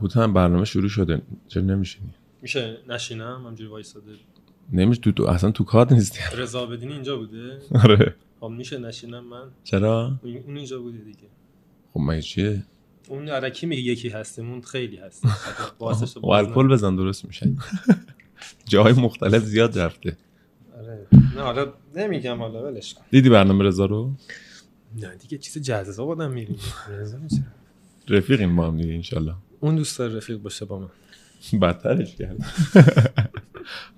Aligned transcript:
هوتن 0.00 0.32
برنامه 0.32 0.64
شروع 0.64 0.88
شده. 0.88 1.22
چرا 1.48 1.62
نمیشینی؟ 1.62 2.14
میشه 2.42 2.78
نشینم؟ 2.88 3.46
همجوری 3.46 3.70
وایساده. 3.70 4.12
نمیشه. 4.72 5.00
تو, 5.00 5.12
تو 5.12 5.24
اصلا 5.24 5.50
تو 5.50 5.64
کار 5.64 5.92
نیستی. 5.92 6.18
رضا 6.36 6.66
بدینی 6.66 6.92
اینجا 6.92 7.16
بوده؟ 7.16 7.58
آره. 7.74 8.14
خب 8.40 8.46
میشه 8.46 8.78
نشینم 8.78 9.24
من. 9.24 9.48
چرا؟ 9.64 10.18
اون 10.22 10.56
اینجا 10.56 10.80
بوده 10.80 10.98
دیگه. 10.98 11.28
خب 11.94 12.00
مگه 12.00 12.22
چیه؟ 12.22 12.62
اون 13.08 13.28
عرکی 13.28 13.66
میگه 13.66 13.82
یکی 13.82 14.08
هستمون 14.08 14.60
خیلی 14.60 14.96
هست. 14.96 15.24
و 16.22 16.26
الکل 16.28 16.68
بزن 16.68 16.96
درست 16.96 17.24
میشه. 17.24 17.52
جاهای 18.70 18.92
مختلف 18.92 19.44
زیاد 19.44 19.78
رفته. 19.78 20.16
آره. 20.78 21.06
نه 21.36 21.42
حالا 21.42 21.72
نمیگم 21.96 22.38
حالا 22.38 22.64
ولش 22.64 22.94
کن. 22.94 23.02
دیدی 23.10 23.28
برنامه 23.28 23.64
رضا 23.64 23.86
رو؟ 23.86 24.12
نه 24.96 25.16
دیگه 25.16 25.38
چیز 25.38 25.62
جذاب 25.62 26.10
آدم 26.10 26.30
میشه 26.30 26.54
رفیقیم 28.08 28.56
با 28.56 28.66
هم 28.66 28.76
دیگه 28.76 28.94
انشالله. 28.94 29.34
اون 29.66 29.76
دوست 29.76 29.98
داره 29.98 30.16
رفیق 30.16 30.36
باشه 30.36 30.64
با 30.64 30.78
من. 30.78 30.88
بدترش 31.58 32.16
کرد. 32.16 32.36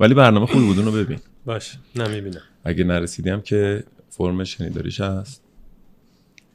ولی 0.01 0.15
برنامه 0.15 0.47
خوبی 0.47 0.65
بود 0.65 0.79
اونو 0.79 0.93
ببین. 0.93 1.19
باش 1.47 1.79
نمی‌بینم 1.97 2.43
اگه 2.65 2.85
نرسیدی 2.85 3.31
هم 3.31 3.41
که 3.41 3.85
فرم 4.09 4.45
شنیداریش 4.45 5.01
هست. 5.01 5.43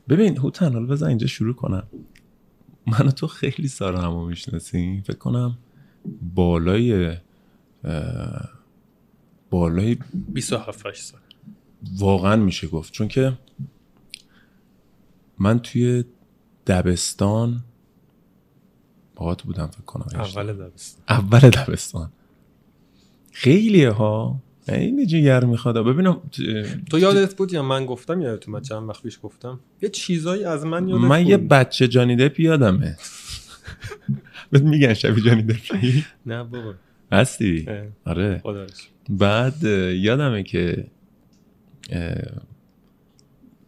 ببین 0.10 0.38
هوتن 0.38 0.74
حالا 0.74 0.86
بزن 0.86 1.08
اینجا 1.08 1.28
شروع 1.28 1.56
کنم. 1.56 1.88
من 2.88 3.08
و 3.08 3.12
تو 3.12 3.28
خیلی 3.28 3.68
سارا 3.68 4.02
همو 4.02 4.26
می‌شناسیم. 4.26 5.02
فکر 5.02 5.18
کنم 5.18 5.58
بالای 6.36 7.18
بالای 9.50 9.98
27 10.14 10.86
8 10.86 11.02
سال. 11.02 11.22
واقعا 11.98 12.36
میشه 12.36 12.68
گفت. 12.68 12.94
چون 12.94 13.08
که 13.08 13.34
من 15.40 15.60
توی 15.60 16.04
دبستان 16.68 17.64
باهات 19.16 19.44
بودم 19.44 19.68
فکر 19.68 19.82
کنم 19.82 20.06
اول 20.14 20.54
دبستان. 20.54 21.04
اول 21.10 21.40
دبستان. 21.40 22.12
خیلیه 23.32 23.90
ها. 23.92 24.40
خیلی 24.66 25.06
جگر 25.06 25.46
می‌خواد. 25.46 25.78
ببینم 25.78 26.22
تو 26.90 27.00
یادت 27.00 27.36
بود 27.36 27.54
یا 27.54 27.64
من 27.64 27.86
گفتم 27.86 28.22
یا 28.22 28.38
تو 28.38 28.52
من 28.52 28.62
چند 28.62 28.90
وقت 28.90 29.04
پیش 29.04 29.20
گفتم. 29.24 29.60
یه 29.82 29.90
چیزایی 29.90 30.44
از 30.44 30.66
من 30.66 30.88
یادت 30.88 31.04
من 31.04 31.22
بود. 31.22 31.30
یه 31.30 31.38
بچه 31.38 31.88
جانی 31.88 32.16
دپ 32.16 32.40
یادمه. 32.40 32.98
بهت 34.52 34.62
میگن 34.62 34.94
شبیه 34.94 35.24
جانی 35.24 35.44
دپی؟ 35.44 36.06
نه 36.26 36.44
بابا. 36.44 36.74
هستی؟ 37.12 37.68
آره. 38.06 38.44
بعد 39.10 39.64
یادمه 39.94 40.44
که 40.44 40.88
اه، 41.90 42.16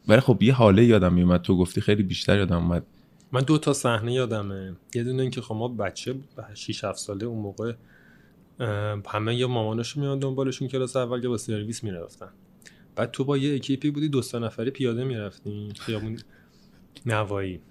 ولی 0.08 0.20
خب 0.20 0.44
یه 0.44 0.54
حاله 0.54 0.86
یادم 0.86 1.14
میومد. 1.14 1.42
تو 1.42 1.58
گفتی 1.58 1.82
خیلی 1.82 2.04
بیشتر 2.04 2.38
یادم 2.38 2.58
اومد. 2.58 2.84
من 3.32 3.42
دو 3.42 3.58
تا 3.58 3.74
صحنه 3.74 4.14
یادمه. 4.14 4.76
یه 4.96 5.04
دونه 5.04 5.22
اینکه 5.22 5.42
خب 5.42 5.56
ما 5.56 5.68
بچه 5.68 6.16
6 6.54 6.84
7 6.84 7.00
ساله 7.00 7.26
اون 7.26 7.40
موقع 7.40 7.74
همه 9.08 9.36
یا 9.36 9.48
مامانشون 9.48 10.04
میان 10.04 10.20
دنبالشون 10.20 10.68
کلاس 10.68 10.96
اول 10.96 11.24
یا 11.24 11.30
با 11.30 11.38
سرویس 11.38 11.84
می‌رفتن. 11.84 12.30
بعد 12.96 13.12
تو 13.12 13.24
با 13.24 13.38
یه 13.38 13.56
اکیپی 13.56 13.92
بودی 13.92 14.10
دو 14.10 14.22
سه 14.22 14.40
نفری 14.40 14.72
پیاده 14.72 15.04
می‌رفتین 15.04 15.74
خیابون 15.74 16.20
نوایی. 17.06 17.62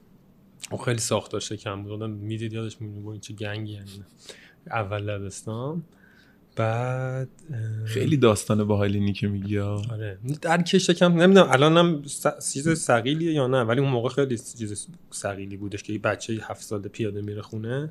اون 0.70 0.84
خیلی 0.84 0.98
ساختار 0.98 1.40
شکم 1.40 1.82
بود. 1.82 1.92
آدم 1.92 2.10
می‌دید 2.10 2.52
یادش 2.52 2.80
میمونه 2.80 3.08
این 3.08 3.20
چه 3.20 3.34
گنگی 3.34 3.72
یعنی 3.72 4.04
اول 4.66 5.02
لبستان 5.02 5.82
بعد 6.56 7.28
خیلی 7.84 8.16
داستان 8.16 8.64
باحالینی 8.64 9.12
که 9.12 9.28
میگی. 9.28 9.58
آره. 9.58 10.18
در 10.42 10.62
کش 10.62 10.86
شکم 10.90 11.12
نمی‌دونم 11.22 11.46
الانم 11.50 12.02
س- 12.06 12.52
چیز 12.52 12.78
سقیلیه 12.80 13.32
یا 13.32 13.46
نه؟ 13.46 13.62
ولی 13.62 13.80
اون 13.80 13.90
موقع 13.90 14.08
خیلی 14.08 14.38
چیز 14.38 14.88
سقیلی 15.10 15.56
بودش 15.56 15.82
که 15.82 15.92
یه 15.92 15.98
بچه 15.98 16.38
هفت 16.42 16.62
ساله 16.62 16.88
پیاده 16.88 17.22
میره 17.22 17.42
خونه. 17.42 17.90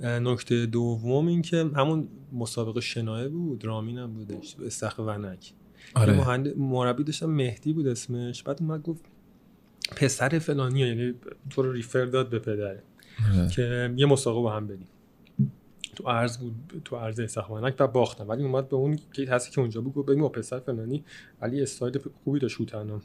نکته 0.00 0.66
دوم 0.66 1.26
این 1.26 1.42
که 1.42 1.70
همون 1.76 2.08
مسابقه 2.32 2.80
شنایه 2.80 3.28
بود 3.28 3.64
رامین 3.64 3.98
هم 3.98 4.12
بودش 4.14 4.56
استخ 4.66 4.98
ونک. 4.98 5.52
آره. 5.94 6.16
مهند- 6.16 6.58
مربی 6.58 7.04
داشتم 7.04 7.26
مهدی 7.30 7.72
بود 7.72 7.86
اسمش. 7.86 8.42
بعد 8.42 8.58
اومد 8.60 8.82
گفت 8.82 9.04
پسر 9.96 10.38
فلانی 10.38 10.80
یعنی 10.80 11.14
تو 11.50 11.62
رو 11.62 11.72
ریفر 11.72 12.04
داد 12.04 12.30
به 12.30 12.38
پدره 12.38 12.82
آره. 13.34 13.48
که 13.48 13.94
یه 13.96 14.06
مسابقه 14.06 14.42
با 14.42 14.52
هم 14.52 14.66
بریم. 14.66 14.86
تو 15.96 16.08
ارز 16.08 16.38
بود 16.38 16.82
تو 16.84 16.96
ارز 16.96 17.20
استخوانک 17.20 17.74
و 17.78 17.86
باختم. 17.86 18.28
ولی 18.28 18.42
اومد 18.42 18.68
به 18.68 18.76
اون 18.76 18.98
که 19.12 19.30
هستی 19.30 19.50
که 19.50 19.60
اونجا 19.60 19.80
بود 19.80 19.94
گفت 19.94 20.08
ببین 20.08 20.28
پسر 20.28 20.58
فلانی 20.58 21.04
ولی 21.42 21.62
استایل 21.62 21.98
خوبی 22.24 22.38
داشت 22.38 22.60
هوتنم 22.60 23.02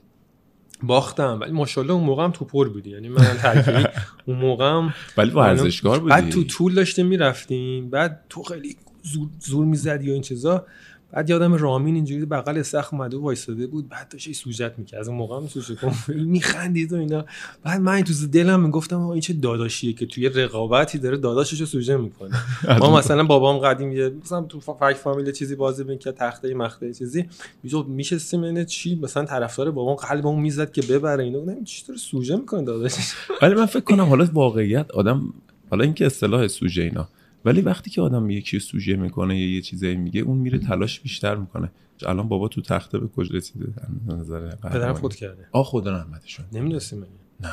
باختم. 0.84 1.38
ولی 1.41 1.52
ماشاءالله 1.52 1.94
اون 1.94 2.03
موقع 2.03 2.24
هم 2.24 2.31
تو 2.31 2.46
پر 2.46 2.69
بودی. 2.69 2.90
یعنی 2.90 3.09
من 3.09 3.38
ترکیبی 3.38 3.84
اون 4.25 4.38
موقع 4.38 4.69
هم 4.69 4.94
ولی 5.18 5.31
ورزشکار 5.31 6.00
بودی. 6.00 6.09
بعد 6.09 6.29
تو 6.29 6.44
طول 6.44 6.74
داشتیم 6.74 7.07
می‌رفتیم. 7.07 7.90
بعد 7.90 8.25
تو 8.29 8.44
خیلی 8.44 8.78
زور, 9.03 9.29
زور 9.40 9.66
می‌زدی 9.66 10.09
و 10.09 10.13
این 10.13 10.22
چیزا. 10.22 10.66
بعد 11.11 11.29
یادم 11.29 11.53
رامین 11.53 11.95
اینجوری 11.95 12.25
بغل 12.25 12.57
استخ 12.57 12.94
اومده 12.94 13.17
و 13.17 13.22
وایساده 13.22 13.67
بود 13.67 13.89
بعد 13.89 14.09
داشت 14.09 14.27
یه 14.27 14.33
سوجت 14.33 14.73
می‌کرد. 14.77 14.99
از 14.99 15.07
اون 15.07 15.17
موقع 15.17 15.35
هم 15.38 15.47
سوجت 15.47 15.77
میخندید 16.09 16.94
و 16.94 16.95
اینا. 16.95 17.25
بعد 17.63 17.81
من 17.81 18.01
تو 18.03 18.13
دلم 18.27 18.63
می‌گفتم 18.63 19.01
این 19.01 19.22
چه 19.22 19.33
داداشیه 19.33 19.94
که 19.94 20.05
توی 20.05 20.29
رقابتی 20.29 20.97
داره 20.97 21.17
داداشش 21.17 21.59
رو 21.59 21.66
سوژه 21.66 21.97
می‌کنه. 21.97 22.31
ما 22.79 22.97
مثلا 22.97 23.23
بابام 23.23 23.57
قدیم 23.57 23.91
یه 23.91 24.11
مثلا 24.23 24.41
تو 24.41 24.59
فک 24.59 24.94
فامیل 24.94 25.31
چیزی 25.31 25.55
بازی 25.55 25.83
می‌کرد 25.83 26.16
تخته 26.16 26.53
مخته 26.53 26.94
چیزی. 26.94 27.25
می‌شد 27.63 27.85
میشستیم 27.88 28.43
اینه 28.43 28.66
چی؟ 28.66 28.95
مثلا 28.95 29.25
طرفدار 29.25 29.72
بابام 29.72 29.95
قلبمون 29.95 30.39
می‌زد 30.39 30.72
که 30.72 30.81
ببره 30.81 31.23
اینو 31.23 31.41
گفتم 31.41 31.63
چی 31.63 31.83
داره 31.88 31.99
سوژه 31.99 32.35
می‌کنه 32.35 32.63
داداشش؟ 32.63 33.13
ولی 33.41 33.55
من 33.55 33.66
فکر 33.66 33.83
کنم 33.83 34.05
حالا 34.05 34.28
واقعیت 34.33 34.91
آدم 34.91 35.33
حالا 35.69 35.83
اینکه 35.83 36.05
اصطلاح 36.05 36.47
سوژه 36.47 36.81
اینا. 36.81 37.07
ولی 37.46 37.62
وقتی 37.62 37.90
که 37.90 38.02
آدم 38.02 38.29
یکی 38.29 38.57
رو 38.57 38.62
سوژه 38.62 38.96
می‌کنه 38.96 39.40
یا 39.40 39.56
یه 39.56 39.62
چیزایی 39.62 39.96
میگه 39.96 40.22
اون 40.22 40.38
میره 40.38 40.57
تلاش 40.59 41.00
بیشتر 41.00 41.35
می‌کنه. 41.35 41.72
الان 42.06 42.28
بابا 42.28 42.47
تو 42.47 42.62
تخته 42.62 43.00
به 43.00 43.07
کجا 43.07 43.35
رسیده؟ 43.35 43.74
نظر 44.07 44.56
پدرم. 44.56 44.94
خود 44.94 45.16
کرده. 45.16 45.47
آه 45.52 45.63
خدا 45.66 45.91
رحمتشون. 45.97 46.46
نمی‌دونستیم 46.52 47.06
نه. 47.40 47.50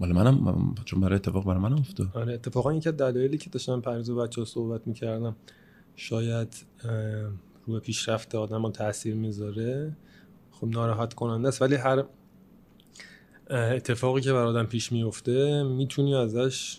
مال 0.00 0.12
منم 0.12 0.34
من- 0.34 0.74
چون 0.84 1.00
برای 1.00 1.14
اتفاق 1.14 1.44
برای 1.44 1.60
منم 1.60 1.78
افتاد. 1.78 2.08
آره 2.14 2.34
اتفاقا 2.34 2.74
یکی 2.74 2.88
از 2.88 2.96
دلایلی 2.96 3.38
که 3.38 3.50
داشتم 3.50 3.80
پریز 3.80 4.10
و 4.10 4.16
بچه 4.16 4.44
صحبت 4.44 4.86
می‌کردم 4.86 5.36
شاید 5.96 6.56
روی 7.66 7.80
پیشرفت 7.80 8.34
آدم 8.34 8.62
ها 8.62 8.70
تاثیر 8.70 9.14
می‌ذاره. 9.14 9.96
خب 10.50 10.66
ناراحت 10.66 11.14
کننده 11.14 11.48
است. 11.48 11.62
ولی 11.62 11.74
هر 11.74 12.04
اتفاقی 13.50 14.20
که 14.20 14.32
برای 14.32 14.48
آدم 14.48 14.64
پیش 14.66 14.92
میفته 14.92 15.62
می‌تونی 15.62 16.14
ازش 16.14 16.78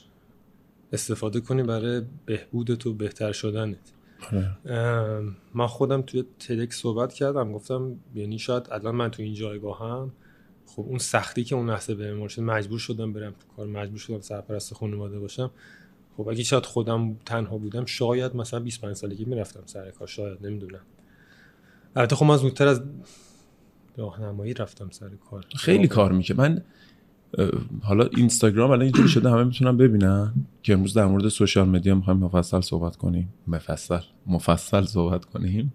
استفاده 0.93 1.39
کنی 1.39 1.63
برای 1.63 2.01
بهبود 2.25 2.75
تو 2.75 2.93
بهتر 2.93 3.31
شدنت. 3.31 3.77
آره. 4.31 4.57
من 5.53 5.67
خودم 5.67 6.01
توی 6.01 6.25
تدک 6.39 6.73
صحبت 6.73 7.13
کردم 7.13 7.51
گفتم 7.51 7.95
یعنی 8.15 8.39
شاید 8.39 8.67
الان 8.71 8.95
من 8.95 9.11
تو 9.11 9.23
این 9.23 9.33
جایگاهم 9.33 10.11
خب 10.65 10.81
اون 10.81 10.97
سختی 10.97 11.43
که 11.43 11.55
اون 11.55 11.69
لحظه 11.69 11.95
بهم 11.95 12.27
شد 12.27 12.41
مجبور 12.41 12.79
شدم 12.79 13.13
برم 13.13 13.31
تو 13.31 13.55
کار 13.55 13.67
مجبور 13.67 13.97
شدم 13.97 14.21
سرپرست 14.21 14.73
خانواده 14.73 15.19
باشم. 15.19 15.51
خب 16.17 16.27
اگه 16.27 16.43
شاید 16.43 16.65
خودم 16.65 17.17
تنها 17.25 17.57
بودم 17.57 17.85
شاید 17.85 18.35
مثلا 18.35 18.59
25 18.59 18.95
سالگی 18.95 19.25
می‌رفتم 19.25 19.63
سر 19.65 19.91
کار 19.91 20.07
شاید 20.07 20.45
نمی‌دونم. 20.45 20.81
البته 21.95 22.15
خب 22.15 22.25
من 22.25 22.37
زودتر 22.37 22.67
از 22.67 22.81
راهنمایی 23.97 24.53
رفتم 24.53 24.89
سر 24.89 25.09
کار. 25.29 25.45
خیلی 25.55 25.87
کار 25.87 26.11
می‌کنه 26.11 26.37
من 26.37 26.63
حالا 27.81 28.05
اینستاگرام 28.17 28.71
الان 28.71 28.81
اینجوری 28.81 29.09
شده 29.09 29.29
همه 29.29 29.43
می‌تونن 29.43 29.77
ببینن؟ 29.77 30.33
که 30.63 30.73
امروز 30.73 30.93
در 30.93 31.05
مورد 31.05 31.27
social 31.27 31.69
media 31.69 31.95
می‌خوایم 31.95 32.19
مفصل 32.19 32.61
صحبت 32.61 32.95
کنیم. 32.95 33.33
مفصل. 33.47 33.99
مفصل 34.27 34.85
صحبت 34.85 35.25
کنیم. 35.25 35.73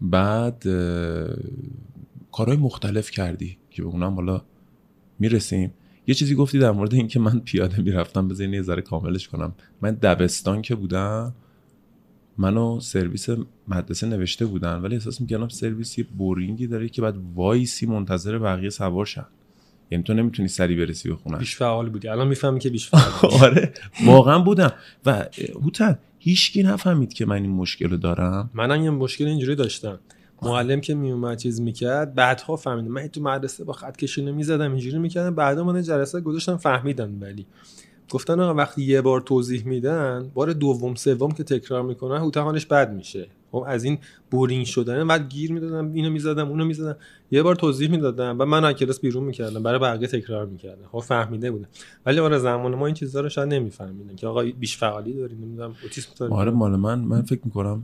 بعد 0.00 0.62
کارهای 2.32 2.56
مختلف 2.56 3.10
کردی 3.10 3.56
که 3.70 3.82
به 3.82 3.88
اونم 3.88 4.14
حالا 4.14 4.42
می‌رسیم. 5.18 5.74
یه 6.06 6.14
چیزی 6.14 6.34
گفتی 6.34 6.58
در 6.58 6.70
مورد 6.70 6.94
اینکه 6.94 7.20
من 7.20 7.40
پیاده 7.40 7.82
می‌رفتم 7.82 8.28
بذارین 8.28 8.54
یه 8.54 8.62
ذره 8.62 8.82
کاملش 8.82 9.28
کنم. 9.28 9.54
من 9.82 9.90
دبستان 9.90 10.62
که 10.62 10.74
بودم 10.74 11.34
منو 12.38 12.80
سرویس 12.80 13.28
مدرسه 13.68 14.06
نوشته 14.06 14.46
بودن 14.46 14.76
ولی 14.76 14.94
احساس 14.94 15.20
می‌کردم 15.20 15.48
سرویس 15.48 15.98
یه 15.98 16.06
boring 16.18 16.59
ی 16.59 16.66
داره 16.66 16.88
که 16.88 17.02
بعد 17.02 17.14
وایسی 17.34 17.86
منتظر 17.86 18.38
بقیه 18.38 18.70
سوار 18.70 19.06
شن 19.06 19.26
یعنی 19.92 20.04
تو 20.04 20.14
نمی‌تونی 20.14 20.48
سری 20.48 20.76
برسی 20.76 21.08
به 21.08 21.16
خونه. 21.16 21.38
بیش 21.38 21.56
فعال 21.56 21.88
بودی. 21.90 22.08
الان 22.08 22.28
می‌فهمی 22.28 22.58
که 22.60 22.70
بیش 22.70 22.88
فعال 22.88 23.12
بودی. 23.22 23.44
آره. 23.44 23.72
واقعا 24.06 24.38
بودم. 24.38 24.72
و 25.06 25.26
هوتن 25.62 25.98
هیچکی 26.18 26.62
نفهمید 26.62 27.12
که 27.12 27.26
من 27.26 27.36
این 27.42 27.50
مشکل 27.50 27.88
رو 27.88 27.96
دارم. 27.96 28.50
منم 28.54 28.82
یه 28.82 28.90
مشکل 28.90 29.26
اینجوری 29.26 29.54
داشتم. 29.54 29.98
معلم 30.42 30.80
که 30.80 30.94
میومد 30.94 31.38
چیز 31.38 31.60
می‌کرد 31.60 32.14
بعدها 32.14 32.56
فهمیدم 32.56 32.88
من 32.88 33.06
تو 33.06 33.22
مدرسه 33.22 33.64
با 33.64 33.72
خط 33.72 33.96
کشی 33.96 34.24
نمی‌زدم 34.24 34.70
اینجوری 34.70 34.98
می‌کردم. 34.98 35.34
بعدا 35.34 35.64
من 35.64 35.82
جلسه 35.82 36.20
گذاشتم 36.20 36.56
فهمیدن 36.56 37.18
ولی. 37.20 37.46
گفتن 38.10 38.40
آقا 38.40 38.54
وقتی 38.54 38.82
یه 38.82 39.00
بار 39.00 39.20
توضیح 39.20 39.66
میدن 39.66 40.30
بار 40.34 40.52
دوم 40.52 40.94
سوم 40.94 41.30
که 41.30 41.44
تکرار 41.44 41.82
می‌کنن 41.82 42.20
هوتهانش 42.20 42.66
بد 42.66 42.92
میشه. 42.92 43.26
خب 43.52 43.64
از 43.68 43.84
این 43.84 43.98
بورینگ 44.30 44.66
شدن 44.66 45.08
بعد 45.08 45.28
گیر 45.28 45.52
می‌دادم 45.52 45.92
اینو 45.92 46.10
می‌زدم 46.10 46.48
اونو 46.48 46.64
می‌زدم. 46.64 46.96
یه 47.30 47.42
بار 47.42 47.54
توضیح 47.54 47.90
می‌دادم 47.90 48.36
و 48.38 48.44
من 48.44 48.72
کلاس 48.72 49.00
بیرون 49.00 49.24
می‌کردم 49.24 49.62
برای 49.62 49.78
بقیه 49.78 50.08
تکرار 50.08 50.46
می‌کردم. 50.46 50.86
خب 50.92 50.98
فهمیده 50.98 51.50
بودم. 51.50 51.68
ولی 52.06 52.18
آره 52.18 52.38
زمان 52.38 52.74
ما 52.74 52.86
این 52.86 52.94
چیزا 52.94 53.20
رو 53.20 53.28
شاید 53.28 53.48
نمیفهمیدن 53.48 54.16
که 54.16 54.26
آقا 54.26 54.42
بیش 54.42 54.76
فعالی 54.76 55.12
داریم 55.12 55.38
نمی‌دونم 55.44 55.74
اوتیسم 55.82 56.10
داریم 56.16 56.34
آره 56.34 56.50
مال 56.50 56.76
من 56.76 56.98
من 56.98 57.22
فکر 57.22 57.40
می‌کنم 57.44 57.82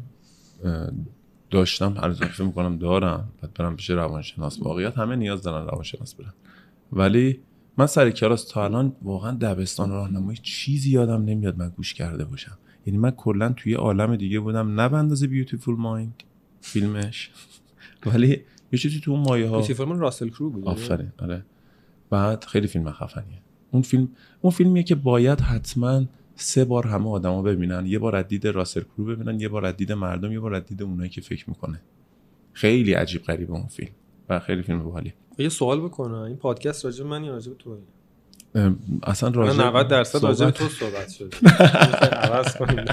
داشتم 1.51 1.95
هر 2.03 2.13
فکر 2.13 2.43
می‌کنم 2.43 2.79
دارم 2.79 3.29
بعد 3.43 3.55
برم 3.55 3.77
پیش 3.77 3.91
روانشناس. 3.91 4.63
واقعیت 4.63 4.99
همه 4.99 5.17
نیاز 5.17 5.43
دارن 5.43 5.67
روانشناس 5.67 6.15
برن. 6.15 6.33
ولی 6.93 7.41
من 7.79 7.87
سر 7.87 8.11
کلاس 8.11 8.45
تا 8.45 8.65
الان 8.65 8.97
واقعا 9.03 9.33
دبستان 9.33 9.91
راهنمایی 9.91 10.39
چیزی 10.43 10.91
یادم 10.91 11.25
نمیاد 11.25 11.59
من 11.59 11.69
گوش 11.69 11.95
کرده 11.95 12.25
باشم. 12.25 12.59
یعنی 12.87 12.99
من 12.99 13.11
کلا 13.11 13.53
توی 13.53 13.75
عالم 13.75 14.17
دیگه 14.17 14.41
بودم 14.41 14.81
نه 14.81 14.89
به 14.89 14.97
اندازه 14.97 15.27
بیوتیفول 15.27 15.77
مایند 15.77 16.23
فیلمش. 16.61 17.31
ولی 18.07 18.41
یه 18.73 18.79
چیزی 18.79 19.01
تو 19.01 19.11
اون 19.11 19.21
مایه 19.21 19.49
ها 19.49 19.59
بیوتیفول 19.59 19.89
من 19.89 19.99
راسل 19.99 20.29
کرو 20.29 20.51
بود 20.51 20.65
آفرین 20.65 21.13
آره. 21.19 21.45
بعد 22.11 22.45
خیلی 22.45 22.67
فیلم 22.67 22.93
خفنیه. 22.93 23.39
اون 23.71 23.83
فیلم 23.83 24.09
اون 24.41 24.51
فیلمیه 24.51 24.83
که 24.83 24.95
باید 24.95 25.41
حتما 25.41 26.05
سه 26.35 26.65
بار 26.65 26.87
همه 26.87 27.11
آدما 27.11 27.43
ببینن. 27.43 27.87
یه 27.87 27.99
بار 27.99 28.17
از 28.17 28.29
دید 28.29 28.47
راسل 28.47 28.81
کرو 28.81 29.05
ببینن 29.05 29.41
یه 29.41 29.49
بار 29.49 29.67
از 29.67 29.77
دید 29.77 29.93
مردم 29.93 30.33
یه 30.33 30.41
بار 30.41 30.55
از 30.55 30.67
دید 30.67 30.83
اونایی 30.83 31.11
که 31.11 31.21
فکر 31.21 31.51
می‌کنه. 31.51 31.81
خیلی 32.53 32.93
عجیب 32.93 33.23
غریبه 33.23 33.53
اون 33.53 33.67
فیلم 33.67 33.93
و 34.29 34.39
خیلی 34.41 34.63
فیلم 34.63 34.85
باحالیه. 34.85 35.15
یه 35.39 35.49
سوال 35.49 35.81
بکنم. 35.81 36.15
این 36.15 36.37
پادکست 36.37 36.85
راجع 36.85 37.05
من 37.05 37.25
یا 37.25 37.33
راجع 37.33 37.53
تو 37.59 37.79
اصلا 39.03 39.29
راجع 39.29 39.67
90 39.67 39.89
درصد 39.89 40.23
راجع 40.23 40.51
تو 40.51 40.69
صحبت 40.69 41.09
شد 41.11 41.35
عوض 42.27 42.57
کنیم. 42.57 42.85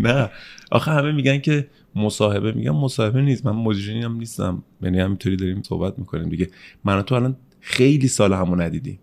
نه. 0.00 0.30
آخه 0.70 0.90
همه 0.90 1.12
میگن 1.12 1.38
که 1.38 1.66
مصاحبه. 1.94 2.52
میگم 2.52 2.76
مصاحبه 2.76 3.22
نیست. 3.22 3.46
من 3.46 3.52
مجری 3.52 4.02
هم 4.02 4.16
نیستم. 4.16 4.62
یعنی 4.82 5.00
همینطوری 5.00 5.36
داریم 5.36 5.62
صحبت 5.62 5.98
می‌کنیم 5.98 6.28
دیگه. 6.28 6.50
من 6.84 7.02
تو 7.02 7.14
الان 7.14 7.36
خیلی 7.60 8.08
سال 8.08 8.32
همو 8.32 8.56
ندیدیم 8.56 8.98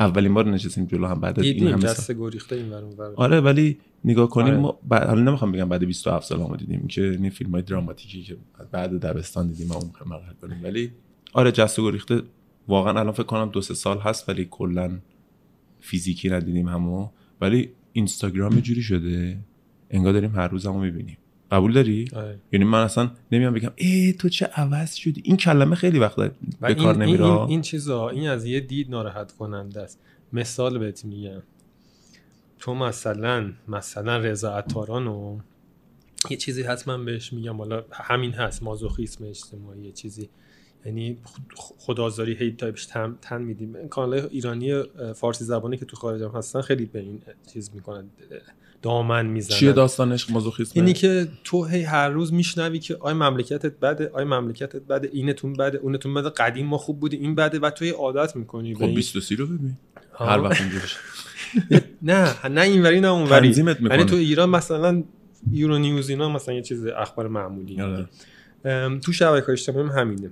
اولین 0.00 0.34
بار 0.34 0.48
نشستیم 0.48 0.86
جلو 0.86 1.06
هم. 1.06 1.20
بعد 1.20 1.40
از 1.40 1.46
این 1.46 1.68
همه 1.68 1.86
سال. 1.86 2.16
گریخته 2.16 2.56
این. 2.56 2.72
آره 3.16 3.40
ولی 3.40 3.78
نگاه 4.04 4.28
کنیم 4.28 4.52
آره. 4.52 4.56
ما 4.62 4.78
بعد 4.88 5.08
حالا 5.08 5.20
نمی‌خوام 5.20 5.52
بگم 5.52 5.68
بعد 5.68 5.84
27 5.84 6.26
سال 6.26 6.40
همو 6.40 6.56
دیدیم 6.56 6.86
که 6.86 7.02
این 7.02 7.30
فیلم 7.30 7.50
های 7.50 7.62
دراماتیکی 7.62 8.22
که 8.22 8.36
بعد 8.72 8.90
دبستان 8.90 9.48
دیدیم 9.48 9.72
اون 9.72 9.90
مرحله 10.06 10.34
کنیم 10.42 10.60
ولی 10.62 10.92
آره 11.34 11.52
جست 11.52 11.78
و 11.78 11.90
گریخته 11.90 12.22
واقعا 12.68 13.00
الان 13.00 13.12
فکر 13.12 13.22
کنم 13.22 13.50
دو 13.50 13.60
سه 13.60 13.74
سال 13.74 13.98
هست 13.98 14.28
ولی 14.28 14.48
کلا 14.50 14.98
فیزیکی 15.80 16.30
ندیدیم 16.30 16.68
همو. 16.68 17.08
ولی 17.40 17.70
اینستاگرام 17.92 18.60
جوری 18.60 18.82
شده. 18.82 19.38
انگار 19.90 20.12
داریم 20.12 20.36
هر 20.36 20.48
روز 20.48 20.66
همو 20.66 20.80
می‌بینیم. 20.80 21.18
قبول 21.50 21.72
داری؟ 21.72 22.08
آره. 22.16 22.38
یعنی 22.52 22.64
من 22.64 22.82
اصلا 22.82 23.10
نمیام 23.32 23.54
بگم 23.54 23.70
ای 23.76 24.12
تو 24.12 24.28
چه 24.28 24.46
عوض 24.46 24.94
شدی. 24.94 25.22
این 25.24 25.36
کلمه 25.36 25.76
خیلی 25.76 25.98
وقت 25.98 26.16
به 26.16 26.74
کار 26.74 26.92
این, 26.92 27.02
نمیره 27.02 27.24
این, 27.24 27.34
این 27.34 27.62
چیزا 27.62 28.08
این 28.08 28.28
از 28.28 28.46
یه 28.46 28.60
دید 28.60 28.90
ناراحت 28.90 29.32
کننده 29.32 29.80
است. 29.80 30.00
مثال 30.32 30.78
بهت 30.78 31.04
میگم. 31.04 31.42
تو 32.58 32.74
مثلا 32.74 33.52
مثلا 33.68 34.16
رضا 34.16 34.56
عطارانو 34.56 35.38
یه 36.30 36.36
چیزی 36.36 36.62
هست 36.62 36.88
من 36.88 37.04
بهش 37.04 37.32
میگم. 37.32 37.56
حالا 37.56 37.84
همین 37.92 38.32
هست 38.32 38.62
مازوخیسم 38.62 39.24
اجتماعی 39.24 39.82
یه 39.82 39.92
چیزی. 39.92 40.28
یعنی 40.84 41.18
خدازاری 41.78 42.34
هی 42.34 42.52
تایپش 42.52 42.86
تن, 42.86 43.16
تن 43.22 43.42
میدیم. 43.42 43.88
کانال 43.88 44.28
ایرانی 44.30 44.82
فارسی 45.14 45.44
زبانی 45.44 45.76
که 45.76 45.84
تو 45.84 45.96
خارج 45.96 46.22
هم 46.22 46.30
هستن 46.30 46.60
خیلی 46.60 46.84
به 46.84 46.98
این 46.98 47.22
چیز 47.52 47.70
می‌کنن 47.74 48.04
دامن 48.82 49.26
می‌زنن. 49.26 49.58
چیه 49.58 49.72
داستانش؟ 49.72 50.30
مازوخیسم؟ 50.30 50.72
اینی 50.74 50.92
که 50.92 51.28
تو 51.44 51.64
هی 51.64 51.82
هر 51.82 52.08
روز 52.08 52.32
میشنوی 52.32 52.78
که 52.78 52.96
آی 53.00 53.14
مملکتت 53.14 53.80
بده 53.80 54.10
آی 54.14 54.24
مملکتت 54.24 54.82
بده 54.82 55.10
اینتون 55.12 55.52
بده 55.52 55.78
اونتون 55.78 56.14
بده 56.14 56.30
قدیم 56.30 56.66
ما 56.66 56.78
خوب 56.78 57.00
بودیم 57.00 57.20
این 57.20 57.34
بده 57.34 57.58
و 57.58 57.70
تو 57.70 57.84
هی 57.84 57.90
عادت 57.90 58.36
می‌کنی 58.36 58.74
خب 58.74 58.94
23 58.94 59.34
رو 59.34 59.46
ببین. 59.46 59.76
هر 60.18 60.40
وقت 60.40 60.60
اینجوری. 60.60 60.86
شه. 60.86 60.98
نه 62.02 62.46
نه 62.48 62.60
اینوری 62.60 63.00
نه 63.00 63.08
اونوری. 63.08 63.48
یعنی 63.90 64.04
تو 64.04 64.16
ایران 64.16 64.50
مثلا 64.50 65.02
یورو 65.50 65.78
نیوز 65.78 66.10
اینا 66.10 66.28
مثلا 66.28 66.54
یه 66.54 66.62
چیز 66.62 66.86
اخبار 66.86 67.28
معمولی. 67.28 67.80
آره. 67.80 68.08
تو 68.98 69.12
شبکه 69.12 69.52
اجتماعی 69.52 69.88
هم 69.88 69.98
همینه. 69.98 70.30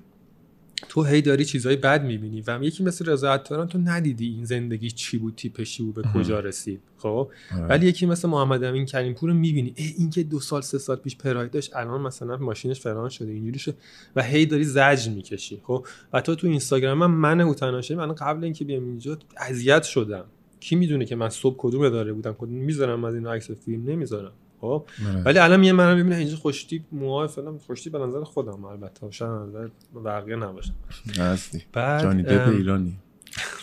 تو 0.88 1.02
هی 1.02 1.23
داری 1.23 1.44
چیزهای 1.44 1.76
بد 1.76 2.05
می‌بینی 2.05 2.40
و 2.46 2.58
یکی 2.62 2.84
مثل 2.84 3.06
رضا 3.06 3.32
عطاران 3.32 3.69
تو 3.69 3.79
ندیدی 3.79 4.26
این 4.26 4.44
زندگی 4.44 4.90
چی 4.90 5.19
بود 5.19 5.34
تیپش 5.37 5.76
چی 5.76 5.82
بود 5.82 5.94
به 5.94 6.02
کجا 6.14 6.40
رسید 6.40 6.81
خب؟ 6.99 7.31
آره. 7.55 7.67
ولی 7.67 7.87
یکی 7.87 8.06
مثل 8.06 8.29
محمد 8.29 8.64
امین 8.64 8.84
کریم 8.84 9.14
پور 9.14 9.31
رو 9.31 9.37
می‌بینی 9.37 9.75
ای 9.76 9.94
این 9.99 10.11
که 10.11 10.23
دو 10.23 10.40
سال 10.40 10.62
سه 10.62 10.79
سال 10.79 10.96
پیش 10.96 11.17
پراید 11.17 11.50
داشت 11.50 11.76
الان 11.76 12.00
مثلا 12.00 12.37
ماشینش 12.37 12.81
فران 12.81 13.08
شده 13.08 13.32
اینجوری 13.32 13.58
شده 13.58 13.75
و 14.17 14.23
هی 14.23 14.46
داری 14.46 14.64
زجر 14.64 15.11
می‌کشی 15.11 15.61
خب؟ 15.64 15.87
و 16.12 16.20
تو 16.20 16.34
تو 16.34 16.46
اینستاگرام 16.46 17.02
هم 17.02 17.11
من 17.11 17.40
هوتناشه 17.40 17.94
من 17.94 18.12
قبل 18.12 18.44
اینکه 18.44 18.64
بیام 18.64 18.84
اینجا 18.84 19.19
اذیت 19.37 19.82
شدم. 19.82 20.25
کی 20.61 20.76
می‌دونه 20.76 21.05
که 21.05 21.17
من 21.17 21.29
صبح 21.29 21.56
کدوم 21.58 21.82
اداره 21.82 22.12
بودم 22.12 22.32
کدوم 22.32 22.55
می‌ذارم 22.55 23.05
از 23.05 23.14
این 23.14 23.26
عکس 23.26 23.50
فیلم 23.50 23.90
نمی‌ذارم. 23.90 24.32
خب. 24.62 24.84
آره. 25.08 25.22
ولی 25.22 25.38
الان 25.38 25.64
یه 25.64 25.72
منم 25.72 25.96
می‌بینه 25.96 26.16
اینجا 26.16 26.36
خوشتیپ 26.36 26.82
موهای 26.92 27.28
فلان 27.28 27.58
خوشتیپ 27.58 27.92
به 27.92 27.98
نظر 27.98 28.24
خودم 28.24 28.64
البته. 28.64 29.10
شاید 29.10 29.30
نظر 29.30 29.68
بقیه 30.04 30.36
نباشه. 30.36 30.72
هستی 31.18 31.62
بعد 31.72 32.02
جانی 32.02 32.22
دپ 32.22 32.48
ایرانی. 32.48 32.96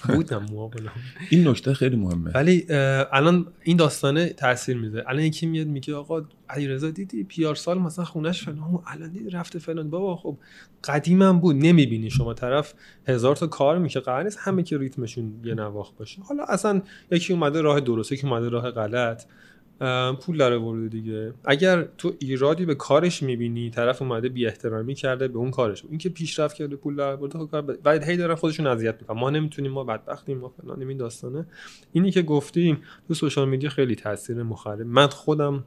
بودم 0.08 0.46
موها. 0.52 0.72
این 1.30 1.48
نکته 1.48 1.74
خیلی 1.74 1.96
مهمه. 1.96 2.32
ولی 2.32 2.66
الان 3.12 3.48
این 3.64 3.78
داستانه 3.78 4.30
تاثیر 4.30 4.78
میده 4.78 5.10
الان 5.10 5.24
یکی 5.24 5.46
میاد 5.46 5.68
میگه 5.68 5.96
آقا 5.96 6.22
علیرضا 6.50 6.90
دیدی 6.90 7.24
پیار 7.24 7.56
سال 7.56 7.80
مثلا 7.80 8.06
خونش 8.06 8.44
فلان 8.44 8.80
الان 8.88 9.12
دیدی 9.12 9.30
رفته 9.30 9.60
فلان. 9.60 9.90
بابا 9.90 10.16
خب 10.16 10.38
قدیمم 10.84 11.40
بود. 11.40 11.56
نمی‌بینی 11.56 12.10
شما. 12.10 12.34
طرف 12.34 12.74
هزار 13.08 13.36
تا 13.36 13.48
کار 13.48 13.78
میشه 13.78 14.00
قرار 14.00 14.24
نیست 14.24 14.38
همه 14.42 14.64
که 14.64 14.78
ریتمشون 14.78 15.34
یه 15.44 15.54
نواخت 15.54 15.98
باشه. 15.98 16.22
حالا 16.22 16.44
اصلا 16.44 16.82
یکی 17.12 17.34
اومده 17.34 17.62
راه 17.62 17.80
درست 17.80 18.12
یکی 18.12 18.28
اومده 18.28 18.50
راه 18.50 18.72
غلط. 18.72 19.24
پول 20.22 20.38
داره 20.38 20.58
ورده 20.58 20.88
دیگه. 20.88 21.34
اگر 21.46 21.84
تو 21.98 22.14
ایرادی 22.20 22.66
به 22.66 22.76
کارش 22.76 23.24
می‌بینی 23.24 23.70
طرف 23.70 24.02
اومده 24.02 24.30
بی 24.30 24.46
احترامی 24.48 24.96
کرده 24.96 25.28
به 25.28 25.38
اون 25.38 25.52
کارش. 25.52 25.84
اینکه 25.90 26.10
پیشرفت 26.10 26.56
کرده 26.56 26.76
پول 26.76 26.96
داره 26.96 27.16
ورده 27.16 27.40
خب 27.40 27.52
کار. 27.52 27.78
و 27.86 28.00
هی 28.00 28.18
دارن 28.18 28.36
خودشون 28.36 28.68
اذیت 28.68 29.02
می‌کنن. 29.02 29.20
ما 29.20 29.30
نمی‌تونیم 29.30 29.72
ما 29.72 29.84
بدبختیم 29.84 30.38
ما 30.38 30.50
فلان 30.50 30.82
این 30.82 30.98
داستانه. 30.98 31.46
اینی 31.92 32.12
که 32.12 32.22
گفتیم 32.22 32.82
تو 33.08 33.14
سوشال 33.14 33.50
میدیا 33.50 33.70
خیلی 33.70 33.96
تاثیر 33.96 34.44
مخرب. 34.44 34.82
من 34.82 35.08
خودم 35.08 35.64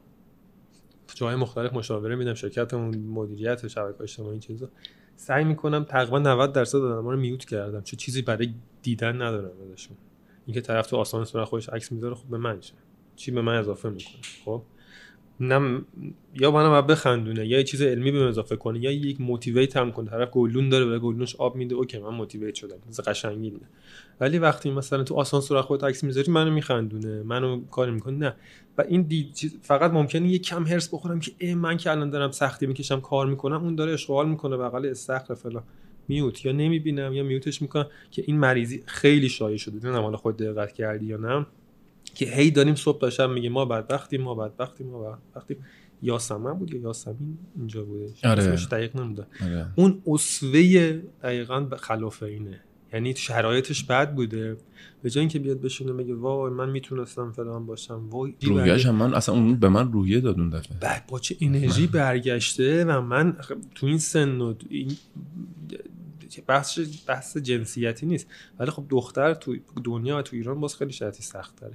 جای 1.14 1.36
مختلف 1.36 1.72
مشاوره 1.72 2.16
میدم 2.16 2.34
شرکتمون 2.34 2.96
مدیریت 2.98 3.68
شبکه 3.68 4.02
اجتماعی 4.02 4.30
این 4.30 4.40
چیزا. 4.40 4.68
سعی 5.16 5.44
می‌کنم 5.44 5.84
تقریبا 5.84 6.18
90 6.18 6.52
درصد 6.52 6.78
آدما 6.78 7.10
رو 7.12 7.20
میوت 7.20 7.44
کردم. 7.44 7.80
چون 7.82 7.96
چیزی 7.96 8.22
برای 8.22 8.54
دیدن 8.82 9.22
ندارم 9.22 9.52
ازشون. 9.70 9.96
اینکه 10.46 10.60
طرف 10.60 10.86
تو 10.86 10.96
آسانسور 10.96 11.44
خودش 11.44 11.68
عکس 11.68 11.92
می‌ذاره 11.92 12.14
خب 12.14 12.28
به 12.28 12.38
من 12.38 12.60
چه 12.60 12.74
چی 13.16 13.30
به 13.30 13.42
من 13.42 13.54
اضافه 13.54 13.88
می‌کنه 13.90 14.22
خب؟ 14.44 14.62
نه 15.40 15.80
یا 16.34 16.50
باید 16.50 16.86
بخندونه 16.86 17.46
یا 17.46 17.58
یه 17.58 17.64
چیز 17.64 17.82
علمی 17.82 18.10
بهم 18.12 18.26
اضافه 18.26 18.56
کنه 18.56 18.78
یا 18.80 18.90
یک 18.90 19.20
motivate 19.20 19.76
ام 19.76 19.92
کنه. 19.92 20.10
طرف 20.10 20.30
گلدون 20.30 20.68
داره 20.68 20.84
به 20.84 20.98
گلدونش 20.98 21.36
آب 21.36 21.56
میده 21.56 21.74
okay 21.74 21.98
من 21.98 22.08
motivate 22.08 22.54
شدم 22.54 22.76
چیز 22.86 23.00
قشنگی 23.00 23.50
میده. 23.50 23.66
ولی 24.20 24.38
وقتی 24.38 24.70
مثلا 24.70 25.02
تو 25.04 25.14
آسانسور 25.14 25.62
خودت 25.62 25.84
عکس 25.84 26.04
می‌ذاری 26.04 26.32
منو 26.32 26.50
میخندونه 26.50 27.22
منو 27.22 27.64
کار 27.64 27.90
می‌کنه 27.90 28.18
نه. 28.18 28.34
و 28.78 28.82
این 28.88 29.02
دی... 29.02 29.32
فقط 29.62 29.90
ممکنه 29.90 30.28
یه 30.28 30.38
کم 30.38 30.66
حرص 30.66 30.94
بخورم 30.94 31.20
که 31.20 31.32
ای 31.38 31.54
من 31.54 31.76
که 31.76 31.90
الان 31.90 32.10
دارم 32.10 32.30
سختی 32.30 32.66
می‌کشم 32.66 33.00
کار 33.00 33.26
می‌کنم 33.26 33.62
اون 33.62 33.74
داره 33.74 33.92
عشق 33.92 34.13
و 34.13 34.18
حال 34.18 34.28
می‌کنه 34.28 34.56
بغل 34.56 34.86
استخر 34.86 35.34
فلان. 35.34 35.62
میوت 36.08 36.44
یا 36.44 36.52
نمی‌بینم 36.52 37.12
یا 37.12 37.22
میوتش 37.22 37.62
می‌کنم 37.62 37.86
که 38.10 38.24
این 38.26 38.38
مریضی 38.38 38.82
خیلی 38.86 39.28
شایع 39.28 39.56
شده. 39.56 39.74
نمی‌دونم 39.74 40.02
حالا 40.02 40.16
خود 40.16 40.36
دقت 40.36 40.72
کردی 40.72 41.06
یا 41.06 41.16
نه. 41.16 41.46
که 42.14 42.26
هی 42.26 42.50
داریم 42.50 42.74
صبح 42.74 43.00
تا 43.00 43.10
شب 43.10 43.30
میگه 43.30 43.48
ما 43.48 43.64
بدبختیم 43.64 44.22
ما 44.22 44.34
بدبختیم 44.34 44.86
ما 44.86 45.02
بدبختیم. 45.34 45.56
یاسمن 46.02 46.52
بود 46.52 46.74
یا 46.74 46.80
یاسمین 46.80 47.38
اینجا 47.58 47.84
بودش؟ 47.84 48.24
آره. 48.24 48.42
اسمش 48.42 48.66
دقیق 48.66 48.96
نمیده 48.96 49.26
آره. 49.42 49.66
اون 49.76 50.02
اسوه 50.06 51.02
دقیقا 51.22 51.68
خلاف 51.80 52.22
اینه 52.22 52.60
یعنی 52.92 53.14
شرایطش 53.16 53.84
بد 53.84 54.14
بوده. 54.14 54.56
به 55.02 55.10
جای 55.10 55.20
اینکه 55.20 55.38
بیاد 55.38 55.60
بشینه 55.60 55.92
میگه 55.92 56.14
وای 56.14 56.52
من 56.52 56.70
می‌تونستم 56.70 57.32
فلان 57.32 57.66
باشم 57.66 58.08
وای 58.10 58.34
هم 58.86 58.94
من 58.94 59.14
اصلا 59.14 59.34
اون 59.34 59.54
به 59.56 59.68
من 59.68 59.92
روحیه 59.92 60.20
داد 60.20 60.38
اون 60.40 60.50
دفعه. 60.50 60.78
بعد 60.80 61.06
با 61.08 61.18
چه 61.18 61.36
انرژی 61.40 61.86
برگشته 61.86 62.84
و 62.84 63.00
من 63.00 63.36
خ- 63.40 63.56
تو 63.74 63.86
این 63.86 63.98
سن 63.98 64.40
و 64.40 64.54
این 64.68 64.92
بحث 66.40 66.78
بحث 67.06 67.36
جنسیتی 67.36 68.06
نیست. 68.06 68.26
ولی 68.58 68.70
خب 68.70 68.84
دختر 68.90 69.34
تو 69.34 69.56
دنیا 69.84 70.18
و 70.18 70.22
تو 70.22 70.36
ایران 70.36 70.60
باز 70.60 70.76
خیلی 70.76 70.92
شرطی 70.92 71.22
سخت 71.22 71.60
داره 71.60 71.74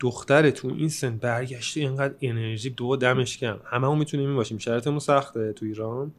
دختر 0.00 0.50
تو 0.50 0.68
این 0.68 0.88
سن 0.88 1.16
برگشته 1.16 1.80
اینقدر 1.80 2.14
انرژی 2.20 2.70
دو 2.70 2.96
دمش 2.96 3.38
کم. 3.38 3.56
همه 3.64 3.90
هم 3.90 3.98
می‌تونیم 3.98 4.26
این 4.26 4.36
باشیم. 4.36 4.58
شرایطمون 4.58 4.98
سخته 4.98 5.52
تو 5.52 5.66
ایران. 5.66 6.12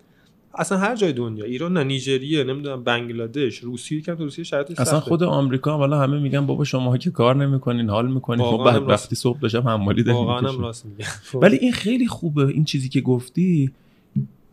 اصلا 0.56 0.78
هر 0.78 0.96
جای 0.96 1.14
دنیا. 1.14 1.46
ایران 1.46 1.74
نه 1.74 1.84
نیجریه 1.84 2.44
نمی‌دونم 2.44 2.84
بنگلادش 2.84 3.58
روسیه 3.58 4.02
کم 4.02 4.16
تو 4.16 4.24
روسیه 4.24 4.44
شرایط 4.44 4.72
اصلا 4.72 4.86
سخته. 4.86 5.10
خود 5.10 5.24
آمریکا 5.24 5.74
هم 5.74 5.78
حالا 5.78 6.00
همه 6.00 6.20
میگن 6.20 6.46
بابا 6.46 6.64
شما 6.64 6.98
که 6.98 7.12
کار 7.12 7.36
نمی‌کنین 7.36 7.90
حال 7.90 8.12
می‌کنین. 8.12 8.46
خب 8.46 8.64
بعد 8.66 8.82
وقتی 8.82 9.16
صبح 9.16 9.40
داشتم 9.40 9.68
حمالی 9.68 10.04
داریم 10.04 10.26
واقعا. 10.26 10.56
راست 10.58 10.86
میگه 10.86 11.06
ولی 11.34 11.58
این 11.58 11.72
خیلی 11.72 12.08
خوبه. 12.08 12.46
این 12.46 12.64
چیزی 12.64 12.90
که 12.90 13.02
گفتی 13.02 13.72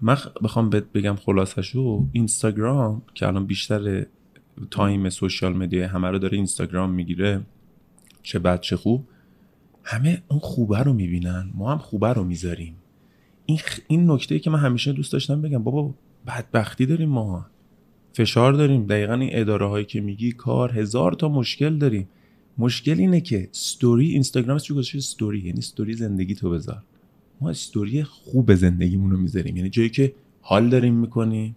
من 0.02 0.16
بخوام 0.42 0.70
بهت 0.70 0.92
بگم 0.92 1.16
خلاصشو 1.16 2.06
اینستاگرام 2.12 3.02
که 3.14 3.26
الان 3.26 3.46
بیشتر 3.46 4.06
time 4.70 5.08
social 5.08 5.56
media 5.56 5.88
همه 5.88 6.08
رو 6.08 6.18
داره 6.18 6.36
اینستاگرام 6.36 6.90
می‌گیره 6.90 7.40
چه 8.22 8.38
بد 8.38 8.60
چه 8.60 8.76
خوب 8.76 9.08
همه 9.84 10.22
اون 10.28 10.40
خوبه 10.40 10.78
رو 10.78 10.92
می‌بینن 10.92 11.50
ما 11.54 11.72
هم 11.72 11.78
خوبه 11.78 12.12
رو 12.12 12.24
می‌ذاریم. 12.24 12.74
این, 13.46 13.58
خ... 13.58 13.78
این 13.88 14.10
نکته 14.10 14.38
که 14.38 14.50
من 14.50 14.58
همیشه 14.58 14.92
دوست 14.92 15.12
داشتم 15.12 15.42
بگم 15.42 15.62
بابا 15.62 15.94
بدبختی 16.26 16.86
داریم 16.86 17.08
ما. 17.08 17.46
فشار 18.12 18.52
داریم. 18.52 18.86
دقیقا 18.86 19.14
این 19.14 19.30
اداره 19.32 19.66
هایی 19.66 19.84
که 19.84 20.00
میگی 20.00 20.32
کار 20.32 20.78
هزار 20.78 21.12
تا 21.12 21.28
مشکل 21.28 21.78
داریم. 21.78 22.08
مشکل 22.58 22.98
اینه 22.98 23.20
که 23.20 23.48
ستوری 23.52 24.10
اینستاگرام 24.10 24.58
چی 24.58 24.74
گذاشته؟ 24.74 25.00
ستوری 25.00 25.38
یعنی 25.38 25.58
استوری 25.58 25.94
زندگی 25.94 26.34
تو 26.34 26.50
بذار. 26.50 26.82
ما 27.40 27.50
استوری 27.50 28.02
خوب 28.02 28.54
زندگیمون 28.54 29.10
رو 29.10 29.16
می‌ذاریم. 29.16 29.56
یعنی 29.56 29.70
جایی 29.70 29.88
که 29.88 30.12
حال 30.40 30.68
داریم 30.68 30.94
می‌کنیم 30.94 31.56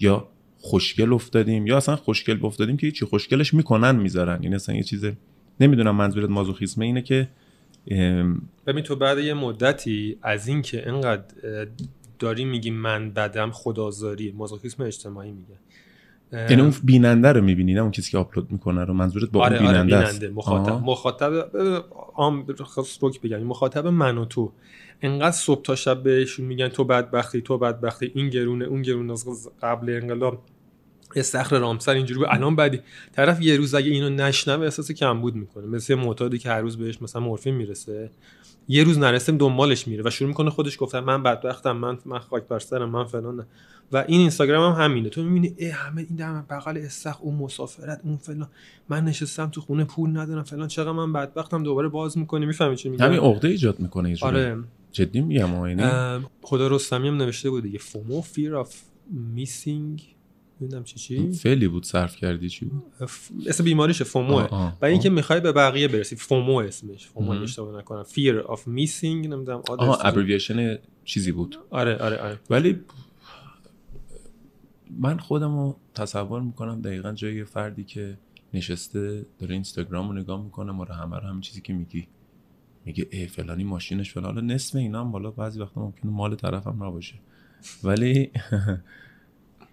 یا 0.00 0.28
خوشگل 0.60 1.12
افتادیم 1.12 1.66
یا 1.66 1.76
اصلا 1.76 1.96
خوشگل 1.96 2.46
افتادیم 2.46 2.76
که 2.76 2.90
چی 2.90 3.04
خوشگلش 3.04 3.54
می‌کنن 3.54 3.96
می‌ذارن. 3.96 4.42
یعنی 4.42 4.54
اصلا 4.54 4.74
یه 4.74 4.82
چیز 4.82 5.04
نمی‌دونم 5.60 5.96
منظورت 5.96 6.30
مازوخیسمه 6.30 6.84
اینه 6.84 7.02
که 7.02 7.28
ببین 8.66 8.84
تو 8.84 8.96
بعد 8.96 9.18
یه 9.18 9.34
مدتی 9.34 10.18
از 10.22 10.48
این 10.48 10.62
که 10.62 10.88
انقدر 10.88 11.24
داری 12.18 12.44
میگی 12.44 12.70
من 12.70 13.10
بدم 13.10 13.50
خدازاری. 13.50 14.32
مازوخیسم 14.32 14.82
اجتماعی 14.82 15.30
میگه. 15.30 15.54
یعنی 16.32 16.62
اون 16.62 16.74
بیننده 16.84 17.32
رو 17.32 17.40
می‌بینی 17.40 17.74
نه 17.74 17.80
اون 17.80 17.90
کسی 17.90 18.10
که 18.10 18.18
آپلود 18.18 18.52
می‌کنه 18.52 18.84
رو. 18.84 18.94
منظورت 18.94 19.30
با 19.30 19.44
آره 19.44 19.56
اون 19.58 19.66
بیننده, 19.66 19.96
آره 19.96 20.06
است. 20.06 20.20
بیننده 20.20 20.36
مخاطب. 20.36 20.72
آها. 20.72 20.78
مخاطب 20.78 21.32
عام 22.14 22.46
روک 23.00 23.20
بگم. 23.20 23.42
مخاطب 23.42 23.86
من 23.86 24.18
و 24.18 24.24
تو. 24.24 24.52
انقدر 25.02 25.30
صبح 25.36 25.62
تا 25.62 25.74
شب 25.74 26.02
بهشون 26.02 26.46
میگن 26.46 26.68
تو 26.68 26.84
بدبختی 26.84 27.40
تو 27.40 27.58
بدبختی 27.58 28.12
این 28.14 28.28
گرونه 28.28 28.64
اون 28.64 28.82
گرونه 28.82 29.12
از 29.12 29.48
قبل 29.62 29.90
انقلاب. 29.90 30.42
استخر 31.16 31.58
رامسر 31.58 31.92
اینجوری 31.92 32.18
بود. 32.18 32.28
الان 32.30 32.56
بعدی 32.56 32.80
طرف 33.12 33.42
یه 33.42 33.56
روز 33.56 33.74
اگه 33.74 33.90
اینو 33.90 34.08
نشنوه 34.08 34.64
احساس 34.64 34.92
کمبود 34.92 35.34
می‌کنه. 35.34 35.66
مثل 35.66 35.94
معتادی 35.94 36.38
که 36.38 36.48
هر 36.48 36.60
روز 36.60 36.78
بهش 36.78 37.02
مثلا 37.02 37.22
مورفین 37.22 37.54
می‌رسه. 37.54 38.10
یه 38.68 38.84
روز 38.84 38.98
نرسه 38.98 39.32
دنبالش 39.32 39.88
میره 39.88 40.02
و 40.06 40.10
شروع 40.10 40.28
می‌کنه 40.28 40.50
خودش 40.50 40.76
گفتن 40.80 41.00
من 41.00 41.22
بدبختم 41.22 41.76
من 41.76 41.98
من 42.04 42.18
خاک 42.18 42.42
بر 42.48 42.58
سرم 42.58 42.90
من 42.90 43.04
فلان 43.04 43.46
و 43.92 44.04
این 44.08 44.20
اینستاگرام 44.20 44.74
هم 44.74 44.84
همینه. 44.84 45.08
تو 45.08 45.22
می‌بینی 45.22 45.54
ای 45.56 45.68
همه 45.68 46.06
این 46.08 46.16
دم 46.16 46.46
بغل 46.50 46.76
استخ 46.76 47.18
اون 47.20 47.34
مسافرت 47.34 48.00
اون 48.04 48.16
فلان. 48.16 48.48
من 48.88 49.04
نشستم 49.04 49.46
تو 49.46 49.60
خونه 49.60 49.84
پول 49.84 50.16
ندارم 50.16 50.42
فلان. 50.42 50.68
چقدر 50.68 50.92
من 50.92 51.12
بدبختم 51.12 51.62
دوباره 51.62 51.88
باز 51.88 52.18
می‌کنی 52.18 52.46
می‌فهمی 52.46 52.76
چی 52.76 52.88
میگم؟ 52.88 53.04
همین 53.04 53.20
عقده 53.20 53.48
ایجاد 53.48 53.80
می‌کنه 53.80 54.10
یه 54.10 54.16
آره. 54.20 54.58
جدی 54.92 55.20
میگم 55.20 55.54
آه، 55.54 55.70
اه، 55.78 56.20
خدا 56.42 56.68
رستمی 56.68 57.08
هم 57.08 57.16
نوشته 57.16 57.50
بود 57.50 57.62
دیگه 57.62 57.78
فومو 57.78 58.22
fear 58.22 58.66
of 58.66 58.70
missing 59.36 60.02
نمی‌دونم 60.60 60.84
چی 60.84 60.96
چی. 60.98 61.32
فعلی 61.32 61.68
بود 61.68 61.84
صرف 61.86 62.16
کردی 62.16 62.48
چی 62.48 62.64
بود؟ 62.64 62.82
اسم 63.46 63.64
بیماریشه 63.64 64.04
فوموه 64.04 64.48
و 64.82 64.84
اینکه. 64.84 65.10
می‌خوای 65.10 65.40
به 65.40 65.52
بقیه 65.52 65.88
برسی. 65.88 66.16
فومو 66.16 66.56
اسمش. 66.56 67.06
فومو. 67.06 67.30
اشتباه 67.30 67.78
نکنم. 67.78 68.04
Fear 68.04 68.46
of 68.46 68.58
missing 68.60 69.04
نمی‌دونم 69.04 69.62
آها. 69.68 69.96
ابریویشن 69.96 70.78
چیزی 71.04 71.32
بود. 71.32 71.56
آره 71.70 71.96
آره 71.96 72.16
آره. 72.16 72.38
ولی 72.50 72.80
من 74.98 75.18
خودم 75.18 75.56
رو 75.56 75.76
تصور 75.94 76.42
می‌کنم 76.42 76.80
دقیقا 76.80 77.12
جای 77.12 77.44
فردی 77.44 77.84
که 77.84 78.18
نشسته 78.54 79.26
داره 79.38 79.54
اینستاگرام 79.54 80.08
رو 80.08 80.14
نگاه 80.14 80.44
می‌کنه 80.44 80.72
ما 80.72 80.84
رو 80.84 80.94
همه 80.94 81.16
رو 81.16 81.22
همین 81.28 81.40
چیزی 81.40 81.60
که 81.60 81.72
میگی. 81.72 82.06
میگه 82.84 83.06
ای 83.10 83.26
فلانی 83.26 83.64
ماشینش 83.64 84.12
فلان. 84.12 84.24
حالا 84.24 84.40
نصف 84.40 84.76
اینا 84.76 85.00
هم 85.00 85.10
بالا 85.12 85.30
بعضی 85.30 85.60
وقتا 85.60 85.80
ممکنه 85.80 86.10
مال 86.10 86.34
طرفم 86.34 86.84
نباشه. 86.84 87.14
ولی 87.84 88.30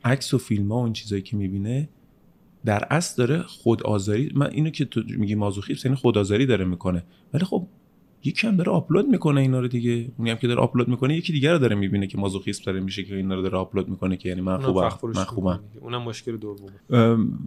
عکس 0.05 0.33
و 0.33 0.37
فیلم 0.37 0.71
ها 0.71 0.79
و 0.79 0.83
این 0.83 0.93
چیزایی 0.93 1.21
که 1.21 1.37
می‌بینه 1.37 1.89
در 2.65 2.87
اصل 2.89 3.25
داره 3.25 3.41
خود 3.41 3.83
آزاری 3.83 4.31
من 4.35 4.49
اینو 4.51 4.69
که 4.69 4.85
تو 4.85 5.01
میگی 5.17 5.35
مازوخیست 5.35 5.85
یعنی 5.85 5.97
خود 5.97 6.17
آزاری 6.17 6.45
داره 6.45 6.65
می‌کنه. 6.65 7.03
ولی 7.33 7.45
خب 7.45 7.67
یکی 8.23 8.47
هم 8.47 8.55
داره 8.55 8.71
آپلود 8.71 9.07
می‌کنه 9.07 9.41
اینا 9.41 9.59
رو 9.59 9.67
دیگه. 9.67 10.11
اونی 10.17 10.29
هم 10.29 10.37
که 10.37 10.47
داره 10.47 10.59
آپلود 10.59 10.87
می‌کنه 10.87 11.17
یکی 11.17 11.33
دیگر 11.33 11.53
رو 11.53 11.59
داره 11.59 11.75
می‌بینه 11.75 12.07
که 12.07 12.17
مازوخیست 12.17 12.65
داره 12.65 12.79
میشه 12.79 13.03
که 13.03 13.15
اینا 13.15 13.35
رو 13.35 13.41
داره 13.41 13.57
آپلود 13.57 13.89
می‌کنه 13.89 14.17
که 14.17 14.29
یعنی 14.29 14.41
من 14.41 14.57
خوبم 14.57 14.89
من 15.15 15.23
خوبم. 15.23 15.59
اونم 15.81 16.01
مشکل 16.01 16.37
دومه. 16.37 16.71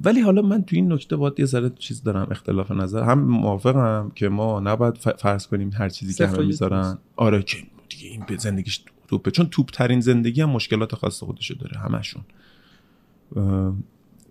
ولی 0.05 0.21
حالا 0.21 0.43
من 0.43 0.62
تو 0.62 0.77
این 0.77 0.93
نکته 0.93 1.17
باید 1.17 1.41
یه 1.41 1.47
ذره 1.47 1.71
چیز 1.79 2.03
دارم 2.03 2.29
اختلاف 2.31 2.71
نظر. 2.71 3.03
هم 3.03 3.21
موافقم 3.21 4.12
که 4.15 4.29
ما 4.29 4.61
نباید 4.61 4.97
فرض 4.97 5.47
کنیم 5.47 5.71
هر 5.75 5.88
چیزی 5.88 6.15
که 6.15 6.27
همه 6.27 6.47
می‌ذارن. 6.47 6.99
آره 7.17 7.43
که 7.43 7.57
دیگه 7.88 8.09
این 8.09 8.25
به 8.29 8.37
زندگیش 8.37 8.85
توپه 9.09 9.31
چون 9.31 9.47
توپ 9.47 9.71
ترین 9.71 10.00
زندگی 10.00 10.41
هم 10.41 10.50
مشکلات 10.50 10.95
خاص 10.95 11.23
خودشو 11.23 11.55
داره 11.55 11.79
همشون 11.79 12.23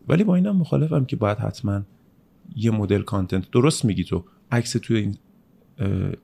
ولی 0.07 0.23
با 0.23 0.35
اینم 0.35 0.55
مخالفم 0.55 1.05
که 1.05 1.15
باید 1.15 1.37
حتما 1.37 1.81
یه 2.55 2.71
مدل 2.71 3.01
کانتنت 3.01 3.51
درست 3.51 3.85
میگی 3.85 4.03
تو. 4.03 4.23
عکس 4.51 4.71
توی 4.71 4.97
این 4.97 5.17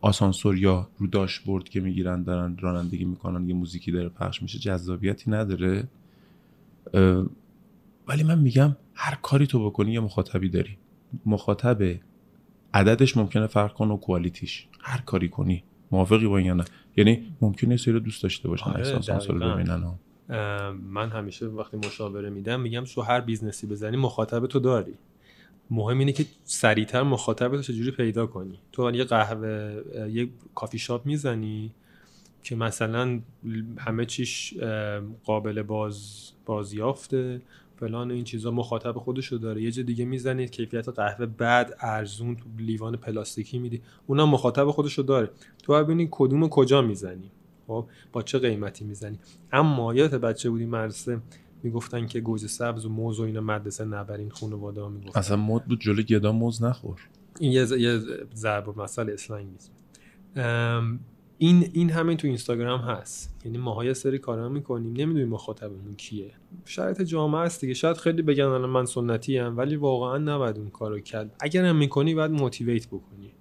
آسانسور 0.01 0.57
یا 0.57 0.87
رو 0.97 1.07
داشبورد 1.07 1.69
که 1.69 1.79
می‌گیرن 1.79 2.23
دارن 2.23 2.57
رانندگی 2.57 3.05
می‌کنن 3.05 3.49
یه 3.49 3.55
موزیکی 3.55 3.91
داره 3.91 4.09
پخش 4.09 4.41
میشه 4.41 4.59
جذابیتی 4.59 5.31
نداره. 5.31 5.87
ولی 8.07 8.23
من 8.23 8.39
میگم 8.39 8.75
هر 8.93 9.17
کاری 9.21 9.47
تو 9.47 9.65
بکنی 9.65 9.93
یه 9.93 9.99
مخاطبی 9.99 10.49
داری. 10.49 10.77
مخاطب 11.25 11.99
عددش 12.73 13.17
ممکنه 13.17 13.47
فرق 13.47 13.73
کنه 13.73 13.93
و 13.93 13.97
quality 13.97 14.52
ش 14.52 14.67
هر 14.81 15.01
کاری 15.01 15.29
کنی. 15.29 15.63
موافقی 15.91 16.27
با 16.27 16.37
این 16.37 16.47
یا 16.47 16.53
نه. 16.53 16.65
یعنی 16.97 17.35
ممکنه 17.41 17.77
سری 17.77 17.99
دوست 17.99 18.23
داشته 18.23 18.47
باشن 18.47 18.69
آره، 18.69 18.95
آسانسور. 18.95 19.53
ببینن 19.53 19.83
من 20.89 21.09
همیشه 21.09 21.45
وقتی 21.45 21.77
مشاوره 21.77 22.29
میدم 22.29 22.61
میگم 22.61 22.83
تو 22.83 23.01
هر 23.01 23.21
business 23.21 23.62
ی 23.62 23.67
بزنی 23.67 23.97
مخاطب 23.97 24.45
تو 24.45 24.59
داری. 24.59 24.93
مهم 25.69 25.99
اینه 25.99 26.11
که 26.11 26.25
سریعتر 26.43 27.03
مخاطب 27.03 27.55
تو 27.55 27.61
چجوری 27.61 27.91
پیدا 27.91 28.27
کنی. 28.27 28.59
تو 28.71 28.91
یه 28.95 29.03
قهوه 29.03 29.83
یه 30.11 30.29
کافی 30.55 30.79
شاپ 30.79 31.05
می‌زنی 31.05 31.71
که 32.43 32.55
مثلا 32.55 33.19
همه 33.77 34.05
چیش 34.05 34.53
قابل 35.23 35.61
باز 35.61 36.29
بازیافته 36.45 37.41
فلان 37.79 38.11
این 38.11 38.23
چیزا 38.23 38.51
مخاطب 38.51 38.97
خودشو 38.97 39.37
داره. 39.37 39.61
یه 39.61 39.71
جا 39.71 39.83
دیگه 39.83 40.05
می‌زنی 40.05 40.47
کیفیت 40.47 40.89
قهوه 40.89 41.25
بعد 41.25 41.73
ارزون 41.79 42.35
تو 42.35 42.43
لیوان 42.57 42.95
پلاستیکی 42.95 43.59
میدی 43.59 43.81
اونم 44.07 44.29
مخاطب 44.29 44.71
خودشو 44.71 45.01
داره. 45.01 45.29
تو 45.63 45.73
باید 45.73 45.85
ببینی 45.85 46.07
کدوم 46.11 46.49
کجا 46.49 46.81
می‌زنی. 46.81 47.31
خب 47.67 47.85
با 48.11 48.21
چه 48.21 48.39
قیمتی 48.39 48.85
می‌زنی؟ 48.85 49.19
اما 49.51 49.93
یادت 49.95 50.15
بچه 50.15 50.49
بودی 50.49 50.65
مدرسه 50.65 51.19
می‌گفتن 51.63 52.07
که 52.07 52.19
گوجه 52.19 52.47
سبز 52.47 52.85
و 52.85 52.89
موز 52.89 53.19
و 53.19 53.23
اینا 53.23 53.41
مدرسه 53.41 53.85
نبرین 53.85 54.29
خانواده 54.29 54.81
ها 54.81 54.89
می‌گفتن. 54.89 55.19
اصلا 55.19 55.37
مد 55.37 55.65
بود 55.65 55.79
جلو 55.79 56.01
گدا 56.01 56.31
موز 56.31 56.63
نخور. 56.63 57.09
این 57.39 57.51
یه 57.51 57.67
یه 57.79 57.99
ضرب 58.35 58.79
مسئله 58.79 59.13
اسلنگ 59.13 59.47
نیست. 59.51 59.71
این 61.37 61.69
این 61.73 61.89
همین 61.89 62.17
تو 62.17 62.27
اینستاگرام 62.27 62.79
هست. 62.79 63.35
یعنی 63.45 63.57
ماها 63.57 63.85
یه 63.85 63.93
سری 63.93 64.19
کارا 64.19 64.49
می‌کنیم. 64.49 64.93
نمی‌دونیم 64.93 65.29
مخاطبمون 65.29 65.93
کیه. 65.97 66.31
شرایط 66.65 67.01
جامعه 67.01 67.41
است 67.41 67.61
دیگه. 67.61 67.73
شاید 67.73 67.97
خیلی 67.97 68.21
بگن 68.21 68.43
الان 68.43 68.69
من 68.69 68.85
سنتی 68.85 69.39
ام 69.39 69.57
ولی 69.57 69.75
واقعا 69.75 70.17
نباید 70.17 70.57
اون 70.57 70.69
کارو 70.69 70.99
کرد. 70.99 71.35
اگر 71.39 71.65
هم 71.65 71.75
می‌کنی 71.75 72.15
باید 72.15 72.31
موتیویت 72.31 72.87
بکنی. 72.87 73.32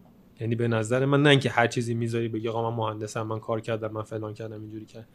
یعنی 0.43 0.55
به 0.55 0.69
نظر 0.69 1.05
من 1.05 1.23
نه 1.23 1.31
اینکه 1.31 1.51
هر 1.51 1.67
چیزی 1.67 1.95
می‌ذاری 1.95 2.29
بگی 2.29 2.49
آقا 2.49 2.71
من 2.71 2.77
مهندسم 2.77 3.23
من 3.23 3.39
کار 3.39 3.61
کردم 3.61 3.93
من 3.93 4.03
فلان 4.03 4.35
کردم 4.35 4.61
اینجوری 4.61 4.85
کرد 4.85 5.09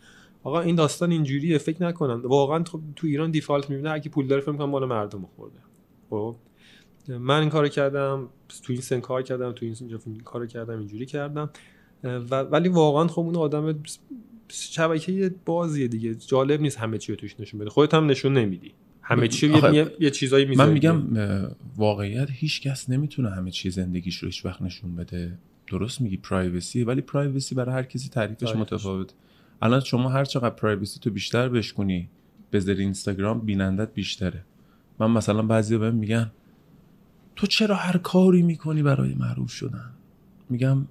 آقا 0.43 0.59
این 0.59 0.75
داستان 0.75 1.11
اینجوریه 1.11 1.57
فکر 1.57 1.83
نکنم 1.83 2.21
واقعا 2.23 2.63
خب 2.63 2.79
تو 2.95 3.07
ایران 3.07 3.31
دیفالت 3.31 3.69
می‌بینه 3.69 3.89
هر 3.89 3.99
کی 3.99 4.09
پول 4.09 4.27
داره 4.27 4.41
فکر 4.41 4.51
می‌کنه 4.51 4.67
مال 4.67 4.85
مردم 4.85 5.29
خورده. 5.35 5.59
خب؟ 6.09 6.35
من 7.07 7.39
این 7.39 7.49
کارو 7.49 7.67
کردم 7.67 8.29
تو 8.63 8.73
این 8.73 8.81
سن 8.81 8.99
کار 8.99 9.21
کردم 9.21 9.51
تو 9.51 9.65
این 9.65 9.75
اینجا 9.79 9.99
کارو 10.23 10.45
کردم 10.45 10.79
اینجوری 10.79 11.05
کردم. 11.05 11.49
و 12.03 12.41
ولی 12.41 12.69
واقعا 12.69 13.07
خب 13.07 13.19
اون 13.19 13.35
آدم 13.35 13.79
شبکه 14.49 15.35
بازیه 15.45 15.87
دیگه. 15.87 16.15
جالب 16.15 16.61
نیست 16.61 16.77
همه 16.77 16.97
چی 16.97 17.11
رو 17.11 17.15
توش 17.15 17.39
نشون 17.39 17.59
بده. 17.59 17.69
خودت 17.69 17.93
هم 17.93 18.05
نشون 18.05 18.33
نمیدی. 18.33 18.73
همه 19.09 19.27
چی 19.27 19.47
یه, 19.73 19.91
یه 19.99 20.09
چیزایی 20.09 20.45
می‌ذاری 20.45 20.67
من 20.67 20.73
میگم 20.73 21.03
واقعیت 21.77 22.27
هیچ 22.31 22.61
کس 22.61 22.89
نمی‌تونه 22.89 23.29
همه 23.29 23.51
چی 23.51 23.69
زندگیش 23.69 24.17
رو 24.17 24.27
هیچ 24.27 24.45
وقت 24.45 24.61
نشون 24.61 24.95
بده. 24.95 25.37
درست 25.67 26.01
میگی 26.01 26.17
privacy 26.17 26.83
ولی 26.83 27.01
privacy 27.01 27.55
برای 27.55 27.75
هر 27.75 27.83
کسی 27.83 28.09
تعریفش 28.09 28.39
تعریفش. 28.39 28.59
متفاوت 28.59 29.13
الان 29.61 29.79
شما 29.79 30.09
هر 30.09 30.25
چقدر 30.25 30.55
privacy 30.55 30.99
تو 30.99 31.09
بیشتر 31.09 31.49
بشکنی 31.49 32.09
بذاری 32.51 32.83
اینستاگرام 32.83 33.39
بینندت 33.39 33.93
بیشتره. 33.93 34.43
من 34.99 35.11
مثلا 35.11 35.41
بعضی 35.41 35.77
بهم 35.77 35.95
میگن 35.95 36.31
تو 37.35 37.47
چرا 37.47 37.75
هر 37.75 37.97
کاری 37.97 38.41
می‌کنی 38.41 38.83
برای 38.83 39.13
معروف 39.13 39.51
شدن؟ 39.51 39.89
میگم 40.49 40.85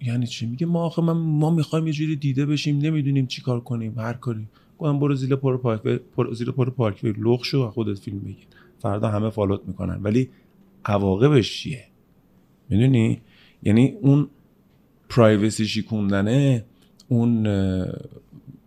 یعنی 0.00 0.26
چی؟ 0.26 0.46
میگه 0.46 0.66
ما 0.66 0.82
آخه 0.84 1.02
من 1.02 1.12
ما 1.12 1.50
می‌خوایم 1.50 1.86
یه 1.86 1.92
جوری 1.92 2.16
دیده 2.16 2.46
بشیم 2.46 2.78
نمی‌دونیم 2.78 3.26
چی 3.26 3.42
کار 3.42 3.60
کنیم 3.60 3.98
هر 3.98 4.12
کاری. 4.12 4.48
گفتم 4.78 4.98
برو 4.98 5.14
زیر 5.14 5.36
پر 5.36 5.56
پارک 5.56 5.82
پر 6.16 6.34
زیر 6.34 6.50
پر 6.50 6.70
پارک 6.70 7.04
لغ 7.04 7.44
شو 7.44 7.70
خودت 7.70 7.98
فیلم 7.98 8.18
بگیر. 8.18 8.46
فردا 8.78 9.08
همه 9.08 9.30
فالوت 9.30 9.60
می‌کنن. 9.66 10.02
ولی 10.02 10.30
عواقبش 10.84 11.56
چیه؟ 11.56 11.84
می‌دونی؟ 12.68 13.20
یعنی 13.62 13.96
اون 14.00 14.28
پرایوسی 15.08 15.66
شیکوندنه 15.66 16.64
اون 17.08 17.46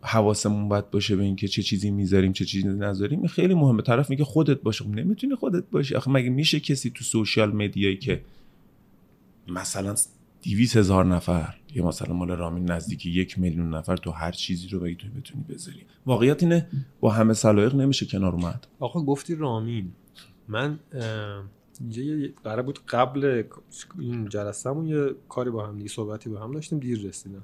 حواسمون 0.01 0.69
باید 0.69 0.89
باشه 0.91 1.15
به 1.15 1.23
اینکه 1.23 1.47
چه 1.47 1.61
چیزی 1.61 1.91
می‌ذاریم 1.91 2.33
چه 2.33 2.45
چیزی 2.45 2.67
نذاریم 2.67 3.27
خیلی 3.27 3.53
مهمه. 3.53 3.81
طرف 3.81 4.09
میگه 4.09 4.23
خودت 4.23 4.61
باشه. 4.61 4.83
خب 4.83 4.89
نمی‌تونی 4.89 5.35
خودت 5.35 5.63
باشی. 5.71 5.95
آخه 5.95 6.11
مگه 6.11 6.29
میشه 6.29 6.59
کسی 6.59 6.89
تو 6.89 7.03
سوشیال 7.03 7.51
مدیایی 7.51 7.97
که 7.97 8.21
مثلا 9.47 9.95
دیویس 10.41 10.77
هزار 10.77 11.05
نفر 11.05 11.55
یا 11.75 11.87
مثلا 11.87 12.13
مال 12.13 12.31
رامین 12.31 12.71
نزدیک 12.71 13.05
یک 13.05 13.39
میلیون 13.39 13.73
نفر 13.73 13.97
تو 13.97 14.11
هر 14.11 14.31
چیزی 14.31 14.67
رو 14.67 14.79
بگی 14.79 14.95
تو 14.95 15.07
بتونی 15.07 15.43
بذاری. 15.49 15.85
واقعیت 16.05 16.43
اینه 16.43 16.67
با 16.99 17.11
همه 17.11 17.33
سلایق 17.33 17.75
نمیشه 17.75 18.05
کنار 18.05 18.33
اومد. 18.33 18.67
آقا 18.79 19.01
گفتی 19.01 19.35
رامین. 19.35 19.91
من 20.47 20.79
اینجا 21.81 22.03
قرار 22.43 22.61
بود 22.61 22.79
قبل 22.89 23.43
این 23.99 24.29
جلسهمون 24.29 24.85
یه 24.85 25.15
کاری 25.29 25.49
با 25.49 25.67
هم 25.67 25.77
دیگه 25.77 25.89
صحبتی 25.89 26.29
با 26.29 26.39
هم 26.39 26.51
داشتیم 26.51 26.79
دیر 26.79 27.07
رسیدم 27.07 27.43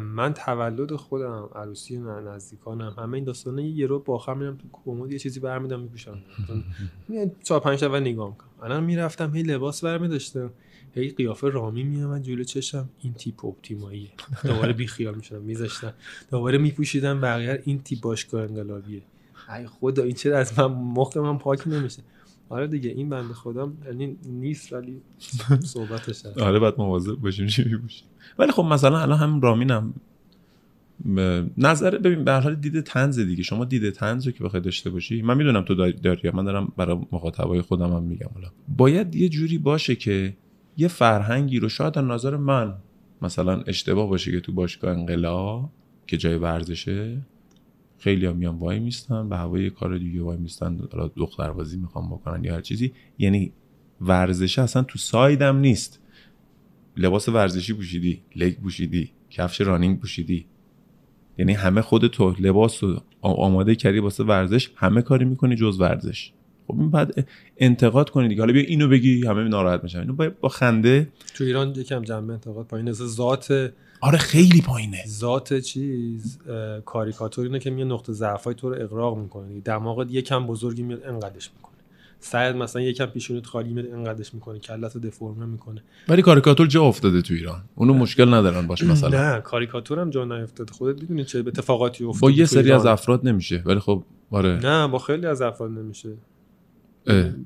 من 0.00 0.34
تولد 0.34 0.96
خودم 0.96 1.48
عروسی 1.54 1.98
نزدیکانم 1.98 2.94
همه 2.98 3.14
این 3.14 3.24
داستانه 3.24 3.64
یه 3.64 3.86
رو 3.86 3.98
با 3.98 4.14
آخر 4.14 4.34
میرم 4.34 4.56
تو 4.56 4.68
کمد 4.72 5.12
یه 5.12 5.18
چیزی 5.18 5.40
برمیدم 5.40 5.80
میپوشم. 5.80 6.18
چهار 7.42 7.60
پنج 7.60 7.84
و 7.84 8.00
نگاه 8.00 8.28
می‌کنم. 8.28 8.48
الان 8.62 8.84
می‌رفتم 8.84 9.34
هی 9.34 9.42
لباس 9.42 9.84
برمی 9.84 10.08
داشتم 10.08 10.50
هی 10.94 11.08
قیافه 11.08 11.48
رامی 11.48 11.82
میامد 11.82 12.22
جلو 12.22 12.44
چشم 12.44 12.88
این 13.02 13.12
تیپ 13.12 13.44
اپتیماییه. 13.44 14.10
دوباره 14.44 14.72
بی 14.72 14.86
خیال 14.86 15.14
می‌شدم 15.14 15.42
میذاشتم. 15.42 15.94
دوباره 16.30 16.58
میپوشیدم 16.58 17.20
بقیه 17.20 17.62
این 17.64 17.82
تیپ 17.82 18.00
باشگاه 18.00 18.42
انقلابیه. 18.42 19.02
ای 19.56 19.66
خدا 19.66 20.02
این 20.02 20.14
چرا 20.14 20.38
از 20.38 20.58
من 20.58 20.66
مخ 20.66 21.16
من 21.16 21.38
پاک 21.38 21.68
نمیشه. 21.68 22.02
آره 22.48 22.66
دیگه 22.66 22.90
این 22.90 23.08
بنده 23.08 23.34
خدا 23.34 23.72
یعنی 23.86 24.16
نیست 24.26 24.72
ولی 24.72 25.00
صحبتش 25.64 26.26
هست. 26.26 26.38
آره 26.38 26.58
بعد 26.58 26.74
مواظب 26.78 27.14
باشیم 27.14 27.46
چی 27.46 27.64
میپوشیم. 27.64 28.06
ولی 28.38 28.52
خب 28.52 28.62
مثلا 28.62 28.98
الان 28.98 29.18
هم 29.18 29.40
رامینم. 29.40 29.94
نظر 31.58 31.98
ببین 31.98 32.24
به 32.24 32.32
حال 32.32 32.54
دید 32.54 32.80
تنز 32.80 33.18
دیگه. 33.18 33.42
شما 33.42 33.64
دید 33.64 33.90
تنز 33.90 34.26
رو 34.26 34.32
که 34.32 34.44
بخوای 34.44 34.62
داشته 34.62 34.90
باشی 34.90 35.22
من 35.22 35.36
می‌دونم 35.36 35.62
تو 35.62 35.74
داری. 35.74 36.30
من 36.34 36.44
دارم 36.44 36.72
برای 36.76 36.98
مخاطبای 37.12 37.62
خودم 37.62 37.92
هم 37.92 38.02
میگم. 38.02 38.28
حالا 38.34 38.48
باید 38.76 39.14
یه 39.14 39.28
جوری 39.28 39.58
باشه 39.58 39.96
که 39.96 40.36
یه 40.80 40.88
فرهنگی 40.88 41.58
رو 41.58 41.68
شاید 41.68 41.98
از 41.98 42.04
نظر 42.04 42.36
من 42.36 42.74
مثلا 43.22 43.62
اشتباه 43.62 44.08
باشه 44.08 44.30
که 44.30 44.40
تو 44.40 44.52
باشگاه 44.52 44.90
انقلاب 44.90 45.70
که 46.06 46.16
جای 46.16 46.36
ورزشه 46.36 47.26
خیلی 47.98 48.26
هم 48.26 48.36
میان 48.36 48.58
وای 48.58 48.78
میستن 48.80 49.28
به 49.28 49.36
هوای 49.36 49.70
کار 49.70 49.98
دیگه 49.98 50.22
وای 50.22 50.36
میستن 50.38 50.76
دختربازی 51.16 51.76
می‌خوام 51.76 52.10
بکنن 52.10 52.44
یا 52.44 52.54
هر 52.54 52.60
چیزی. 52.60 52.92
یعنی 53.18 53.52
ورزشه 54.00 54.62
اصلا 54.62 54.82
تو 54.82 54.98
سایدم 54.98 55.56
نیست. 55.56 56.00
لباس 56.96 57.28
ورزشی 57.28 57.72
پوشیدی 57.72 58.22
لگ 58.36 58.56
پوشیدی 58.60 59.10
کفش 59.30 59.60
رانینگ 59.60 60.00
پوشیدی. 60.00 60.46
یعنی 61.38 61.52
همه 61.52 61.80
خود 61.80 62.06
تو 62.06 62.34
لباس 62.40 62.84
رو 62.84 63.02
آماده 63.20 63.74
کردی 63.74 63.98
واسه 63.98 64.24
ورزش 64.24 64.70
همه 64.76 65.02
کاری 65.02 65.24
می‌کنی 65.24 65.56
جز 65.56 65.80
ورزش. 65.80 66.32
خب 66.68 66.78
این 66.78 66.90
بعد 66.90 67.28
انتقاد 67.56 68.10
کنی 68.10 68.28
دیگه. 68.28 68.42
حالا 68.42 68.52
بیا 68.52 68.62
اینو 68.62 68.88
بگی 68.88 69.26
همه 69.26 69.48
ناراحت 69.48 69.82
میشن. 69.82 69.98
اینو 69.98 70.30
با 70.40 70.48
خنده. 70.48 71.08
تو 71.34 71.44
ایران 71.44 71.68
یکم 71.76 72.02
جنبه 72.02 72.32
انتقاد 72.32 72.66
پایین. 72.66 72.92
ذات 72.92 73.72
آره 74.00 74.18
خیلی 74.18 74.60
پایینه. 74.60 75.04
ذات 75.06 75.54
چیز 75.58 76.38
کاریکاتور 76.84 77.44
اینه 77.44 77.58
که 77.58 77.70
میاد 77.70 77.88
نقطه 77.88 78.12
ضعفای 78.12 78.54
تو 78.54 78.70
رو 78.70 78.82
اقراق 78.82 79.18
می‌کنه 79.18 79.60
دماغت 79.60 80.06
یکم 80.10 80.46
بزرگی 80.46 80.82
میاد 80.82 81.02
انقدش 81.04 81.50
می‌کنه. 81.56 81.74
سعید 82.20 82.56
مثلا 82.56 82.82
یکم 82.82 83.06
پیشونیت 83.06 83.46
خالی 83.46 83.72
میاد 83.72 83.86
انقدش 83.86 84.34
می‌کنه. 84.34 84.58
کلت 84.58 84.94
رو 84.94 85.00
دفرمه 85.00 85.46
می‌کنه 85.46 85.82
ولی 86.08 86.22
کاریکاتور 86.22 86.66
جا 86.66 86.82
افتاده 86.82 87.22
تو 87.22 87.34
ایران. 87.34 87.62
اونو 87.74 87.94
مشکل 87.94 88.34
ندارن 88.34 88.66
باش 88.66 88.82
مثلا. 88.82 89.34
نه 89.34 89.40
کاریکاتور 89.40 90.00
هم 90.00 90.10
جا 90.10 90.24
نیافتاده 90.24 90.72
خودت 90.72 91.00
می‌دونی 91.00 91.24
چه 91.24 91.38
اتفاقاتی 91.38 92.04
افتاده 92.04 92.32
با 92.32 92.38
یه 92.38 92.44
سری 92.44 92.72
از 92.72 92.86
افراد 92.86 93.28
نمیشه. 93.28 93.62
ولی 93.66 93.80
خب 93.80 94.02
آره. 94.30 94.60
نه 94.62 94.88
با 94.88 94.98
خیلی 94.98 95.26
از 95.26 95.42
افراد 95.42 95.70
نمیشه. 95.70 96.08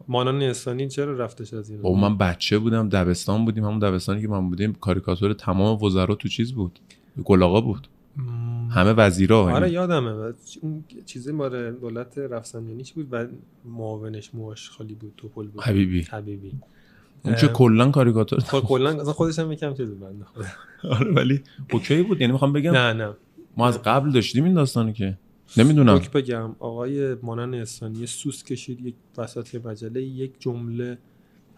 مانان 0.08 0.42
انسانی 0.42 0.88
چرا 0.88 1.16
رفتش 1.16 1.54
از 1.54 1.82
با 1.82 1.94
من 1.94 2.18
بچه 2.18 2.58
بودم 2.58 2.88
دبستان 2.88 3.44
بودیم 3.44 3.64
همون 3.64 3.78
دبستانی 3.78 4.22
که 4.22 4.28
من 4.28 4.48
بودیم 4.48 4.72
کاریکاتور 4.72 5.32
تمام 5.32 5.82
وزرا 5.82 6.14
تو 6.14 6.28
چیز 6.28 6.52
بود 6.52 6.78
گلاغا 7.24 7.60
بود. 7.60 7.88
همه 8.70 8.92
وزیرا 8.92 9.42
آره 9.42 9.70
یادمه. 9.70 10.10
اون 10.60 10.84
چیزی 11.06 11.32
ماره 11.32 11.72
دولت 11.72 12.18
رفسنجانی 12.18 12.82
چی 12.82 12.94
بود 12.94 13.08
و 13.10 13.26
معاونش 13.64 14.30
موهاش 14.34 14.70
خالی 14.70 14.94
بود 14.94 15.12
توپل 15.16 15.46
بود. 15.46 15.62
حبیبی. 15.62 16.02
حبیبی. 16.10 16.52
اون 17.24 17.34
چه 17.34 17.48
کلا 17.48 17.90
کاریکاتور 17.90 18.38
خب 18.38 18.60
کلا 18.60 18.90
اصلا 18.90 19.12
خودش 19.12 19.38
هم 19.38 19.52
یکم 19.52 19.74
چیز 19.74 19.90
بنده 19.90 20.24
آره 20.98 21.12
ولی 21.12 21.42
اوکی 21.72 22.02
بود. 22.02 22.20
یعنی 22.20 22.32
می‌خوام 22.32 22.52
بگم 22.52 22.72
نه 22.72 22.92
نه. 22.92 23.12
ما 23.56 23.68
از 23.68 23.82
قبل 23.82 24.10
داشتیم 24.10 24.44
این 24.44 24.54
داستانی 24.54 24.92
که. 24.92 25.18
نمی‌دونم. 25.56 26.00
بگم. 26.14 26.56
آقای 26.58 27.14
مانن 27.14 27.54
استانی 27.54 28.06
سوس 28.06 28.44
کشید 28.44 28.86
یک 28.86 28.94
وسط 29.18 29.66
مجله 29.66 30.02
یک 30.02 30.32
جمله 30.38 30.98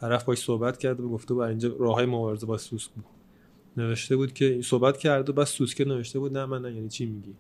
طرف 0.01 0.25
باش 0.25 0.39
صحبت 0.39 0.79
کرد 0.79 1.01
و 1.01 1.09
گفته 1.09 1.35
بود 1.35 1.43
اینجا 1.43 1.77
راه 1.79 1.95
های 1.95 2.07
مبارزه 2.07 2.47
با 2.47 2.59
سوس 2.59 2.89
بود. 2.89 3.05
نوشته 3.77 4.17
بود 4.17 4.33
که 4.33 4.61
صحبت 4.63 4.99
کرد 4.99 5.29
و 5.29 5.33
بس 5.33 5.51
سوسکه 5.51 5.85
نوشته 5.85 6.19
بود 6.19 6.37
نه 6.37 6.47
من 6.47 6.63
نه 6.63 6.75
یعنی 6.75 6.89
چی 6.89 7.07
میگی؟ 7.07 7.35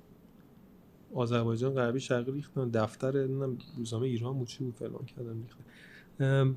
آذربایجان 1.14 1.74
غربی 1.74 2.00
شرقی 2.00 2.32
ریختن 2.32 2.68
دفتر 2.68 3.12
روزنامه 3.76 4.06
ایران 4.06 4.38
بود 4.38 4.48
چی 4.48 4.64
بود 4.64 4.74
فلان 4.74 5.04
کردن 5.16 5.42
ریختن. 5.42 6.56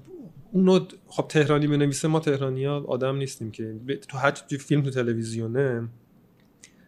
اونو 0.51 0.79
خب 1.07 1.27
تهرانی 1.27 1.67
بنویسه 1.67 2.07
ما 2.07 2.19
تهرانی 2.19 2.65
ها 2.65 2.83
آدم 2.83 3.15
نیستیم 3.15 3.51
که. 3.51 3.79
تو 4.07 4.17
هر 4.17 4.31
فیلم 4.59 4.81
تو 4.81 4.89
تلویزیونه 4.89 5.87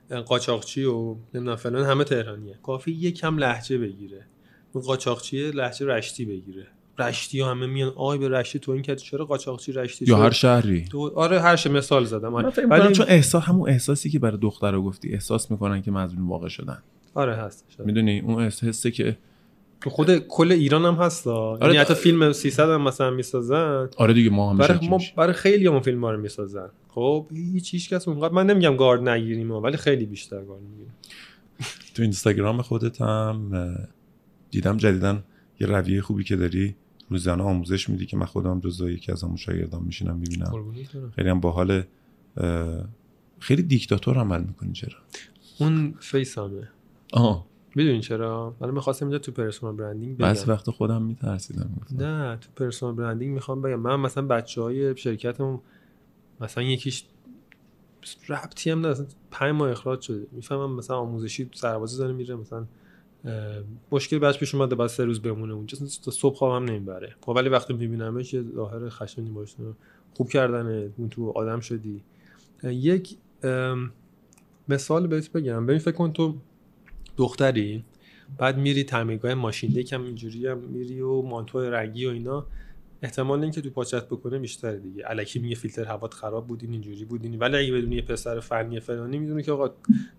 قاچاقچی 0.10 0.84
و 0.84 1.16
نمی‌دونم 1.34 1.56
فلان 1.56 1.86
همه 1.86 2.04
تهرانیه. 2.04 2.60
کافی 2.64 2.92
یکم 2.92 3.38
لحجه 3.38 3.78
بگیره. 3.78 4.26
اون 4.74 4.84
قاچاقچی 4.84 5.52
لحجه 5.52 5.86
رشتی 5.86 6.26
بگیره. 6.26 6.68
رشتی 7.00 7.40
ها 7.40 7.52
همه 7.52 7.68
میان 7.68 7.94
آی 7.96 8.18
به 8.18 8.30
رشتی 8.30 8.60
تو 8.60 8.72
این 8.72 8.82
کرد 8.82 8.98
چرا 8.98 9.26
قاچاقچی 9.26 9.72
رشتی 9.72 10.06
یا 10.06 10.18
هر 10.18 10.30
شهری. 10.30 10.86
تو 10.92 11.12
آره 11.16 11.42
هر 11.42 11.56
شه 11.56 11.70
مثال 11.70 12.06
زدم. 12.06 12.50
فکر 12.50 12.66
ولی 12.68 12.94
چون 12.94 13.06
احساس 13.10 13.44
همون 13.44 13.70
احساسی 13.70 14.10
که 14.10 14.20
برای 14.20 14.38
دختر 14.38 14.72
رو 14.72 14.84
گفتی 14.84 15.14
احساس 15.14 15.52
می‌کنن 15.52 15.82
که 15.82 15.92
مظلوم 15.92 16.30
واقع 16.30 16.48
شدن. 16.48 16.84
آره 17.14 17.36
هست. 17.36 17.66
می‌دونی؟ 17.80 18.20
اون 18.20 18.44
احساسه 18.44 18.92
که 18.92 19.18
تو 19.82 19.90
خود 19.90 20.18
کل 20.18 20.52
ایران 20.52 20.86
هم 20.86 20.94
هست 20.94 21.28
آره 21.28 21.66
یعنی 21.66 21.78
حتی 21.78 21.94
فیلم 21.94 22.32
300 22.32 22.70
هم 22.70 22.82
مثلا 22.82 23.12
می‌سازن. 23.12 23.90
آره 23.98 24.14
دیگه 24.14 24.30
ما 24.30 24.52
هم 24.52 24.58
برای 24.58 24.90
ما 24.90 25.00
برای 25.18 25.34
خیلی 25.34 25.68
هم 25.68 25.80
فیلم 25.80 26.04
ها 26.04 26.12
رو 26.12 26.22
می‌سازن. 26.22 26.70
خب 26.90 27.28
هیچ 27.34 27.74
هیچ 27.74 27.90
کس 27.94 28.08
اونقدر 28.08 28.34
من 28.34 28.46
نمیگم 28.46 28.76
گارد 28.76 29.10
نگیریم 29.10 29.52
ولی 29.52 29.78
خیلی 29.78 30.06
بیشتر 30.06 30.46
گارد 30.46 30.62
می‌گیریم. 30.62 30.94
تو 31.96 32.02
اینستاگرام 32.02 32.62
خودت 32.62 33.02
هم 33.02 33.78
دیدم 34.52 34.78
جدیدن 34.78 35.24
یه 35.60 35.68
رویه 35.68 36.02
خوبی 36.02 36.24
که 36.24 36.36
داری. 36.36 36.76
روزانه 37.10 37.44
آموزش 37.44 37.90
میدی 37.90 38.06
که 38.06 38.18
من 38.18 38.26
خودم 38.26 38.60
جزو 38.60 38.90
یکی 38.90 39.12
از 39.12 39.24
همون 39.24 39.36
شاگردان 39.36 39.84
میشینم 39.84 40.16
می‌بینم. 40.18 40.66
خیلی 41.16 41.30
هم 41.30 41.40
باحال 41.40 41.84
خیلی 43.40 43.64
دیکتاتور 43.64 44.18
عمل 44.18 44.44
می‌کنی 44.44 44.74
چرا؟ 44.74 44.98
اون 45.60 45.94
فیسامه. 46.00 46.70
آه. 47.14 47.46
می‌دونین 47.76 48.02
چرا؟ 48.02 48.56
من 48.60 48.72
می‌خواستم 48.72 49.06
اینجا 49.06 49.20
تو 49.20 49.32
پرسونال 49.32 49.76
برندینگ 49.76 50.18
بگم. 50.18 50.28
بعضی 50.28 50.52
وقت 50.52 50.70
خودم 50.70 51.02
میترسیدم. 51.02 51.70
نه 51.92 52.38
تو 52.42 52.50
پرسونال 52.56 52.96
برندینگ 52.96 53.34
می‌خوام 53.34 53.62
بگم. 53.62 53.80
من 53.80 53.96
مثلا 53.96 54.28
بچه 54.28 54.62
های 54.62 54.98
شرکتم 54.98 55.62
مثلا 56.42 56.64
یکیش 56.64 57.04
ربطی 58.30 58.72
هم 58.72 58.86
نه 58.86 58.96
پنج 59.32 59.56
ماه 59.56 59.72
اخراج 59.72 60.02
شده. 60.02 60.28
می‌فهمم 60.32 60.76
مثلا 60.76 60.98
آموزشی 60.98 61.50
سربازی 61.54 61.98
داره 61.98 62.14
میره 62.14 62.36
مثلا 62.36 62.66
مشکل 63.92 64.20
بعدش 64.20 64.40
پیش 64.40 64.56
اومده 64.56 64.76
بعد 64.76 64.88
سه 64.88 65.06
روز 65.06 65.22
بمونه 65.22 65.54
اونجا. 65.54 65.78
تا 66.06 66.12
صبح 66.12 66.36
خوابم 66.36 66.66
نمی‌بره. 66.66 67.16
خب 67.22 67.30
ولی 67.30 67.50
وقتی 67.50 67.74
میبینمش 67.74 68.34
یه 68.34 68.44
ظاهر 68.56 68.90
خشنی 68.90 69.30
باشه 69.30 69.58
خوب 70.14 70.30
کردن 70.30 70.94
اون 70.98 71.10
تو 71.10 71.30
آدم 71.30 71.60
شدی. 71.60 72.02
یک 72.64 73.18
مثال 74.70 75.08
بهت 75.08 75.32
بگم. 75.32 75.66
ببین 75.66 75.80
فکر 75.80 75.96
کن 75.96 76.14
تو 76.14 76.36
دختری؟ 77.20 77.84
بعد 78.38 78.58
میری 78.58 78.84
تعمیرگاه 78.84 79.34
ماشین 79.34 79.72
یکم 79.72 80.04
اینجوری 80.04 80.48
هم 80.48 80.58
میری 80.58 81.02
و 81.02 81.22
مانتو 81.22 81.60
رنگی 81.60 82.06
و 82.06 82.10
اینا. 82.10 82.46
احتمال 83.02 83.42
اینکه 83.42 83.62
تو 83.62 83.70
پاچت 83.70 84.06
بکنه 84.06 84.40
بیشتر 84.40 84.76
دیگه. 84.76 85.04
الکی 85.08 85.40
میگه 85.40 85.56
فیلتر 85.56 85.86
هوات 85.86 86.14
خراب 86.14 86.48
بودین 86.48 86.72
اینجوری 86.72 87.06
بودین 87.06 87.40
ولی 87.40 87.58
اگه 87.58 87.74
بدونی 87.74 87.96
یه 87.96 88.02
پسر 88.02 88.40
فنی 88.40 88.80
فلانی 88.80 89.20
می‌دونه 89.20 89.44
که 89.44 89.52
آقا 89.52 89.70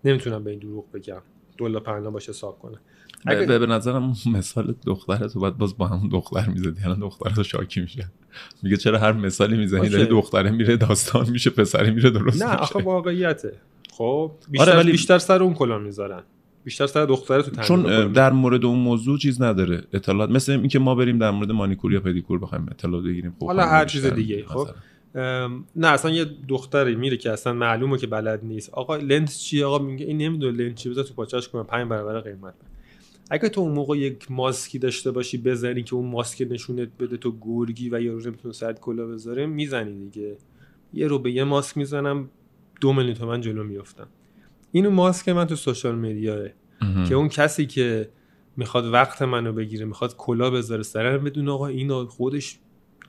نمی‌تونم 0.05 0.43
به 0.43 0.51
این 0.51 0.59
دروغ 0.59 0.91
بگم. 0.91 1.21
دولا 1.57 1.79
پنلا 1.79 2.11
باشه 2.11 2.33
صاف 2.33 2.59
کنه. 2.59 2.77
اگه 3.25 3.59
به 3.59 3.65
نظرم 3.65 4.13
مثال 4.33 4.75
دختر 4.85 5.27
تو 5.27 5.39
باید 5.39 5.57
باز 5.57 5.77
با 5.77 5.87
همون 5.87 6.09
دختر 6.09 6.49
می‌زدی. 6.49 6.83
الان 6.83 6.99
دختر 6.99 7.29
تو 7.29 7.43
شاکی 7.43 7.81
میشه. 7.81 8.11
میگه 8.63 8.77
چرا 8.77 8.99
هر 8.99 9.11
مثالی 9.11 9.57
می‌زنی 9.57 9.89
داری 9.89 10.05
دختره 10.05 10.51
میره 10.51 10.77
داستان 10.77 11.29
میشه 11.29 11.49
پسری 11.49 11.91
میره 11.91 12.09
درست 12.09 12.43
نه 12.43 12.55
آخه 12.55 12.83
واقعیته. 12.83 13.53
خب 13.91 14.31
بیشتر, 14.51 14.77
آره. 14.77 14.91
بیشتر 14.91 15.17
سر 15.17 15.43
اون 15.43 15.53
کلا 15.53 15.77
می‌ذارن. 15.77 16.23
بیشتر 16.63 16.87
سر 16.87 17.05
دختره 17.05 17.41
تو 17.41 17.61
چون 17.61 18.11
در 18.11 18.31
مورد 18.31 18.65
اون 18.65 18.79
موضوع 18.79 19.17
چیز 19.17 19.41
نداره 19.41 19.83
اطلاعات. 19.93 20.29
مثل 20.29 20.51
اینکه 20.51 20.79
ما 20.79 20.95
بریم 20.95 21.17
در 21.17 21.31
مورد 21.31 21.51
مانیکور 21.51 21.93
یا 21.93 21.99
پدیکور 21.99 22.39
بخوایم 22.39 22.67
اطلاعات 22.71 23.05
بگیریم 23.05 23.35
خب 23.39 23.45
حالا 23.45 23.63
هر 23.63 23.85
چیز 23.85 24.05
دیگه 24.05 24.45
خب. 24.45 24.67
نه 25.75 25.87
اصلا 25.87 26.11
یه 26.11 26.25
دختری 26.47 26.95
میره 26.95 27.17
که 27.17 27.31
اصلا 27.31 27.53
معلومه 27.53 27.97
که 27.97 28.07
بلد 28.07 28.39
نیست. 28.43 28.69
آقا 28.69 28.95
لنز 28.95 29.37
چیه 29.37 29.65
آقا 29.65 29.79
میگه 29.79 30.05
این 30.05 30.17
نمی‌دونه 30.17 30.57
لنز 30.57 30.75
چیه 30.75 30.91
بذار 30.91 31.03
تو 31.03 31.13
پاچش 31.13 31.49
کنم. 31.49 31.63
5 31.63 31.87
برابر 31.87 32.19
قیمت. 32.19 32.53
اگه 33.29 33.49
تو 33.49 33.61
اون 33.61 33.71
موقع 33.71 33.97
یک 33.97 34.31
ماسکی 34.31 34.79
داشته 34.79 35.11
باشی 35.11 35.37
بزنی 35.37 35.83
که 35.83 35.95
اون 35.95 36.11
ماسک 36.11 36.47
نشونت 36.51 36.89
بده 36.99 37.17
تو 37.17 37.33
گرگی 37.41 37.89
و 37.89 38.01
یارو 38.01 38.19
نمی‌تونه 38.19 38.53
سرت 38.53 38.79
کلا 38.79 39.05
بذاره 39.05 39.45
می‌زنی 39.45 40.09
دیگه. 40.09 40.37
یه 40.93 41.07
رو 41.07 41.19
به 41.19 41.31
یه 41.31 41.43
ماسک 41.43 41.77
می‌زنم 41.77 42.29
دو 42.81 42.93
میلیون 42.93 43.13
تومن 43.13 43.41
جلو 43.41 43.63
میفتم 43.63 44.07
اینو 44.71 44.89
ماسک 44.89 45.29
من 45.29 45.45
تو 45.45 45.55
سوشال 45.55 45.95
میدیاه 45.95 46.47
که 47.07 47.15
اون 47.15 47.29
کسی 47.29 47.65
که 47.65 48.09
می‌خواد 48.57 48.85
وقت 48.85 49.21
منو 49.21 49.53
بگیره 49.53 49.85
می‌خواد 49.85 50.15
کلا 50.15 50.49
بذاره 50.49 50.83
سرم 50.83 51.23
بدون 51.23 51.49
آقا 51.49 51.67
این 51.67 52.05
خودش 52.05 52.59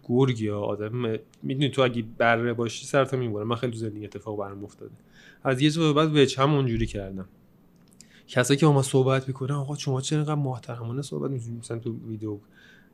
گرگی 0.09 0.48
ها 0.48 0.61
آدم 0.61 1.18
می‌دونی 1.42 1.68
تو 1.68 1.83
اگه 1.83 2.05
بره 2.18 2.53
باشی 2.53 2.87
سرت 2.87 3.14
می‌بره. 3.14 3.44
من 3.44 3.57
خیلی 3.57 3.72
تو 3.72 3.79
زندگی 3.79 4.05
اتفاق 4.05 4.38
برام 4.38 4.64
افتاده. 4.64 4.92
از 5.44 5.62
یه 5.62 5.70
جا 5.70 5.83
به 5.83 5.92
بعد 5.92 6.16
وجه 6.16 6.42
هم 6.42 6.55
اونجوری 6.55 6.87
کردم. 6.87 7.29
کسایی 8.29 8.61
که 8.61 8.66
با 8.66 8.72
ما 8.72 8.83
صحبت 8.83 9.29
می‌کنن 9.29 9.55
آقا 9.55 9.77
شما 9.77 10.01
چرا 10.01 10.18
اینقدر 10.18 10.35
محترمانه 10.35 11.03
صحبت 11.03 11.31
می‌کنید 11.31 11.59
مثلا 11.59 11.79
تو 11.79 11.96
ویدیو 12.09 12.38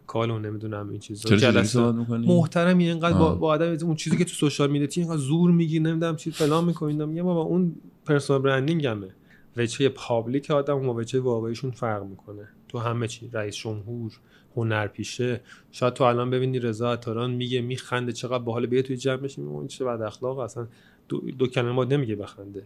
call 0.07 0.31
و 0.31 0.38
نمی‌دونم 0.38 0.88
این 0.90 0.98
چیزا. 0.98 1.37
جلسه؟ 1.37 1.81
محترمی 2.09 2.88
اینقدر 2.88 3.18
با. 3.18 3.35
با 3.35 3.48
آدم 3.48 3.87
اون 3.87 3.94
چیزی 3.94 4.16
که 4.16 4.24
تو 4.24 4.33
social 4.33 4.70
media 4.70 4.88
اینقدر 4.96 5.16
زور 5.16 5.50
میگی 5.50 5.81
نمی‌دونم 5.81 6.16
چی 6.16 6.31
فلان 6.31 6.64
می‌کنید 6.64 7.02
میگم 7.02 7.22
بابا 7.22 7.40
اون 7.40 7.74
personal 8.09 8.42
branding 8.42 8.87
همه 8.87 9.09
وجه 9.57 9.88
public 9.88 10.50
آدم 10.51 10.88
و 10.88 11.01
وجه 11.01 11.21
واقعیشون 11.21 11.71
فرق 11.71 12.05
می‌کنه. 12.05 12.49
تو 12.68 12.79
همه 12.79 13.09
چی 13.09 13.31
رئیس 13.33 13.57
جمهور 13.57 14.12
هنرپیشه. 14.57 15.40
شاید 15.73 15.94
تو 15.94 16.05
الان 16.05 16.31
ببینی 16.31 16.59
رضا 16.59 16.92
عطاران 16.92 17.31
میگه 17.31 17.61
میخنده 17.61 18.12
چقدر 18.12 18.44
باحال 18.44 18.66
بیا 18.66 18.83
توی 18.83 18.97
جمع 18.97 19.16
بشیم 19.16 19.49
اون 19.49 19.66
چه 19.66 19.85
بد 19.85 20.03
اخلاق. 20.03 20.38
اصلا 20.38 20.66
دو, 21.09 21.21
دو 21.21 21.47
کلمه 21.47 21.85
نمیگه 21.85 22.16
بخنده. 22.16 22.62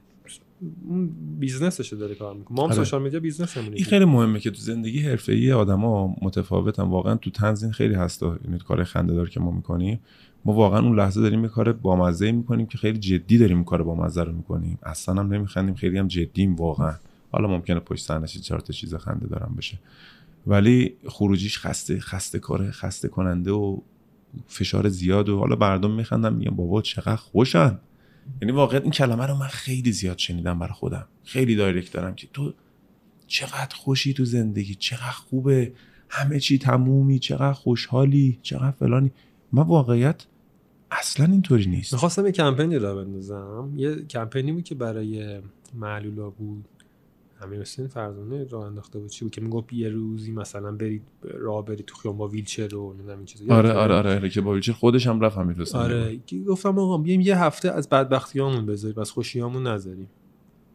اون 0.89 1.11
business 1.39 1.82
ش 1.82 1.93
داره 1.93 2.15
کار 2.15 2.35
می‌کنه. 2.35 2.57
ما 2.57 2.63
هم 2.63 2.69
آره. 2.69 2.77
social 2.77 3.03
media 3.03 3.21
business 3.21 3.57
این 3.57 3.85
خیلی 3.85 4.05
مهمه 4.05 4.41
که 4.41 4.51
تو 4.51 4.61
زندگی 4.61 4.99
حرفه‌ای 4.99 5.53
آدما 5.53 6.17
متفاوتن. 6.23 6.83
واقعا 6.83 7.15
تو 7.15 7.31
تنظیم 7.31 7.71
خیلی 7.71 7.95
هستا 7.95 8.39
یعنی 8.45 8.59
کار 8.59 8.85
خنده‌دار 8.85 9.29
که 9.29 9.41
ما 9.41 9.51
می‌کنیم. 9.51 10.01
ما 10.45 10.53
واقعا 10.53 10.81
اون 10.81 10.99
لحظه 10.99 11.21
داریم 11.21 11.43
یه 11.43 11.49
کار 11.49 11.73
بامزه 11.73 12.33
می‌کنیم 12.33 12.67
که 12.67 12.79
خیلی 12.79 12.99
جدی 12.99 13.39
داریم 13.39 13.57
این 13.57 13.65
کار 13.65 13.83
بامزه 13.83 14.23
رو 14.23 14.33
می‌کنیم. 14.33 14.79
اصلا 14.83 15.15
هم 15.15 15.35
نمیخندیم 15.35 15.75
خیلی 15.75 15.99
هم 15.99 16.09
جدیم 16.09 16.57
واقعا. 16.57 16.95
حالا 17.33 17.49
ممکنه 17.49 17.81
پشت 17.81 18.07
صحنه‌ش 18.07 18.39
چهار 18.39 18.61
تا 18.61 18.73
چیز 18.73 18.95
خنده 18.95 19.27
دارم 19.27 19.55
بشه. 19.59 19.79
ولی 20.47 20.97
خروجیش 21.07 21.59
خسته 21.59 22.01
خسته 22.01 22.39
کاره 22.39 22.71
خسته 22.71 23.09
کننده 23.09 23.51
و 23.51 23.79
فشار 24.47 24.89
زیاد 24.89 25.29
و 25.29 25.39
حالا 25.39 25.57
مردم 25.57 25.91
میخندن 25.91 26.35
میگن 26.35 26.57
بابا 26.57 26.83
چقدر 26.83 27.17
خوشن. 27.17 27.79
یعنی 28.43 28.53
واقعا 28.53 28.81
این 28.81 28.91
کلمه 28.91 29.27
رو 29.27 29.35
من 29.35 29.47
خیلی 29.47 29.93
زیاد 29.93 30.19
شنیدم 30.19 30.59
برای 30.59 30.73
خودم. 30.73 31.07
خیلی 31.25 31.57
دایرکت 31.57 31.93
دارم 31.93 32.15
که 32.15 32.29
تو 32.33 32.55
چقدر 33.27 33.75
خوشی 33.77 34.15
تو 34.15 34.25
زندگی 34.25 34.75
چقدر 34.75 35.11
خوبه. 35.11 35.73
همه 36.09 36.41
چی 36.41 36.59
تمومی 36.59 37.19
چقدر 37.19 37.53
خوشحالی 37.53 38.39
چقدر 38.43 38.71
فلانی. 38.71 39.13
من 39.53 39.63
واقعیت 39.63 40.27
اصلا 40.99 41.27
اینطوری 41.27 41.67
نیست. 41.67 41.93
می‌خواستم 41.93 42.27
یه 42.27 42.33
کمپینی 42.33 42.79
را 42.79 42.95
بندازم. 42.95 43.73
یه 43.77 44.05
کمپینی 44.05 44.53
بود 44.53 44.65
که 44.65 44.75
برای 44.75 45.41
معلولا 45.75 46.31
بود. 46.31 46.65
امیر 47.43 47.61
حسین 47.61 47.89
فرزانه 47.89 48.45
راه 48.45 48.67
انداخته 48.67 48.99
بود. 48.99 49.11
چی 49.11 49.25
بود 49.25 49.33
که 49.33 49.41
می‌گفت 49.41 49.73
یه 49.73 49.89
روزی 49.89 50.33
مثلا 50.33 50.73
برید 50.73 51.03
راه 51.23 51.65
برید 51.65 51.85
تو 51.87 51.97
خیابون 51.97 52.19
با 52.19 52.29
ویلچر 52.29 52.75
و 52.75 52.93
نمی‌دونم 52.93 53.17
این 53.17 53.27
چیزا. 53.27 53.55
آره 53.55 53.73
آره 53.73 53.95
آره, 53.95 54.15
آره 54.15 54.31
که 54.31 54.41
با 54.41 54.53
ویلچر 54.53 54.73
خودش 54.73 55.07
هم 55.07 55.21
رفت 55.21 55.39
همین 55.39 55.57
رسانه 55.57 55.85
آره 55.85 56.21
که 56.27 56.39
گفتم 56.39 56.79
آقا 56.79 56.99
بیایم 56.99 57.21
یه 57.21 57.39
هفته 57.39 57.71
از 57.71 57.89
بدبختیامون 57.89 58.67
بذاریم 58.67 58.99
از 58.99 59.11
خوشیامون 59.11 59.67
نذاریم. 59.67 60.09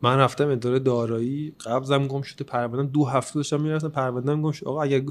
من 0.01 0.17
رفتم 0.17 0.49
اداره 0.49 0.79
دارایی 0.79 1.53
قبضم 1.65 2.07
گم 2.07 2.21
شده 2.21 2.43
پروندم 2.43 2.87
دو 2.87 3.05
هفته 3.05 3.35
داشتم 3.35 3.61
می‌رفتم 3.61 3.89
پروندم 3.89 4.41
گم 4.41 4.51
شد. 4.51 4.65
آقا 4.65 4.81
اگر 4.81 5.01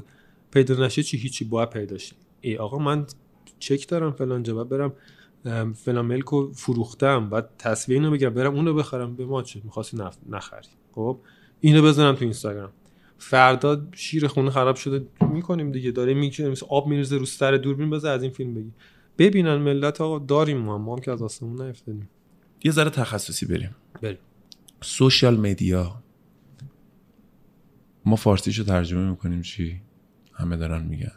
پیدا 0.51 0.85
نشه 0.85 1.03
چی؟ 1.03 1.17
هیچی 1.17 1.45
باید 1.45 1.69
پیدا 1.69 1.97
شه. 1.97 2.15
ای 2.41 2.57
آقا 2.57 2.77
من 2.77 3.05
چک 3.59 3.87
دارم 3.87 4.11
فلان 4.11 4.43
جا 4.43 4.63
برم 4.63 4.93
فلان 5.73 6.05
ملک 6.05 6.25
رو 6.25 6.53
فروختم 6.53 7.29
بعد 7.29 7.49
تصویر 7.57 7.99
اینو 7.99 8.11
بگیرم 8.11 8.33
برم 8.33 8.55
اونو 8.55 8.73
بخرم 8.73 9.15
به 9.15 9.25
ما 9.25 9.43
چه 9.43 9.61
می‌خواستی 9.63 9.97
نف... 9.97 10.17
نخری. 10.29 10.67
خب 10.91 11.19
اینو 11.59 11.81
بزنم 11.81 12.15
تو 12.15 12.23
اینستاگرام. 12.23 12.71
فردا 13.17 13.87
شیر 13.91 14.27
خونه 14.27 14.49
خراب 14.49 14.75
شده 14.75 15.07
می‌کنیم 15.21 15.71
دیگه 15.71 15.91
داره 15.91 16.13
می‌کنه 16.13 16.49
مثل 16.49 16.65
آب 16.69 16.87
میریزه 16.87 17.17
رو 17.17 17.25
سر 17.25 17.57
دوربین 17.57 17.89
بذار 17.89 18.15
از 18.15 18.23
این 18.23 18.31
فیلم 18.31 18.53
بگی. 18.53 18.71
ببینن 19.17 19.55
ملت 19.55 20.01
آقا 20.01 20.19
داریم 20.19 20.57
ما 20.57 20.77
ما 20.77 20.95
هم 20.95 21.01
که 21.01 21.11
از 21.11 21.21
آسمون 21.21 21.61
نیفتادیم. 21.61 22.09
یه 22.63 22.71
ذره 22.71 22.89
تخصصی 22.89 23.45
بریم. 23.45 23.75
بریم. 24.01 24.17
سوشال 24.81 25.37
مدیا 25.37 26.03
ما 28.05 28.15
فارسیشو 28.15 28.63
ترجمه 28.63 29.09
می‌کنیم 29.09 29.41
چی؟ 29.41 29.81
همه 30.33 30.57
دارن 30.57 30.83
میگن. 30.83 31.11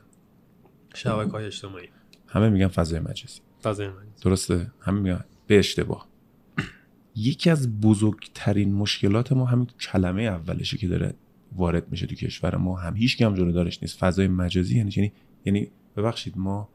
شبکه 0.95 1.31
های 1.31 1.45
اجتماعی. 1.45 1.89
همه 2.31 2.49
میگن 2.49 2.69
فضای 2.69 3.01
مجازی. 3.01 3.41
فضای 3.63 3.89
من 3.89 3.95
درسته؟ 4.23 4.73
همه 4.81 5.01
میگن 5.01 5.25
به 5.47 5.59
اشتباه. 5.59 6.09
یکی 7.17 7.51
از 7.51 7.81
بزرگترین 7.81 8.75
مشکلات 8.75 9.33
ما 9.33 9.45
همین 9.45 9.67
کلمه 9.81 10.23
اولشه 10.23 10.77
که 10.77 10.89
داره 10.89 11.15
وارد 11.53 11.91
میشه 11.91 12.07
تو 12.07 12.15
کشور 12.15 12.57
ما. 12.57 12.77
هم 12.77 12.97
هیچ 12.97 13.17
کی 13.17 13.25
هم 13.25 13.35
جلو 13.35 13.53
دارش 13.53 13.83
نیست. 13.83 13.99
فضای 13.99 14.29
مجازی 14.29 14.77
یعنی 14.77 14.91
یعنی 14.97 15.13
یعنی 15.45 15.69
ببخشید 15.97 16.39
ما 16.39 16.69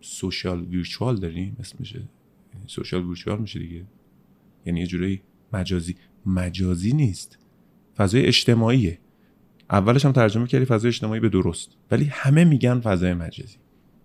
social 0.00 0.64
virtual 0.64 1.16
داریم؟ 1.16 1.56
اسمشه 1.60 2.08
یعنی 2.54 2.64
social 2.66 3.04
virtual 3.04 3.38
میشه 3.38 3.58
دیگه. 3.58 3.86
یعنی 4.66 4.80
یه 4.80 4.86
جورایی 4.86 5.22
مجازی. 5.52 5.96
مجازی 6.26 6.92
نیست. 6.92 7.38
فضای 7.96 8.26
اجتماعیه. 8.26 8.98
اولش 9.70 10.04
هم 10.04 10.12
ترجمه 10.12 10.46
کردی 10.46 10.64
فضای 10.64 10.88
اجتماعی 10.88 11.20
به 11.20 11.28
درست. 11.28 11.76
ولی 11.90 12.04
همه 12.04 12.44
میگن 12.44 12.80
فضای 12.80 13.14
مجازی. 13.14 13.56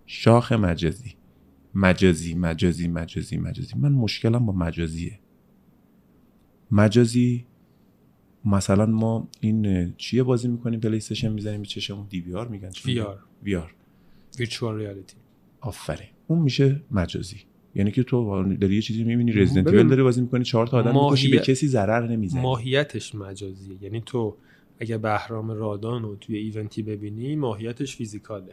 شاخ 0.06 0.52
مجازی. 0.52 1.14
مجازی 1.74 2.34
مجازی 2.34 2.88
مجازی 2.88 3.36
مجازی. 3.36 3.74
من 3.78 3.92
مشکلم 3.92 4.46
با 4.46 4.52
مجازیه. 4.52 5.20
مجازی 6.70 7.46
مثلا 8.44 8.86
ما 8.86 9.28
این 9.40 9.94
چیه 9.96 10.22
بازی 10.22 10.48
می‌کنیم؟ 10.48 10.80
PlayStation 10.80 11.32
می‌زنیم 11.32 11.60
به 11.60 11.66
چشمون 11.66 12.06
دی 12.10 12.20
VR 12.20 12.48
میگن. 12.48 12.70
چی 12.70 12.96
VR. 12.96 13.06
وی 13.42 13.56
آر. 13.56 13.74
ویرچوال 14.38 14.76
ریالیتی 14.76 15.16
آفرین. 15.60 16.08
اون 16.26 16.38
میشه 16.38 16.82
مجازی. 16.90 17.36
یعنی 17.74 17.90
که 17.90 18.02
تو 18.02 18.44
داری 18.54 18.74
یه 18.74 18.82
چیزی 18.82 19.04
می‌بینی 19.04 19.32
رزیدنت 19.32 19.66
ایول 19.66 19.88
داری 19.88 20.02
بازی 20.02 20.20
می‌کنی 20.20 20.44
چهار 20.44 20.66
تا 20.66 20.78
آدم 20.78 21.04
می‌کشی 21.04 21.30
به 21.30 21.38
کسی 21.38 21.68
ضرر 21.68 22.08
نمی‌زنی. 22.08 22.40
ماهیتش 22.42 23.14
مجازیه. 23.14 23.82
یعنی 23.82 24.02
تو 24.06 24.36
اگه 24.80 24.98
بهرام 24.98 25.50
رادان 25.50 26.02
رو 26.02 26.16
توی 26.16 26.36
ایونتی 26.36 26.82
ببینی 26.82 27.36
ماهیتش 27.36 27.96
فیزیکاله. 27.96 28.52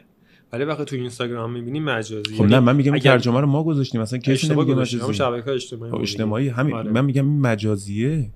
ولی 0.53 0.63
وقتی 0.63 0.85
تو 0.85 0.95
اینستاگرام 0.95 1.51
می‌بینی 1.53 1.79
مجازی. 1.79 2.35
خب 2.35 2.43
نه 2.43 2.59
من 2.59 2.75
میگم 2.75 2.93
اگر- 2.93 3.01
ترجمه 3.11 3.39
رو 3.41 3.47
ما 3.47 3.63
گذاشتیم 3.63 4.01
مثلا 4.01 4.19
اشتباه 4.27 4.65
نمیگه 4.65 4.81
مجازی. 4.81 5.13
شبکه 5.13 5.51
اجتماعی 5.51 5.91
خب 5.91 5.97
ما 5.97 6.01
اجتماعی. 6.01 6.47
همین 6.49 6.75
آره. 6.75 6.91
من 6.91 7.05
میگم 7.05 7.29
این 7.29 7.41
مجازیه. 7.41 8.29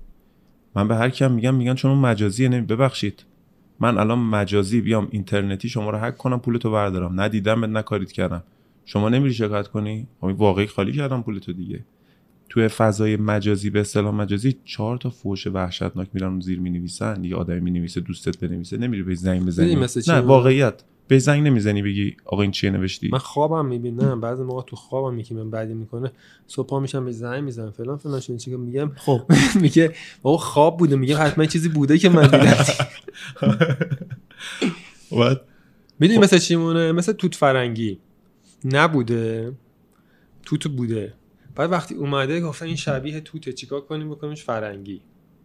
من 0.74 0.88
به 0.88 0.96
هر 0.96 1.10
کیم 1.10 1.32
میگم 1.32 1.54
میگن 1.54 1.74
چون 1.74 1.90
اون 1.90 2.00
مجازیه 2.00 2.48
نمی 2.48 2.66
ببخشید. 2.66 3.24
من 3.80 3.98
الان 3.98 4.18
مجازی 4.18 4.80
بیام 4.80 5.08
اینترنتی 5.10 5.68
شما 5.68 5.90
رو 5.90 5.98
هک 5.98 6.16
کنم 6.16 6.40
پولتو 6.40 6.70
بردارم. 6.70 7.20
ندیدم 7.20 7.60
بد 7.60 7.68
نکارید 7.68 8.12
کردم. 8.12 8.42
شما 8.84 9.08
نمیری 9.08 9.34
شکایت 9.34 9.68
کنی؟ 9.68 10.06
خب 10.20 10.24
واقعی 10.24 10.66
خالی 10.66 10.92
کردم 10.92 11.22
پولتو 11.22 11.52
دیگه. 11.52 11.84
توی 12.48 12.68
فضای 12.68 13.16
مجازی 13.16 13.70
به 13.70 13.80
اصطلاح 13.80 14.14
مجازی 14.14 14.56
چهار 14.64 14.96
تا 14.96 15.10
فوش 15.10 15.46
وحشتناک 15.46 16.08
میرن 16.12 16.28
اون 16.28 16.40
زیر 16.40 16.60
می‌نویسن. 16.60 17.24
یه 17.24 17.36
آدمی 17.36 17.60
می‌نویسه 17.60 18.00
دوستت 18.00 18.38
بنویسه 18.38 18.76
نمیری 18.76 19.02
به 19.02 19.14
زنگ 19.14 19.46
بزنی. 19.46 19.86
نه؟ 20.08 20.14
واقعیت. 20.20 20.82
به 21.08 21.18
زنگ 21.18 21.46
نمی‌زنی 21.46 21.82
بگی 21.82 22.16
آقا 22.24 22.42
این 22.42 22.50
چیه 22.50 22.70
نوشتی؟ 22.70 23.08
من 23.12 23.18
خوابم 23.18 23.66
می‌بینم 23.66 24.20
بعضی 24.20 24.42
موقع 24.42 24.62
تو 24.62 24.76
خوابم 24.76 25.18
یکی 25.18 25.34
من 25.34 25.50
بعدی 25.50 25.74
می‌کنه 25.74 26.12
صبح 26.46 26.66
پا 26.66 26.80
میشم 26.80 27.04
به 27.04 27.12
زنگ 27.12 27.44
می‌زنم. 27.44 27.70
فلان 27.70 27.96
فلان 27.96 28.20
شده 28.20 28.36
چیکار 28.36 28.58
میگم 28.58 28.90
خب. 28.96 29.20
میگه 29.62 29.94
بابا 30.22 30.36
خواب 30.36 30.76
بوده 30.76 30.96
میگه 30.96 31.16
حتما 31.16 31.46
چیزی 31.46 31.68
بوده 31.68 31.98
که 31.98 32.08
من 32.08 32.22
دیدم. 32.22 32.64
بعد 35.18 35.40
می‌دونی 36.00 36.18
مثل 36.18 36.38
می‌مونه 36.38 36.92
مثل 36.92 37.12
توت 37.12 37.34
فرنگی. 37.34 37.98
نبوده. 38.64 39.52
توت 40.42 40.66
بوده. 40.66 41.14
بعد 41.58 41.72
وقتی 41.72 41.94
اومده 41.94 42.40
گفتن 42.40 42.66
این 42.66 42.76
شبیه 42.76 43.20
توته 43.20 43.52
چیکار 43.52 43.80
کنیم؟ 43.80 44.10
بکنیمش 44.10 44.44
فرنگی. 44.44 45.00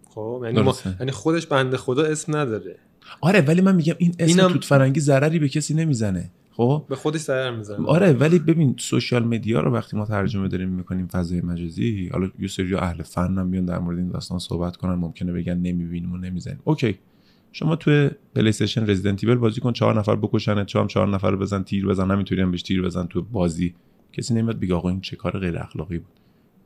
خب 0.09 0.41
یعنی 0.45 0.61
ما. 0.61 0.75
یعنی 0.99 1.11
خودش 1.11 1.47
بنده 1.47 1.77
خدا 1.77 2.03
اسم 2.03 2.37
نداره. 2.37 2.75
آره 3.21 3.41
ولی 3.41 3.61
من 3.61 3.75
میگم 3.75 3.93
این 3.97 4.15
اسم 4.19 4.39
اینم- 4.39 4.53
توت 4.53 4.65
فرنگی 4.65 4.99
ضرری 4.99 5.39
به 5.39 5.49
کسی 5.49 5.73
نمی‌زنه. 5.73 6.31
خب؟ 6.51 6.85
به 6.89 6.95
خودش 6.95 7.19
ضرر 7.21 7.55
می‌زنه. 7.57 7.87
آره 7.87 8.13
ولی 8.13 8.39
ببین 8.39 8.75
social 8.79 9.23
media 9.23 9.61
رو 9.61 9.71
وقتی 9.71 9.97
ما 9.97 10.05
ترجمه 10.05 10.47
داریم 10.47 10.69
می‌کنیم 10.69 11.07
فضای 11.07 11.41
مجازی 11.41 12.09
حالا 12.13 12.29
یه 12.39 12.47
سری 12.47 12.75
اهل 12.75 13.03
فن 13.03 13.37
هم 13.37 13.51
بیان 13.51 13.65
در 13.65 13.79
مورد 13.79 13.97
این 13.97 14.09
داستان 14.09 14.39
صحبت 14.39 14.77
کنن 14.77 14.93
ممکنه 14.93 15.33
بگن 15.33 15.57
نمی‌بینیم 15.57 16.13
و 16.13 16.17
نمی‌زنیم. 16.17 16.59
okay. 16.63 16.99
شما 17.51 17.75
توی 17.75 18.09
PlayStation 18.35 18.89
Resident 18.89 19.25
بازی 19.25 19.61
کن 19.61 19.73
چهار 19.73 19.99
نفر 19.99 20.15
بکشن 20.15 20.65
چهار 20.65 20.87
چهار 20.87 21.07
نفر 21.07 21.35
بزن 21.35 21.63
تیر 21.63 21.85
بزن 21.85 22.11
همینطوری 22.11 22.41
هم 22.41 22.51
بهش 22.51 22.61
تیر 22.61 22.81
بزن 22.81 23.05
تو 23.05 23.21
بازی. 23.21 23.75
کسی 24.13 24.33
نمیاد 24.33 24.59
بگه 24.59 24.75
آقا 24.75 24.89
این 24.89 25.01
چه 25.01 25.15
کار 25.15 25.39
غیر 25.39 25.57
اخلاقی 25.57 25.97
بود. 25.97 26.19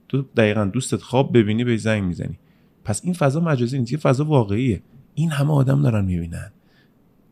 تو 0.09 0.21
دقیقا 0.21 0.65
دوستت 0.65 1.01
خواب 1.01 1.37
ببینی 1.37 1.63
به 1.63 1.77
زنگ 1.77 2.03
می‌زنی. 2.03 2.39
پس 2.83 3.01
این 3.03 3.13
فضا 3.13 3.39
مجازی 3.39 3.79
نیست 3.79 3.91
یه 3.91 3.97
فضا 3.97 4.25
واقعیه. 4.25 4.81
این 5.15 5.31
همه 5.31 5.53
آدم 5.53 5.81
دارن 5.81 6.05
می‌بینن. 6.05 6.51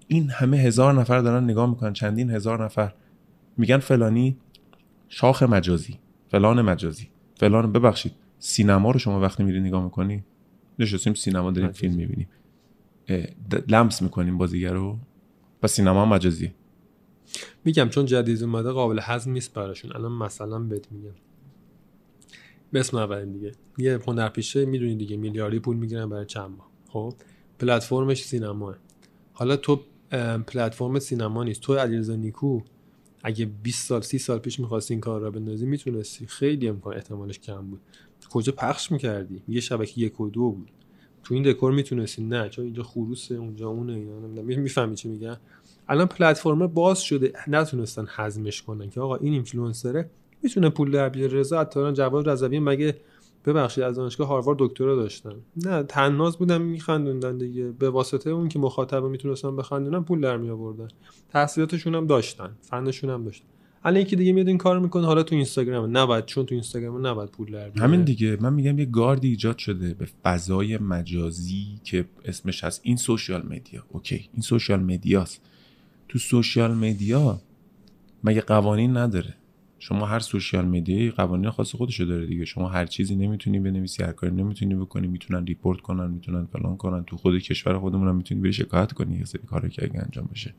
این 0.07 0.29
همه 0.29 0.57
هزار 0.57 0.93
نفر 0.93 1.19
دارن 1.19 1.43
نگاه 1.43 1.69
می‌کنن 1.69 1.93
چندین 1.93 2.31
هزار 2.31 2.65
نفر 2.65 2.93
میگن 3.57 3.77
فلانی 3.77 4.37
شاخ 5.09 5.43
مجازی 5.43 5.99
فلان 6.27 6.61
مجازی. 6.61 7.07
فلان 7.35 7.71
ببخشید 7.71 8.11
سینما 8.39 8.91
رو 8.91 8.99
شما 8.99 9.19
وقتی 9.19 9.43
میری 9.43 9.59
نگاه 9.59 9.83
می‌کنی 9.83 10.23
نشستیم 10.79 11.13
سینما 11.13 11.51
داریم 11.51 11.69
مجازی. 11.69 11.79
فیلم 11.79 11.93
می‌بینیم 11.93 12.27
لمس 13.67 14.01
می‌کنیم 14.01 14.37
بازیگر 14.37 14.73
رو. 14.73 14.99
و 15.63 15.67
سینما 15.67 16.05
مجازی 16.05 16.51
میگم 17.65 17.89
چون 17.89 18.05
جدید 18.05 18.43
اومده 18.43 18.71
قابل 18.71 18.99
هضم 19.01 19.31
نیست 19.31 19.53
براشون. 19.53 19.91
الان 19.95 20.11
مثلا 20.11 20.59
بهت 20.59 20.91
میگم. 20.91 21.15
به 22.71 22.79
اسم 22.79 22.97
اولین 22.97 23.31
دیگه. 23.31 23.51
یه 23.77 23.99
هنرپیشه 24.07 24.65
می‌دونی 24.65 24.95
دیگه. 24.95 25.17
میلیاردی 25.17 25.59
پول 25.59 25.77
می‌گیرن 25.77 26.09
برای 26.09 26.25
چند 26.25 26.49
ماه. 26.49 26.69
خب؟ 26.87 27.13
پلتفرمش 27.59 28.23
سینماه 28.23 28.75
حالا 29.33 29.57
تو 29.57 29.79
پلتفرم 30.47 30.99
سینما 30.99 31.43
نیست. 31.43 31.61
تو 31.61 31.75
علیرضا 31.75 32.15
نیکو 32.15 32.61
اگه 33.23 33.45
20 33.45 33.87
سال 33.87 34.01
30 34.01 34.17
سال 34.17 34.39
پیش 34.39 34.59
می‌خواستی 34.59 34.93
این 34.93 35.01
کار 35.01 35.21
را 35.21 35.31
بندازی 35.31 35.65
می‌تونستی. 35.65 36.25
خیلی 36.27 36.67
امکان 36.67 36.95
احتمالش 36.95 37.39
کم 37.39 37.61
بود. 37.61 37.79
کجا 38.29 38.53
پخش 38.57 38.91
می‌کردی؟ 38.91 39.41
یه 39.47 39.61
شبکه 39.61 40.01
یک 40.01 40.21
و 40.21 40.29
دو 40.29 40.51
بود. 40.51 40.71
تو 41.23 41.33
این 41.33 41.43
دکور 41.43 41.71
می‌تونستی. 41.71 42.23
نه 42.23 42.49
چون 42.49 42.65
اینجا 42.65 42.83
خروسه 42.83 43.35
اونجا 43.35 43.69
اونه 43.69 43.93
اینا 43.93 44.19
نمی‌دونم. 44.19 44.61
می‌فهمی 44.61 44.95
چی 44.95 45.09
میگم؟ 45.09 45.37
الان 45.87 46.07
پلتفرم 46.07 46.67
باز 46.67 47.01
شده 47.01 47.33
نتونستن 47.47 48.05
هضمش 48.09 48.61
کنن 48.61 48.89
که 48.89 49.01
آقا 49.01 49.15
این 49.15 49.33
اینفلوئنسره 49.33 50.09
می‌تونه 50.43 50.69
پول 50.69 50.91
در 50.91 51.09
بیاره. 51.09 51.39
رضا 51.39 51.59
عطاران 51.61 51.93
جواد 51.93 52.29
رضوی 52.29 52.59
مگه 52.59 52.95
ببخشید 53.45 53.83
از 53.83 53.95
دانشگاه 53.95 54.27
هاروارد 54.27 54.57
دکترا 54.59 54.95
داشتن؟ 54.95 55.35
نه 55.65 55.83
تناز 55.83 56.37
بودن 56.37 56.61
میخندوندن 56.61 57.37
دیگه. 57.37 57.71
به 57.71 57.89
واسطه 57.89 58.29
اون 58.29 58.49
که 58.49 58.59
مخاطب 58.59 59.03
می‌تونستن 59.03 59.55
بخندونن 59.55 60.03
پول 60.03 60.21
در 60.21 60.37
می 60.37 60.49
آوردن 60.49 60.87
تحصیلاتشون 61.29 61.95
هم 61.95 62.07
داشتن 62.07 62.49
فنشون 62.61 63.09
هم 63.09 63.23
داشتن. 63.23 63.45
الان 63.83 64.01
یکی 64.01 64.15
دیگه 64.15 64.33
میاد 64.33 64.47
این 64.47 64.57
کار 64.57 64.79
می‌کنه 64.79 65.05
حالا 65.05 65.23
تو 65.23 65.35
اینستاگرام. 65.35 65.97
نباید 65.97 66.25
چون 66.25 66.45
تو 66.45 66.55
اینستاگرام 66.55 67.07
نباید 67.07 67.29
پول 67.29 67.51
در 67.51 67.69
بیاره. 67.69 67.87
همین 67.87 68.03
دیگه. 68.03 68.37
من 68.41 68.53
میگم 68.53 68.79
یه 68.79 68.85
گاردی 68.85 69.27
ایجاد 69.27 69.57
شده 69.57 69.93
به 69.93 70.05
فضای 70.23 70.77
مجازی 70.77 71.79
که 71.83 72.05
اسمش 72.25 72.63
هست 72.63 72.81
این 72.83 72.97
social 72.97 73.41
media. 73.45 73.83
OK 73.89 74.29
این 74.33 74.41
social 74.41 74.79
media 74.79 75.18
ست. 75.18 75.41
تو 76.07 76.19
social 76.19 76.73
media 76.73 77.41
مگه 78.23 78.41
قوانین 78.41 78.97
نداره؟ 78.97 79.33
شما 79.79 80.05
هر 80.05 80.19
social 80.19 80.65
media 80.65 80.98
یی 80.98 81.11
قوانین 81.11 81.49
خاص 81.49 81.75
خودشو 81.75 82.05
داره 82.05 82.25
دیگه. 82.25 82.45
شما 82.45 82.69
هر 82.69 82.85
چیزی 82.85 83.15
نمی‌تونی 83.15 83.59
بنویسی 83.59 84.03
هر 84.03 84.11
کاری 84.11 84.35
نمی‌تونی 84.35 84.75
بکنی 84.75 85.07
می‌تونن 85.07 85.45
report 85.45 85.81
کنن 85.81 86.11
می‌تونن 86.11 86.45
فلان 86.45 86.77
کنن. 86.77 87.03
تو 87.03 87.17
خود 87.17 87.37
کشور 87.37 87.79
خودمون 87.79 88.07
هم 88.07 88.15
می‌تونی 88.15 88.41
بری 88.41 88.53
شکایت 88.53 88.93
کنی 88.93 89.17
یه 89.17 89.25
سری 89.25 89.41
کارا 89.47 89.69
که 89.69 89.83
اگه 89.83 89.99
انجام 89.99 90.29
بشه. 90.31 90.53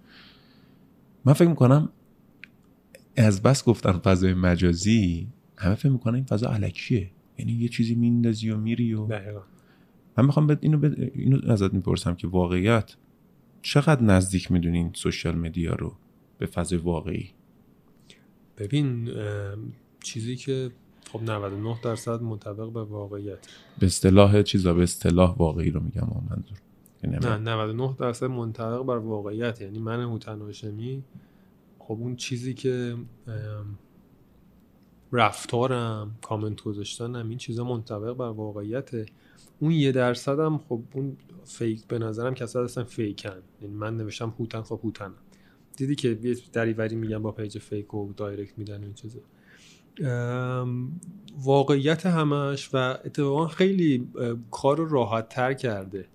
من 1.25 1.33
فکر 1.33 1.49
می‌کنم 1.49 1.89
از 3.17 3.43
بس 3.43 3.65
گفتن 3.65 3.93
فضای 3.93 4.35
مجازی 4.35 5.29
همه 5.57 5.75
فکر 5.75 5.89
می‌کنن 5.89 6.15
این 6.15 6.25
فضا 6.25 6.49
علکیه. 6.49 7.11
یعنی 7.39 7.53
یه 7.53 7.69
چیزی 7.69 7.95
میندازی 7.95 8.51
و 8.51 8.57
میری 8.57 8.95
و. 8.95 9.07
من 10.19 10.27
می‌خوام 10.27 10.57
اینو, 10.61 10.79
بد... 10.79 11.11
اینو 11.15 11.53
ازت 11.53 11.75
می‌پرسم 11.75 12.15
که 12.15 12.27
واقعیت 12.27 12.97
چقدر 13.67 14.03
نزدیک 14.03 14.53
می‌دونین 14.53 14.91
سوشیال 14.95 15.35
مدیا 15.35 15.75
رو 15.75 15.93
به 16.39 16.47
فضای 16.47 16.79
واقعی؟ 16.79 17.31
ببین 18.59 19.11
چیزی 20.03 20.37
که 20.37 20.71
خب 21.13 21.23
99 21.23 21.77
درصد 21.83 22.23
منطبق 22.23 22.73
به 22.73 22.83
واقعیت. 22.83 23.39
به 23.79 23.87
اصطلاح 23.87 24.43
چیزا 24.43 24.75
به 24.75 24.83
اصطلاح 24.83 25.37
واقعی 25.37 25.71
رو 25.71 25.81
میگم 25.81 26.09
اون 26.11 26.25
منظور 26.31 26.59
یعنی 27.05 27.17
نه 27.17 27.37
99 27.37 27.95
درصد 27.99 28.27
منطبق 28.27 28.83
بر 28.83 28.99
واقعیت. 28.99 29.61
یعنی 29.61 29.79
من 29.79 30.01
هوتن 30.01 30.41
هاشمی 30.41 31.03
خب 31.79 31.99
اون 32.01 32.17
چیزی 32.17 32.55
که 32.55 32.97
رفتارم 35.13 36.19
کامنت 36.23 36.63
گذاشتنم 36.63 37.29
این 37.29 37.39
چیزا 37.39 37.65
منطبق 37.65 38.13
بر 38.13 38.29
واقعیته. 38.29 39.07
اون 39.61 39.71
یه 39.71 39.93
درصد 39.93 40.41
هم 40.41 40.59
خب 40.59 40.83
اون 40.93 41.17
fake 41.45 41.87
به 41.87 41.99
نظرم 41.99 42.35
کسا 42.35 42.65
هستن 42.65 42.83
fake 42.83 43.23
ن. 43.23 43.43
یعنی 43.63 43.75
من 43.75 43.97
نوشتم 43.97 44.35
هوتن 44.39 44.63
خب 44.63 44.81
هوتنم. 44.85 45.15
دیدی 45.77 45.95
که 45.95 46.19
دریوری 46.53 46.97
میگن 46.97 47.19
با 47.19 47.33
page 47.33 47.59
fake 47.59 47.95
و 47.95 48.13
direct 48.13 48.59
میدن 48.59 48.83
این 48.83 48.95
چیزا. 48.95 49.19
واقعیت 51.45 52.07
همش 52.07 52.71
و 52.73 52.77
اتفاقا 52.77 53.49
خیلی 53.49 54.09
کار 54.51 54.89
راحت 54.89 55.29
تر 55.29 55.55
کرده. 55.55 56.09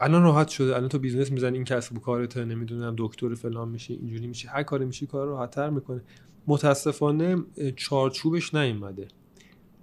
الان 0.00 0.22
راحت 0.22 0.48
شده. 0.48 0.76
الان 0.76 0.88
تو 0.88 0.98
business 0.98 1.32
می‌زنی 1.32 1.56
این 1.56 1.64
کسب 1.64 1.96
و 1.96 2.00
کارت 2.00 2.36
نمی‌دونم 2.36 2.94
دکتر 2.98 3.34
فلان 3.34 3.68
میشه 3.68 3.94
اینجوری 3.94 4.26
میشه 4.26 4.48
هر 4.48 4.62
کاری 4.62 4.84
میشه 4.84 5.06
کار 5.06 5.26
راحت 5.26 5.50
تر 5.50 5.70
می‌کنه 5.70 6.00
متاسفانه 6.46 7.36
چارچوبش 7.76 8.54
نیومده. 8.54 9.08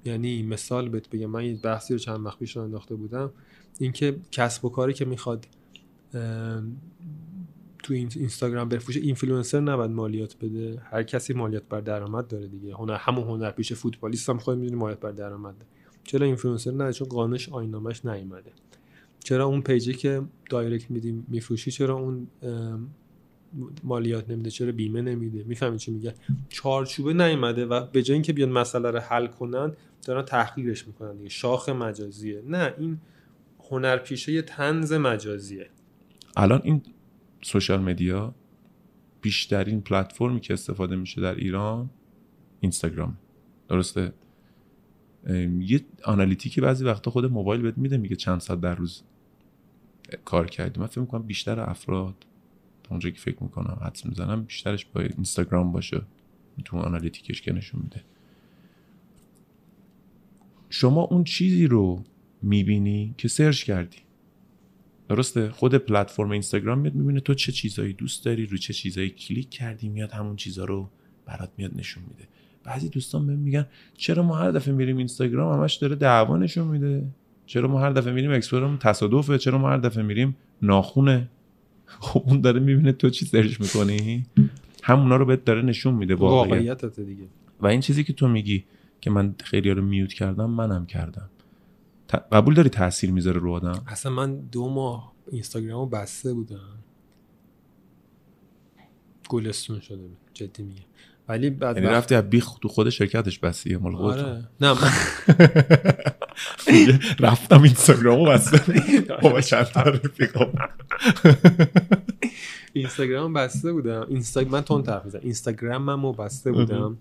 یعنی 0.05 0.43
مثال 0.43 0.89
بهت 0.89 1.09
بگم. 1.09 1.25
من 1.25 1.45
یه 1.45 1.55
بحثی 1.55 1.93
رو 1.93 1.99
چند 1.99 2.25
وقت 2.25 2.39
پیش 2.39 2.57
انداخته 2.57 2.95
بودم. 2.95 3.31
اینکه 3.79 4.15
کسب 4.31 4.65
و 4.65 4.69
کاری 4.69 4.93
که 4.93 5.05
می‌خواد 5.05 5.47
تو 7.83 7.93
این 7.93 8.11
اینستاگرام 8.15 8.69
بفروشه 8.69 8.99
اینفلوئنسر 8.99 9.59
نباید 9.59 9.91
مالیات 9.91 10.35
بده. 10.41 10.81
هر 10.91 11.03
کسی 11.03 11.33
مالیات 11.33 11.63
بر 11.69 11.81
درآمد 11.81 12.27
داره 12.27 12.47
دیگه. 12.47 12.75
هنر 12.75 12.95
همون 12.95 13.23
هنر 13.23 13.51
پیش 13.51 13.73
فوتبالیست 13.73 14.29
هم 14.29 14.37
خود 14.37 14.57
می‌دونی 14.57 14.79
مالیات 14.79 14.99
بر 14.99 15.11
درآمد. 15.11 15.55
چرا 16.03 16.25
اینفلوئنسر 16.25 16.71
نه؟ 16.71 16.93
چون 16.93 17.07
قانونش 17.07 17.49
آیین‌نامه‌ش 17.49 18.05
نیومده. 18.05 18.51
چرا 19.23 19.45
اون 19.45 19.61
page 19.61 19.87
ی 19.87 19.93
که 19.93 20.21
direct 20.49 20.91
میدیم 20.91 21.25
میفروشی 21.29 21.71
چرا 21.71 21.95
اون 21.95 22.27
مالیات 23.83 24.29
نمیده 24.29 24.49
چرا 24.49 24.71
بیمه 24.71 25.01
نمیده؟ 25.01 25.43
می‌فهمی 25.43 25.77
چی 25.77 25.91
میگه؟ 25.91 26.13
چارچوبه 26.49 27.13
نیومده 27.13 27.65
و 27.65 27.85
به 27.85 28.03
جای 28.03 28.13
اینکه 28.13 28.33
بیان 28.33 28.49
مسئله 28.49 28.91
رو 28.91 28.99
حل 28.99 29.27
کنن 29.27 29.73
دارن 30.05 30.25
تحقیرش 30.25 30.87
می‌کنن 30.87 31.17
دیگه. 31.17 31.29
شاخ 31.29 31.69
مجازیه. 31.69 32.43
نه 32.47 32.73
این 32.77 32.99
هنرپیشه 33.69 34.41
طنز 34.41 34.93
مجازیه. 34.93 35.69
الان 36.35 36.61
این 36.63 36.81
social 37.41 37.81
media 37.81 38.35
بیشترین 39.21 39.81
پلتفرمی 39.81 40.39
که 40.39 40.53
استفاده 40.53 40.95
میشه 40.95 41.21
در 41.21 41.35
ایران 41.35 41.89
اینستاگرام. 42.59 43.17
درسته؟ 43.69 44.13
یه 45.59 45.85
analytic 46.03 46.55
ی 46.55 46.61
بعضی 46.61 46.85
وقتا 46.85 47.11
خود 47.11 47.25
موبایل 47.25 47.61
بهت 47.61 47.77
میده 47.77 47.97
میگه 47.97 48.15
چند 48.15 48.39
ساعت 48.39 48.61
در 48.61 48.75
روز 48.75 49.01
کار 50.25 50.47
کردی. 50.47 50.79
من 50.79 50.85
فکر 50.85 50.99
می‌کنم 50.99 51.23
بیشتر 51.23 51.59
افراد 51.59 52.15
اونجا 52.89 53.09
که 53.09 53.19
فکر 53.19 53.43
می‌کنم 53.43 53.77
حدس 53.81 54.05
می‌زنم 54.05 54.43
بیشترش 54.43 54.85
با 54.85 55.01
اینستاگرام 55.01 55.71
باشه. 55.71 56.01
تو 56.65 56.77
analytic 56.77 57.28
ش 57.28 57.41
که 57.41 57.53
نشون 57.53 57.81
میده. 57.83 58.03
شما 60.69 61.01
اون 61.01 61.23
چیزی 61.23 61.67
رو 61.67 62.03
می‌بینی 62.41 63.15
که 63.17 63.27
search 63.27 63.63
کردی. 63.63 63.97
درسته؟ 65.09 65.49
خود 65.49 65.75
پلتفرم 65.75 66.31
اینستاگرام 66.31 66.79
میاد 66.79 66.95
می‌بینه 66.95 67.19
تو 67.19 67.33
چه 67.33 67.51
چیزایی 67.51 67.93
دوست 67.93 68.25
داری 68.25 68.45
رو 68.45 68.57
چه 68.57 68.73
چیزایی 68.73 69.09
کلیک 69.09 69.49
کردی 69.49 69.89
میاد 69.89 70.11
همون 70.11 70.35
چیزا 70.35 70.65
رو 70.65 70.89
برات 71.25 71.51
میاد 71.57 71.71
نشون 71.75 72.03
میده. 72.03 72.27
بعضی 72.63 72.89
دوستان 72.89 73.27
بهم 73.27 73.39
میگن 73.39 73.65
چرا 73.97 74.23
ما 74.23 74.35
هر 74.35 74.51
دفعه 74.51 74.73
میریم 74.73 74.97
اینستاگرام 74.97 75.59
همش 75.59 75.75
داره 75.75 75.95
دعوا 75.95 76.37
نشون 76.37 76.67
میده؟ 76.67 77.07
چرا 77.45 77.67
ما 77.67 77.81
هر 77.81 77.91
دفعه 77.91 78.13
میریم 78.13 78.31
explore 78.31 78.71
م 78.72 78.77
تصادفه؟ 78.77 79.37
چرا 79.37 79.57
ما 79.57 79.69
هر 79.69 79.77
دفعه 79.77 80.03
میریم 80.03 80.35
ناخونه؟ 80.61 81.29
خب 81.87 82.23
اون 82.27 82.41
داره 82.41 82.59
می‌بینه 82.59 82.91
تو 82.91 83.09
چی 83.09 83.25
search 83.25 83.61
می‌کنی؟ 83.61 84.25
همونا 84.83 85.15
رو 85.15 85.25
بهت 85.25 85.45
داره 85.45 85.61
نشون 85.61 85.93
میده 85.93 86.15
واقعیت 86.15 86.85
دیگه. 86.99 87.27
و 87.61 87.67
این 87.67 87.81
چیزی 87.81 88.03
که 88.03 88.13
تو 88.13 88.27
میگی 88.27 88.65
که 89.01 89.09
من 89.09 89.35
خیلی 89.43 89.69
رو 89.69 89.81
mute 89.81 90.13
کردم 90.13 90.49
منم 90.49 90.85
کردم. 90.85 91.29
ت- 92.07 92.15
قبول 92.31 92.53
داری 92.53 92.69
تاثیر 92.69 93.11
می‌ذاره 93.11 93.39
رو 93.39 93.51
آدم؟ 93.51 93.83
اصلا 93.87 94.11
من 94.11 94.35
دو 94.35 94.69
ماه 94.69 95.13
اینستاگرامو 95.31 95.85
بسته 95.85 96.33
بودم. 96.33 96.79
گلستون 99.29 99.79
شده 99.79 100.07
بود. 100.07 100.17
جدی 100.33 100.63
میگم. 100.63 100.83
ولی 101.27 101.49
بعد 101.49 101.77
یعنی 101.77 101.89
رفتی 101.89 102.15
از 102.15 102.29
بیخ 102.29 102.49
تو 102.61 102.67
خود 102.67 102.89
شرکتش 102.89 103.39
بسیه 103.39 103.77
مال 103.77 103.95
خودت 103.95 104.17
آره. 104.17 104.47
نه 104.61 104.73
من 104.73 104.91
رفتم 107.19 107.61
اینستاگرامو 107.61 108.25
بسته 108.25 108.81
بابا 109.23 109.41
چند 109.41 109.63
تا 109.63 109.81
رفیقام 109.81 110.53
اینستاگرام 112.73 113.33
بسته 113.33 113.73
بودم. 113.73 114.05
اینستا 114.09 114.43
من 114.43 114.61
تون 114.61 114.83
طرف 114.83 115.05
می‌زنم 115.05 115.21
اینستاگراممو 115.23 116.13
بسته 116.13 116.51
بودم. 116.51 116.97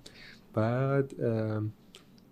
بعد 0.54 1.14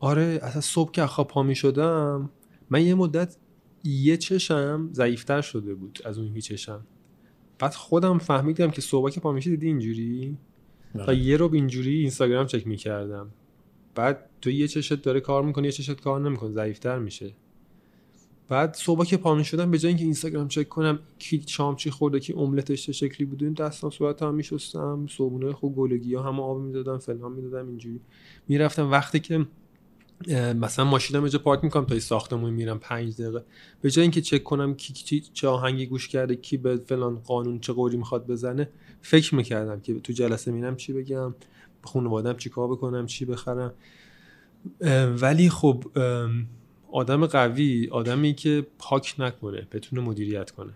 آره 0.01 0.41
اصلا 0.43 0.61
صبح 0.61 0.91
که 0.91 1.07
خواب 1.07 1.29
پا 1.29 1.43
می 1.43 1.55
شدم 1.55 2.31
من 2.71 2.87
یه 2.87 2.95
مدت 2.95 3.37
یه 3.85 4.17
چشم 4.17 4.89
ضعیفتر 4.93 5.41
شده 5.41 5.75
بود 5.75 5.99
از 6.05 6.19
اون 6.19 6.37
یه 6.37 6.41
چشم. 6.41 6.87
بعد 7.59 7.75
خودم 7.75 8.19
فهمیدم 8.19 8.71
که 8.71 8.81
صبح 8.81 9.11
که 9.11 9.21
پا 9.21 9.33
میشه 9.33 9.51
دیدی 9.51 9.67
اینجوری؟ 9.67 10.39
بله. 10.95 11.07
تا 11.07 11.13
یه 11.13 11.37
رو 11.37 11.55
اینجوری 11.55 11.99
اینستاگرام 11.99 12.47
چک 12.47 12.67
می‌کردم. 12.67 13.29
بعد 13.95 14.31
تو 14.41 14.51
یه 14.51 14.69
چشت 14.69 15.03
داره 15.03 15.21
کار 15.21 15.43
می‌کنه 15.43 15.65
یه 15.65 15.73
چشت 15.73 16.01
کار 16.01 16.21
نمی‌کنه 16.21 16.51
ضعیفتر 16.51 16.99
میشه. 16.99 17.33
بعد 18.49 18.75
صبح 18.75 19.05
که 19.05 19.17
پا 19.17 19.43
شدم 19.43 19.71
به 19.71 19.79
جای 19.79 19.89
اینکه 19.89 20.05
اینستاگرام 20.05 20.49
چک 20.49 20.69
کنم 20.69 20.99
کی 21.19 21.45
شام 21.47 21.77
چی 21.77 21.91
خورده 21.91 22.21
کی 22.21 22.33
املتش 22.33 22.87
چه 22.87 22.93
شکلی 22.93 23.27
بوده 23.27 23.45
این 23.45 23.55
دستام 23.55 23.91
صورت 23.91 24.23
هم 24.23 24.35
میشستم 24.35 25.07
صبحونه 25.11 25.53
خوب 25.53 25.77
گلگی 25.77 26.15
ها 26.15 26.23
همه 26.23 26.43
آب 26.43 26.59
می‌دادم 26.59 26.99
فلان 26.99 27.33
می‌دادم 27.33 27.69
اینجوری 27.69 28.01
می‌رفتم. 28.49 28.91
وقتی 28.91 29.21
که 29.21 29.47
مثلا 30.55 30.85
ماشینم 30.85 31.27
یه 31.27 31.39
پارک 31.39 31.65
می‌کنم 31.65 31.85
تا 31.85 32.01
ساختمون 32.01 32.51
میرم 32.51 32.79
پنج 32.79 33.23
دقیقه. 33.23 33.45
به 33.81 33.91
جای 33.91 34.03
اینکه 34.03 34.21
چک 34.21 34.43
کنم 34.43 34.75
کی 34.75 35.21
چه 35.21 35.49
آهنگی 35.49 35.87
گوش 35.87 36.09
کرده 36.09 36.37
کی 36.37 36.57
به 36.57 36.77
فلان 36.77 37.19
قانون 37.19 37.61
چه 37.61 37.73
قوری 37.73 37.97
می‌خواد 37.97 38.27
بزنه 38.27 38.69
فکر 39.03 39.35
می‌کردم 39.35 39.81
که 39.81 40.01
تو 40.01 40.13
جلسه 40.13 40.53
میرم 40.53 40.77
چی 40.77 40.93
بگم 40.93 41.31
به 41.83 41.89
خانوادم 41.89 42.37
چی 42.37 42.51
کار 42.51 42.69
بکنم 42.69 43.07
چی 43.07 43.25
بخرم. 43.25 43.75
ولی 45.21 45.51
خب 45.51 45.85
آدم 46.93 47.27
قوی 47.27 47.89
آدمی 47.93 48.35
که 48.35 48.67
پاک 48.79 49.15
نکنه 49.19 49.67
بتونه 49.73 50.03
مدیریت 50.03 50.51
کنه. 50.51 50.73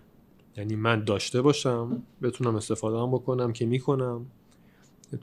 یعنی 0.57 0.75
من 0.75 1.03
داشته 1.03 1.41
باشم 1.41 2.03
بتونم 2.21 2.55
استفاده 2.55 2.97
هم 2.97 3.11
بکنم 3.11 3.53
که 3.53 3.65
می‌کنم 3.65 4.25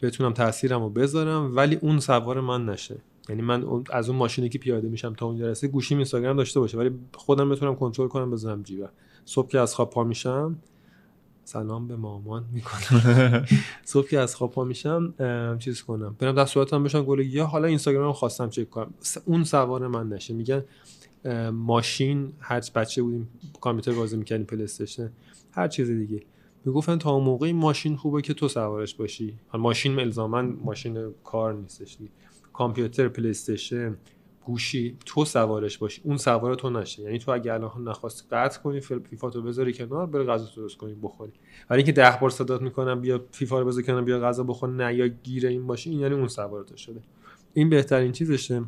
بتونم 0.03 0.33
تاثیرم 0.33 0.83
رو 0.83 0.91
بذارم 0.91 1.57
ولی 1.57 1.77
اون 1.77 2.01
سوار 2.01 2.41
من 2.41 2.67
نشه. 2.67 2.97
یعنی 3.29 3.43
من 3.43 3.63
اون- 3.63 3.85
از 3.93 4.09
اون 4.09 4.19
ماشینی 4.19 4.49
که 4.49 4.59
پیاده 4.59 4.89
میشم 4.89 5.15
تا 5.15 5.27
اونجا 5.27 5.47
رسه 5.49 5.69
گوشیم 5.69 5.99
اینستاگرام 5.99 6.37
داشته 6.37 6.61
باشه 6.61 6.79
ولی 6.79 6.91
خودم 7.15 7.51
بتونم 7.51 7.77
کنترل 7.77 8.09
کنم 8.09 8.31
بذارم 8.31 8.63
جیبم. 8.63 8.89
صبح 9.25 9.49
که 9.49 9.59
از 9.59 9.75
خواب 9.75 9.91
پا 9.91 10.05
میشم 10.05 10.57
سلام 11.45 11.89
به 11.89 11.97
مامان 11.97 12.45
می‌کنم. 12.53 13.45
صبح 13.85 14.09
که 14.09 14.19
از 14.19 14.37
خواب 14.37 14.51
پا 14.51 14.65
میشم 14.65 15.15
چیز 15.59 15.83
کنم. 15.83 16.17
برم 16.19 16.35
دست 16.35 16.53
صورتم 16.55 16.85
بشم 16.85 17.03
گل 17.03 17.19
یا 17.19 17.47
حالا 17.47 17.69
اینستاگرام 17.69 18.13
خواستم 18.13 18.49
چک 18.49 18.71
کنم. 18.71 18.95
اون 19.25 19.45
سوار 19.45 19.87
من 19.89 20.09
نشه. 20.09 20.35
میگن 20.35 20.65
ماشین 21.53 22.33
هر 22.41 22.63
بچه 22.75 23.03
بودیم 23.03 23.29
کامپیوتر 23.61 23.93
بازی 23.93 24.17
می‌کردیم 24.17 24.47
پلی 24.47 24.63
استیشن 24.63 25.13
هر 25.53 25.69
چیز 25.69 25.91
دیگه. 25.91 26.23
می‌گفتن 26.65 26.99
تا 26.99 27.19
موقعی 27.19 27.53
ماشین 27.53 27.97
خوبه 27.97 28.23
که 28.23 28.35
تو 28.35 28.49
سوارش 28.49 28.95
باشی. 28.95 29.35
ماشین 29.55 29.99
الزاما 29.99 30.43
ماشین 30.43 31.15
کار 31.25 31.55
نیستش 31.55 31.97
دیگه. 31.99 32.11
کامپیوتر 32.55 33.09
پلی 33.09 33.33
گوشی 34.45 34.97
تو 35.07 35.25
سوارش 35.25 35.79
باشی 35.79 36.01
اون 36.05 36.17
سوار 36.17 36.55
تو 36.55 36.71
نشه 36.71 37.03
یعنی 37.03 37.19
تو 37.19 37.31
اگه 37.31 37.53
الان 37.53 37.89
نخواستی 37.89 38.29
قطع 38.31 38.61
کنی 38.61 38.81
فیفا 38.81 39.31
تو 39.31 39.43
بذاری 39.43 39.73
کنار 39.73 40.07
بره 40.07 40.25
غذا 40.25 40.49
درست 40.57 40.77
کنی 40.77 40.97
بخوری. 41.03 41.33
ولی 41.71 41.79
اینکه 41.79 41.93
ده 41.93 42.19
بار 42.21 42.31
صدات 42.31 42.63
می‌کنم 42.63 43.01
بیا 43.01 43.25
فیفا 43.33 43.61
رو 43.61 43.67
بذار 43.67 43.83
کنار 43.83 44.03
بیا 44.03 44.21
غذا 44.21 44.43
بخور 44.43 44.69
نه 44.69 44.95
یا 44.95 45.07
گیر 45.09 45.47
این 45.47 45.67
باشی 45.67 45.91
این 45.91 46.01
یعنی 46.01 46.15
اون 46.15 46.29
سوار 46.29 46.65
تو 46.65 46.77
شده. 46.77 47.01
این 47.55 47.69
بهترین 47.71 48.13
چیزشه. 48.13 48.65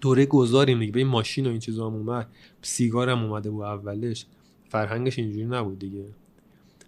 دوره 0.00 0.26
گذاریم 0.26 0.78
دیگه 0.78 0.92
به 0.92 1.00
این 1.00 1.08
ماشین 1.08 1.46
و 1.46 1.50
این 1.50 1.58
چیزا 1.58 1.86
هم 1.86 1.94
اومد. 1.94 2.28
سیگار 2.62 3.10
هم 3.10 3.24
اومده 3.24 3.50
بود 3.50 3.62
اولش. 3.64 4.26
فرهنگش 4.68 5.18
اینجوری 5.18 5.46
نبود 5.46 5.78
دیگه. 5.78 6.04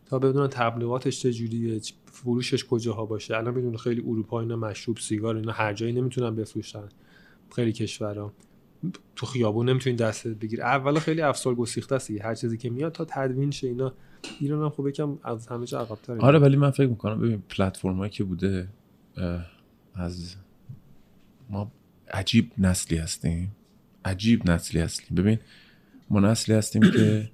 تا 0.07 0.18
بدونن 0.18 0.49
تبلیغاتش 0.49 1.21
چجوریه 1.21 1.81
چ- 1.81 1.92
فروشش 2.23 2.65
کجاها 2.65 3.07
باشه؟ 3.07 3.37
الان 3.37 3.55
می‌دونه 3.55 3.77
خیلی 3.77 4.01
اروپا 4.01 4.41
اینا 4.41 4.57
مشروب 4.57 4.99
سیگار 4.99 5.37
اینا 5.37 5.53
هر 5.53 5.73
جایی 5.73 5.93
نمی‌تونن 5.93 6.37
بفروشن. 6.37 6.89
خیلی 7.57 7.73
کشورها 7.73 8.33
تو 9.17 9.27
خیابون 9.27 9.69
نمی‌تونی 9.69 9.97
دستت 9.97 10.37
بگیر 10.37 10.63
اولا 10.63 11.01
خیلی 11.01 11.21
افسار 11.21 11.55
گسیخته 11.55 11.95
است. 11.95 12.11
هر 12.11 12.35
چیزی 12.35 12.59
که 12.59 12.71
میاد 12.71 12.93
تا 12.93 13.05
تدوین 13.05 13.51
شه 13.51 13.69
اینا. 13.69 13.93
ایران 14.41 14.63
هم 14.63 14.71
خب 14.71 14.89
یکم 14.89 15.19
از 15.23 15.47
همه 15.47 15.67
جا 15.67 15.81
عقب‌تره. 15.81 16.21
آره 16.21 16.39
ولی 16.39 16.57
من 16.57 16.71
فکر 16.71 16.87
می‌کنم 16.87 17.21
ببین 17.21 17.43
پلتفرمایی 17.49 18.11
که 18.11 18.25
بوده 18.25 18.69
از 19.95 20.37
ما 21.51 21.73
عجیب 22.11 22.53
نسلی 22.59 22.99
هستیم. 22.99 23.57
عجیب 24.05 24.51
نسلی 24.51 24.81
هستیم. 24.81 25.17
ببین 25.17 25.39
ما 26.11 26.21
نسلی 26.21 26.55
هستیم 26.55 26.83
که 26.83 27.31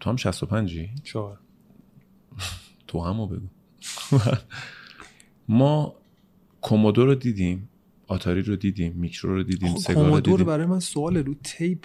تو 0.00 0.10
هم 0.10 0.16
65 0.16 0.88
چهار. 1.04 1.38
تو 2.96 3.02
همو 3.02 3.26
بگو. 3.26 3.46
ما 5.48 5.94
کومودو 6.60 7.06
رو 7.06 7.14
دیدیم 7.14 7.68
آتاری 8.06 8.42
رو 8.42 8.56
دیدیم 8.56 8.92
میکرو 8.92 9.34
رو 9.34 9.42
دیدیم 9.42 9.76
سگار 9.76 10.10
رو 10.10 10.20
دیدیم. 10.20 10.46
برای 10.46 10.66
من 10.66 10.80
سوال 10.80 11.16
رو 11.16 11.34
تیپ 11.44 11.84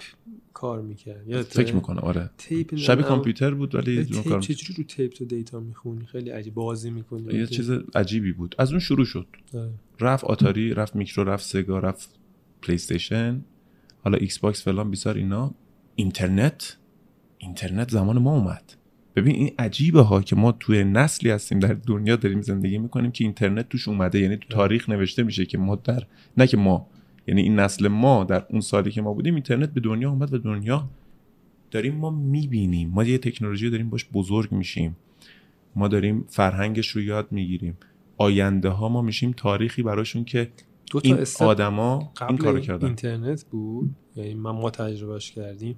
کار 0.52 0.82
می‌کرد؟ 0.82 1.42
فکر 1.42 1.74
می‌کنم 1.74 1.98
آره. 1.98 2.30
تیپ 2.38 2.74
شبیه. 2.74 3.04
کامپیوتر 3.04 3.54
بود 3.54 3.74
ولی 3.74 4.04
تیپ 4.04 4.38
چجوری 4.38 4.74
رو 4.78 4.84
تیپ 4.84 5.12
تو 5.12 5.24
دیتا 5.24 5.60
می‌خونی؟ 5.60 6.06
خیلی 6.06 6.30
عجیب 6.30 6.54
بازی 6.54 6.90
می‌کنی. 6.90 7.34
یه 7.34 7.46
چیز 7.46 7.70
عجیبی 7.94 8.32
بود. 8.32 8.54
از 8.58 8.70
اون 8.70 8.80
شروع 8.80 9.04
شد. 9.04 9.26
آره. 9.54 9.70
رفت 10.00 10.24
آتاری 10.24 10.74
رفت 10.74 10.96
میکرو 10.96 11.24
رفت 11.24 11.44
سگا 11.44 11.78
رفت 11.78 12.18
پلی 12.62 12.74
استیشن 12.74 13.44
حالا 14.04 14.18
ایکس 14.18 14.38
باکس 14.38 14.62
فلان 14.62 14.90
بیسار 14.90 15.14
اینا. 15.14 15.54
اینترنت 15.94 16.76
اینترنت 17.38 17.90
زمان 17.90 18.18
ما 18.18 18.36
اومد. 18.36 18.74
ببین 19.16 19.34
این 19.36 19.50
عجیبه 19.58 20.00
ها 20.00 20.22
که 20.22 20.36
ما 20.36 20.52
توی 20.52 20.84
نسلی 20.84 21.30
هستیم 21.30 21.58
در 21.58 21.72
دنیا 21.86 22.16
داریم 22.16 22.40
زندگی 22.40 22.78
می‌کنیم 22.78 23.12
که 23.12 23.24
اینترنت 23.24 23.68
توش 23.68 23.88
اومده. 23.88 24.20
یعنی 24.20 24.36
تو 24.36 24.48
تاریخ 24.48 24.88
نوشته 24.88 25.22
میشه 25.22 25.46
که 25.46 25.58
ما 25.58 25.76
در 25.76 26.02
نه 26.36 26.46
که 26.46 26.56
ما 26.56 26.86
یعنی 27.26 27.42
این 27.42 27.60
نسل 27.60 27.88
ما 27.88 28.24
در 28.24 28.44
اون 28.50 28.60
سالی 28.60 28.90
که 28.90 29.02
ما 29.02 29.14
بودیم 29.14 29.34
اینترنت 29.34 29.74
به 29.74 29.80
دنیا 29.80 30.10
اومد 30.10 30.34
و 30.34 30.38
دنیا 30.38 30.88
داریم 31.70 31.94
ما 31.94 32.10
می‌بینیم. 32.10 32.90
ما 32.90 33.04
یه 33.04 33.18
تکنولوژی 33.18 33.70
داریم 33.70 33.90
باش 33.90 34.06
بزرگ 34.12 34.52
میشیم. 34.52 34.96
ما 35.76 35.88
داریم 35.88 36.24
فرهنگش 36.28 36.88
رو 36.88 37.02
یاد 37.02 37.28
می‌گیریم. 37.30 37.76
آینده 38.16 38.68
ها 38.68 38.88
ما 38.88 39.02
میشیم 39.02 39.32
تاریخی 39.36 39.82
براشون 39.82 40.24
که 40.24 40.48
دو 40.90 41.00
تا 41.00 41.08
این 41.08 41.26
آدما 41.40 42.12
این 42.28 42.38
کارو 42.38 42.60
کردن. 42.60 42.86
اینترنت 42.86 43.44
بود؟ 43.44 43.90
یعنی 44.16 44.34
من 44.34 44.50
ما 44.50 44.70
تجربهش 44.70 45.30
کردیم. 45.30 45.76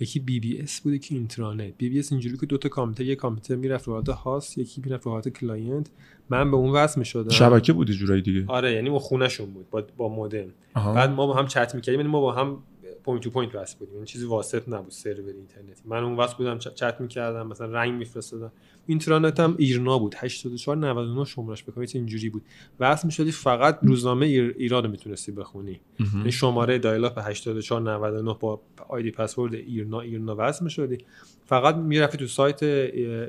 یکی 0.00 0.20
بی 0.20 0.40
بی 0.40 0.60
اس 0.60 0.80
بود 0.80 1.00
که 1.00 1.14
اینترانت. 1.14 1.74
بی 1.78 1.88
بی 1.88 1.98
اس 1.98 2.12
اینجوری 2.12 2.36
که 2.36 2.46
دو 2.46 2.58
تا 2.58 2.68
کامپیوتر 2.68 3.04
یه 3.04 3.16
کامپیوتر 3.16 3.54
می‌رفت 3.54 3.86
رو 3.86 3.92
حالت 3.92 4.08
host 4.08 4.58
یکی 4.58 4.82
می‌رفت 4.84 5.06
رو 5.06 5.12
حالت 5.12 5.28
client. 5.28 5.90
من 6.30 6.50
به 6.50 6.56
اون 6.56 6.70
وصل 6.70 6.98
می‌شدم. 6.98 7.28
شبکه 7.28 7.72
بود 7.72 7.90
یه 7.90 7.96
جورایی 7.96 8.22
دیگه؟ 8.22 8.44
آره 8.46 8.72
یعنی 8.72 8.90
ما 8.90 8.98
خونهشون 8.98 9.50
بود 9.50 9.70
با 9.70 9.84
با 9.96 10.08
مودم. 10.08 10.48
بعد 10.74 11.10
ما 11.10 11.26
با 11.26 11.34
هم 11.34 11.46
چت 11.46 11.74
می‌کردیم 11.74 12.00
یعنی 12.00 12.12
ما 12.12 12.20
با 12.20 12.32
هم 12.32 12.62
point 13.04 13.22
to 13.22 13.30
point 13.30 13.54
وصل 13.54 13.78
بودیم. 13.78 13.96
این 13.96 14.04
چیزی 14.04 14.26
واسط 14.26 14.68
نبود 14.68 14.90
سرور 14.90 15.28
اینترنتی. 15.28 15.82
من 15.84 16.04
اون 16.04 16.16
وصل 16.16 16.36
بودم 16.36 16.58
چت 16.58 17.00
می‌کردم 17.00 17.46
مثلا 17.46 17.66
رنگ 17.66 17.94
میفرستادم. 17.94 18.52
اینترنت 18.86 19.40
هم 19.40 19.54
ایرنا 19.58 19.98
بود. 19.98 20.14
84 20.18 20.76
99 20.76 21.24
شمارش 21.24 21.62
بکنم 21.62 21.86
اینجوری 21.94 22.30
بود. 22.30 22.42
وصل 22.80 23.06
می‌شدی 23.06 23.32
فقط 23.32 23.78
روزنامه 23.82 24.26
ایر... 24.26 24.54
ایران 24.58 24.84
رو 24.84 24.90
می‌تونستی 24.90 25.32
بخونی. 25.32 25.80
مهم. 26.00 26.18
یعنی 26.18 26.32
شماره 26.32 26.78
dial-up 26.78 27.18
84 27.18 27.80
99 27.80 28.36
با 28.40 28.60
ID 28.88 29.10
password 29.10 29.54
ایرنا 29.54 30.00
ایرنا 30.00 30.36
وصل 30.38 30.64
می‌شدی. 30.64 30.98
فقط 31.44 31.76
می‌رفتی 31.76 32.18
تو 32.18 32.26
سایت 32.26 32.62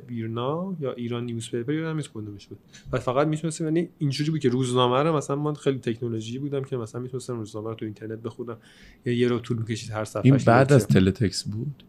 ایرنا 0.09 0.75
یا 0.79 0.93
ایران 0.93 1.25
newspaper 1.25 1.73
یادم 1.73 1.95
نیست 1.95 2.09
کدومش 2.13 2.47
بود 2.47 2.57
و 2.91 2.99
فقط 2.99 3.27
می‌تونستی 3.27 3.63
یعنی 3.63 3.89
اینجوری 3.97 4.31
بود 4.31 4.39
که 4.39 4.49
روزنامه 4.49 5.03
رو 5.03 5.15
مثلا 5.15 5.35
من 5.35 5.53
خیلی 5.53 5.79
تکنولوژی 5.79 6.39
بودم 6.39 6.63
که 6.63 6.77
مثلا 6.77 7.01
می‌تونستم 7.01 7.37
روزنامه 7.37 7.69
رو 7.69 7.75
تو 7.75 7.85
اینترنت 7.85 8.19
بخونم. 8.19 8.57
یا 9.05 9.13
یه 9.13 9.27
رو 9.27 9.39
طول 9.39 9.57
می‌کشید 9.57 9.91
هر 9.91 10.05
صفحه 10.05 10.25
این 10.25 10.37
بعد 10.37 10.73
از 10.73 10.87
teletext 10.87 11.43
بود؟ 11.47 11.83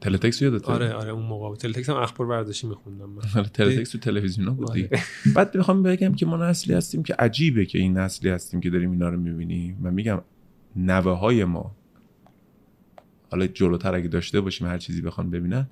teletext 0.00 0.42
یادته 0.42 0.72
آره 0.72 0.92
آره 0.92 1.10
اون 1.10 1.26
موقع. 1.26 1.56
teletext 1.56 1.90
هم 1.90 1.96
اخبار 1.96 2.26
ورزشی 2.28 2.66
میخوندم 2.66 3.10
من. 3.10 3.22
آره، 3.36 3.48
teletext 3.48 3.90
تو 3.90 3.98
تلویزیون 3.98 4.54
بود 4.54 4.70
آره. 4.70 4.82
دیگه 4.82 5.02
بعد 5.36 5.56
می‌خوام 5.56 5.82
بگم 5.82 6.14
که 6.14 6.26
ما 6.26 6.36
نسلی 6.36 6.74
هستیم 6.74 7.02
که 7.02 7.14
عجیبه 7.14 7.64
که 7.66 7.78
این 7.78 7.98
نسلی 7.98 8.30
هستیم 8.30 8.60
که 8.60 8.70
داریم 8.70 8.90
اینا 8.90 9.08
رو 9.08 9.20
می‌بینیم. 9.20 9.78
من 9.80 9.94
میگم 9.94 10.22
نوه 10.76 11.12
های 11.18 11.44
ما 11.44 11.76
حالا 13.30 13.46
جلوتر 13.46 13.94
اگه 13.94 14.08
داشته 14.08 14.40
باشیم 14.40 14.66
هر 14.66 14.78
چیزی 14.78 15.02
بخوان 15.02 15.30
ببینن 15.30 15.66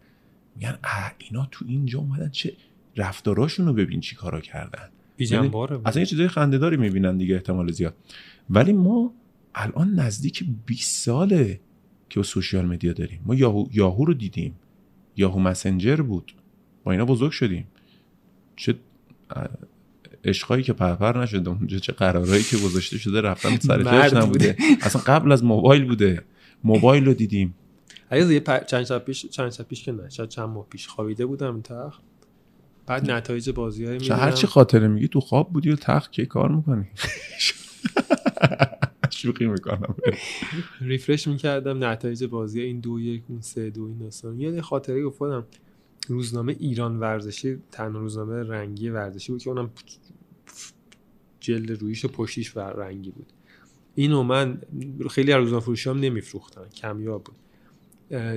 میگن 0.57 0.79
اه 0.85 1.13
اینا 1.19 1.49
تو 1.51 1.65
اینجا 1.69 1.99
اومدن 1.99 2.29
چه 2.29 2.53
رفتاراشون 2.97 3.67
رو 3.67 3.73
ببین 3.73 4.01
چی 4.01 4.17
کارا 4.17 4.41
کردن. 4.41 4.89
بی 5.17 5.27
جنباره 5.27 5.77
بود. 5.77 5.89
اصلا 5.89 6.01
یه 6.01 6.07
چیزای 6.07 6.29
خندهداری 6.29 6.77
می‌بینن 6.77 7.17
دیگه 7.17 7.35
احتمال 7.35 7.73
زیاد. 7.73 7.95
ولی 8.51 8.73
ما 8.73 9.15
الان 9.55 9.95
نزدیک 9.95 10.45
20 10.67 11.05
ساله 11.05 11.61
که 12.09 12.21
با 12.21 12.23
سوشیال 12.23 12.67
مدیا 12.67 12.93
داریم. 12.93 13.21
ما 13.27 13.35
یاهو, 13.35 13.67
یاهو 13.73 14.05
رو 14.05 14.15
دیدیم. 14.15 14.55
یاهو 15.17 15.41
مسنجر 15.41 15.97
بود. 15.97 16.35
با 16.85 16.93
اینا 16.93 17.05
بزرگ 17.05 17.31
شدیم. 17.31 17.67
چه 18.57 18.75
عشقایی 20.25 20.63
که 20.63 20.73
پرپر 20.73 21.23
نشده 21.23 21.51
اونجا 21.51 21.79
چه 21.79 21.93
قرارهایی 21.93 22.43
که 22.43 22.57
گذاشته 22.57 22.99
شده 22.99 23.21
رفتن 23.21 23.57
سر 23.57 23.83
جاش 23.83 24.13
نبوده 24.13 24.57
اصلا 24.81 25.03
قبل 25.07 25.33
از 25.33 25.45
موبایل 25.45 25.85
بوده. 25.85 26.23
موبایل 26.65 27.05
رو 27.05 27.15
دیدیم. 27.15 27.55
عزیز 28.11 28.31
یه 28.31 28.43
چند 28.67 28.85
شب 28.85 28.99
پیش 28.99 29.27
چند 29.27 29.53
شب 29.53 29.65
پیش 29.65 29.85
که 29.85 29.93
نه 29.93 30.09
شاید 30.09 30.29
چند 30.29 30.49
ماه 30.49 30.67
پیش 30.71 30.89
خوابیده 30.89 31.27
بودم 31.27 31.55
این 31.55 31.63
تخت. 31.63 32.03
بعد 32.87 33.11
نتایج 33.11 33.51
بازی 33.51 33.85
های 33.85 34.01
چه 34.01 34.15
هر 34.15 34.33
چی 34.33 34.47
خاطره 34.47 34.89
میگی 34.89 35.09
تو 35.09 35.21
خواب 35.21 35.53
بودی 35.53 35.71
و 35.71 35.77
تخت 35.77 36.13
که 36.13 36.27
کار 36.27 36.51
می‌کنی؟ 36.51 36.87
شوخی 39.19 39.47
می‌کنم. 39.47 39.95
ریفرش 40.81 41.29
می‌کردم 41.29 41.85
نتایج 41.85 42.25
بازی 42.25 42.61
این 42.61 42.81
دو 42.81 43.01
یک 43.01 43.23
اون 43.29 43.41
سه 43.41 43.71
دو 43.71 43.85
این 43.85 43.99
داستان. 43.99 44.41
یه 44.41 44.61
خاطره 44.61 45.07
افتادم 45.07 45.47
روزنامه 46.09 46.57
ایران 46.59 47.01
ورزشی 47.01 47.59
تنها 47.73 47.99
روزنامه 47.99 48.43
رنگی 48.43 48.89
ورزشی 48.89 49.33
بود 49.33 49.43
که 49.43 49.51
اونم 49.51 49.71
جلد 51.41 51.71
رویش 51.71 52.05
و 52.05 52.09
پشتیش 52.09 52.57
رنگی 52.57 53.11
بود. 53.11 53.33
اینو 53.95 54.23
من 54.23 54.61
خیلی 55.11 55.33
از 55.33 55.41
روزنامه 55.41 55.63
فروشی 55.63 55.91
هم 55.91 56.01
نمیفروختن 56.01 56.69
کمیاب 56.69 57.25
بود. 57.25 57.37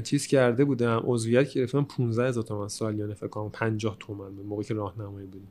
چیز 0.03 0.27
کرده 0.27 0.65
بودم 0.65 1.01
عضویت 1.05 1.53
گرفتم 1.53 1.83
15 1.83 2.27
هزار 2.27 2.43
تومن 2.43 2.67
سالیانه 2.67 3.13
فکر 3.13 3.27
کنم 3.27 3.49
50 3.49 3.97
تومن 3.99 4.35
به 4.35 4.43
موقعی 4.43 4.65
که 4.65 4.73
راهنمایی 4.73 5.27
بودیم. 5.27 5.47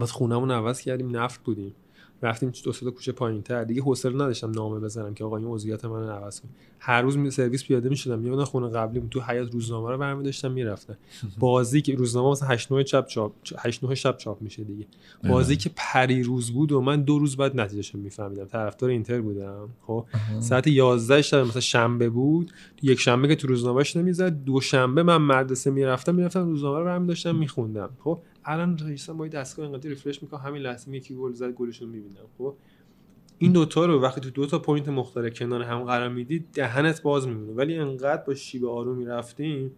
بعد 0.00 0.08
خونمون 0.08 0.50
عوض 0.50 0.80
کردیم 0.80 1.16
نفت 1.16 1.44
بودیم. 1.44 1.74
رفتیم 2.22 2.52
دو 2.64 2.72
سه 2.72 2.90
کوچه 2.90 3.12
پایینتر. 3.12 3.64
دیگه 3.64 3.82
حوصله 3.82 4.14
نداشتم 4.14 4.50
نامه 4.50 4.80
بزنم 4.80 5.14
که 5.14 5.24
آقا 5.24 5.36
این 5.36 5.46
عضویت 5.46 5.84
من 5.84 6.08
عوض 6.08 6.40
کن 6.40 6.48
هر 6.78 7.02
روز 7.02 7.16
می 7.16 7.30
سرویس 7.30 7.64
پیاده 7.64 7.88
می‌شدم. 7.88 8.18
میومدم 8.18 8.44
خونه 8.44 8.68
قبلی 8.68 9.02
تو 9.10 9.20
حیات 9.20 9.52
روزنامه 9.52 9.90
رو 9.90 9.98
برمی 9.98 10.24
داشتم 10.24 10.50
می‌رفتم. 10.52 10.96
بازی 11.38 11.82
که 11.82 11.94
روزنامه 11.94 12.30
مثلا 12.30 12.48
8 12.48 12.72
9 12.72 12.84
شب 12.84 13.06
چاپ 13.06 13.32
8 13.58 13.84
9 13.84 13.94
شب 13.94 14.16
چاپ 14.16 14.42
میشه 14.42 14.64
دیگه. 14.64 14.86
بازی 15.28 15.56
که 15.56 15.70
پری 15.76 16.22
روز 16.22 16.50
بود 16.50 16.72
و 16.72 16.80
من 16.80 17.02
دو 17.02 17.18
روز 17.18 17.36
بعد 17.36 17.60
نتیجهش 17.60 17.94
میفهمیدم. 17.94 18.44
طرفدار 18.44 18.90
اینتر 18.90 19.20
بودم. 19.20 19.68
خب؟ 19.86 20.06
ساعت 20.40 20.66
11 20.66 21.22
شب 21.22 21.38
مثلا 21.38 21.60
شنبه 21.60 22.08
بود. 22.08 22.52
یک 22.82 23.00
شنبه 23.00 23.28
که 23.28 23.36
تو 23.36 23.48
روزنامهش 23.48 23.96
نمی‌زد. 23.96 24.44
دو 24.44 24.60
شنبه 24.60 25.02
من 25.02 25.16
مدرسه 25.16 25.70
می‌رفتم 25.70 26.14
می‌رفتم 26.14 26.46
روزنامه 26.46 26.78
رو 26.78 26.84
برمی 26.84 27.06
داشتم 27.06 27.36
میخوندم. 27.36 27.90
خب؟ 28.04 28.18
الان 28.44 28.78
رئیسم 28.78 29.16
با 29.16 29.28
دستگاه 29.28 29.66
اینقدر 29.66 29.88
refresh 29.88 30.22
می‌کنم 30.22 30.40
همین 30.40 30.62
لحظه 30.62 30.90
یکی 30.90 31.14
گل 31.14 31.32
زد 31.32 31.52
گلشون 31.52 31.88
می‌بینم. 31.88 32.26
خب؟ 32.38 32.54
این 33.38 33.52
دوتا 33.52 33.86
رو 33.86 34.00
وقتی 34.02 34.20
تو 34.20 34.30
دو 34.30 34.46
تا 34.46 34.58
point 34.58 34.88
مختلف 34.88 35.38
کنار 35.38 35.62
هم 35.62 35.84
قرار 35.84 36.08
می‌دید 36.08 36.46
دهنت 36.52 37.02
باز 37.02 37.28
میمونه. 37.28 37.52
ولی 37.52 37.76
انقدر 37.76 38.22
با 38.26 38.34
شیب 38.34 38.64
آرومی 38.64 39.04
رفتیم 39.04 39.70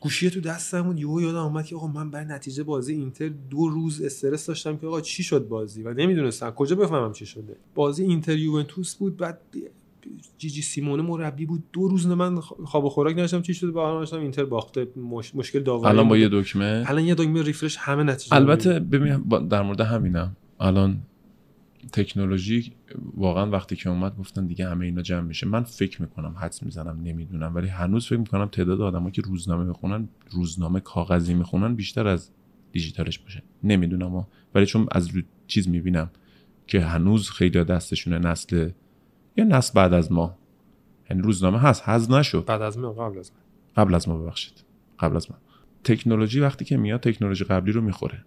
گوشی 0.00 0.30
تو 0.30 0.40
دستم 0.40 0.94
یهو 0.96 1.20
یادم 1.20 1.38
اومد 1.38 1.66
که 1.66 1.76
آقا 1.76 1.86
من 1.86 2.10
برای 2.10 2.26
نتیجه 2.26 2.62
بازی 2.62 2.94
اینتر 2.94 3.28
دو 3.28 3.68
روز 3.68 4.02
استرس 4.02 4.46
داشتم 4.46 4.76
که 4.76 4.86
آقا 4.86 5.00
چی 5.00 5.22
شد 5.22 5.48
بازی؟ 5.48 5.82
و 5.82 5.94
نمی‌دونستم. 5.94 6.50
کجا 6.50 6.76
بفهمم 6.76 7.12
چی 7.12 7.26
شده؟ 7.26 7.56
بازی 7.74 8.04
اینتر 8.04 8.38
یوونتوس 8.38 8.94
بود 8.96 9.16
بعد 9.16 9.40
جیجی 10.38 10.50
سیمونی 10.50 11.02
مربی 11.02 11.46
بود. 11.46 11.64
دو 11.72 11.88
روز 11.88 12.06
من 12.06 12.40
خواب 12.40 12.84
و 12.84 12.88
خوراک 12.88 13.12
نداشتم. 13.12 13.42
چی 13.42 13.54
شده؟ 13.54 13.70
با 13.70 13.98
داشتم. 13.98 14.20
اینتر 14.20 14.44
باخته 14.44 14.88
مش... 14.96 15.34
مشکل 15.34 15.62
داوری 15.62 15.88
الان 15.88 16.08
با 16.08 16.16
یه 16.16 16.28
دکمه؟ 16.32 16.84
الان 16.86 17.04
یه 17.04 17.14
دکمه 17.14 17.42
refresh 17.42 17.76
همه 17.76 18.02
نتیجه 18.02 18.36
البته 18.36 18.80
ببین 18.80 19.16
در 19.48 19.62
مورد 19.62 19.80
همینم. 19.80 20.36
الان 20.60 20.98
تکنولوژی 21.92 22.72
واقعا 23.16 23.50
وقتی 23.50 23.76
که 23.76 23.90
اومد 23.90 24.16
گفتن 24.16 24.46
دیگه 24.46 24.68
همه 24.68 24.86
اینا 24.86 25.02
جمع 25.02 25.20
میشه. 25.20 25.46
من 25.46 25.62
فکر 25.62 26.02
می‌کنم 26.02 26.34
حدس 26.38 26.62
می‌زنم 26.62 27.00
نمی‌دونم. 27.02 27.54
ولی 27.54 27.68
هنوز 27.68 28.06
فکر 28.06 28.18
می‌کنم 28.18 28.46
تعداد 28.46 28.80
آدمایی 28.80 29.12
که 29.12 29.22
روزنامه 29.22 29.64
می‌خونن 29.64 30.08
روزنامه 30.30 30.80
کاغذی 30.80 31.34
می‌خونن 31.34 31.74
بیشتر 31.74 32.06
از 32.06 32.30
دیجیتالش 32.72 33.18
باشه. 33.18 33.42
نمی‌دونم 33.64 34.26
ولی 34.54 34.66
چون 34.66 34.86
از 34.92 35.10
چیز 35.46 35.68
می‌بینم 35.68 36.10
که 36.66 36.80
هنوز 36.80 37.30
خیلی 37.30 37.64
دستشونه 37.64 38.18
نسل 38.18 38.70
یا 39.38 39.44
نسل 39.44 39.72
بعد 39.74 39.92
از 39.92 40.12
ما؟ 40.12 40.38
یعنی 41.10 41.22
روزنامه 41.22 41.58
هست 41.58 41.82
هز 41.84 42.10
نشد. 42.10 42.44
بعد 42.44 42.62
از 42.62 42.78
ما 42.78 42.92
قبل 42.92 43.18
از 43.18 43.32
ما. 43.32 43.38
قبل 43.82 43.94
از 43.94 44.08
ما 44.08 44.18
ببخشید. 44.18 44.64
قبل 44.98 45.16
از 45.16 45.30
ما. 45.30 45.36
تکنولوژی 45.84 46.40
وقتی 46.40 46.64
که 46.64 46.76
میاد 46.76 47.00
تکنولوژی 47.00 47.44
قبلی 47.44 47.72
رو 47.72 47.80
می‌خوره. 47.80 48.24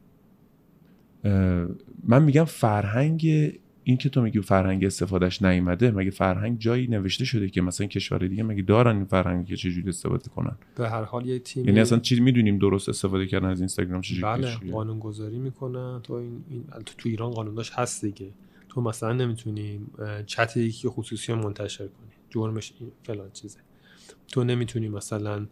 من 2.03 2.23
میگم 2.23 2.43
فرهنگ 2.43 3.51
این 3.83 3.97
که 3.97 4.09
تو 4.09 4.21
میگی 4.21 4.41
فرهنگ 4.41 4.85
استفادهش 4.85 5.41
نیومده 5.41 5.91
مگه 5.91 6.11
فرهنگ 6.11 6.59
جایی 6.59 6.87
نوشته 6.87 7.25
شده 7.25 7.49
که 7.49 7.61
مثلا 7.61 7.87
کشور 7.87 8.17
دیگه 8.17 8.43
مگه 8.43 8.61
دارن 8.61 8.95
این 8.95 9.05
فرهنگ 9.05 9.45
که 9.45 9.55
چجوری 9.55 9.89
استفاده 9.89 10.29
کنن؟ 10.29 10.55
به 10.75 10.89
هر 10.89 11.03
حال 11.03 11.25
یه 11.25 11.39
تیم 11.39 11.65
یعنی 11.65 11.79
اصلا 11.79 11.99
چی 11.99 12.19
می‌دونیم 12.19 12.57
درست 12.57 12.89
استفاده 12.89 13.27
کردن 13.27 13.49
از 13.49 13.59
اینستاگرام 13.59 14.01
چجوری 14.01 14.21
بله 14.21 14.71
قانون 14.71 14.99
گذاری 14.99 15.39
می‌کنن. 15.39 15.99
تو 16.03 16.13
این, 16.13 16.43
این 16.49 16.63
تو, 16.85 16.93
تو 16.97 17.09
ایران 17.09 17.31
قانوناش 17.31 17.71
هست 17.71 18.05
دیگه. 18.05 18.31
تو 18.71 18.81
مثلا 18.81 19.13
نمی‌تونی 19.13 19.85
چت 20.25 20.57
یکی 20.57 20.89
خصوصی 20.89 21.33
منتشر 21.33 21.87
کنی. 21.87 22.11
جرمش 22.29 22.73
این 22.79 22.91
فلان 23.03 23.31
چیزه. 23.31 23.59
تو 24.27 24.43
نمی‌تونی 24.43 24.89
مثلا 24.89 25.47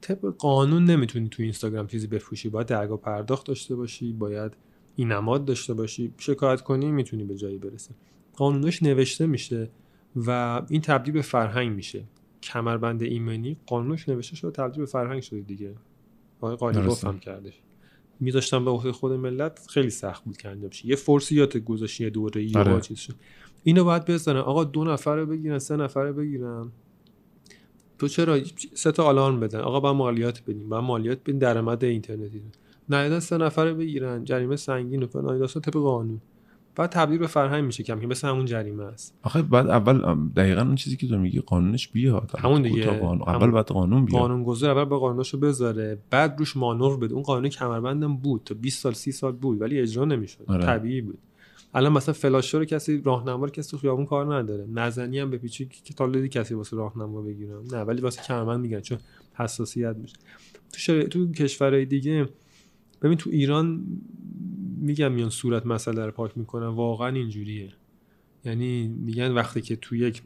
طبق 0.00 0.34
قانون 0.38 0.84
نمی‌تونی 0.84 1.28
تو 1.28 1.42
اینستاگرام 1.42 1.86
چیزی 1.86 2.06
بفروشی. 2.06 2.48
باید 2.48 2.66
درگاه 2.66 2.98
پرداخت 2.98 3.46
داشته 3.46 3.76
باشی 3.76 4.12
باید 4.12 4.52
این 4.96 5.12
نماد 5.12 5.44
داشته 5.44 5.74
باشی. 5.74 6.14
شکایت 6.18 6.60
کنی 6.60 6.90
می‌تونی 6.90 7.24
به 7.24 7.36
جایی 7.36 7.58
برسه 7.58 7.94
قانونش 8.36 8.82
نوشته 8.82 9.26
میشه 9.26 9.70
و 10.16 10.62
این 10.68 10.80
تبدیل 10.80 11.14
به 11.14 11.22
فرهنگ 11.22 11.72
میشه. 11.72 12.04
کمربند 12.42 13.02
ایمنی 13.02 13.56
قانونش 13.66 14.08
نوشته 14.08 14.36
شده 14.36 14.50
تبدیل 14.50 14.80
به 14.80 14.86
فرهنگ 14.86 15.22
شده 15.22 15.40
دیگه. 15.40 15.74
آقای 16.40 16.56
قالیباف 16.56 17.04
هم 17.04 17.18
کردش. 17.18 17.60
میذاشتم 18.20 18.64
به 18.64 18.70
عهده 18.70 18.92
خود 18.92 19.12
ملت 19.12 19.66
خیلی 19.70 19.90
سخت 19.90 20.24
بود 20.24 20.36
که 20.36 20.48
انجام 20.48 20.70
یه 20.84 20.96
فرسیات 20.96 21.56
گذاشتی 21.56 22.04
یه 22.04 22.10
دوره 22.10 22.40
ای 22.40 22.52
آره. 22.54 22.80
چیز 22.80 22.98
شد. 22.98 23.14
اینو 23.64 23.84
باید 23.84 24.04
بزنن. 24.04 24.36
آقا 24.36 24.64
دو 24.64 24.84
نفر 24.84 25.16
رو 25.16 25.26
بگیرن 25.26 25.58
سه 25.58 25.76
نفر 25.76 26.04
رو 26.04 26.12
بگیرن. 26.12 26.72
تو 27.98 28.08
چرا؟ 28.08 28.40
سه 28.74 28.92
تا 28.92 29.04
آلارم 29.04 29.40
بدن. 29.40 29.60
آقا 29.60 29.80
با 29.80 29.92
مالیات 29.92 30.42
بدیم. 30.42 30.68
با 30.68 30.80
مالیات 30.80 31.18
بدیم. 31.20 31.38
درآمد 31.38 31.84
اینترنتی 31.84 32.42
نه 32.88 33.20
سه 33.20 33.36
نفر 33.36 33.72
بگیرن. 33.72 34.24
جریمه 34.24 34.56
سنگین 34.56 35.02
و 35.02 35.06
فلان. 35.06 35.38
داستان 35.38 35.62
طبق 35.62 35.74
قانون. 35.74 36.20
بعد 36.78 36.90
تبدیل 36.90 37.18
به 37.18 37.26
فرهنگ 37.26 37.64
میشه 37.64 37.82
کم 37.82 38.00
که 38.00 38.06
مثل 38.06 38.28
همون 38.28 38.44
جریمه 38.44 38.84
است. 38.84 39.18
آخه 39.22 39.42
بعد 39.42 39.66
اول 39.66 40.28
دقیقا 40.36 40.62
اون 40.62 40.74
چیزی 40.74 40.96
که 40.96 41.08
تو 41.08 41.18
میگی 41.18 41.40
قانونش 41.40 41.88
بیاد. 41.88 42.30
همون 42.38 42.62
دیگه. 42.62 42.86
قانون. 42.86 43.28
اول 43.28 43.50
بعد 43.50 43.66
قانون 43.66 44.04
بیاد. 44.04 44.20
قانون 44.20 44.42
گذار 44.42 44.70
اول 44.70 44.84
با 44.84 44.98
قانونشو 44.98 45.38
بذاره. 45.38 45.98
بعد 46.10 46.38
روش 46.38 46.56
مانور 46.56 46.96
بده. 46.96 47.14
اون 47.14 47.22
قانون 47.22 47.48
کمربندم 47.48 48.16
بود. 48.16 48.42
تا 48.44 48.54
20 48.54 48.82
سال 48.82 48.92
30 48.92 49.12
سال 49.12 49.32
بود 49.32 49.60
ولی 49.60 49.80
اجرا 49.80 50.04
نمی‌شد. 50.04 50.44
آره. 50.46 50.64
طبیعی 50.64 51.00
بود. 51.00 51.18
الان 51.74 51.92
مثلا 51.92 52.14
فلاشر 52.14 52.58
رو 52.58 52.64
کسی 52.64 53.02
راهنما 53.04 53.44
رو 53.44 53.50
کسی 53.50 53.70
تو 53.70 53.78
خیابون 53.78 54.06
کار 54.06 54.34
نداره. 54.34 54.66
نزنی 54.72 55.18
هم 55.18 55.30
به 55.30 55.38
پیچی 55.38 55.68
که 55.84 55.94
تا 55.94 56.26
کسی 56.26 56.54
واسه 56.54 56.76
راهنما 56.76 57.22
بگیرم. 57.22 57.64
نه 57.72 57.80
ولی 57.80 58.00
واسه 58.02 58.22
کمربند 58.22 58.60
میگن 58.60 58.80
چون 58.80 58.98
حساسیت 59.34 59.96
میشه. 59.96 60.16
تو 60.72 60.78
شر... 60.78 61.02
تو 61.02 61.32
کشورهای 61.32 61.84
دیگه 61.84 62.28
ببین 63.02 63.18
تو 63.18 63.30
ایران 63.30 63.84
میگم 64.80 65.12
میان 65.12 65.30
صورت 65.30 65.66
مسئله 65.66 66.06
رو 66.06 66.12
پاک 66.12 66.38
می‌کنن 66.38 66.66
واقعا 66.66 67.08
اینجوریه. 67.08 67.72
یعنی 68.44 68.88
میگن 68.88 69.32
وقتی 69.32 69.60
که 69.60 69.76
تو 69.76 69.96
یک 69.96 70.22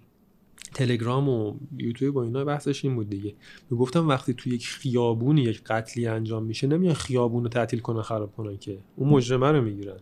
تلگرام 0.75 1.29
و 1.29 1.55
یوتیوب 1.79 2.15
با 2.15 2.23
اینا 2.23 2.45
بحثش 2.45 2.85
این 2.85 2.95
بود 2.95 3.11
دیگه. 3.11 3.35
گفتم 3.71 4.09
وقتی 4.09 4.35
تو 4.35 4.51
یک 4.51 4.69
خیابون 4.69 5.39
یک 5.39 5.63
قتلی 5.65 6.07
انجام 6.07 6.45
میشه 6.45 6.67
نمیان 6.67 6.95
خیابون 6.95 7.43
رو 7.43 7.49
تعطیل 7.49 7.79
کنن 7.79 8.03
خراب 8.03 8.37
کنن 8.37 8.59
که. 8.59 8.79
اون 8.97 9.09
مجرمه 9.09 9.51
رو 9.51 9.63
می‌گیرن. 9.63 9.99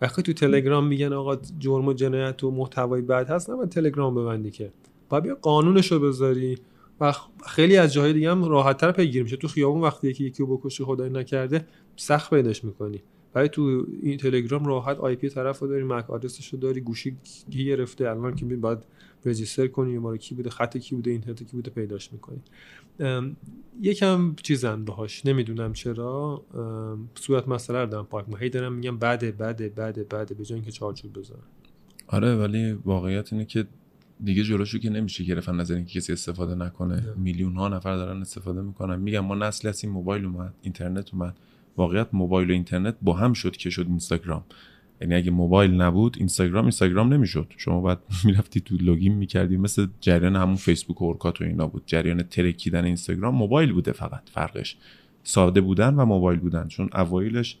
وقتی 0.00 0.22
تو 0.22 0.32
تلگرام 0.32 0.86
میگن 0.86 1.12
آقا 1.12 1.36
جرم 1.58 1.88
و 1.88 1.92
جنایت 1.92 2.44
و 2.44 2.50
محتوای 2.50 3.02
بد 3.02 3.30
هست 3.30 3.50
نه 3.50 3.66
تلگرام 3.66 4.14
ببندی 4.14 4.50
که. 4.50 4.72
باید 5.08 5.24
بیا 5.24 5.34
قانونش 5.34 5.92
رو 5.92 6.00
بذاری 6.00 6.58
و 7.00 7.14
خیلی 7.46 7.76
از 7.76 7.92
جاهای 7.92 8.12
دیگه 8.12 8.30
هم 8.30 8.44
راحت 8.44 8.76
تر 8.76 8.92
پیگیر 8.92 9.22
میشه. 9.22 9.36
تو 9.36 9.48
خیابون 9.48 9.80
وقتی 9.80 10.08
یکی 10.08 10.24
یکی 10.24 10.42
رو 10.42 10.56
بکشه 10.56 10.84
خدای 10.84 11.10
نکرده 11.10 11.66
سخت 12.02 12.30
پیداش 12.30 12.64
می‌کنی. 12.64 13.02
ولی 13.34 13.48
تو 13.48 13.86
این 14.02 14.18
تلگرام 14.18 14.64
راحت 14.64 14.98
آی 14.98 15.16
پی 15.16 15.28
طرف 15.28 15.58
رو 15.58 15.68
داری 15.68 15.84
مک 15.84 16.10
آدرسش 16.10 16.48
رو 16.48 16.58
داری 16.58 16.80
گوشی 16.80 17.16
گرفته 17.50 18.10
الان 18.10 18.34
که 18.34 18.44
باید 18.44 18.78
رجیستر 19.24 19.66
کنی 19.66 19.98
ما 19.98 20.16
کی 20.16 20.34
بوده 20.34 20.50
خط 20.50 20.76
کی 20.76 20.94
بوده 20.94 21.10
اینترنت 21.10 21.42
کی 21.42 21.52
بوده 21.52 21.70
پیداش 21.70 22.12
می‌کنی. 22.12 22.42
یکم 23.82 24.34
چیزن 24.42 24.84
باهاش 24.84 25.26
نمی‌دونم 25.26 25.72
چرا. 25.72 26.44
صورت 27.14 27.48
مسئله 27.48 27.78
رو 27.78 27.86
دارم 27.86 28.06
پاک 28.06 28.24
هی 28.40 28.50
دارم 28.50 28.72
میگم 28.72 28.98
بعد 28.98 29.36
بعد 29.36 29.74
بعد 29.74 30.08
بعد 30.08 30.36
به 30.36 30.44
جای 30.44 30.56
اینکه 30.56 30.70
چارچوب 30.70 31.18
بذارن 31.18 31.42
آره 32.06 32.36
ولی 32.36 32.72
واقعیت 32.72 33.32
اینه 33.32 33.44
که 33.44 33.66
دیگه 34.24 34.42
جلوشو 34.42 34.78
که 34.78 34.90
نمیشه 34.90 35.24
گرفتن 35.24 35.56
نظر 35.56 35.74
اینکه 35.74 36.00
کسی 36.00 36.12
استفاده 36.12 36.54
نکنه. 36.54 37.14
میلیون 37.16 37.56
ها 37.56 37.68
نفر 37.68 37.96
دارن 37.96 38.20
استفاده 38.20 38.62
می‌کنن. 38.62 39.00
میگم 39.00 39.20
ما 39.20 39.34
نسل 39.34 39.68
هستیم 39.68 39.90
موبایل 39.90 40.24
اومد 40.24 40.54
اینترنت 40.62 41.14
اومد. 41.14 41.36
واقعیت 41.76 42.08
موبایل 42.12 42.50
و 42.50 42.52
اینترنت 42.52 42.96
با 43.02 43.12
هم 43.12 43.32
شد 43.32 43.56
که 43.56 43.70
شد 43.70 43.86
اینستاگرام. 43.88 44.44
یعنی 45.00 45.14
اگه 45.14 45.30
موبایل 45.30 45.70
نبود 45.70 46.16
اینستاگرام 46.18 46.64
اینستاگرام 46.64 47.12
نمی‌شد. 47.12 47.52
شما 47.56 47.80
باید 47.80 47.98
می‌رفتی 48.24 48.60
تو 48.60 48.76
لوگین 48.76 49.14
می‌کردی 49.14 49.56
مثل 49.56 49.86
جریان 50.00 50.36
همون 50.36 50.56
فیسبوک 50.56 51.02
و 51.02 51.04
اورکات 51.04 51.40
و 51.40 51.44
اینا 51.44 51.66
بود. 51.66 51.82
جریان 51.86 52.22
ترکیدن 52.22 52.84
اینستاگرام 52.84 53.34
موبایل 53.34 53.72
بوده 53.72 53.92
فقط 53.92 54.22
فرقش. 54.34 54.76
ساده 55.24 55.60
بودن 55.60 55.94
و 55.94 56.04
موبایل 56.04 56.38
بودن. 56.38 56.68
چون 56.68 56.88
اوایلش 56.94 57.58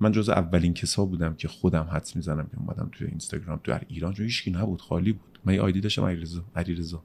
من 0.00 0.12
جز 0.12 0.28
اولین 0.28 0.74
کسا 0.74 1.04
بودم 1.04 1.34
که 1.34 1.48
خودم 1.48 1.88
حدس 1.92 2.16
می‌زنم 2.16 2.46
که 2.46 2.58
اومدم 2.58 2.88
توی 2.92 3.06
اینستاگرام. 3.06 3.60
تو 3.64 3.78
ایران 3.88 4.12
چون 4.12 4.26
هیچکی 4.26 4.50
نبود 4.50 4.80
خالی 4.80 5.12
بود. 5.12 5.38
من 5.44 5.58
آیدی 5.58 5.80
داشتم 5.80 6.04
علیرضا 6.04 6.44
علیرضا. 6.56 7.02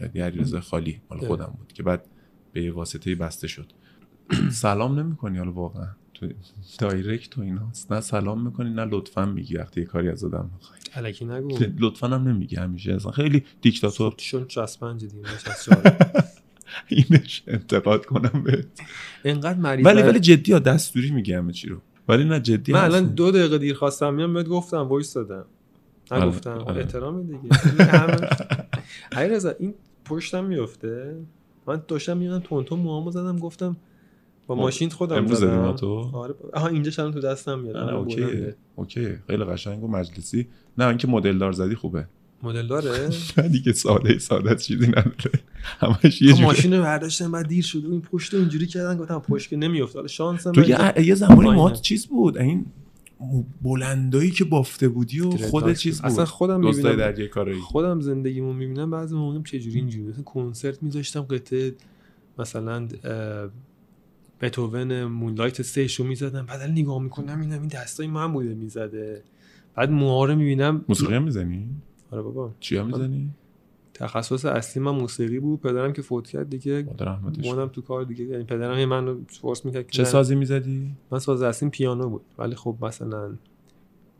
یعنی 0.00 0.20
علیرضا 0.20 0.60
خالی 0.60 1.00
مال 1.10 1.20
خودم 1.20 1.54
بود 1.58 1.72
که 1.72 1.82
بعد 1.82 2.04
به 2.52 2.72
واسطه 2.72 3.14
بسته 3.14 3.48
شد. 3.48 3.72
سلام 4.50 4.98
نمی‌کنی 4.98 5.38
حالا 5.38 5.52
واقعا. 5.52 5.86
تو 6.14 6.26
دایرکت 6.78 7.30
تو 7.30 7.40
اینا 7.40 7.72
نه 7.90 8.00
سلام 8.00 8.44
می‌کنی 8.46 8.70
نه 8.70 8.84
لطفا 8.84 9.24
میگی 9.26 9.56
وقتی 9.56 9.80
یه 9.80 9.86
کاری 9.86 10.08
از 10.08 10.24
آدم 10.24 10.50
می‌خوای. 10.54 10.78
الکی 10.94 11.24
نگو. 11.24 11.58
لطفا 11.86 12.08
هم 12.08 12.28
نمیگی 12.28 12.56
همیشه. 12.56 12.94
اصلا 12.94 13.10
خیلی 13.12 13.44
دیکتاتور. 13.62 14.14
چون 14.16 14.44
چسبنج 14.46 15.04
دیگه 15.04 15.14
اینش 16.88 17.42
انتقاد 17.46 18.06
کنم 18.06 18.42
به 18.42 18.64
اینقدر 19.24 19.58
مریض 19.58 19.86
ولی 19.86 20.02
ولی 20.02 20.20
جدی 20.20 20.52
ها 20.52 20.58
دستوری 20.58 21.10
میگه 21.10 21.38
همه 21.38 21.52
چی 21.52 21.68
رو. 21.68 21.76
ولی 22.08 22.24
نه 22.24 22.40
جدی 22.40 22.72
من 22.72 22.84
الان. 22.84 23.06
دو 23.06 23.30
دقیقه 23.30 23.58
دیر 23.58 23.74
خواستم 23.74 24.14
میام 24.14 24.34
بهت 24.34 24.46
گفتم 24.46 24.76
وایس 24.76 25.14
دادم. 25.14 25.44
آره، 26.10 26.24
نگفتم. 26.24 26.50
آره. 26.58 26.80
احترام 26.80 27.22
دیگه. 27.22 27.38
علی 29.12 29.28
رضا 29.34 29.50
این 29.58 29.74
پشتم 30.04 30.44
میفته 30.44 31.16
من 31.66 31.82
داشتم 31.88 32.16
میرم 32.16 32.38
تونتون 32.38 32.78
موامو 32.80 33.10
زدم 33.10 33.38
گفتم 33.38 33.76
با 34.48 34.54
خب، 34.54 34.60
ماشین 34.60 34.90
خودم 34.90 35.16
امروز 35.16 35.38
زدم. 35.38 35.48
زدی 35.48 35.56
موهاتو؟ 35.56 36.10
آره. 36.12 36.34
آها 36.52 36.68
اینجا 36.68 37.02
الان 37.02 37.14
تو 37.14 37.20
دستم 37.20 37.58
میاد. 37.58 37.76
نه 37.76 37.82
آره، 37.82 37.96
اوکیه 37.96 38.26
بلنده. 38.26 38.56
اوکیه 38.76 39.22
خیلی 39.26 39.44
قشنگ 39.44 39.84
و 39.84 39.88
مجلسی. 39.88 40.46
نه 40.78 40.86
اینکه 40.86 41.08
مدل 41.08 41.38
دار 41.38 41.52
زدی 41.52 41.74
خوبه. 41.74 42.06
مدل 42.42 42.66
داره 42.66 43.08
نه 43.38 43.48
دیگه 43.48 43.72
ساده 43.72 44.18
ساده 44.18 44.56
چیزی 44.56 44.86
نداره. 44.86 45.32
همش 45.78 46.22
یه 46.22 46.32
جوری 46.32 46.42
ماشین 46.44 46.74
رو 46.74 46.82
برداشتم 46.82 47.32
بعد 47.32 47.46
دیر 47.46 47.64
شد. 47.64 47.82
این 47.90 48.00
پشت 48.00 48.34
اینجوری 48.34 48.66
کردن 48.66 48.96
گفتم 48.96 49.18
پشت 49.18 49.50
که 49.50 49.56
نمیافته 49.56 49.98
حالا 49.98 50.08
شانسم 50.08 50.52
تو 50.52 50.60
من 50.60 50.92
یه, 51.04 51.14
زمانی 51.14 51.36
پایینه. 51.36 51.56
ما 51.56 51.70
چیز 51.70 52.06
بود؟ 52.06 52.38
این 52.38 52.66
بلندایی 53.62 54.30
که 54.30 54.44
بافته 54.44 54.88
بودی 54.88 55.20
و 55.20 55.30
خود 55.30 55.72
چیز 55.72 56.02
بود. 56.02 56.10
اصلا 56.10 56.24
خودم 56.24 56.60
می‌بینم. 56.60 56.96
در 56.96 57.18
یه 57.18 57.28
کارایی. 57.28 57.60
خودم 57.60 58.00
زندگیمو 58.00 58.52
می‌بینم 58.52 58.90
بعضی 58.90 59.14
موقع 59.14 59.42
چجوری 59.42 59.78
اینجوری. 59.78 60.08
مثلا 60.08 60.22
کنسرت 60.22 60.82
میذاشتم 60.82 61.20
قطعه 61.20 61.74
مثلا 62.38 62.88
بتوون 64.40 65.04
مونلایت 65.04 65.62
سه 65.62 65.86
رو 65.98 66.04
می‌زدم. 66.04 66.46
بعد 66.46 66.62
نگاه 66.62 67.02
می‌کنم 67.02 67.40
اینم 67.40 67.60
این 67.60 67.68
دستای 67.68 68.06
من 68.06 68.32
بوده 68.32 68.54
می‌زده. 68.54 69.22
بعد 69.74 69.90
موها 69.90 70.24
رو 70.24 70.36
می‌بینم. 70.36 70.84
موسیقی 70.88 71.14
هم 71.14 71.22
می‌زنی؟ 71.22 71.68
آره 72.10 72.22
بابا. 72.22 72.54
چی 72.60 72.76
هم 72.76 72.86
می‌زنی؟ 72.86 73.30
تخصص 73.94 74.44
اصلی 74.44 74.82
من 74.82 74.90
موسیقی 74.90 75.38
بود. 75.38 75.60
پدرم 75.60 75.92
که 75.92 76.02
فوت 76.02 76.26
کرد 76.28 76.50
دیگه. 76.50 76.86
مونم 77.44 77.68
تو 77.68 77.82
کار 77.82 78.04
دیگه. 78.04 78.24
یعنی 78.24 78.44
پدرم 78.44 78.76
هی 78.76 78.86
من 78.86 79.06
رو 79.06 79.20
فورس 79.28 79.64
می‌کرد 79.64 79.90
چه. 79.90 80.04
سازی 80.04 80.34
می‌زدی؟ 80.34 80.90
من 81.10 81.18
ساز 81.18 81.42
اصلیم 81.42 81.70
پیانو 81.70 82.08
بود. 82.08 82.22
ولی 82.38 82.54
خب 82.54 82.76
مثلا 82.82 83.32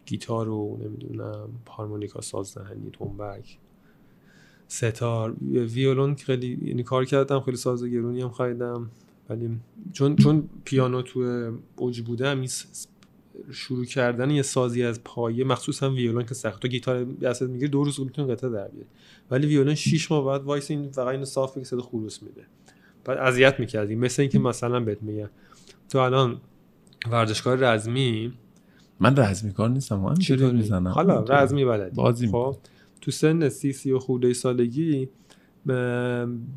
گیتار 0.07 0.49
و 0.49 0.79
نمی‌دونم 0.85 1.49
هارمونیکا 1.69 2.21
سازدهنی 2.21 2.91
تنبک 2.93 3.59
ستار 4.69 5.37
ویولون 5.51 6.15
خیلی 6.15 6.59
یعنی 6.63 6.83
کار 6.83 7.05
کردم 7.05 7.41
خیلی 7.41 7.57
ساز 7.57 7.85
گرونی 7.85 8.23
هم 8.23 8.31
خریدم. 8.31 8.91
ولی 9.31 9.51
چون 9.93 10.17
چون 10.17 10.49
پیانو 10.65 11.03
تو 11.03 11.53
اوج 11.77 12.01
بودم 12.01 12.37
این 12.39 12.47
س- 12.47 12.87
شروع 13.53 13.85
کردن 13.85 14.31
یه 14.31 14.43
سازی 14.43 14.83
از 14.83 15.05
پایه 15.05 15.45
مخصوصا 15.45 15.91
ویولون 15.91 16.27
که 16.27 16.35
سخت 16.35 16.63
تو 16.63 16.69
گیتار 16.69 17.05
دستت 17.05 17.49
می‌گیره 17.49 17.69
دو 17.71 17.85
روز 17.85 18.01
می‌تونه 18.01 18.35
قطعه 18.35 18.51
در 18.51 18.69
بیاری. 18.69 18.87
ولی 19.31 19.47
ویولون 19.47 19.75
6 19.75 20.13
ماه 20.13 20.25
بعد 20.25 20.43
وایس 20.43 20.71
این 20.71 20.91
فقط 20.91 21.09
اینو 21.09 21.25
صاف 21.25 21.59
که 21.59 21.65
صدا 21.65 21.83
خروس 21.83 22.23
میده. 22.23 22.43
بعد 23.05 23.19
اذیت 23.19 23.61
می‌کردی. 23.61 23.95
مثل 23.95 24.23
اینکه 24.23 24.39
مثلا 24.39 24.81
بهت 24.81 25.03
میگم 25.03 25.29
تو 25.89 25.99
الان 25.99 26.41
ورزشکار 27.11 27.57
رزمی؟ 27.59 28.33
من 29.01 29.17
رزمی 29.17 29.53
کار 29.53 29.69
نیستم 29.71 30.01
همینجوری 30.01 30.41
چطوری؟ 30.41 30.57
می‌زنم. 30.57 30.89
حالا 30.89 31.21
رزمی 31.29 31.65
بلدی. 31.65 32.01
خب 32.29 32.57
تو 33.01 33.11
سن 33.11 33.49
سی 33.49 33.73
سی 33.73 33.93
و 33.93 33.99
خورده 33.99 34.33
سالگی 34.33 35.09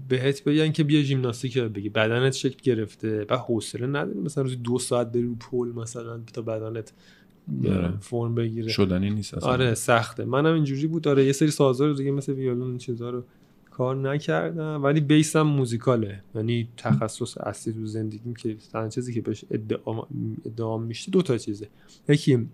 بهت 0.10 0.43
بگن 0.43 0.72
که 0.72 0.84
بیا 0.84 1.02
ژیمناستیک 1.02 1.58
بگی. 1.58 1.89
بدنت 1.89 2.34
شکل 2.34 2.60
گرفته. 2.64 3.26
و 3.30 3.38
حوصله 3.38 3.88
نداری 3.88 4.20
مثلا 4.20 4.43
روزی 4.43 4.56
دو 4.56 4.80
ساعت 4.80 5.12
بری 5.12 5.24
رو 5.24 5.36
پل 5.36 5.68
مثلا 5.68 6.20
تا 6.34 6.41
بدنت 6.41 6.93
آره. 7.66 7.93
فرم 7.99 8.36
بگیره. 8.36 8.68
شدنی 8.72 9.10
نیست 9.10 9.34
اصلا. 9.34 9.49
آره 9.49 9.74
سخته. 9.74 10.26
منم 10.26 10.54
اینجوری 10.54 10.88
بود. 10.88 11.08
آره 11.08 11.26
یه 11.26 11.32
سری 11.32 11.52
سازا 11.52 11.88
رو 11.88 11.93
دیگه 11.93 12.12
مثل 12.12 12.34
ویولون 12.34 12.70
این 12.70 12.78
چیزا 12.78 13.10
رو 13.10 13.24
کار 13.72 13.95
نکردم. 13.95 14.84
ولی 14.84 15.02
بیسم 15.02 15.41
موزیکاله. 15.41 16.24
یعنی 16.36 16.68
تخصص 16.78 17.38
اصلی 17.38 17.74
تو 17.74 17.86
زندگیم 17.86 18.34
که 18.34 18.56
تنها 18.72 18.89
چیزی 18.89 19.14
که 19.14 19.22
بهش 19.22 19.45
ادعا 19.52 20.04
ادعا 20.45 20.78
میشه 20.78 21.12
دو 21.12 21.22
تا 21.22 21.38
چیزه. 21.38 21.68
یکی 22.10 22.47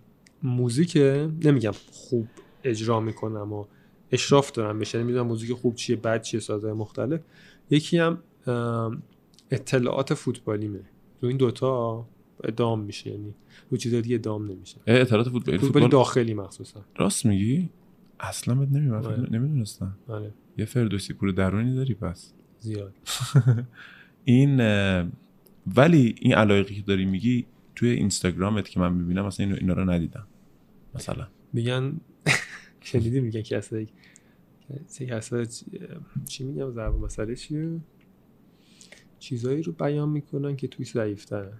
موزیکه. 0.43 1.29
نمیگم 1.43 1.73
خوب 1.91 2.27
اجرا 2.63 2.99
می‌کنم 2.99 3.53
و 3.53 3.65
اشراف 4.11 4.51
دارم 4.51 4.79
بشه 4.79 5.03
می‌دونم 5.03 5.27
موزیک 5.27 5.53
خوب 5.53 5.75
چیه 5.75 5.95
بد 5.95 6.21
چیه 6.21 6.39
سازهای 6.39 6.73
مختلف. 6.73 7.21
یکی 7.69 7.97
هم 7.97 8.19
ام، 8.47 9.03
اطلاعات 9.51 10.13
فوتبالیمه. 10.13 10.79
تو 11.21 11.27
این 11.27 11.37
دوتا 11.37 12.05
ادام 12.43 12.79
میشه 12.79 13.09
یعنی 13.09 13.33
رو 13.69 13.77
چیز 13.77 13.93
دیگه 13.93 14.15
ادام 14.15 14.51
نمیشه. 14.51 14.77
اه، 14.87 15.01
اطلاعات 15.01 15.29
فوتبال 15.29 15.57
فوتبال 15.57 15.71
فوتبال 15.71 15.89
داخلی 15.89 16.33
مخصوصا. 16.33 16.85
راست 16.95 17.25
میگی؟ 17.25 17.69
اصلا 18.19 18.57
آره. 18.59 18.69
نمی‌دونم 18.69 19.27
نمی‌دونستم. 19.31 19.97
آره. 20.07 20.33
یه 20.57 20.65
فردوسی 20.65 21.13
پور 21.13 21.31
درونی 21.31 21.75
داری 21.75 21.93
پس. 21.93 22.33
زیاد. 22.59 22.93
این 24.23 24.59
ولی 25.75 26.15
این 26.19 26.33
علایقی 26.33 26.75
که 26.75 26.81
داری 26.81 27.05
میگی 27.05 27.45
توی 27.75 27.89
اینستاگرامت 27.89 28.69
که 28.69 28.79
من 28.79 28.93
می‌بینم 28.93 29.25
مثلا 29.25 29.45
اینو 29.45 29.57
اینا 29.59 29.73
رو 29.73 29.89
ندیدم 29.89 30.27
مثلا. 30.95 31.27
میگن 31.53 31.99
شنیدی 32.87 33.19
میگن 33.19 33.41
که 33.41 33.55
کسایی 33.55 33.87
چی 36.25 36.43
میگم؟ 36.43 36.71
ضرب 36.71 36.95
مسئله 36.95 37.35
چیه؟ 37.35 37.79
چیزایی 39.19 39.63
رو 39.63 39.71
بیان 39.71 40.09
می‌کنن 40.09 40.55
که 40.55 40.67
توی 40.67 40.85
ضعیفترن. 40.85 41.57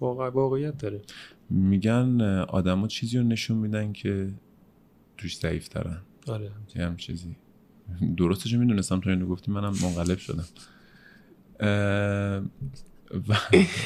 واقع 0.00 0.28
واقعیت 0.28 0.78
داره. 0.78 1.02
میگن 1.50 2.20
آدما 2.48 2.88
چیزی 2.88 3.18
رو 3.18 3.24
نشون 3.24 3.58
میدن 3.58 3.92
که 3.92 4.30
توش 5.16 5.38
ضعیف 5.38 5.68
ترن 5.68 6.00
آره. 6.28 6.50
یه 6.76 6.84
هم 6.84 6.96
چیزی. 6.96 7.36
درستش 8.16 8.54
می‌دونستم 8.54 9.00
تو 9.00 9.10
اینو 9.10 9.26
گفتی 9.26 9.52
منم 9.52 9.72
منقلب 9.82 10.18
شدم. 10.18 10.44
و... 13.28 13.34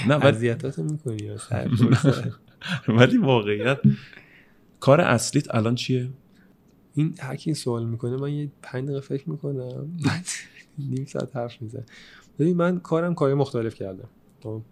نه 0.08 0.14
ولی, 0.14 0.54
می‌کنی. 0.78 1.30
ولی 2.98 3.18
واقعیت 3.18 3.78
کار 4.82 5.00
اصلیت 5.00 5.54
الان 5.54 5.74
چیه؟ 5.74 6.08
این 6.94 7.14
هر 7.18 7.36
کی 7.36 7.50
این 7.50 7.54
سوال 7.54 7.86
می‌کنه 7.86 8.16
من 8.16 8.32
یه 8.32 8.50
پنج 8.62 8.84
دقیقه 8.84 9.00
فکر 9.00 9.30
می‌کنم. 9.30 9.92
نیم 10.78 11.04
ساعت 11.04 11.36
حرف 11.36 11.62
میزن 11.62 11.84
ببین 12.38 12.56
من 12.56 12.78
کارم 12.80 13.14
کاری 13.14 13.34
مختلف 13.34 13.74
کردم. 13.74 14.08
خب؟ 14.42 14.62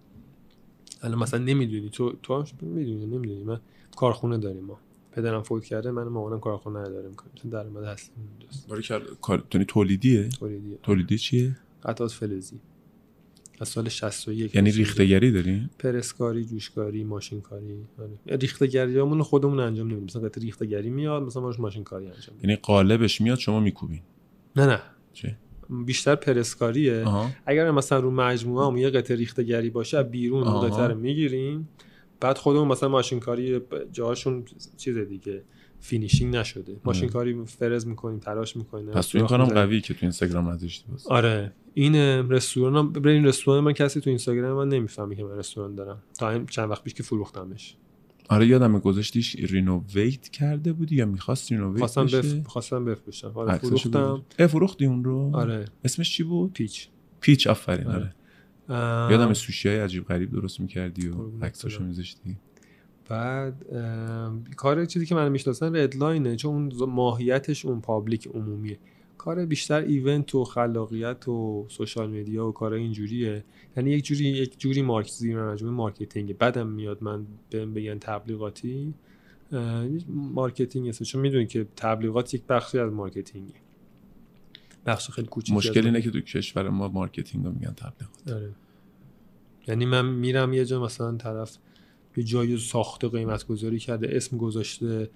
الان 1.02 1.18
مثلا 1.18 1.40
نمی‌دونی. 1.44 1.88
تو 1.90 2.12
تو 2.22 2.36
هم 2.36 2.44
می‌دونی 2.62 3.06
نمی‌دونی. 3.06 3.44
من 3.44 3.60
کارخونه 3.96 4.38
داریم 4.38 4.64
ما. 4.64 4.78
پدرم 5.12 5.42
فوت 5.42 5.64
کرده 5.64 5.90
من 5.90 6.02
مامانم 6.02 6.40
کارخونه 6.40 6.80
نداریم. 6.80 7.10
مثلا 7.36 7.50
درآمد 7.50 7.84
هستیم. 7.84 8.14
دوست 8.40 8.68
کار- 9.20 9.44
یعنی 9.54 9.64
تولیدیه؟ 9.64 10.28
تولیدیه. 10.28 10.78
تولیدی 10.82 11.18
چیه؟ 11.18 11.56
قطعات 11.82 12.10
فلزی. 12.10 12.60
از 13.60 13.68
سال 13.68 13.88
61 13.88 14.54
یعنی. 14.54 14.70
ریختگری 14.70 15.32
دارین 15.32 15.70
پرسکاری 15.78 16.44
جوشکاری 16.44 17.04
ماشینکاری 17.04 17.86
آره. 17.98 18.36
ریختگریامون 18.36 19.22
خودمون 19.22 19.60
انجام 19.60 19.86
نمیدیم. 19.86 20.04
مثلا 20.04 20.22
قطعه 20.22 20.44
ریختگری 20.44 20.90
میاد 20.90 21.22
مثلا 21.22 21.42
ما 21.42 21.48
روش 21.48 21.60
ماشینکاری 21.60 22.06
انجام 22.06 22.36
یعنی 22.42 22.56
قالبش 22.56 23.20
میاد 23.20 23.38
شما 23.38 23.60
میکوبین. 23.60 24.00
نه 24.56 24.66
نه. 24.66 24.80
چه 25.12 25.36
بیشتر 25.86 26.14
پرسکاریه. 26.14 27.04
آها. 27.04 27.30
اگر 27.46 27.70
مثلا 27.70 27.98
رو 28.00 28.10
مجموعه 28.10 28.66
هم 28.66 28.76
یه 28.76 28.90
قطعه 28.90 29.16
ریخته‌گری 29.16 29.70
باشه 29.70 30.02
بیرون 30.02 30.48
اون 30.48 30.70
رو 30.70 30.94
می‌گیریم. 30.94 31.68
بعد 32.20 32.38
خودمون 32.38 32.68
مثلا 32.68 32.88
ماشینکاری 32.88 33.60
جاهاشون 33.92 34.44
چیز 34.76 34.98
دیگه. 34.98 35.42
finishing 35.80 36.36
نشده. 36.36 36.76
ماشینکاری 36.84 37.44
فرز 37.46 37.86
می‌کنیم 37.86 38.18
تراش 38.18 38.56
می‌کنیم. 38.56 38.86
پس 38.86 39.06
تو 39.06 39.18
این 39.18 39.26
کارم 39.26 39.44
قوی 39.44 39.80
که 39.80 39.94
تو 39.94 39.98
اینستاگرام 40.02 40.48
نذاشتی 40.48 40.84
آره. 41.06 41.52
این 41.74 41.94
رستوران 42.30 42.92
برین 42.92 43.26
رستوران 43.26 43.64
من 43.64 43.72
کسی 43.72 44.00
تو 44.00 44.10
اینستاگرام 44.10 44.56
من 44.56 44.68
نمی‌فهمی 44.68 45.16
که 45.16 45.24
من 45.24 45.38
رستوران 45.38 45.74
دارم. 45.74 46.02
تا 46.18 46.30
این 46.30 46.46
چند 46.46 46.70
وقت 46.70 46.84
پیش 46.84 46.94
که 46.94 47.02
فروختمش. 47.02 47.76
آره 48.28 48.46
یادم 48.46 48.78
گذاشتیش 48.78 49.36
renovate 49.36 50.28
کرده 50.28 50.72
بودی 50.72 50.96
یا 50.96 51.06
می‌خواست 51.06 51.52
renovate 51.52 51.78
خواستم 51.78 52.04
بشه؟ 52.04 52.18
بف... 52.18 52.46
خواستم 52.46 52.84
بفروشم 52.84 53.32
آره 53.34 53.58
فروختم. 53.58 54.22
فروختی 54.48 54.86
اون 54.86 55.04
رو؟ 55.04 55.30
آره. 55.34 55.64
اسمش 55.84 56.12
چی 56.12 56.22
بود؟ 56.22 56.52
پیچ. 56.52 56.88
پیچ 57.20 57.46
آفرین 57.46 57.86
آره. 57.86 57.96
آره. 57.96 58.14
ام، 58.80 59.10
یادم 59.10 59.34
سوشی 59.34 59.68
های 59.68 59.78
عجیب 59.78 60.04
غریب 60.04 60.30
درست 60.30 60.60
می‌کردی 60.60 61.08
و 61.08 61.14
عکساشو. 61.42 61.84
میذاشتی. 61.84 62.36
بعد 63.10 63.64
کار 64.56 64.84
چیزی 64.84 65.06
که 65.06 65.14
من 65.14 65.28
می‌شناسن 65.28 65.76
Redline 65.76 66.29
ه 66.29 66.36
چون 66.36 66.72
اون 66.72 66.90
ماهیتش 66.90 67.64
اون 67.64 67.80
public 67.80 68.28
عمومیه. 68.34 68.78
کار 69.18 69.46
بیشتر 69.46 69.80
event 69.80 70.34
و 70.34 70.44
خلاقیت 70.44 71.28
و 71.28 71.66
social 71.68 72.20
media 72.20 72.48
و 72.48 72.52
کار 72.52 72.72
اینجوریه. 72.72 73.44
یعنی 73.76 73.90
یک 73.90 74.04
جوری 74.04 74.24
یک 74.24 74.58
جوری 74.58 74.82
مارک 74.82 75.08
زیر 75.10 75.42
مجموعه 75.42 75.74
marketing 75.74 76.38
بعدم 76.38 76.66
میاد 76.66 77.02
من 77.02 77.26
بهم 77.50 77.74
بگن 77.74 77.98
تبلیغاتی. 77.98 78.94
marketing 80.08 80.88
هست 80.88 81.02
چون 81.02 81.20
می‌دونی 81.20 81.46
که 81.46 81.66
تبلیغات 81.76 82.34
یک 82.34 82.42
بخشی 82.48 82.78
از 82.78 82.92
marketing 82.92 83.43
ه. 83.43 83.54
بخش 84.86 85.10
خیلی 85.10 85.28
کوچیکی 85.28 85.52
ازش. 85.52 85.56
مشکل 85.56 85.86
اینه 85.86 86.02
که 86.02 86.10
تو 86.10 86.20
کشور 86.20 86.68
ما 86.68 86.88
marketing 86.88 87.44
رو 87.44 87.52
میگن 87.52 87.72
تبلیغات. 87.72 88.32
آره. 88.32 88.50
یعنی 89.68 89.86
من 89.86 90.06
میرم 90.06 90.52
یه 90.52 90.64
جا 90.64 90.82
مثلا 90.84 91.16
طرف 91.16 91.58
یه 92.16 92.24
جایی 92.24 92.52
رو 92.52 92.58
ساخته 92.58 93.08
قیمت 93.08 93.46
گذاری 93.46 93.78
کرده 93.78 94.16
اسم 94.16 94.36
گذاشته 94.36 95.10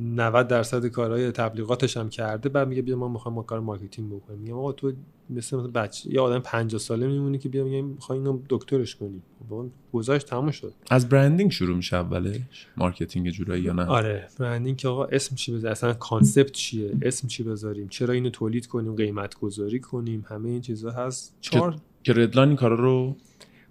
90 0.00 0.48
درصد 0.48 0.86
کارهای 0.86 1.30
تبلیغاتش 1.30 1.96
هم 1.96 2.08
کرده 2.08 2.48
بعد 2.48 2.68
میگه 2.68 2.82
بیا 2.82 2.96
ما 2.96 3.08
می‌خوایم 3.08 3.36
ما 3.36 3.42
کار 3.42 3.60
marketing 3.60 4.12
بکنیم. 4.12 4.40
میگم 4.40 4.54
آقا 4.54 4.72
تو 4.72 4.92
مثل 5.30 5.56
مثل 5.56 5.70
بچه 5.70 6.10
یه 6.12 6.20
آدم 6.20 6.38
50 6.38 6.80
ساله 6.80 7.06
میمونی 7.06 7.38
که 7.38 7.48
بیا 7.48 7.64
میگه 7.64 7.82
می‌خوای 7.82 8.18
اینو 8.18 8.38
دکترش 8.48 8.96
کنی. 8.96 9.22
بابا 9.48 9.66
گذشت 9.92 10.26
تموم 10.26 10.50
شد. 10.50 10.72
از 10.90 11.08
branding 11.08 11.50
شروع 11.50 11.76
میشه 11.76 11.96
اولش؟ 11.96 12.40
marketing 12.76 13.30
جورایی 13.30 13.62
یا 13.62 13.72
نه؟ 13.72 13.84
آره 13.84 14.28
branding 14.38 14.76
که 14.76 14.88
آقا 14.88 15.04
اسم 15.04 15.34
چی 15.34 15.52
بذاریم 15.52 15.72
اصلا 15.72 15.92
concept 15.92 16.52
چیه؟ 16.52 16.92
اسم 17.02 17.28
چی 17.28 17.42
بذاریم؟ 17.42 17.88
چرا 17.88 18.14
اینو 18.14 18.30
تولید 18.30 18.66
کنیم؟ 18.66 18.94
قیمت 18.94 19.34
گذاری 19.34 19.80
کنیم؟ 19.80 20.24
همه 20.28 20.48
این 20.48 20.60
چیزا 20.60 20.90
هست. 20.90 21.36
چهار 21.40 21.76
که 22.02 22.12
Redline 22.12 22.48
این 22.48 22.56
کارا 22.56 22.76
رو 22.76 23.16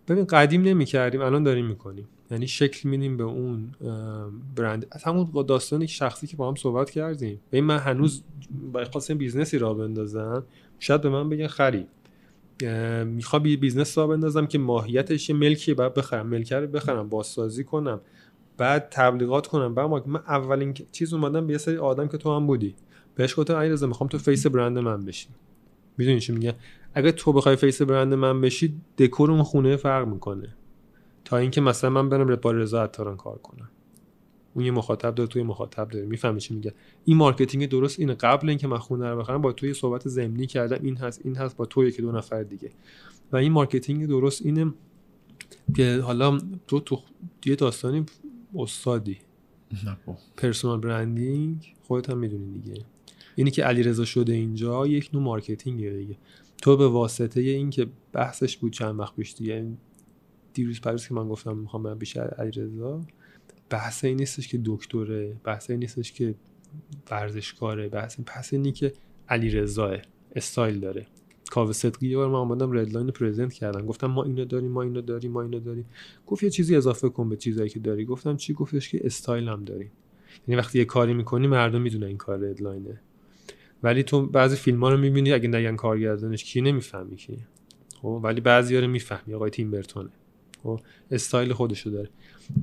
ببین 0.07 0.25
قدیم 0.25 0.61
نمی‌کردیم 0.61 1.21
الان 1.21 1.43
داریم 1.43 1.65
می‌کنیم. 1.65 2.07
یعنی 2.31 2.47
شکل 2.47 2.89
میدیم 2.89 3.17
به 3.17 3.23
اون 3.23 3.71
برند. 4.55 4.87
از 4.91 5.03
همون 5.03 5.45
داستانی 5.47 5.87
شخصی 5.87 6.27
که 6.27 6.37
با 6.37 6.47
هم 6.47 6.55
صحبت 6.55 6.89
کردیم. 6.89 7.39
به 7.49 7.61
من 7.61 7.77
هنوز 7.77 8.23
با 8.73 8.85
خواستم 8.85 9.17
business 9.17 9.57
ی 9.57 9.63
راه 9.63 9.73
بندازم. 9.73 10.43
شاید 10.79 11.01
به 11.01 11.09
من 11.09 11.29
بگن 11.29 11.47
خری 11.47 11.87
می‌خوام 13.05 13.43
business 13.43 13.97
راه 13.97 14.07
بندازم 14.07 14.45
که 14.45 14.57
ماهیتش 14.57 15.29
ملکی 15.29 15.73
بعد 15.73 15.93
بخرم 15.93 16.27
ملکه 16.27 16.55
رو 16.55 16.67
بخرم 16.67 17.09
بازسازی 17.09 17.63
کنم 17.63 18.01
بعد 18.57 18.87
تبلیغات 18.91 19.47
کنم. 19.47 19.75
بعد 19.75 20.07
من 20.07 20.19
اولین 20.27 20.73
چیز 20.91 21.13
اومدم 21.13 21.47
به 21.47 21.53
یه 21.53 21.57
سری 21.57 21.77
آدم 21.77 22.07
که 22.07 22.17
تو 22.17 22.35
هم 22.35 22.47
بودی. 22.47 22.75
بهش 23.15 23.39
گفتم 23.39 23.55
علیرضا 23.55 23.87
می‌خوام 23.87 24.07
تو 24.07 24.17
face 24.17 24.47
brand 24.47 24.77
من 24.77 25.05
بشی. 25.05 25.27
می‌دونی 25.97 26.19
چی 26.19 26.31
میگه 26.31 26.55
اگه 26.95 27.11
تو 27.11 27.33
بخوای 27.33 27.55
face 27.55 27.81
brand 27.81 28.13
من 28.13 28.41
بشی 28.41 28.81
دکور 28.97 29.31
اون 29.31 29.43
خونه 29.43 29.75
فرق 29.75 30.07
می‌کنه. 30.07 30.55
تا 31.25 31.37
اینکه 31.37 31.61
مثلا 31.61 31.89
من 31.89 32.09
برم 32.09 32.35
با 32.35 32.51
رضا 32.51 32.83
عطاران 32.83 33.17
کار 33.17 33.37
کنم. 33.37 33.69
اون 34.53 34.65
یه 34.65 34.71
مخاطب 34.71 35.15
داره 35.15 35.27
توی 35.29 35.43
مخاطب 35.43 35.89
داره 35.89 36.05
می‌فهمی 36.05 36.39
چی 36.39 36.53
میگه. 36.53 36.73
این 37.05 37.17
marketing 37.17 37.69
درست 37.69 37.99
اینه. 37.99 38.13
قبل 38.13 38.49
اینکه 38.49 38.67
من 38.67 38.77
خونه 38.77 39.09
رو 39.09 39.19
بخرم 39.19 39.41
با 39.41 39.51
توی 39.51 39.73
صحبت 39.73 40.07
زمینی 40.07 40.47
کردم. 40.47 40.79
این 40.83 40.97
هست 40.97 41.21
این 41.23 41.35
هست 41.35 41.57
با 41.57 41.65
توی 41.65 41.91
که 41.91 42.01
دو 42.01 42.11
نفر 42.11 42.43
دیگه. 42.43 42.71
و 43.31 43.37
این 43.37 43.51
marketing 43.51 44.07
درست 44.07 44.45
اینه 44.45 44.73
که 45.75 45.99
حالا 46.03 46.39
تو 46.67 46.79
تو 46.79 46.99
یه 47.45 47.55
داستانی 47.55 48.05
استادی. 48.55 49.17
personal 50.37 50.79
branding 50.79 51.73
خودت 51.87 52.09
هم 52.09 52.17
می‌دونی 52.17 52.59
دیگه. 52.59 52.81
اینی 53.35 53.51
که 53.51 53.63
علیرضا 53.63 54.05
شده 54.05 54.33
اینجا 54.33 54.87
یک 54.87 55.09
نوع 55.13 55.23
marketing 55.23 55.89
دیگه. 55.89 56.17
تو 56.65 56.77
به 56.77 56.87
واسطه 56.87 57.41
این 57.41 57.69
که 57.69 57.87
بحثش 58.13 58.57
بود 58.57 58.73
چند 58.73 58.99
وقت 58.99 59.15
پیش 59.15 59.33
دیگه 59.33 59.67
دیروز 60.53 60.81
پریروز 60.81 61.07
که 61.07 61.13
من 61.13 61.27
گفتم 61.27 61.57
می‌خوام 61.57 61.83
برم 61.83 61.97
بیشتر 61.97 62.27
علیرضا 62.27 63.01
بحث 63.69 64.05
این 64.05 64.17
نیستش 64.17 64.47
که 64.47 64.61
دکتره 64.65 65.37
بحث 65.43 65.69
این 65.69 65.79
نیستش 65.79 66.11
که 66.11 66.35
ورزشکاره 67.11 67.89
بحث 67.89 68.19
پس 68.25 68.53
اینی 68.53 68.71
که 68.71 68.93
علیرضا 69.29 69.97
استایل 70.35 70.79
داره. 70.79 71.07
کاوه 71.51 71.73
صدقی 71.73 72.07
یه 72.07 72.17
بار 72.17 72.27
من 72.27 72.35
اومدم 72.35 72.71
Redline 72.71 73.07
present 73.07 73.53
کردم. 73.53 73.85
گفتم 73.85 74.07
ما 74.07 74.23
اینو 74.23 74.45
داریم 74.45 74.71
ما 74.71 74.81
اینو 74.81 75.01
داریم 75.01 75.31
ما 75.31 75.41
اینو 75.41 75.59
داریم. 75.59 75.85
گفت 76.27 76.43
یه 76.43 76.49
چیزی 76.49 76.75
اضافه 76.75 77.09
کن 77.09 77.29
به 77.29 77.35
چیزایی 77.35 77.69
که 77.69 77.79
داری. 77.79 78.05
گفتم 78.05 78.37
چی؟ 78.37 78.53
گفتش 78.53 78.89
که 78.89 79.01
استایل 79.03 79.47
هم 79.47 79.63
داریم. 79.63 79.91
یعنی 80.47 80.59
وقتی 80.59 80.79
یه 80.79 80.85
کاری 80.85 81.13
می‌کنی 81.13 81.47
مردم 81.47 81.81
می‌دونن 81.81 82.07
این 82.07 82.17
کار 82.17 82.37
Redline 82.37 82.87
ه. 82.87 83.01
ولی 83.85 84.03
تو 84.03 84.25
بعضی 84.25 84.55
فیلم 84.55 84.83
ها 84.83 84.89
رو 84.89 84.97
می‌بینی 84.97 85.33
اگه 85.33 85.47
نگن 85.47 85.75
کارگردانش 85.75 86.43
کی 86.43 86.61
نمی‌فهمی 86.61 87.15
کی. 87.15 87.37
خب 88.01 88.19
ولی 88.23 88.41
بعضی 88.41 88.77
رو 88.77 88.87
می‌فهمی 88.87 89.33
آقای 89.33 89.49
تیم 89.49 89.71
برتونه. 89.71 90.09
خب 90.63 90.79
استایل 91.11 91.53
خودشو 91.53 91.89
داره. 91.89 92.09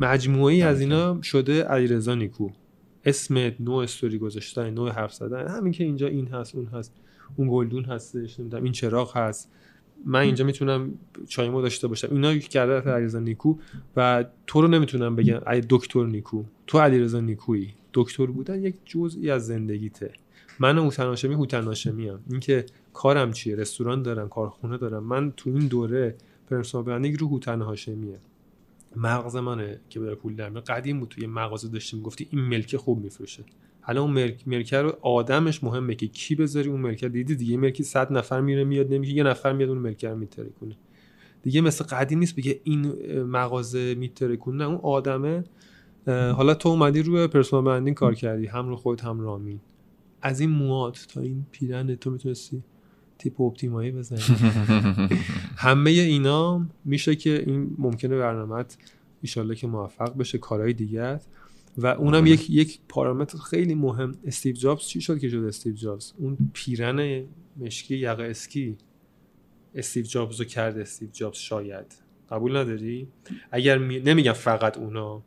مجموعی 0.01 0.63
از 0.63 0.81
اینا 0.81 1.23
شده 1.23 1.63
علیرضا 1.63 2.15
نیکو. 2.15 2.51
اسم 3.05 3.53
نوع 3.61 3.83
استوری 3.83 4.19
گذاشتن 4.19 4.71
نوع 4.71 4.91
حرف 4.91 5.15
زدن. 5.15 5.49
همین 5.49 5.73
که 5.73 5.85
اینجا 5.85 6.07
این 6.07 6.27
هست 6.27 6.55
اون 6.55 6.67
هست. 6.67 6.95
اون 7.37 7.49
گلدون 7.51 7.85
هستش 7.85 8.41
نمی‌دونم 8.41 8.65
این 8.65 8.73
چراغ 8.73 9.17
هست. 9.17 9.51
من 10.07 10.21
اینجا 10.21 10.45
می‌تونم 10.45 10.95
چایمو 11.29 11.63
داشته 11.63 11.89
باشم. 11.89 12.09
اینا 12.11 12.39
کرده 12.39 12.91
علیرضا 12.91 13.19
نیکو 13.19 13.57
و 13.97 14.25
تو 14.47 14.63
رو 14.63 14.69
نمی‌تونم 14.69 15.17
بگم. 15.17 15.41
ای 15.51 15.63
دکتر 15.69 16.07
نیکو. 16.07 16.45
تو 16.67 16.79
علیرضا 16.79 17.21
نیکویی. 17.21 17.75
دکتر 17.93 18.27
بودن 18.27 18.65
یک 18.65 18.75
جزئی 18.85 19.31
از 19.31 19.47
زندگیته. 19.47 20.11
من 20.63 20.79
هوتن 20.79 21.07
هاشمی 21.07 21.35
هوتن 21.35 21.65
هاشمی 21.65 22.11
ام. 22.11 22.21
اینکه 22.31 22.67
کارم 22.93 23.33
چیه؟ 23.33 23.57
رستوران 23.57 24.03
دارم 24.03 24.29
کارخونه 24.29 24.79
دارم. 24.79 25.05
من 25.05 25.33
تو 25.37 25.51
این 25.51 25.67
دوره 25.67 26.17
پرسونال 26.51 26.85
برندینگ 26.85 27.21
رو 27.21 27.29
هوتن 27.29 27.61
هاشمیه 27.61 28.19
مغز 28.97 29.37
منه 29.37 29.81
که 29.89 30.01
به 30.01 30.15
پول 30.15 30.37
در 30.37 30.49
قدیم 30.49 31.01
بود 31.01 31.09
توی 31.09 31.27
مغازه 31.27 31.69
داشتیم 31.69 32.03
گفتی 32.03 32.29
این 32.31 32.41
ملک 32.43 32.77
خوب 32.77 33.03
میفروشه. 33.05 33.45
حالا 33.81 34.03
اون 34.03 34.11
ملک 34.11 34.49
ملکه 34.49 34.77
رو 34.77 34.97
آدمش 35.01 35.65
مهمه 35.65 35.95
که 35.95 36.07
کی 36.07 36.35
بذاری 36.35 36.69
اون 36.69 36.81
ملکه 36.81 37.09
دیدی 37.09 37.35
دیگه 37.35 37.57
ملکی 37.57 37.83
100 37.83 38.13
نفر 38.13 38.41
میره 38.41 38.65
میاد 38.65 38.95
نمیشه 38.95 39.13
یه 39.13 39.23
نفر 39.23 39.53
میاد 39.53 39.69
اون 39.69 39.79
ملکه 39.79 40.09
رو 40.09 40.27
کنه. 40.61 40.77
دیگه 41.43 41.61
مثل 41.61 41.85
قدیم 41.85 42.19
نیست 42.19 42.37
بگه 42.37 42.61
این 42.65 42.87
مغازه 43.23 43.95
میتره 43.95 44.37
کنه. 44.37 44.65
اون 44.65 44.81
آدمه. 44.83 45.45
حالا 46.07 46.55
تو 46.55 46.69
اومدی 46.69 47.03
روی 47.03 47.27
personal 47.27 47.65
branding 47.65 47.97
کار 47.97 48.15
کردی. 48.15 48.47
هم 48.47 48.69
رو 48.69 48.77
خود 48.77 49.01
هم 49.01 49.21
رامین 49.21 49.61
از 50.23 50.41
این 50.41 50.51
موهات 50.51 51.07
تا 51.15 51.21
این 51.21 51.47
پیرن 51.51 51.95
تو 51.95 52.11
می‌تونستی 52.11 52.63
تیپ 53.19 53.41
اپتیمایی 53.41 53.91
بزنی. 53.91 54.21
همه 55.57 55.91
اینا 55.91 56.67
میشه 56.85 57.17
که 57.17 57.45
این 57.47 57.75
ممکنه 57.79 58.19
برنامهت 58.19 58.77
ایشالله 59.23 59.55
که 59.55 59.67
موفق 59.67 60.17
بشه 60.17 60.39
کارهای 60.39 60.73
دیگه 60.73 61.21
و 61.79 61.87
اونم 61.87 62.15
آره. 62.15 62.31
یک 62.31 62.51
یک 62.51 62.79
پارامتر 62.89 63.39
خیلی 63.39 63.75
مهم. 63.75 64.13
استیو 64.25 64.55
جابز 64.55 64.83
چی 64.83 65.01
شد 65.01 65.19
که 65.19 65.29
شد 65.29 65.45
استیو 65.45 65.75
جابز؟ 65.75 66.13
اون 66.19 66.39
پیرن 66.53 67.25
مشکی 67.57 67.97
یقه 67.97 68.23
اسکی. 68.23 68.77
استیو 69.75 70.05
جابز 70.05 70.41
رو 70.41 70.45
کرد 70.45 70.79
استیو 70.79 71.09
جابز 71.13 71.37
شاید. 71.37 71.95
قبول 72.31 72.57
نداری؟ 72.57 73.09
اگر 73.51 73.79
نمیگم 73.79 74.33
فقط 74.33 74.79
اونا. 74.79 75.23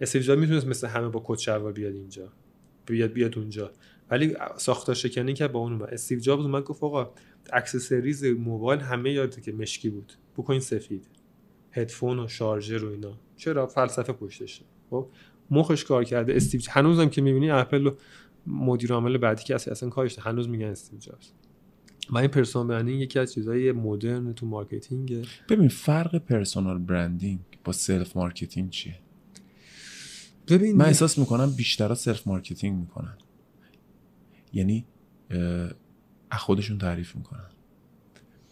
استیو 0.00 0.22
جابز 0.22 0.40
می‌تونست 0.40 0.66
مثل 0.66 0.86
همه 0.86 1.08
با 1.08 1.22
کت 1.26 1.38
شلوار 1.38 1.72
بیاد 1.72 1.94
اینجا. 1.94 2.28
بیاد 2.86 3.12
بیاد 3.12 3.38
اونجا. 3.38 3.70
ولی 4.10 4.36
ساختار 4.56 4.94
شکنی 4.94 5.34
که 5.34 5.48
با 5.48 5.58
اون 5.58 5.72
اومد. 5.72 5.88
استیو 5.94 6.18
جابز 6.18 6.44
اومد 6.44 6.62
گفت 6.62 6.84
آقا 6.84 7.10
accessories 7.52 8.24
موبایل 8.24 8.80
همه 8.80 9.12
یادته 9.12 9.40
که 9.40 9.52
مشکی 9.52 9.90
بود. 9.90 10.12
بکنین 10.36 10.60
سفید. 10.60 11.06
هدفون 11.72 12.18
و 12.18 12.28
شارژر 12.28 12.84
و 12.84 12.90
اینا. 12.90 13.18
چرا؟ 13.36 13.66
فلسفه 13.66 14.12
پشتشه 14.12 14.64
خب؟ 14.90 15.08
مخش 15.50 15.84
کار 15.84 16.04
کرده. 16.04 16.36
استیو 16.36 16.60
هنوزم 16.70 17.08
که 17.08 17.22
می‌بینی 17.22 17.50
اپل 17.50 17.86
و 17.86 17.94
مدیر 18.46 18.92
عامل 18.92 19.18
بعدی 19.18 19.44
که 19.44 19.54
اصلا 19.54 19.88
کارش 19.88 20.18
هنوز 20.18 20.48
میگن 20.48 20.66
استیو 20.66 20.98
جابز. 20.98 21.30
و 22.10 22.18
این 22.18 22.28
personal 22.28 22.66
branding 22.66 23.00
یکی 23.00 23.18
از 23.18 23.32
چیزهای 23.32 23.72
مدرن 23.72 24.32
تو 24.32 24.46
marketing. 24.46 25.26
ببین 25.48 25.68
فرق 25.68 26.18
personal 26.18 26.78
branding 26.78 27.40
با 27.64 27.72
self 27.72 28.16
marketing 28.16 28.70
چیه؟ 28.70 28.98
ببین 30.48 30.76
من 30.76 30.84
احساس 30.84 31.18
می‌کنم 31.18 31.50
بیشترها 31.50 31.94
self 31.94 32.26
marketing 32.26 32.78
می‌کنن. 32.80 33.16
یعنی 34.52 34.86
خودشون 36.32 36.78
تعریف 36.78 37.16
می‌کنن. 37.16 37.50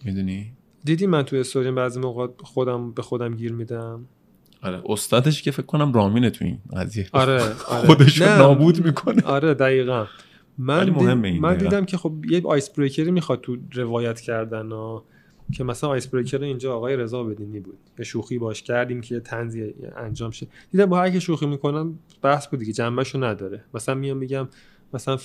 می‌دونی؟ 0.04 0.52
دیدی 0.84 1.06
من 1.06 1.22
تو 1.22 1.36
استوریم 1.36 1.74
بعضی 1.74 2.00
موقع 2.00 2.26
خودم 2.42 2.92
به 2.92 3.02
خودم 3.02 3.34
گیر 3.34 3.52
میدم؟ 3.52 4.04
آره 4.62 4.82
استادش 4.86 5.42
که 5.42 5.50
فکر 5.50 5.66
کنم 5.66 5.92
رامینه 5.92 6.30
تو 6.30 6.44
این 6.44 6.58
قضیه. 6.76 7.08
آره, 7.12 7.42
آره. 7.42 7.86
خودش 7.86 8.22
نابود 8.22 8.86
می‌کنه. 8.86 9.22
آره 9.22 9.54
دقیقا. 9.54 10.06
من, 10.58 10.90
مهمه 10.90 11.40
من 11.40 11.56
دیدم 11.56 11.84
که 11.84 11.96
خب 11.96 12.12
یه 12.30 12.42
آیس 12.44 12.70
بریکری 12.70 13.10
می‌خواد 13.10 13.40
تو 13.40 13.56
روایت 13.74 14.20
کردن 14.20 14.72
ها. 14.72 15.04
که 15.52 15.64
مثلا 15.64 15.90
آیس 15.90 16.06
بریکر 16.06 16.42
اینجا 16.42 16.76
آقای 16.76 16.96
رضا 16.96 17.24
بدینی 17.24 17.60
بود. 17.60 17.78
یه 17.98 18.04
شوخی 18.04 18.38
باش 18.38 18.62
کردیم 18.62 19.00
که 19.00 19.20
تنزی 19.20 19.74
انجام 19.96 20.30
شه. 20.30 20.46
دیدم 20.70 20.86
با 20.86 20.98
هر 20.98 21.10
کی 21.10 21.20
شوخی 21.20 21.46
می‌کنم 21.46 21.98
بحث 22.22 22.48
بود 22.48 22.58
دیگه 22.58 22.72
جنبهشو 22.72 23.24
نداره. 23.24 23.64
مثلا 23.74 23.94
میام 23.94 24.16
میگم 24.16 24.48
مثلا 24.94 25.18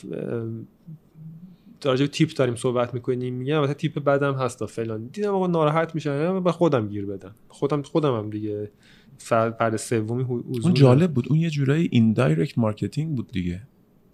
در 1.82 1.98
تیپ 2.08 2.34
داریم 2.36 2.56
صحبت 2.56 2.94
می‌کنیم 2.94 3.34
میگم 3.34 3.62
مثلا 3.62 3.74
تیپ 3.74 4.00
بدم 4.00 4.34
هست 4.34 4.66
فلان. 4.66 5.08
دیدم 5.08 5.34
آقا 5.34 5.48
ناراحت 5.48 5.96
میشن 5.96 6.44
به 6.44 6.52
خودم 6.52 6.88
گیر 6.88 7.06
بدم. 7.06 7.36
خودم 7.48 7.82
خودم 7.82 8.18
هم 8.18 8.30
دیگه 8.30 8.72
فرد 9.18 9.76
سومی 9.76 10.24
اون 10.64 10.74
جالب 10.74 11.14
بود 11.14 11.26
اون 11.30 11.40
یه 11.40 11.50
جورایی 11.50 11.90
indirect 11.92 12.58
marketing 12.58 13.16
بود 13.16 13.28
دیگه. 13.32 13.62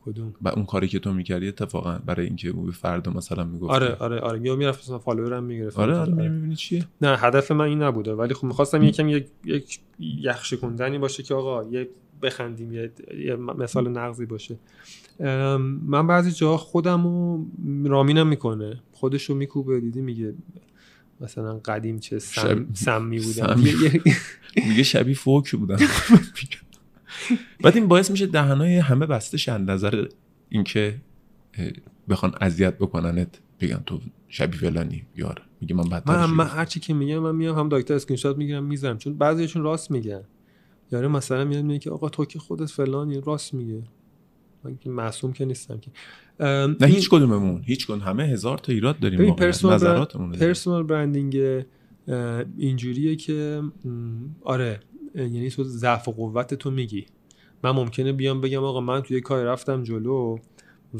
کدوم؟ 0.05 0.33
و 0.41 0.47
اون 0.47 0.65
کاری 0.65 0.87
که 0.87 0.99
تو 0.99 1.13
می‌کردی 1.13 1.47
اتفاقا 1.47 1.97
برای 2.05 2.25
اینکه 2.25 2.49
او 2.49 2.63
به 2.63 2.71
فرد 2.71 3.09
مثلا 3.09 3.43
می‌گفت 3.43 3.71
آره 3.71 3.95
آره 3.95 4.19
آره 4.19 4.41
یا 4.41 4.55
می‌رفت 4.55 4.83
مثلا 4.83 4.99
follower 4.99 5.38
م 5.38 5.43
می‌گرفت. 5.43 5.79
آره 5.79 5.97
آره, 5.97 6.13
آره. 6.13 6.29
می‌بینی 6.29 6.55
چیه؟ 6.55 6.85
نه 7.01 7.17
هدف 7.17 7.51
من 7.51 7.65
این 7.65 7.81
نبوده 7.83 8.13
ولی 8.13 8.33
خب 8.33 8.43
می‌خواستم 8.43 8.83
یکم 8.83 9.09
یک 9.09 9.27
یک 9.45 9.79
یخ 9.99 10.53
باشه 11.01 11.23
که 11.23 11.33
آقا 11.33 11.63
یه 11.63 11.89
بخندیم 12.21 12.73
یه, 12.73 12.91
یه 13.25 13.35
مثال 13.35 13.89
نقضی 13.89 14.25
باشه. 14.25 14.59
من 15.19 16.07
بعضی 16.07 16.31
جا 16.31 16.57
خودم 16.57 17.05
و 17.05 17.45
رامینم 17.83 18.27
می‌کنه. 18.27 18.81
خودشو 18.91 19.35
میکوبه 19.35 19.79
دیدی؟ 19.79 20.01
میگه 20.01 20.33
مثلا 21.21 21.59
قدیم 21.65 21.99
چه 21.99 22.19
سم... 22.19 22.67
سمی 22.73 23.19
بودم. 23.19 23.59
میگه 24.67 24.83
شبیه 24.83 25.15
فوک 25.15 25.55
بودم. 25.55 25.77
بعد 27.63 27.75
این 27.75 27.87
باعث 27.87 28.11
میشه 28.11 28.25
دهنای 28.25 28.77
همه 28.77 29.05
بسته 29.05 29.37
شن 29.37 29.61
نظر 29.61 30.05
اینکه 30.49 31.01
بخوان 32.09 32.35
اذیت 32.41 32.77
بکننت. 32.77 33.39
بگن 33.59 33.83
تو 33.85 33.99
شبیه 34.27 34.59
فلانی 34.59 35.05
یار. 35.15 35.41
میگه 35.61 35.75
من 35.75 35.83
بدتر 35.83 36.25
من, 36.25 36.33
من 36.33 36.47
هر 36.47 36.65
چی 36.65 36.79
که 36.79 36.93
میگم 36.93 37.19
من 37.19 37.35
میام 37.35 37.59
هم 37.59 37.69
دکتر 37.69 37.93
اسکرین 37.93 38.17
شات 38.17 38.37
می‌گیرم 38.37 38.63
می‌ذارم. 38.63 38.97
چون 38.97 39.17
بعضیشون 39.17 39.63
راست 39.63 39.91
میگن. 39.91 40.21
یاره 40.91 41.07
مثلا 41.07 41.45
میاد 41.45 41.63
میگه 41.63 41.79
که 41.79 41.89
آقا 41.89 42.09
تو 42.09 42.25
که 42.25 42.39
خودت 42.39 42.65
فلانی 42.65 43.21
راست 43.21 43.53
میگه. 43.53 43.83
معصوم 44.85 45.33
که 45.33 45.45
نیستم 45.45 45.79
که 45.79 45.91
نه 46.39 46.75
این- 46.81 46.89
هیچ 46.95 47.09
کدوممون 47.09 47.61
هیچ 47.65 47.87
کدوم 47.87 47.99
همه 47.99 48.23
هزار 48.23 48.57
تا 48.57 48.71
ایراد 48.73 48.99
داریم 48.99 49.19
واقعا. 49.19 49.35
پرسونال. 49.35 50.05
پرسونال 50.39 50.83
برندینگ 50.83 51.63
اینجوریه 52.57 53.15
که 53.15 53.61
آره 54.41 54.79
یعنی 55.15 55.49
تو 55.49 55.63
ضعف 55.63 56.07
و 56.07 56.11
قوت 56.11 56.53
تو 56.53 56.71
میگی 56.71 57.05
من 57.63 57.71
ممکنه 57.71 58.11
بیام 58.13 58.41
بگم 58.41 58.63
آقا 58.63 58.81
من 58.81 59.01
توی 59.01 59.21
کار 59.21 59.43
رفتم 59.45 59.83
جلو 59.83 60.37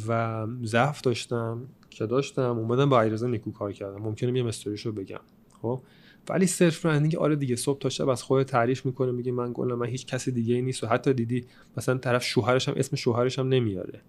و 0.08 0.48
ضعف 0.64 1.02
داشتم 1.02 1.62
که 1.90 2.06
داشتم 2.06 2.58
اومدم 2.58 2.90
با 2.90 3.02
علیرضا 3.02 3.28
نیکو 3.28 3.52
کار 3.52 3.72
کردم 3.72 4.02
ممکنه 4.02 4.32
بیام 4.32 4.48
استوریشو 4.48 4.92
بگم 4.92 5.20
خب 5.62 5.82
ولی 6.30 6.48
self 6.48 6.86
branding 6.86 7.16
آره 7.16 7.36
دیگه 7.36 7.56
صبح 7.56 7.80
تا 7.80 7.90
شب 7.90 8.10
از 8.10 8.24
خود 8.24 8.44
تعریف 8.44 8.86
می‌کنه 8.86 9.12
میگه 9.12 9.32
من 9.32 9.52
گلم 9.54 9.78
من 9.78 9.86
هیچ 9.86 10.06
کسی 10.06 10.32
دیگه 10.32 10.56
ای 10.56 10.62
نیست 10.62 10.84
و 10.84 10.88
حتی 10.88 11.14
دیدی 11.14 11.46
مثلا 11.78 11.98
طرف 11.98 12.24
شوهرش 12.24 12.70
هم 12.70 12.76
اسم 12.78 12.96
شوهرش 12.96 13.40
هم 13.40 13.48
نمیاره 13.48 14.02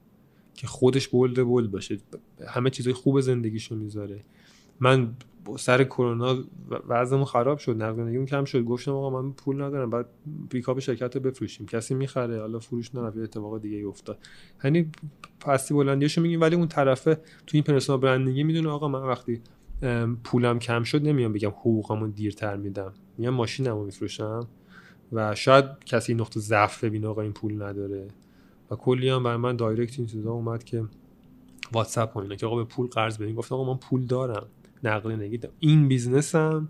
که 0.54 0.66
خودش 0.66 1.08
bold 1.08 1.44
bold 1.44 1.70
باشه 1.70 1.98
همه 2.46 2.70
چیزای 2.70 2.92
خوب 2.92 3.20
زندگیشو 3.20 3.74
می‌ذاره. 3.74 4.20
من 4.80 5.14
سر 5.58 5.84
کرونا 5.84 6.44
وضعمون 6.88 7.24
خراب 7.24 7.58
شد 7.58 7.82
نقدینگیمون 7.82 8.26
کم 8.26 8.44
شد 8.44 8.64
گفتم 8.64 8.90
آقا 8.90 9.22
من 9.22 9.32
پول 9.32 9.62
ندارم 9.62 9.90
بعد 9.90 10.06
پیکاپ 10.50 10.78
شرکت 10.78 11.16
رو 11.16 11.22
بفروشیم. 11.22 11.66
کسی 11.66 11.94
می‌خره 11.94 12.40
حالا 12.40 12.58
فروش 12.58 12.94
نرفت 12.94 13.16
یه 13.16 13.22
اتفاق 13.22 13.62
دیگه 13.62 13.76
ای 13.76 13.82
افتاد. 13.82 14.18
یعنی 14.64 14.90
پستی 15.40 15.74
بلندیاشو 15.74 16.20
میگیم 16.20 16.40
ولی 16.40 16.56
اون 16.56 16.68
طرفه 16.68 17.14
تو 17.14 17.50
این 17.52 17.62
personal 17.62 18.00
branding 18.00 18.40
می‌دونه 18.40 18.68
آقا 18.68 18.88
من 18.88 19.02
وقتی 19.02 19.40
پولم 20.24 20.58
کم 20.58 20.82
شد 20.82 21.02
نمیام 21.02 21.32
بگم 21.32 21.50
حقوقمو 21.50 22.08
دیرتر 22.08 22.56
میدم. 22.56 22.92
میام 23.18 23.34
ماشینمو 23.34 23.84
میفروشم 23.84 24.46
و 25.12 25.34
شاید 25.34 25.64
کسی 25.86 26.14
نقطه 26.14 26.40
ضعف 26.40 26.84
ببینه 26.84 27.06
آقا 27.06 27.22
این 27.22 27.32
پول 27.32 27.62
نداره. 27.62 28.08
و 28.70 28.76
کلی 28.76 29.08
هم 29.08 29.22
برای 29.22 29.36
من 29.36 29.56
direct 29.56 29.98
این 29.98 30.06
چیزا 30.06 30.30
اومد 30.30 30.64
که 30.64 30.84
واتساپ 31.72 32.16
و 32.16 32.20
اینا 32.20 32.34
که 32.34 32.46
آقا 32.46 32.56
به 32.56 32.64
پول 32.64 32.86
قرض 32.86 33.18
بدین. 33.18 33.34
گفتم 33.34 33.54
آقا 33.54 33.72
من 33.72 33.78
پول 33.78 34.06
دارم. 34.06 34.46
نقدینگی 34.84 35.38
دارم. 35.38 35.54
این 35.60 35.88
business 35.88 36.59
م 36.59 36.68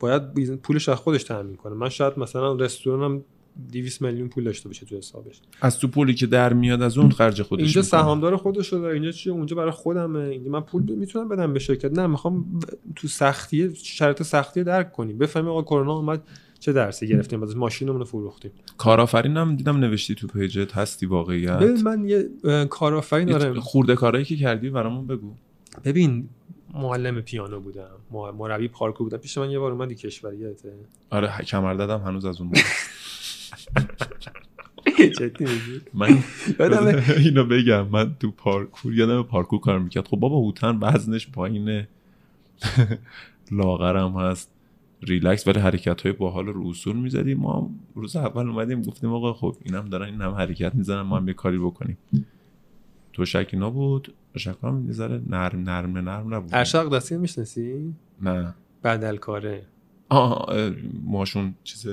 باید 0.00 0.34
business 0.34 0.58
پولش 0.58 0.88
از 0.88 0.96
خودش 0.96 1.24
تامین 1.24 1.56
کنه. 1.56 1.74
من 1.74 1.88
شاید 1.88 2.18
مثلا 2.18 2.54
رستورانم 2.54 3.24
200 3.72 4.02
میلیون 4.02 4.28
پول 4.28 4.44
داشته 4.44 4.68
باشه 4.68 4.86
تو 4.86 4.96
حسابش. 4.96 5.40
از 5.60 5.78
تو 5.78 5.88
پولی 5.88 6.14
که 6.14 6.26
در 6.26 6.52
میاد 6.52 6.82
از 6.82 6.98
اون 6.98 7.10
خرج 7.10 7.42
خودش 7.42 7.62
اینجا. 7.62 7.82
سهامدار 7.82 8.36
خودش 8.36 8.72
داره. 8.72 8.94
اینجا 8.94 9.10
چیه 9.10 9.32
اونجا 9.32 9.56
برای 9.56 9.70
خودمه. 9.70 10.18
اینجا 10.20 10.50
من 10.50 10.60
پول 10.60 10.82
می‌تونم 10.82 11.28
بدم 11.28 11.52
به 11.52 11.58
شرکت. 11.58 11.92
نه 11.92 12.06
می‌خوام 12.06 12.60
تو 12.96 13.08
سختی 13.08 13.74
شرط 13.74 14.22
سختی 14.22 14.64
درک 14.64 14.92
کنیم. 14.92 15.18
بفهمیم 15.18 15.50
آقا 15.50 15.62
کرونا 15.62 15.92
اومد 15.96 16.22
چه 16.60 16.72
درسی 16.72 17.08
گرفتیم؟ 17.08 17.40
بعد 17.40 17.56
ماشینمون 17.56 17.98
رو 17.98 18.04
فروختیم. 18.04 18.50
کارآفرینم 18.78 19.56
دیدم 19.56 19.76
نوشتی 19.76 20.14
تو 20.14 20.26
page 20.26 20.57
ت. 20.57 20.72
هستی 20.72 21.06
واقعیت. 21.06 21.58
ببین 21.58 21.82
من 21.82 22.04
یه 22.08 22.28
کارآفرین 22.66 23.28
دارم 23.28 23.60
خرده 23.60 23.94
کارایی 23.94 24.24
که 24.24 24.36
کردی 24.36 24.70
برامون 24.70 25.06
بگو. 25.06 25.32
ببین 25.84 26.28
معلم 26.74 27.20
پیانو 27.20 27.60
بودم. 27.60 27.88
مربی 28.38 28.68
پارکور 28.68 29.04
بودم. 29.06 29.18
پیش 29.18 29.38
من 29.38 29.50
یه 29.50 29.58
بار 29.58 29.72
اومدی 29.72 29.94
کشوریته 29.94 30.72
آره 31.10 31.36
ه- 31.38 31.44
کمردردم 31.44 31.98
هنوز 31.98 32.24
از 32.24 32.40
اون. 32.40 32.52
جدی 35.18 35.46
من 35.94 36.22
اینو 37.16 37.44
بگم. 37.44 37.88
من 37.88 38.14
تو 38.20 38.30
پارکور 38.30 38.94
یادم 38.94 39.22
پارکور 39.22 39.60
کار 39.60 39.78
می‌کرد. 39.78 40.08
خب 40.08 40.16
بابا 40.16 40.36
هوتن 40.36 40.78
وزنش 40.80 41.30
پایینه 41.30 41.88
لاغرم 43.52 44.16
هست. 44.16 44.50
ریلکس 45.02 45.46
ولی 45.48 45.60
حرکت 45.60 46.02
های 46.02 46.12
باحال 46.12 46.46
رو 46.46 46.68
اصول 46.68 46.96
می‌زدیم. 46.96 47.38
ما 47.38 47.60
هم 47.60 47.70
روز 47.94 48.16
اول 48.16 48.48
اومدیم 48.48 48.82
گفتیم 48.82 49.12
آقا 49.12 49.32
خب 49.32 49.56
اینم 49.64 49.88
دارن 49.88 50.06
این 50.06 50.20
هم 50.20 50.30
حرکت 50.30 50.74
می‌زنن 50.74 51.00
ما 51.00 51.16
هم 51.16 51.28
یه 51.28 51.34
کاری 51.34 51.58
بکنیم. 51.58 51.98
تو 53.12 53.24
شک 53.24 53.48
اینا 53.52 53.70
بود. 53.70 54.14
شک 54.36 54.56
هم 54.62 54.86
یه 54.86 54.92
ذره 54.92 55.22
نرم 55.26 55.62
نرم 55.62 55.98
نرم 55.98 56.34
نبود. 56.34 56.50
ارشق 56.52 56.96
دستی 56.96 57.16
می‌شناسی؟ 57.16 57.94
نه. 58.22 58.54
بدل 58.84 59.16
کاره. 59.16 59.62
آه 60.08 60.46
ماشون 61.04 61.54
چیز 61.64 61.86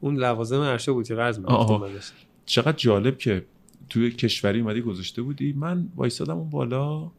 اون 0.00 0.16
لوازم 0.16 0.60
عرشه 0.60 0.92
بود 0.92 1.06
که 1.06 1.14
قرض. 1.14 1.38
می‌گرفتیم 1.38 1.82
ازش 1.82 2.10
چقدر 2.46 2.76
جالب 2.76 3.18
که 3.18 3.44
توی 3.88 4.10
کشوری 4.10 4.60
اومدی 4.60 4.80
گذاشته 4.80 5.22
بودی. 5.22 5.52
من 5.52 5.88
وایسادم 5.96 6.36
اون 6.36 6.50
بالا. 6.50 7.10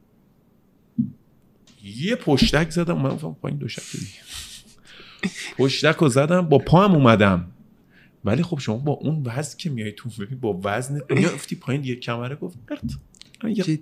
یه 1.84 2.16
پشتک 2.16 2.70
زدم. 2.70 2.98
من 3.02 3.10
گفتم 3.10 3.36
پایین 3.42 3.58
دوشک 3.58 3.92
دیگه. 3.92 4.14
پشتک 5.58 5.96
رو 5.96 6.10
زدم. 6.10 6.42
با 6.42 6.58
پام 6.58 6.96
اومدم. 6.96 7.48
ولی 8.26 8.44
خب 8.44 8.60
شما 8.60 8.78
با 8.78 8.92
اون 8.92 9.24
وزن 9.26 9.58
که 9.58 9.70
میای 9.70 9.92
تو 9.92 10.10
ببین 10.20 10.40
با 10.40 10.60
وزن 10.64 11.02
میافتی 11.10 11.56
پایین. 11.56 11.84
یه 11.84 11.96
کمره 11.96 12.36
گفت 12.36 12.58
قرت. 12.68 12.82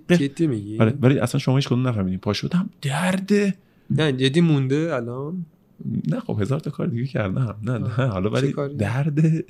جدی 0.08 0.46
میگی؟ 0.46 0.78
آره. 0.78 0.94
ولی 1.00 1.18
اصلا 1.18 1.38
شما 1.38 1.56
هیچ 1.56 1.66
کدوم 1.66 1.88
نفهمیدین. 1.88 2.18
پا 2.18 2.32
شدم 2.32 2.70
درده 2.82 3.54
نه 3.90 4.12
جدی 4.12 4.40
مونده 4.40 4.94
الان. 4.94 5.46
نه 6.08 6.20
خب 6.20 6.38
هزار 6.40 6.60
تا 6.60 6.70
کار 6.70 6.86
دیگه 6.86 7.06
کردم. 7.06 7.56
نه 7.62 7.78
نه 7.78 7.88
حالا 7.88 8.30
ولی 8.30 8.52
کاری؟ 8.52 8.76
درد 8.76 9.20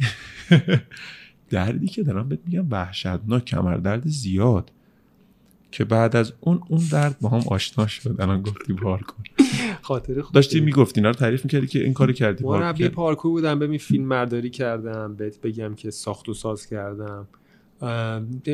دردی 1.50 1.86
که 1.86 2.02
دارم 2.02 2.28
بهت 2.28 2.38
میگم 2.46 2.66
وحشتناک 2.70 3.44
کمر 3.44 3.76
درد 3.76 4.08
زیاد. 4.08 4.70
که 5.70 5.84
بعد 5.84 6.16
از 6.16 6.32
اون 6.40 6.60
اون 6.68 6.80
درد 6.92 7.16
با 7.20 7.28
هم 7.28 7.42
آشنا 7.46 7.86
شد. 7.86 8.16
الان 8.20 8.42
گفتی 8.42 8.72
بار 8.72 9.02
کن. 9.02 9.22
خاطره 9.82 10.22
خوب 10.22 10.34
داشتی 10.34 10.60
می‌گفتی 10.60 11.00
اینا 11.00 11.08
رو 11.08 11.14
تعریف 11.14 11.44
می‌کردی 11.44 11.66
که 11.66 11.84
این 11.84 11.92
کارو 11.92 12.12
کردی. 12.12 12.44
مربی. 12.44 12.88
پارکور 12.88 13.30
بودم 13.30 13.58
ببین 13.58 13.78
فیلم 13.78 14.08
برداری 14.08 14.50
کردم. 14.50 15.14
بهت 15.14 15.40
بگم 15.40 15.74
که 15.74 15.90
ساخت 15.90 16.28
و 16.28 16.34
ساز 16.34 16.66
کردم. 16.66 17.26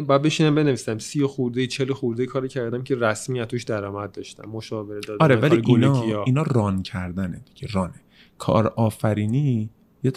باید 0.07 0.23
بشینم 0.23 0.55
بنویسم 0.55 0.99
سی 0.99 1.23
و 1.23 1.29
خورده 1.29 1.67
چل 1.67 1.93
خورده 1.93 2.27
کاری 2.27 2.49
کردم 2.49 2.83
که 2.83 2.95
رسمی 2.95 3.41
از 3.41 3.47
توش 3.47 3.63
درآمد 3.63 4.13
داشتم 4.13 4.49
مشاوره 4.51 5.01
دادم 5.01 5.19
آره 5.21 5.37
ولی 5.37 5.63
اینا. 5.67 6.25
اینا 6.25 6.43
ران 6.43 6.83
کردنه 6.83 7.41
دیگه 7.55 7.69
رانه 7.73 7.95
کار 8.39 8.67
آفرینی 8.67 9.71
یه 10.03 10.11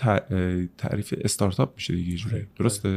تعریف 0.77 1.13
استارتاپ 1.21 1.75
میشه 1.75 1.95
دیگه 1.95 2.11
یه 2.11 2.17
جوری 2.17 2.35
آره. 2.35 2.47
درسته 2.59 2.89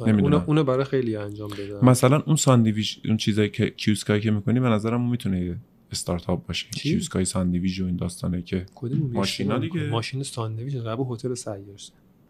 آره، 0.00 0.12
نمی‌دونم. 0.12 0.34
اونو, 0.34 0.44
اونو 0.46 0.64
برای 0.64 0.84
خیلی 0.84 1.16
انجام 1.16 1.50
دادم 1.50 1.88
مثلا 1.88 2.22
اون 2.26 2.36
ساندویچ 2.36 3.00
اون 3.04 3.16
چیزایی 3.16 3.48
که 3.48 3.70
کیوسکایی 3.70 4.20
که 4.20 4.30
می‌کنی 4.30 4.60
به 4.60 4.68
نظرم 4.68 5.10
می‌تونه 5.10 5.56
استارتاپ 5.92 6.46
باشه؟ 6.46 6.68
کیوسکای 6.70 7.24
ساندویچ 7.24 7.80
و 7.80 7.84
این 7.84 7.96
داستانه 7.96 8.42
که 8.42 8.66
ماشینا 9.12 9.58
دیگه. 9.58 9.88
ماشین 9.88 10.22
ساندویچ 10.22 10.76
قبل 10.76 11.04
هتل 11.10 11.34
سیاره 11.34 11.76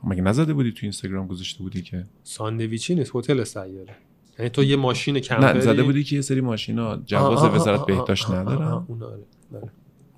مگه 0.05 0.23
نزده 0.23 0.55
بودی 0.55 0.73
تو 0.73 0.79
اینستاگرام 0.83 1.27
گذاشته 1.27 1.63
بودی 1.63 1.83
که؟ 1.83 2.07
ساندویچی 2.23 2.95
نیست 2.95 3.17
هتل 3.17 3.45
سیاره. 3.45 3.97
یعنی 4.39 4.51
تو 4.51 4.63
یه 4.65 4.77
ماشین 4.77 5.15
نه 5.15 5.21
کمپری 5.21 5.61
زده 5.61 5.83
بودی 5.83 6.05
که 6.05 6.17
یه 6.17 6.23
سری 6.23 6.41
ماشینا 6.41 6.97
جواز 6.97 7.55
وزارت 7.55 7.87
بهداشت 7.87 8.31
ندارن؟ 8.31 8.85
اون 8.89 9.03
آره. 9.03 9.25
آره. 9.55 9.71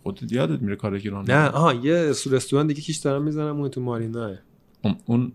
خودت 0.03 0.33
یادت 0.33 0.63
میره 0.63 0.77
کاری 0.77 1.01
که 1.01 1.11
نه؟ 1.11 1.49
آها 1.49 1.75
یه 1.75 1.95
رستوران 2.31 2.67
دیگه 2.67 2.81
کیش 2.81 2.97
دارم 2.97 3.23
می‌زنم 3.23 3.57
اون 3.61 3.69
تو 3.69 3.81
ماریناه. 3.81 4.39
اون- 5.07 5.33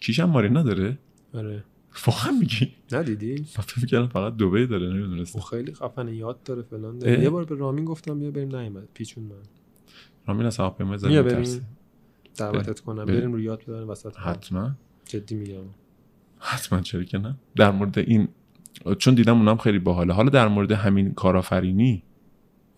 کیش 0.00 0.20
هم 0.20 0.30
مارینا 0.30 0.62
داره؟ 0.62 0.98
آره. 1.34 1.64
واقعا 2.06 2.32
میگی؟ 2.32 2.72
ندیدی؟ 2.92 3.34
من 3.34 3.64
فکر 3.64 3.80
می‌کردم 3.80 4.06
فقط 4.06 4.36
دبی 4.36 4.66
داره 4.66 4.86
نمی‌دونستم. 4.88 5.40
خیلی 5.40 5.74
خفنه 5.74 6.16
یاد 6.16 6.42
داره 6.42 6.62
فلان 6.62 6.98
داره؟ 6.98 7.22
یه 7.22 7.30
بار 7.30 7.44
به 7.44 7.54
رامین 7.54 7.84
گفتم 7.84 8.18
بیا 8.18 8.30
بریم 8.30 8.56
نیومد 8.56 8.88
پیچون 8.94 9.24
من. 9.24 9.30
رامین 10.26 10.46
از 10.46 10.56
هواپیما 10.56 10.96
ترسه 10.96 11.62
دعوتت 12.38 12.80
کنم. 12.80 13.04
بریم. 13.04 13.32
رو 13.32 13.40
یاد 13.40 13.64
ببریم 13.64 13.88
وسط 13.88 14.16
هم. 14.16 14.30
حتما. 14.30 14.70
جدی 15.04 15.34
میگم. 15.34 15.64
حتما 16.38 16.80
چرا 16.80 17.04
که 17.04 17.18
نه؟ 17.18 17.36
در 17.56 17.70
مورد 17.70 17.98
این 17.98 18.28
چون 18.98 19.14
دیدم 19.14 19.38
اونم 19.38 19.56
خیلی 19.56 19.78
باحاله. 19.78 20.12
حالا 20.12 20.30
در 20.30 20.48
مورد 20.48 20.72
همین 20.72 21.14
کارآفرینی 21.14 22.02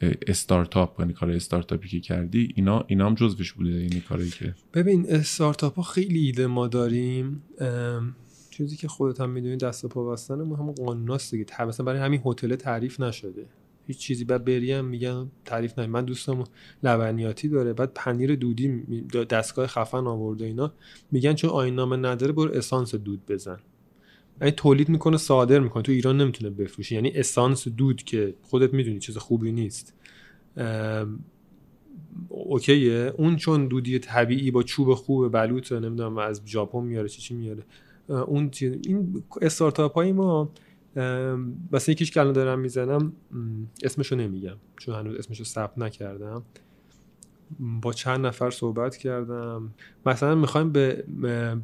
استارتاپ 0.01 1.01
یعنی 1.01 1.13
کار 1.13 1.31
استارتاپی 1.31 1.89
که 1.89 2.01
کردی 2.01 2.53
اینا 2.57 2.85
اینا 2.87 3.07
هم 3.07 3.15
جزوش 3.15 3.53
بوده 3.53 3.71
یعنی 3.71 4.01
کاری 4.01 4.31
که 4.31 4.55
ببین 4.75 5.07
استارتاپ 5.09 5.75
ها 5.75 5.83
خیلی 5.83 6.19
ایده 6.19 6.47
ما 6.47 6.69
داریم. 6.69 7.43
چیزی 8.51 8.77
که 8.77 8.89
خودت 8.89 9.21
هم 9.21 9.31
می‌دونی 9.31 9.57
دست 9.57 9.85
و 9.85 9.89
پا 9.89 10.11
بستن 10.11 10.43
ما 10.43 10.57
همون 10.57 10.75
قانوناست 10.75 11.31
دیگه. 11.31 11.65
مثلا 11.65 11.87
برای 11.87 12.01
همین 12.01 12.23
هتل 12.25 12.57
تعریف 12.57 13.01
نشده. 13.01 13.47
هیچ 13.89 13.99
چیزی. 13.99 14.24
بعد 14.24 14.45
بریم 14.45 14.84
میگن 14.84 15.30
تعریف 15.45 15.78
نه 15.78 15.86
من 15.86 16.05
دوستم 16.05 16.45
لبنیاتی 16.82 17.49
داره. 17.49 17.72
بعد 17.72 17.93
پنیر 17.95 18.34
دودی 18.36 18.82
دستگاه 19.30 19.66
خفن 19.66 20.07
آورده 20.07 20.45
اینا. 20.45 20.72
میگن 21.11 21.34
چون 21.34 21.51
آینامه 21.51 21.97
نداره 21.97 22.32
برو 22.32 22.53
اسانس 22.53 22.95
دود 22.95 23.26
بزن. 23.28 23.59
یعنی 24.41 24.51
تولید 24.51 24.89
می‌کنه 24.89 25.16
صادر 25.16 25.59
می‌کنه. 25.59 25.82
تو 25.82 25.93
ایران 25.93 26.20
نمی‌تونه 26.20 26.51
بفروشه. 26.51 26.95
یعنی 26.95 27.11
اسانس 27.11 27.68
دود 27.68 28.03
که 28.03 28.34
خودت 28.43 28.74
می‌دونی 28.74 28.99
چیز 28.99 29.18
خوبی 29.18 29.53
نیست. 29.53 29.95
اوکیه. 32.28 33.14
اون 33.16 33.36
چون 33.36 33.68
دودی 33.68 33.99
طبیعی 33.99 34.51
با 34.51 34.62
چوب 34.62 34.95
خوب 34.95 35.32
بلوط 35.32 35.72
نمی‌دونم 35.72 36.18
از 36.18 36.43
ژاپن 36.47 36.80
میاره 36.80 37.09
چی 37.09 37.22
چی 37.22 37.34
میاره. 37.34 37.62
اون 38.09 38.51
چی- 38.51 38.80
این 38.86 39.22
استارتاپ 39.43 39.95
های 39.95 40.12
ما 40.12 40.51
بس 41.72 41.88
یکیش 41.88 42.11
که 42.11 42.20
الان 42.20 42.32
دارم 42.32 42.59
می‌زنم 42.59 43.12
اسمشو 43.82 44.16
نمیگم. 44.16 44.57
چون 44.76 44.94
هنوز 44.94 45.16
اسمشو 45.16 45.44
ثبت 45.44 45.78
نکردم. 45.78 46.42
با 47.82 47.92
چند 47.92 48.26
نفر 48.26 48.51
صحبت 48.51 48.96
کردم. 48.96 49.74
مثلا 50.07 50.34
می‌خوایم 50.34 50.72
به 50.72 51.05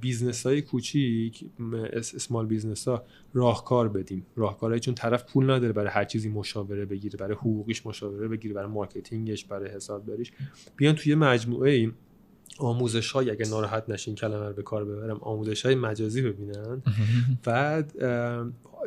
business 0.00 0.46
های 0.46 0.62
کوچیک 0.62 1.44
small 1.92 2.46
business 2.46 2.88
ها 2.88 3.04
راهکار 3.34 3.88
بدیم. 3.88 4.26
راهکارهایی 4.36 4.80
چون 4.80 4.94
طرف 4.94 5.32
پول 5.32 5.50
نداره 5.50 5.72
برای 5.72 5.90
هر 5.90 6.04
چیزی 6.04 6.28
مشاوره 6.28 6.84
بگیره 6.84 7.18
برای 7.18 7.34
حقوقیش 7.34 7.86
مشاوره 7.86 8.28
بگیره 8.28 8.54
برای 8.54 8.70
marketing 8.70 9.31
ش 9.31 9.44
برای 9.44 9.70
حسابداریش. 9.70 10.32
بیان 10.76 10.94
توی 10.94 11.14
مجموعه 11.14 11.72
ای 11.72 11.92
آموزش 12.58 13.10
های 13.10 13.30
اگه 13.30 13.48
ناراحت 13.48 13.84
نشین 13.88 14.14
کلمه 14.14 14.46
رو 14.46 14.52
به 14.52 14.62
کار 14.62 14.84
ببرم 14.84 15.18
آموزش 15.20 15.66
های 15.66 15.74
مجازی 15.74 16.22
ببینن. 16.22 16.82
بعد 17.44 17.92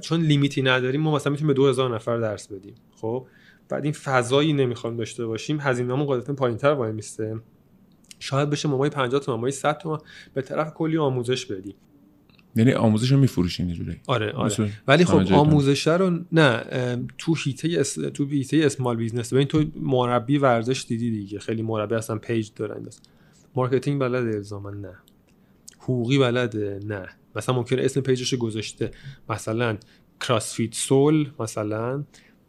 چون 0.02 0.22
limit 0.22 0.55
ی 0.55 0.62
نداریم 0.62 1.02
ما 1.02 1.16
مثلا 1.16 1.32
می‌تونیم 1.32 1.48
به 1.48 1.54
2000 1.54 1.96
نفر 1.96 2.18
درس 2.18 2.48
بدیم 2.48 2.76
خب؟ 2.96 3.28
بعد 3.70 3.84
این 3.84 3.94
فضایی 3.94 4.54
نمی‌خوایم 4.54 4.98
داشته 4.98 5.26
باشیم 5.26 5.58
هزینه‌مون 5.62 6.06
قاعدتا 6.06 6.34
پایینتر 6.34 6.72
وای 6.72 6.92
میسته. 6.92 7.40
شاید 8.20 8.50
بشه 8.50 8.70
ماهی 8.70 8.90
50 8.90 9.22
تومن 9.22 9.36
ماهی 9.36 9.52
100 9.52 9.78
تومن 9.78 9.98
به 10.34 10.42
طرف 10.42 10.74
کلی 10.74 10.98
آموزش 10.98 11.46
بدیم 11.46 11.76
یعنی 12.56 12.74
آموزش 12.74 13.12
رو 13.12 13.18
میفروشین 13.18 13.66
اینجوری؟ 13.66 13.98
آره 14.08 14.32
آره. 14.32 14.72
ولی 14.88 15.06
خب 15.06 15.34
آموزش 15.34 15.88
رو 15.88 16.20
نه 16.32 17.06
تو 17.18 17.36
هیته 17.36 17.80
اس... 17.80 17.94
تو 17.94 18.26
هیته 18.26 18.58
small 18.58 18.96
business 18.96 19.34
ببین 19.34 19.48
تو 19.48 19.64
مربی 19.76 20.38
ورزش 20.38 20.86
دیدی 20.88 21.12
دیگه 21.12 21.40
خیلی 21.40 21.62
مربی 21.62 21.96
اصلا 21.96 22.18
page 22.18 22.50
دارن. 22.56 22.84
دست. 22.84 23.10
marketing 23.56 24.02
بلده 24.02 24.36
الزاما 24.36 24.70
نه. 24.70 24.94
حقوقی 25.80 26.18
بلده 26.18 26.80
نه. 26.86 27.10
مثلا 27.36 27.56
ممکنه 27.56 27.82
اسم 27.82 28.02
page 28.02 28.23
ش 28.23 28.34
گذاشته. 28.34 28.92
مثلا 29.30 29.78
کراسفیت 30.20 30.74
سول 30.74 31.30
مثلا 31.40 32.04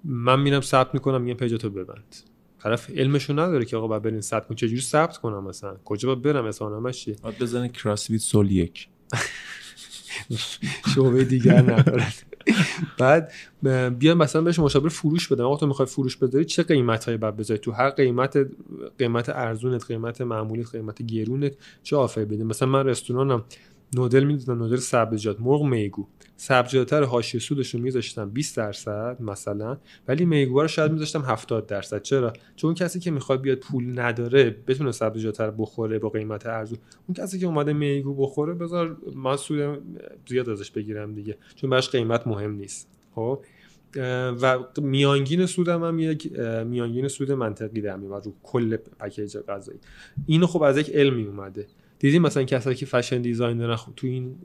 من 0.05 0.41
میرم 0.41 0.61
ثبت 0.61 0.95
می‌کنم 0.95 1.23
میگم 1.23 1.37
page 1.37 1.59
تو 1.59 1.71
ببند. 1.71 2.17
طرف 2.63 2.91
علمشو 2.91 3.33
نداره 3.33 3.65
که 3.65 3.77
آقا 3.77 3.87
باید 3.87 4.03
برین 4.03 4.21
ثبت 4.21 4.47
کن. 4.49 4.55
چجوری 4.55 4.81
ثبت 4.81 5.17
کنم 5.17 5.45
مثلا؟ 5.45 5.77
کجا 5.85 6.09
باید 6.15 6.23
برم؟ 6.23 6.45
اظهارنامه‌ش 6.45 7.05
چیه؟ 7.05 7.17
باید 7.23 7.39
بزنی 7.39 7.69
کراسفیت 7.69 8.21
سول 8.21 8.51
یک. 8.51 8.89
شعبه 10.95 11.25
دیگر 11.25 11.63
ندارن 11.63 12.13
بعد 12.99 13.33
بیان 13.99 14.17
مثلا 14.17 14.43
بهش 14.43 14.59
مشاور 14.59 14.89
فروش 14.89 15.29
بدم 15.33 15.45
آقا 15.45 15.57
تو 15.57 15.67
می‌خوای 15.67 15.87
فروش 15.87 16.17
بذاری 16.17 16.45
چه 16.45 16.63
قیمت 16.63 17.05
هایی 17.05 17.19
باید 17.19 17.37
بذاری؟ 17.37 17.61
تو 17.61 17.73
هر 17.73 17.91
قیمت 17.91 18.39
قیمت 18.99 19.29
ارزونت 19.29 19.85
قیمت 19.85 20.21
معمولیت 20.21 20.71
قیمت 20.71 21.03
گرونت 21.03 21.57
چه 21.83 21.97
آفر 21.97 22.25
بدیم 22.25 22.47
مثلا 22.47 22.69
من 22.69 22.87
رستورانم. 22.87 23.45
نودل 23.95 24.25
می‌دونم 24.25 24.59
نودل 24.59 24.77
سبزیجات. 24.77 25.41
مرغ 25.41 25.63
میگو. 25.63 26.07
سبزیجات 26.37 26.93
رو 26.93 27.07
حاشیه 27.07 27.41
سودش 27.41 27.75
رو 27.75 27.81
میذاشتم 27.81 28.31
20 28.31 28.57
درصد 28.57 29.17
مثلا 29.21 29.79
ولی 30.09 30.25
میگو 30.25 30.63
رو 30.63 30.69
شاید 30.69 30.93
میذاشتم 30.93 31.23
70 31.23 31.67
درصد. 31.67 32.03
چرا؟ 32.03 32.33
چون 32.57 32.75
کسی 32.75 33.01
که 33.01 33.11
می‌خواد 33.11 33.41
بیاد 33.41 33.59
پول 33.59 34.01
نداره 34.01 34.57
بتونه 34.67 34.93
سبزیجات 34.93 35.41
رو 35.41 35.53
بخوره 35.53 35.99
با 35.99 36.09
قیمت 36.09 36.47
ارزون. 36.47 36.79
اون 37.07 37.15
کسی 37.15 37.39
که 37.39 37.47
اومده 37.47 37.73
میگو 37.73 38.15
بخوره 38.15 38.55
بذار 38.55 38.97
من 39.17 39.37
سود 39.37 39.83
زیاد 40.29 40.49
ازش 40.49 40.71
بگیرم 40.71 41.15
دیگه 41.15 41.37
چون 41.55 41.71
براش 41.71 41.91
قیمت 41.91 42.27
مهم 42.27 42.53
نیست. 42.53 42.89
خب؟ 43.15 43.45
و 44.43 44.59
میانگین 44.81 45.47
سودم 45.47 45.85
هم 45.85 45.99
یک 45.99 46.33
میانگین 46.67 47.09
سود 47.09 47.33
منطقی 47.33 47.81
در 47.81 47.97
میاد 47.97 48.27
رو 48.27 48.35
کل 48.43 48.77
package 48.77 49.37
غذایی. 49.37 49.79
اینو 50.27 50.47
خب 50.47 50.63
از 50.63 50.79
یک 50.79 50.91
علمی 50.91 51.25
اومده. 51.25 51.67
دیدیم 51.99 52.23
مثلا 52.23 52.45
کسایی 52.45 52.77
که 52.77 52.87
fashion 52.87 53.23
designer 53.23 53.71
ن 53.71 53.77
خب 53.77 53.93
تو 53.97 54.07
این 54.07 54.37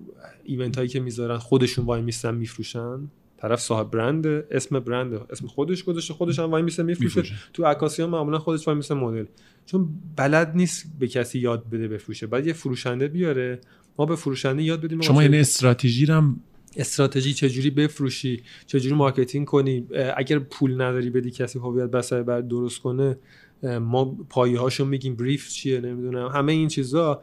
event 0.44 0.78
هایی 0.78 0.90
که 0.90 1.00
می‌ذارن 1.00 1.38
خودشون 1.38 1.86
وای 1.86 2.02
میستن 2.02 2.36
میفروشن. 2.36 3.10
طرف 3.38 3.60
صاحب 3.60 3.92
برند 3.92 4.28
اسم 4.28 4.80
برند 4.80 5.14
اسم 5.14 5.48
خودش 5.48 5.84
گذاشته 5.84 6.14
خودش 6.14 6.40
هم 6.40 6.52
وای 6.52 6.62
میسه 6.62 6.84
میفروشه. 6.84 7.22
میفروشه. 7.22 7.36
تو 7.54 7.66
عکاسی 7.66 8.02
ها 8.02 8.08
معمولا 8.08 8.40
خودش 8.40 8.68
وای 8.68 8.78
میسه 8.78 8.96
مدل. 8.96 9.26
چون 9.66 9.90
بلد 10.16 10.52
نیست 10.56 10.86
به 11.00 11.08
کسی 11.08 11.40
یاد 11.40 11.70
بده 11.70 11.88
بفروشه. 11.88 12.28
بعد 12.28 12.48
یه 12.48 12.54
فروشنده 12.54 13.08
بیاره. 13.08 13.62
ما 14.00 14.06
به 14.06 14.16
فروشنده 14.16 14.64
یاد 14.64 14.82
بدیم 14.82 15.02
شما 15.02 15.24
یعنی 15.24 15.40
استراتژی 15.40 16.06
رو 16.06 16.14
هم 16.14 16.40
استراتژی 16.78 17.34
چجوری 17.34 17.70
بفروشی؟ 17.70 18.44
چجوری 18.66 18.96
marketing 18.96 19.46
کنی؟ 19.46 19.88
اگر 20.18 20.40
پول 20.40 20.82
نداری 20.82 21.10
بدی 21.10 21.32
کسی 21.32 21.60
هویت 21.60 21.92
بصری 21.92 22.24
برات 22.24 22.42
درست 22.42 22.80
کنه 22.80 23.18
ما 23.64 24.06
پایه 24.30 24.60
هاشو 24.60 24.86
میگیم. 24.86 25.16
brief 25.16 25.50
چیه؟ 25.50 25.82
نمی‌دونم. 25.82 26.28
همه 26.28 26.52
این 26.52 26.68
چیزا 26.68 27.22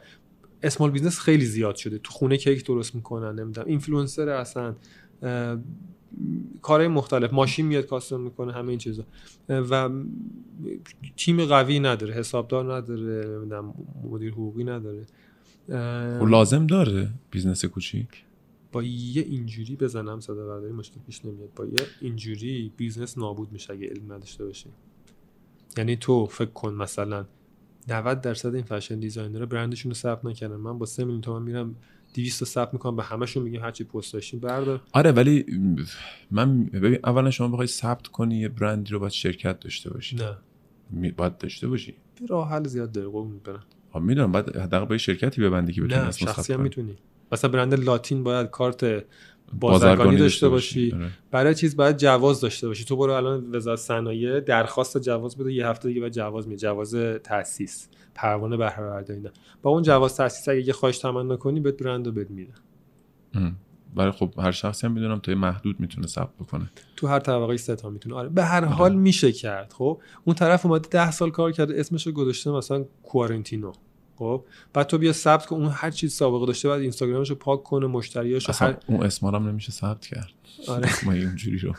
small 0.63 0.91
business 0.91 1.19
خیلی 1.19 1.45
زیاد 1.45 1.77
شده. 1.77 1.99
تو 1.99 2.13
خونه 2.13 2.37
کیک 2.37 2.67
درست 2.67 2.95
می‌کنن 2.95 3.41
نمی‌دونم 3.41 3.67
اینفلوئنسر 3.67 4.41
هستن 4.41 4.77
کارهای 6.63 6.89
مختلف 6.89 7.33
ماشین 7.33 7.67
میاد 7.67 7.87
custom 7.87 8.21
می‌کنه 8.21 8.53
همه 8.53 8.69
این 8.69 8.79
چیزا. 8.79 9.05
و 9.49 9.91
تیم 11.17 11.45
قوی 11.45 11.81
نداره 11.81 12.15
حسابدار 12.15 12.75
نداره 12.75 13.39
نمی‌دونم 13.39 13.75
مدیر 14.11 14.33
حقوقی 14.33 14.65
نداره. 14.65 15.07
اه، 15.69 16.19
خب 16.19 16.27
لازم 16.27 16.67
داره 16.67 17.09
business 17.31 17.65
کوچیک؟ 17.65 18.25
با 18.73 18.83
یه 18.83 19.23
اینجوری 19.23 19.77
بزنم 19.77 20.21
صدا 20.21 20.47
برداری 20.47 20.73
مشکل 20.73 21.01
پیش 21.07 21.25
نمیاد. 21.25 21.49
با 21.57 21.65
یه 21.65 21.75
اینجوری 22.01 22.73
business 22.77 23.19
نابود 23.19 23.53
میشه 23.53 23.73
اگه 23.73 23.89
علم 23.89 24.13
نداشته 24.13 24.45
باشی. 24.45 24.69
یعنی 25.77 25.97
تو 25.97 26.27
فکر 26.27 26.51
کن 26.51 26.75
مثلا 26.75 27.27
90 27.89 28.21
درصد 28.21 28.55
این 28.55 28.65
fashion 28.65 29.01
designer 29.01 29.41
ها 29.41 29.47
برندشون 29.47 29.91
رو 29.91 29.95
ثبت 29.95 30.25
نکردن. 30.25 30.57
من 30.57 30.79
با 30.79 30.87
3 30.87 31.05
میلیون 31.05 31.21
تومن 31.21 31.43
میرم 31.43 31.77
200 32.15 32.41
تا 32.41 32.47
ثبت 32.47 32.73
می‌کنم 32.73 32.97
به 32.97 33.03
همشون 33.03 33.43
میگم 33.43 33.61
هرچی 33.61 33.85
پست 33.85 34.13
داشتین 34.13 34.41
بردار. 34.41 34.83
آره 34.93 35.13
ولی 35.13 35.47
من 36.31 36.65
ببین 36.65 36.99
اولا 37.05 37.31
شما 37.31 37.49
بخوای 37.49 37.67
ثبت 37.67 38.07
کنی 38.07 38.39
یه 38.39 38.49
برندی 38.49 38.91
رو 38.91 38.99
باید 38.99 39.13
شرکت 39.13 39.61
داشته 39.61 39.91
باشی. 39.91 40.17
نه. 40.17 41.11
باید 41.11 41.39
داشته 41.39 41.69
باشی. 41.69 41.95
راه 42.29 42.51
حل 42.51 42.67
زیاد 42.67 42.93
داره 42.93 43.09
قول 43.09 43.29
می‌برم 43.29 43.63
خب 43.93 43.99
می‌دونم 44.01 44.33
بعد 44.33 44.57
حداقل 44.57 44.85
با 44.85 44.99
شرکتی 44.99 45.43
ببندی 45.43 45.73
که 45.73 45.83
بتونی 45.83 46.05
نه 46.05 46.11
شخصی 46.11 46.53
هم. 46.53 46.61
می‌تونی. 46.61 46.97
مثلا 47.33 47.51
برند 47.51 47.75
لاتین 47.75 48.25
باید 48.25 48.51
کارت 48.51 49.05
بازرگانی 49.59 50.17
داشته 50.17 50.49
باشی. 50.49 50.93
آره. 50.95 51.11
برای 51.31 51.55
چیز 51.55 51.77
باید 51.77 51.97
جواز 51.97 52.41
داشته 52.41 52.69
باشی. 52.69 52.85
تو 52.85 52.97
برو 52.97 53.13
الان 53.13 53.57
وزارت 53.57 53.79
صنایع 53.79 54.41
درخواست 54.41 54.99
جواز 54.99 55.37
بده 55.37 55.53
یه 55.53 55.67
هفته 55.67 55.89
دیگه 55.89 56.01
بعد 56.01 56.13
جواز 56.13 56.49
میاد 56.49 56.59
جواز 56.59 56.95
تاسیس 57.25 57.89
پروانه 58.15 58.57
بهره 58.57 58.87
برداری 58.87 59.23
با 59.63 59.71
اون 59.71 59.83
جواز 59.83 60.17
تاسیس 60.17 60.49
اگه 60.49 60.67
یه 60.67 60.73
خواهش 60.73 60.99
تمنا 60.99 61.37
کنی 61.37 61.61
بهت 61.61 61.83
برند 61.83 62.07
رو 62.07 62.13
بد 62.13 62.31
میدن. 62.31 62.55
برای 63.95 64.13
خب 64.13 64.35
هر 64.39 64.51
شخصی 64.51 64.87
هم 64.87 64.93
می‌دونم 64.93 65.19
تا 65.19 65.35
محدود 65.35 65.81
می‌تونه 65.81 66.07
ثبت 66.07 66.37
بکنه. 66.41 66.71
تو 66.97 67.07
هر 67.07 67.19
طبقه 67.19 67.57
سه 67.57 67.77
تا 67.77 67.91
می‌تونه. 67.91 68.15
آره. 68.15 68.29
به 68.29 68.45
هر 68.45 68.65
حال 68.65 68.95
میشه 68.95 69.33
کرد 69.33 69.73
خب. 69.73 70.01
اون 70.25 70.37
طرف 70.37 70.67
اومده 70.67 70.89
ده 70.89 71.11
سال 71.11 71.31
کار 71.31 71.53
کرده 71.53 71.81
اسمش 71.81 72.07
رو 72.07 72.13
گذاشته 72.13 72.51
مثلا 72.51 72.85
کوارنتینو. 73.03 73.73
خب؟ 74.21 74.45
بعد 74.73 74.87
تو 74.87 74.99
بیا 74.99 75.13
ثبت 75.13 75.47
کن 75.47 75.57
اون 75.57 75.69
هر 75.73 75.91
چیز 75.91 76.13
سابقه 76.13 76.47
داشته 76.47 76.69
بعد 76.69 76.81
اینستاگرامش 76.81 77.31
رو 77.31 77.37
پاک 77.37 77.63
کنه 77.63 77.87
مشتریاشو 77.87 78.51
اصلا 78.51 78.69
هر... 78.69 78.77
اون 78.87 79.03
اسما 79.03 79.31
رو 79.31 79.39
هم 79.39 79.49
نمیشه 79.49 79.73
ثبت 79.73 80.07
کرد. 80.07 80.33
آره. 80.69 80.87
اسمای 80.91 81.25
اونجوری 81.25 81.59
رو. 81.59 81.75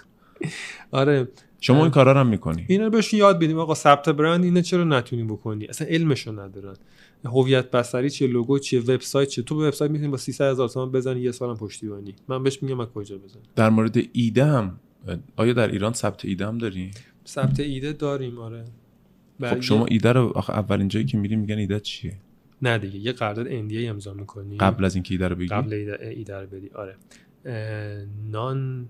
آره. 0.91 1.27
شما 1.59 1.81
این 1.81 1.91
کارا 1.91 2.11
رو 2.11 2.19
هم 2.19 2.27
می‌کنی؟ 2.27 2.65
اینا 2.67 2.83
رو 2.83 2.89
بهشون 2.89 3.19
یاد 3.19 3.39
بدیم. 3.39 3.59
آقا 3.59 3.73
ثبت 3.73 4.09
برند 4.09 4.43
اینو 4.43 4.61
چرا 4.61 4.83
نتونی 4.83 5.23
بکنی؟ 5.23 5.65
اصلا 5.65 5.87
علمشو 5.87 6.31
ندارن. 6.39 6.75
هویت 7.25 7.71
بصری 7.71 8.09
چیه 8.09 8.27
لوگو 8.27 8.59
چیه 8.59 8.79
وبسایت 8.79 9.29
چیه؟ 9.29 9.43
تو 9.43 9.55
به 9.55 9.67
وبسایت 9.67 9.91
می‌تونی 9.91 10.09
با 10.11 10.17
300 10.17 10.51
هزار 10.51 10.69
تومان 10.69 10.91
بزنی 10.91 11.19
یه 11.21 11.31
سالم 11.31 11.55
پشتیبانی. 11.57 12.15
من 12.27 12.43
بهش 12.43 12.63
میگم 12.63 12.79
از 12.79 12.87
کجا 12.87 13.17
بزنی 13.17 13.41
در 13.55 13.69
مورد 13.69 13.97
ایده 14.13 14.45
هم 14.45 14.79
آیا 15.35 15.53
در 15.53 15.71
ایران 15.71 15.93
ثبت 15.93 16.25
ایده 16.25 16.47
هم 16.47 16.57
داری؟ 16.57 16.91
ثبت 17.27 17.59
ایده 17.59 17.93
داریم 17.93 18.39
آره. 18.39 18.65
خب 19.41 19.61
شما 19.61 19.85
ایده 19.85 20.11
رو 20.11 20.31
آخه 20.35 20.53
اولین 20.53 20.87
جایی 20.87 21.05
که 21.05 21.17
میری 21.17 21.35
میگن 21.35 21.57
ایده 21.57 21.79
چیه؟ 21.79 22.17
نه 22.62 22.78
دیگه 22.78 22.99
یه 22.99 23.12
قرارداد 23.12 23.70
NDA 23.70 23.76
امضا 23.76 24.14
می‌کنی. 24.14 24.57
قبل 24.57 24.86
از 24.86 24.95
اینکه 24.95 25.14
ایده 25.14 25.28
رو 25.28 25.36
بگی. 25.36 25.47
قبل 25.47 25.74
ایده, 25.74 26.39
رو 26.39 26.47
بدی 26.47 26.70
آره. 26.70 26.95
نان 28.32 28.89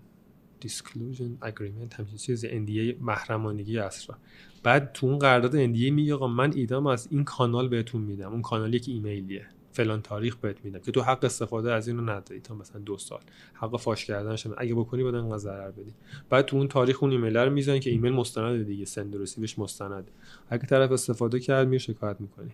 دیسکلوژن 0.59 1.37
اگریمنت 1.41 1.93
همچین 1.93 2.17
چیزی 2.17 2.47
NDA 2.49 3.01
محرمانگی 3.01 3.77
اسرار 3.77 4.17
بعد 4.63 4.91
تو 4.93 5.07
اون 5.07 5.19
قرارداد 5.19 5.51
NDA 5.51 5.91
میگه 5.91 6.13
آقا 6.13 6.27
من 6.27 6.53
ایدام 6.53 6.87
از 6.87 7.07
این 7.11 7.23
کانال 7.23 7.67
بهتون 7.67 8.01
میدم. 8.01 8.31
اون 8.31 8.41
کانال 8.41 8.73
یک 8.73 8.85
ایمیلیه. 8.87 9.45
فلان 9.73 10.01
تاریخ 10.01 10.35
بهت 10.35 10.65
میدم. 10.65 10.79
که 10.79 10.91
تو 10.91 11.01
حق 11.01 11.23
استفاده 11.23 11.73
از 11.73 11.87
اینو 11.87 12.01
نداری. 12.01 12.39
تا 12.39 12.55
مثلا 12.55 12.81
دو 12.81 12.97
سال. 12.97 13.19
حق 13.53 13.77
فاش 13.79 14.05
کردنش 14.05 14.45
هم 14.45 14.55
اگه 14.57 14.75
بکنی 14.75 15.03
باید 15.03 15.15
انقدر 15.15 15.37
ضرر 15.37 15.71
بدی. 15.71 15.93
بعد 16.29 16.45
تو 16.45 16.57
اون 16.57 16.67
تاریخ 16.67 17.03
اون 17.03 17.11
ایمیل 17.11 17.37
رو 17.37 17.51
می‌زنی 17.51 17.79
که 17.79 17.89
ایمیل 17.89 18.13
مستند 18.13 18.65
دیگه. 18.65 18.85
سند 18.85 19.15
رسیدش 19.15 19.59
مستند. 19.59 20.11
اگه 20.49 20.65
طرف 20.65 20.91
استفاده 20.91 21.39
کرد 21.39 21.67
میره 21.67 21.77
شکایت 21.77 22.21
می‌کنی. 22.21 22.51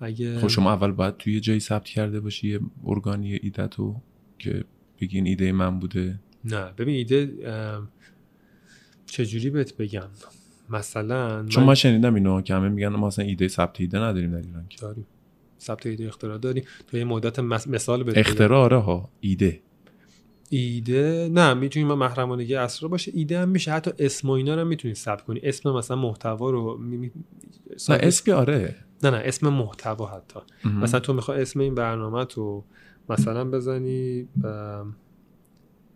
اگه 0.00 0.38
خب 0.38 0.48
شما 0.48 0.72
اول 0.72 0.92
باید 0.92 1.16
توی 1.16 1.40
جایی 1.40 1.60
ثبت 1.60 1.84
کرده 1.84 2.20
باشی 2.20 2.48
یه 2.48 2.60
ارگانی 2.86 3.38
ایده 3.42 3.66
تو 3.66 3.96
که 4.38 4.64
بگین 5.00 5.26
ایده 5.26 5.52
من 5.52 5.78
بوده. 5.78 6.20
نه 6.44 6.72
ببین 6.78 6.94
ایده 6.94 7.32
چجوری 9.06 9.50
بهت 9.50 9.76
بگم؟ 9.76 10.08
مثلا 10.70 11.46
چون 11.46 11.64
من 11.64 11.74
شنیدم 11.74 12.14
اینو 12.14 12.42
که 12.42 12.54
همه 12.54 12.68
میگن 12.68 12.88
ما 12.88 13.06
اصلا 13.06 13.24
ایده 13.24 13.48
ثبت 13.48 13.80
ایده 13.80 13.98
نداریم 13.98 14.30
در 14.30 14.46
ایران 14.46 14.66
که. 14.68 14.78
داریم 14.80 15.06
ثبت 15.60 15.86
ایده 15.86 16.06
اختراع 16.06 16.38
داریم 16.38 16.64
تو 16.86 16.96
یه 16.98 17.04
مدت 17.04 17.38
مثال 17.38 18.02
بده 18.02 18.20
اختراع 18.20 18.64
آره 18.64 18.76
ها. 18.76 19.10
ایده. 19.20 19.60
ایده؟ 20.50 21.30
نه 21.32 21.54
می‌تونیم 21.54 21.88
ما 21.88 21.94
محرمانگی 21.94 22.54
اسرار 22.54 22.90
باشه. 22.90 23.12
ایده 23.14 23.40
هم 23.40 23.48
میشه. 23.48 23.72
حتی 23.72 23.90
اسم 23.98 24.28
و 24.28 24.32
اینا 24.32 24.54
رو 24.54 24.64
می‌تونی 24.64 24.94
ثبت 24.94 25.22
کنی. 25.22 25.40
اسم 25.42 25.70
مثلا 25.70 25.96
محتوا 25.96 26.50
رو 26.50 26.78
می... 26.78 26.96
می... 26.96 27.10
نه 27.88 27.98
اسم 28.00 28.24
که 28.24 28.34
آره. 28.34 28.76
نه 29.04 29.10
نه 29.10 29.22
اسم 29.24 29.48
محتوا 29.48 30.06
حتی. 30.06 30.40
مثلا 30.64 31.00
تو 31.00 31.12
می‌خوای 31.12 31.42
اسم 31.42 31.60
این 31.60 31.74
برنامه 31.74 32.24
تو 32.24 32.64
مثلا 33.08 33.44
بزنی 33.50 34.28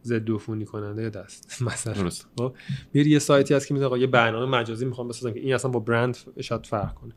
ضد 0.05 0.31
عفونی 0.31 0.65
کننده 0.65 1.11
دست. 1.11 1.63
مثلا. 1.67 1.93
درست. 1.93 2.29
خب 2.39 2.55
میری 2.95 3.11
یه 3.11 3.19
سایتی 3.19 3.55
هست 3.55 3.67
که 3.67 3.75
میگه 3.75 3.99
یه 3.99 4.07
برنامه 4.07 4.59
مجازی 4.59 4.85
می‌خوام 4.85 5.09
بسازم 5.09 5.33
که 5.33 5.41
این 5.41 5.55
اصلا 5.55 5.71
با 5.71 5.81
برند 5.81 6.17
شاید 6.41 6.67
فرق 6.67 6.95
کنه. 6.95 7.13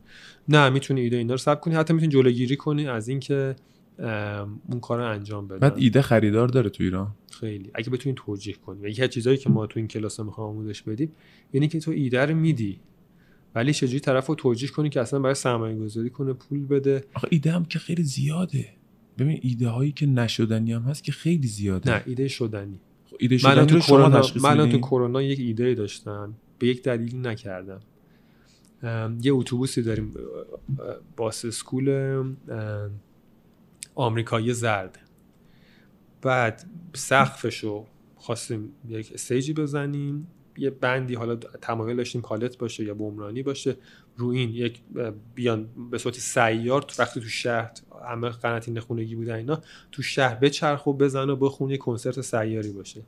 نه 0.48 0.68
می‌تونی 0.68 1.00
ایده 1.00 1.16
اینا 1.16 1.34
رو 1.34 1.38
ثبت 1.38 1.60
کنی 1.60 1.74
حتی 1.74 1.94
می‌تونی 1.94 2.12
جلوگیری 2.12 2.56
کنی 2.56 2.88
از 2.88 3.08
اینکه 3.08 3.56
اون 4.68 4.80
کار 4.82 4.98
رو 4.98 5.04
انجام 5.04 5.48
بدن. 5.48 5.58
بعد 5.58 5.74
ایده 5.76 6.02
خریدار 6.02 6.48
داره 6.48 6.70
تو 6.70 6.84
ایران. 6.84 7.14
خیلی. 7.30 7.70
اگه 7.74 7.90
بتونی 7.90 8.14
توجیه 8.18 8.54
کنی. 8.54 8.88
یکی 8.88 9.02
از 9.02 9.10
چیزایی 9.10 9.36
که 9.36 9.50
ما 9.50 9.66
تو 9.66 9.78
این 9.78 9.88
کلاس 9.88 10.20
می‌خوام 10.20 10.48
آموزش 10.48 10.82
بدیم 10.82 11.12
یعنی 11.52 11.68
که 11.68 11.80
تو 11.80 11.90
ایده 11.90 12.26
رو 12.26 12.34
میدی. 12.34 12.80
ولی 13.54 13.72
چجوری 13.72 14.00
طرف 14.00 14.26
رو 14.26 14.34
توجیه 14.34 14.68
کنی 14.68 14.88
که 14.88 15.00
اصلا 15.00 15.18
برای 15.20 15.34
سرمایه 15.34 15.78
گذاری 15.78 16.10
کنه 16.10 16.32
پول 16.32 16.66
بده؟ 16.66 17.04
آخه 17.14 17.28
ایده 17.30 17.52
هم 17.52 17.64
که 17.64 17.78
خیلی 17.78 18.02
زیاده. 18.02 18.68
ببین 19.18 19.40
ایده 19.42 19.68
هایی 19.68 19.92
که 19.92 20.06
نشدنی 20.06 20.72
هم 20.72 20.82
هست 20.82 21.04
که 21.04 21.12
خیلی 21.12 21.46
زیاده. 21.46 21.90
نه 21.90 22.02
ایده 22.06 22.28
شدنی. 22.28 22.80
خب 23.06 23.16
ایده 23.20 23.34
من 23.34 23.38
شدنی 23.40 23.66
تو 23.66 23.74
رو 23.74 23.80
شما 23.80 23.96
کرونا 23.96 24.56
من 24.56 24.70
تو؟ 24.70 24.78
کرونا 24.78 25.22
یک 25.22 25.40
ایده 25.40 25.74
داشتم. 25.74 26.34
به 26.58 26.66
یک 26.66 26.82
دلیلی 26.82 27.18
نکردم. 27.18 27.80
یه 29.22 29.32
اتوبوسی 29.32 29.82
داریم 29.82 30.14
باس 31.16 31.44
اسکول 31.44 32.24
آمریکایی 33.94 34.52
زرد. 34.52 34.98
بعد 36.22 36.64
سقفشو 36.94 37.86
خواستیم 38.16 38.68
یک 38.88 39.10
استیجی 39.14 39.52
بزنیم. 39.52 40.26
یه 40.56 40.70
بندی 40.70 41.14
حالا 41.14 41.36
تمایل 41.36 41.96
داشتیم 41.96 42.20
پالت 42.20 42.58
باشه 42.58 42.84
یا 42.84 42.94
بمرانی 42.94 43.42
باشه 43.42 43.76
رو 44.16 44.28
این 44.28 44.50
یک 44.50 44.80
بیان 45.34 45.68
به 45.90 45.98
صورت 45.98 46.14
سیار 46.18 46.82
تو- 46.82 47.02
وقتی 47.02 47.20
تو 47.20 47.28
شهر 47.28 47.70
همه 48.08 48.28
قناتین 48.28 48.80
خونگی 48.80 49.14
بودن 49.14 49.34
اینا 49.34 49.60
تو 49.92 50.02
شهر 50.02 50.34
بچرخ 50.34 50.86
و 50.86 50.92
بزن 50.92 51.30
و 51.30 51.36
بخون 51.36 51.70
یه 51.70 51.76
کنسرت 51.76 52.20
سیاری 52.20 52.70
باشه 52.72 53.02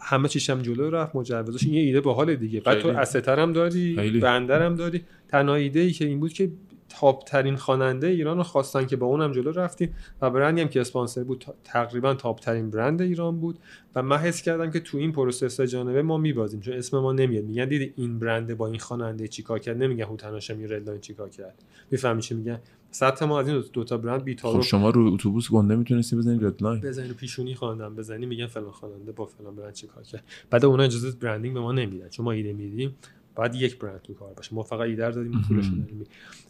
همه 0.00 0.28
چیشم 0.28 0.62
جلو 0.62 0.90
رفت 0.90 1.16
مجوزش 1.16 1.64
این 1.64 1.74
یه 1.74 1.80
ایده 1.80 2.00
باحال 2.00 2.34
دیگه 2.36 2.60
بعد 2.60 2.80
تو. 2.80 2.88
استر 2.88 3.40
هم 3.40 3.52
داری. 3.52 3.94
بندر 4.20 4.62
هم 4.62 4.74
داری 4.74 5.04
تنها 5.28 5.54
ایده 5.54 5.80
ای 5.80 5.90
که 5.90 6.04
این 6.04 6.20
بود 6.20 6.32
که 6.32 6.50
top 6.88 7.24
ترین 7.24 7.56
خواننده 7.56 8.06
ایران 8.06 8.36
رو 8.36 8.42
خواستن 8.42 8.86
که 8.86 8.96
با 8.96 9.06
اونم 9.06 9.32
جلو 9.32 9.50
رفتیم 9.50 9.94
و 10.22 10.30
برندی 10.30 10.60
هم 10.60 10.68
که 10.68 10.80
اسپانسر 10.80 11.24
بود 11.24 11.44
تقریبا 11.64 12.14
top 12.14 12.40
ترین 12.40 12.70
برند 12.70 13.02
ایران 13.02 13.40
بود 13.40 13.58
و 13.94 14.02
من 14.02 14.16
حس 14.16 14.42
کردم 14.42 14.70
که 14.70 14.80
تو 14.80 14.98
این 14.98 15.12
process 15.12 15.60
جانبه 15.60 16.02
ما 16.02 16.16
میبازیم 16.16 16.60
چون 16.60 16.74
اسم 16.74 16.98
ما 16.98 17.12
نمیاد. 17.12 17.44
میگن 17.44 17.64
دیدی 17.64 17.92
این 17.96 18.18
برند 18.18 18.56
با 18.56 18.66
این 18.66 18.78
خواننده 18.78 19.28
چیکار 19.28 19.58
کرد؟ 19.58 19.82
نمیگن 19.82 20.04
هوتن 20.04 20.30
هاشمی 20.30 20.66
ردلاین 20.66 21.00
چیکار 21.00 21.28
کرد. 21.28 21.62
می‌فهمی 21.90 22.22
چی 22.22 22.34
میگن؟ 22.34 22.60
سطح 22.90 23.24
ما 23.24 23.40
از 23.40 23.48
این 23.48 23.64
دو 23.72 23.84
تا 23.84 23.96
برند 23.96 24.24
بی 24.24 24.36
خب 24.36 24.60
شما 24.60 24.90
رو 24.90 25.12
اتوبوس 25.14 25.50
گنده 25.50 25.76
می‌تونستی 25.76 26.16
بزنید 26.16 26.44
ردلاین. 26.44 26.80
بزنی 26.80 27.08
رو 27.08 27.14
پیشونی 27.14 27.54
خواننده 27.54 27.85
هم 27.85 27.94
بزنی 27.94 28.26
میگن 28.26 28.46
فلان 28.46 28.70
خواننده 28.70 29.12
با 29.12 29.26
فلان 29.26 29.56
برند 29.56 29.72
چه 29.72 29.86
کار 29.86 30.02
کرد. 30.02 30.24
بعد 30.50 30.64
اونا 30.64 30.82
اجازه 30.82 31.10
برندینگ 31.20 31.54
به 31.54 31.60
ما 31.60 31.72
نمیدن 31.72 32.08
چون 32.08 32.24
ما 32.24 32.32
ایده 32.32 32.52
میدیم. 32.52 32.96
بعد 33.38 33.54
یک 33.54 33.78
برند 33.78 34.02
تو 34.02 34.14
کار 34.14 34.32
باشه. 34.36 34.54
ما 34.54 34.62
فقط 34.62 34.80
ایده 34.80 35.06
رو 35.06 35.12
دادیم 35.12 35.42
پولش 35.48 35.70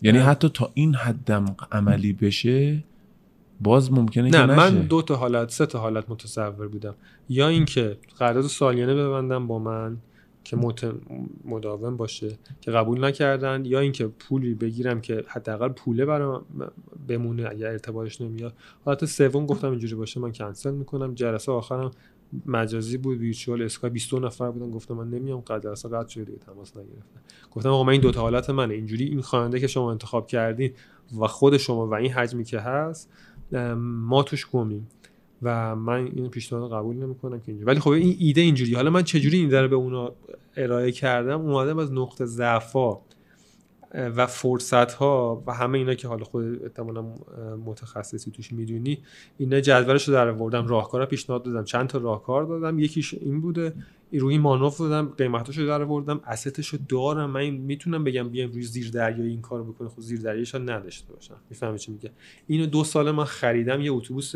یعنی. 0.03 0.19
حتی 0.19 0.49
تا 0.49 0.71
این 0.75 0.95
حدم 0.95 1.57
عملی 1.73 2.13
بشه 2.13 2.85
باز 3.61 3.93
ممکنه 3.93 4.31
که 4.31 4.39
نه 4.39 4.55
من. 4.57 4.79
دو 4.79 5.03
تا 5.03 5.17
حالت 5.17 5.51
سه 5.51 5.67
تا 5.67 5.79
حالت 5.79 6.11
متصور 6.11 6.69
بودم. 6.69 6.95
یا 7.29 7.49
اینکه 7.49 7.97
قرارداد 8.19 8.45
سالیانه 8.45 8.95
ببندم 8.95 9.47
با 9.47 9.59
من 9.59 9.97
که 10.45 10.57
مت... 10.57 10.95
مداوم 11.45 11.97
باشه 11.97 12.39
که 12.61 12.71
قبول 12.71 13.05
نکردن 13.05 13.65
یا 13.65 13.81
اینکه 13.81 14.07
پولی 14.07 14.55
بگیرم 14.55 15.01
که 15.01 15.25
حداقل 15.29 15.69
پوله 15.69 16.05
برام 16.05 16.45
بمونه 17.09 17.49
اگر 17.51 17.67
ارتباطش 17.67 18.21
نمیاد. 18.21 18.55
حالت 18.85 19.05
سوم 19.05 19.47
گفتم 19.47 19.71
اینجوری 19.71 19.95
باشه 19.95 20.21
من 20.21 20.33
کنسل 20.33 20.75
می‌کنم. 20.75 21.15
جلسه 21.15 21.53
آخرم 21.53 21.91
مجازی 22.47 22.99
بود 22.99 23.19
ویرچوال 23.19 23.63
اسکای 23.63 23.91
22 23.91 24.27
نفر 24.27 24.51
بودن. 24.51 24.71
گفتم 24.71 24.95
من 24.95 25.11
نمیام 25.11 25.41
قد 25.41 25.63
جلسه 25.63 25.89
قطع 25.89 26.09
شده 26.09 26.33
تماس 26.47 26.77
نگرفتن. 26.77 27.21
گفتم 27.51 27.69
آقا 27.69 27.85
من 27.85 27.93
این 27.93 28.01
دو 28.01 28.11
تا 28.11 28.21
حالت 28.21 28.51
منه. 28.51 28.75
اینجوری 28.75 29.05
این 29.05 29.21
خواننده 29.21 29.61
که 29.61 29.67
شما 29.67 29.91
انتخاب 29.91 30.27
کردین 30.27 30.73
و 31.21 31.27
خود 31.27 31.57
شما 31.57 31.87
و 31.87 31.95
این 31.95 32.13
حجمی 32.13 32.45
که 32.45 32.61
هست 32.61 33.11
ما 33.77 34.23
توش 34.23 34.47
گمیم. 34.47 34.89
و 35.43 35.77
من 35.77 36.11
این 36.15 36.29
پیشنهاد 36.29 36.73
قبول 36.73 36.97
نمی‌کنم 36.97 37.41
که 37.41 37.45
اینجوری. 37.49 37.67
ولی 37.67 37.81
خب 37.81 37.91
این 37.91 38.17
ایده 38.19 38.41
اینجوری. 38.41 38.75
حالا 38.75 38.91
من 38.91 39.03
چجوری 39.03 39.39
این 39.39 39.51
رو 39.51 39.69
به 39.69 39.77
اونا 39.77 40.13
ارائه 40.57 40.93
کردم؟ 40.93 41.41
اومدم 41.41 41.79
از 41.79 41.93
نقطه 41.93 42.25
ضعفا. 42.25 42.97
و 43.95 44.27
فرصت 44.27 44.93
ها 44.93 45.45
و 45.47 45.55
همه 45.55 45.79
اینا 45.79 45.95
که 45.95 46.09
حالا 46.09 46.25
خود 46.25 46.63
احتمالاً 46.63 47.03
متخصصی 47.65 48.31
توش 48.31 48.53
می‌دونی 48.53 48.99
اینا 49.39 49.61
جدولش 49.61 50.09
رو 50.09 50.15
در 50.15 50.29
آوردم. 50.29 50.67
راهکارا 50.67 51.07
پیشنهاد 51.07 51.43
دادم. 51.43 51.65
چند 51.65 51.87
تا 51.87 51.99
راهکار 51.99 52.45
دادم. 52.45 52.79
یکیش 52.79 53.15
این 53.15 53.41
بوده. 53.41 53.73
روی 54.13 54.39
مانوف 54.39 54.79
دادم. 54.79 55.09
قیمتاشو 55.09 55.67
در 55.67 55.83
آوردم. 55.83 56.21
اسستشو 56.27 56.79
دارم. 56.89 57.31
من 57.31 57.51
می‌تونم 57.51 58.05
بگم 58.05 58.29
بیام 58.29 58.51
روی 58.51 58.63
زیر 58.63 58.91
دریایی 58.91 59.31
این 59.31 59.41
کارو 59.41 59.65
بکنه 59.65 59.89
خب 59.89 60.01
زیر 60.01 60.21
دریایش 60.21 60.55
نداشته 60.55 61.13
باشم. 61.13 61.37
می‌فهمی 61.51 61.79
چی 61.79 61.93
میگه 61.93 62.11
اینو 62.47 62.67
دو 62.67 62.85
سال 62.85 63.11
من 63.11 63.25
خریدم. 63.25 63.81
یه 63.81 63.93
اتوبوس 63.93 64.35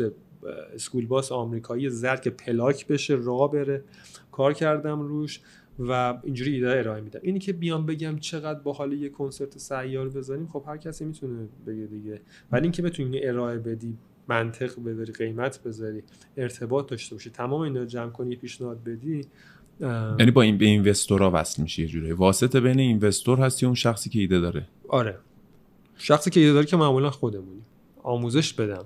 اسکول 0.73 1.05
باس 1.05 1.31
آمریکایی 1.31 1.89
زرد 1.89 2.21
که 2.21 2.29
پلاک 2.29 2.87
بشه 2.87 3.19
راه 3.23 3.51
بره. 3.51 3.83
کار 4.31 4.53
کردم 4.53 5.01
روش. 5.01 5.41
و 5.79 6.19
اینجوری 6.23 6.53
ایده 6.53 6.79
ارائه 6.79 7.01
میدم 7.01 7.19
اینی 7.23 7.39
که 7.39 7.53
بیام 7.53 7.85
بگم 7.85 8.19
چقدر 8.19 8.59
با 8.59 8.73
حال 8.73 8.93
یه 8.93 9.09
کنسرت 9.09 9.57
سیار 9.57 10.09
بزنیم 10.09 10.47
خب 10.47 10.63
هر 10.67 10.77
کسی 10.77 11.05
می‌تونه 11.05 11.47
بگه 11.67 11.85
دیگه. 11.85 12.21
ولی 12.51 12.63
اینکه 12.63 12.81
بتونی 12.81 13.25
ارائه 13.25 13.57
بدی 13.57 13.97
منطق 14.27 14.83
بذاری 14.83 15.13
قیمت 15.13 15.63
بذاری 15.63 16.03
ارتباط 16.37 16.89
داشته 16.89 17.15
باشی 17.15 17.29
تمام 17.29 17.61
اینا 17.61 17.79
رو 17.79 17.85
جمع 17.85 18.09
کنی 18.09 18.35
پیشنهاد 18.35 18.83
بدی 18.83 19.21
یعنی 20.19 20.31
با 20.31 20.41
این 20.41 20.57
به 20.57 20.65
اینوستورا 20.65 21.31
وصل 21.33 21.61
میشه 21.61 21.81
یه 21.81 21.87
جوری. 21.87 22.11
واسطه 22.11 22.59
بین 22.59 22.79
اینوستور 22.79 23.39
هستی 23.39 23.65
اون 23.65 23.75
شخصی 23.75 24.09
که 24.09 24.19
ایده 24.19 24.39
داره. 24.39 24.67
آره. 24.87 25.17
شخصی 25.97 26.29
که 26.29 26.39
ایده 26.39 26.53
داره 26.53 26.65
که 26.65 26.77
معمولا 26.77 27.09
خودمونیم. 27.09 27.65
آموزش 28.03 28.53
بدم. 28.53 28.85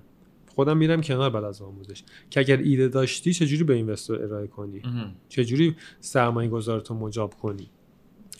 خودم 0.57 0.77
میرم 0.77 1.01
کنار 1.01 1.29
بعد 1.29 1.43
از 1.43 1.61
آموزش 1.61 2.03
که 2.29 2.39
اگر 2.39 2.57
ایده 2.57 2.87
داشتی 2.87 3.33
چجوری 3.33 3.63
به 3.63 3.73
اینوستور 3.73 4.23
ارائه 4.23 4.47
کنی؟ 4.47 4.81
چجوری 5.29 5.75
سرمایه 5.99 6.49
گذارتو 6.49 6.93
مجاب 6.93 7.33
کنی؟ 7.33 7.69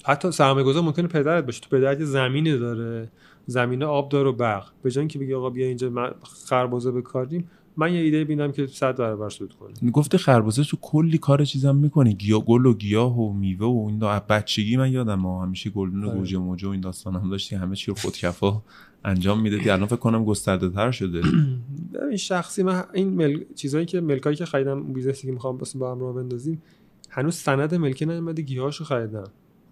حتی 0.05 0.31
سرمایه 0.31 0.65
گذار 0.65 0.83
ممکنه 0.83 1.07
پدرت 1.07 1.45
باشه. 1.45 1.61
تو 1.61 1.77
پدرت 1.77 1.99
یه 1.99 2.05
زمینی 2.05 2.57
داره. 2.57 3.11
زمینه 3.45 3.85
آب 3.85 4.09
داره 4.09 4.29
و 4.29 4.33
برق. 4.33 4.71
به 4.83 4.91
جای 4.91 5.01
اینکه 5.01 5.19
بگی 5.19 5.33
آقا 5.33 5.49
بیا 5.49 5.67
اینجا 5.67 5.89
من 5.89 6.11
خربزه 6.45 6.91
بکاریم 6.91 7.49
من 7.77 7.93
یه 7.93 7.99
ایده 7.99 8.23
بینم 8.23 8.51
که 8.51 8.67
100 8.67 8.97
برابر 8.97 9.29
سود 9.29 9.53
کنه. 9.53 9.91
گفته 9.91 10.17
خربزه 10.17 10.63
تو 10.63 10.77
کلی 10.81 11.17
کار 11.17 11.45
چیزم 11.45 11.75
می‌کنه 11.75 12.11
گیا 12.11 12.39
گل 12.39 12.65
و 12.65 12.73
گیاه 12.73 13.19
و 13.19 13.33
میوه 13.33 13.67
و 13.67 13.85
این 13.87 13.97
دا 13.97 14.19
بچگی 14.29 14.77
من 14.77 14.91
یادم 14.91 15.15
ما 15.15 15.43
همیشه 15.43 15.69
گلدون 15.69 16.03
و 16.03 16.09
آره. 16.09 16.17
گوجه 16.17 16.37
موجه 16.37 16.67
و 16.67 16.71
این 16.71 16.81
داستان 16.81 17.15
هم 17.15 17.29
داشتی. 17.29 17.55
همه 17.55 17.75
چی 17.75 17.91
رو 17.91 17.97
خودکفا. 17.97 18.61
انجام 19.07 19.41
می‌دادی 19.41 19.69
الان 19.69 19.87
فکر 19.87 19.95
کنم 19.95 20.25
گسترده 20.25 20.69
تر 20.69 20.91
شده. 20.91 21.21
این 22.09 22.17
شخصی 22.17 22.63
من 22.63 22.83
این 22.93 23.09
مل... 23.09 23.43
چیزایی 23.55 23.85
که 23.85 24.01
ملکایی 24.01 24.35
که 24.35 24.45
خریدم 24.45 24.93
business 24.93 25.23
ی 25.23 25.27
که 25.27 25.33
می‌خوام 25.33 25.57
واسه 25.57 25.79
با 25.79 25.91
هم 25.91 25.99
راه 25.99 26.15
بندازیم 26.15 26.61
هنوز 27.09 27.35
سند 27.35 27.75
ملکی 27.75 28.05
نیومده 28.05 28.41
گیاهاشو 28.41 28.83
خریدم. 28.83 29.23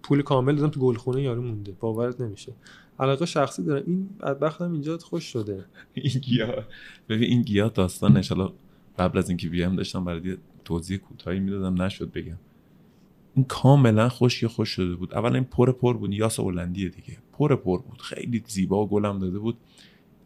پول 0.02 0.22
کامل 0.22 0.54
دادم 0.54 0.68
تو 0.68 0.80
گلخونه 0.80 1.22
یارو 1.22 1.42
مونده. 1.42 1.72
باورت 1.80 2.20
نمیشه. 2.20 2.52
علاقه 3.00 3.26
شخصی 3.26 3.64
دارم 3.64 3.82
این 3.86 4.08
بدبختم 4.20 4.72
اینجا 4.72 4.98
خوش 4.98 5.24
شده. 5.24 5.64
این 5.94 6.20
گیاه. 6.20 6.64
ببین 7.08 7.30
این 7.30 7.42
گیاه 7.42 7.68
داستان 7.68 8.16
ان 8.16 8.50
قبل 8.98 9.18
از 9.18 9.28
اینکه 9.28 9.48
بیام 9.48 9.76
داشتم 9.76 10.04
برای 10.04 10.36
توضیح 10.64 10.98
کوتاهی 10.98 11.40
می‌دادم. 11.40 11.82
نشد 11.82 12.12
بگم. 12.12 12.38
این 13.34 13.44
کاملا 13.44 14.08
خشک 14.08 14.46
خوش 14.46 14.68
شده 14.68 14.94
بود. 14.94 15.14
اول 15.14 15.34
این 15.34 15.44
پر 15.44 15.72
پر 15.72 15.96
بود. 15.96 16.12
یاس 16.12 16.40
هلندیه 16.40 16.88
دیگه. 16.88 17.18
پر 17.38 17.56
پر 17.56 17.82
بود. 17.82 18.02
خیلی 18.02 18.44
زیبا 18.46 18.86
گلم 18.86 19.18
داده 19.18 19.38
بود. 19.38 19.58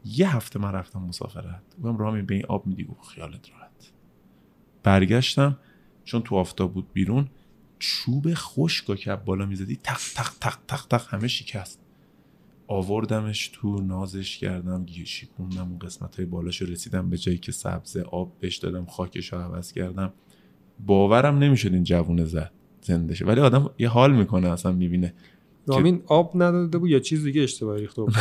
یه 0.05 0.37
هفته 0.37 0.59
من 0.59 0.73
رفتم 0.73 1.01
مسافرت. 1.01 1.63
گفتم 1.79 1.99
رامین 1.99 2.27
به 2.27 2.35
این 2.35 2.47
آب 2.47 2.67
میدی؟ 2.67 2.85
گفت 2.85 3.09
خیالت 3.09 3.51
راحت. 3.51 3.93
برگشتم. 4.83 5.59
چون 6.05 6.23
تو 6.23 6.37
آفتاب 6.37 6.75
بود 6.75 6.93
بیرون 6.93 7.29
چوب 7.79 8.35
خشک 8.35 8.95
که 8.95 9.17
بالا 9.17 9.47
می‌زدی. 9.47 9.77
تق 9.77 10.01
تق 10.15 10.31
تق 10.41 10.59
تق 10.69 10.87
تق 10.87 11.15
همه 11.15 11.29
شکست. 11.29 11.81
آوردمش 12.67 13.49
تو 13.49 13.83
نازش 13.83 14.39
کردم 14.39 14.85
گیه 14.85 15.05
شیکوندم 15.05 15.69
اون 15.69 15.79
قسمت 15.79 16.17
های 16.17 16.25
بالاش 16.25 16.63
رسیدم 16.63 17.11
به 17.11 17.19
جایی 17.19 17.39
که 17.39 17.53
سبز 17.53 17.97
آب 17.97 18.33
بهش 18.41 18.57
دادم 18.57 18.85
خاکش 18.85 19.33
رو 19.33 19.39
عوض 19.39 19.73
کردم. 19.73 20.13
باورم 20.87 21.39
نمی‌شد 21.39 21.75
این 21.75 21.85
جوونه 21.85 22.25
زد 22.25 22.53
زنده 22.83 23.15
شه. 23.15 23.25
ولی 23.25 23.41
آدم 23.41 23.71
یه 23.79 23.89
حال 23.89 24.17
می‌کنه 24.17 24.49
اصلا 24.49 24.73
می‌بینه. 24.73 25.15
رامین 25.71 26.03
آب 26.07 26.33
نداده 26.35 26.79
بود 26.79 26.91
یا 26.91 26.99
چیز 26.99 27.25
دیگه 27.25 27.43
اشتباهی 27.43 27.81
ریخته 27.81 28.03
بود؟ 28.03 28.15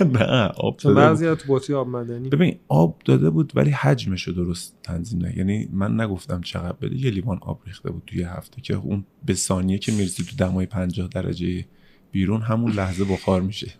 نه 0.00 0.46
آب 0.46 0.76
داده 0.76 0.94
بود. 0.94 1.04
بعضی 1.04 1.34
تو 1.34 1.54
بطری 1.54 1.76
آب 1.76 1.88
معدنی 1.88 2.28
ببین 2.28 2.58
آب 2.68 3.02
داده 3.04 3.30
بود 3.30 3.52
ولی 3.54 3.70
حجمش 3.70 4.22
رو 4.22 4.34
درست 4.34 4.76
تنظیم 4.82 5.18
نه. 5.18 5.38
یعنی 5.38 5.68
من 5.72 6.00
نگفتم 6.00 6.40
چقدر 6.40 6.72
بده 6.72 6.96
یه 6.96 7.10
لیوان 7.10 7.38
آب 7.40 7.60
ریخته 7.66 7.90
بود 7.90 8.02
توی 8.06 8.22
هفته 8.22 8.60
که 8.60 8.74
اون 8.74 9.04
به 9.26 9.34
ثانیه 9.34 9.78
که 9.78 9.92
می‌رسی 9.92 10.24
تو 10.24 10.36
دمای 10.36 10.66
50 10.66 11.08
درجه 11.08 11.64
بیرون 12.12 12.40
همون 12.40 12.72
لحظه 12.72 13.04
بخار 13.04 13.40
میشه. 13.42 13.72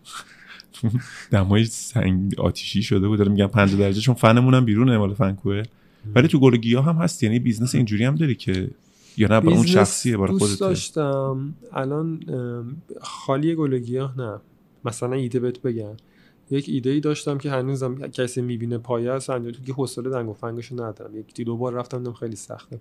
دمای 1.31 1.65
سنگ 1.65 2.41
آتیشی 2.41 2.83
شده 2.83 3.09
بود. 3.09 3.19
دارم 3.19 3.33
میگم 3.33 3.47
50 3.47 3.81
درجه 3.81 4.01
چون 4.01 4.15
فنمون 4.15 4.55
هم 4.55 4.65
بیرونه 4.65 4.99
مال 4.99 5.15
فنکوه. 5.15 5.63
ولی 6.15 6.29
تو 6.29 6.39
گل 6.39 6.77
هم 6.77 6.97
هست. 6.97 7.23
یعنی 7.23 7.39
business 7.39 7.75
اینجوری 7.75 8.05
هم 8.05 8.15
داری 8.15 8.35
که 8.35 8.71
یا 9.17 9.29
نه؟ 9.29 9.41
با 9.41 9.53
اون 9.53 9.67
شخصیه 9.67 10.17
برای 10.17 10.39
خودت 10.39 10.59
داشتم. 10.61 11.55
الان 11.73 12.21
خالی 13.01 13.55
گل 13.55 13.79
گیاه 13.79 14.19
نه. 14.21 14.41
مثلا 14.85 15.13
ایده 15.13 15.41
بهت 15.41 15.63
بگم. 15.63 15.97
یک 16.51 16.65
ایده 16.69 16.91
ای 16.91 17.01
داشتم 17.01 17.39
که 17.39 17.51
هنوزم 17.51 17.95
کسی 17.95 18.43
می‌بینه 18.43 18.79
پایه 18.79 19.11
است 19.11 19.31
انجام 19.31 19.53
تو 19.53 19.63
که 19.63 19.73
حوصله 19.73 20.11
دنگ 20.11 20.29
و 20.29 20.33
فنگشو 20.33 20.75
ندارم. 20.85 21.17
یک 21.17 21.41
دو 21.45 21.57
بار 21.57 21.73
رفتم 21.73 21.99
دیدم 21.99 22.13
خیلی 22.13 22.37
سخته. 22.37 22.79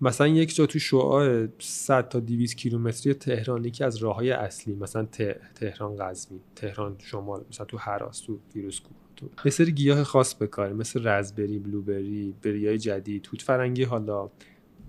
مثلا 0.00 0.28
یک 0.28 0.54
جا 0.54 0.66
تو 0.66 0.78
شعاع 0.78 1.46
100 1.58 2.08
تا 2.08 2.20
200 2.20 2.56
کیلومتری 2.56 3.14
تهران 3.14 3.64
یکی 3.64 3.84
از 3.84 3.96
راههای 3.96 4.30
اصلی 4.30 4.74
مثلا 4.74 5.04
ته- 5.04 5.40
تهران 5.54 5.96
قزوین 5.96 6.40
تهران 6.56 6.96
شمال 6.98 7.44
مثلا 7.50 7.66
تو 7.66 7.76
هراس 7.76 8.20
تو 8.20 8.38
فیروزکوه 8.52 8.90
تو 9.16 9.26
یه 9.44 9.50
سری 9.50 9.72
گیاه 9.72 10.04
خاص 10.04 10.34
بکاری 10.42 10.74
مثل 10.74 11.06
رزبری 11.08 11.58
بلوبری 11.58 12.34
بریای 12.42 12.78
جدید 12.78 13.22
توت 13.22 13.42
فرنگی 13.42 13.84
حالا. 13.84 14.30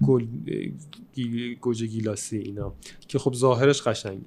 گل 0.08 0.26
گوجه 1.62 1.86
گیلاسی 1.86 2.38
اینا 2.38 2.74
که 3.08 3.20
خب 3.20 3.34
ظاهرش 3.34 3.82
قشنگه. 3.82 4.26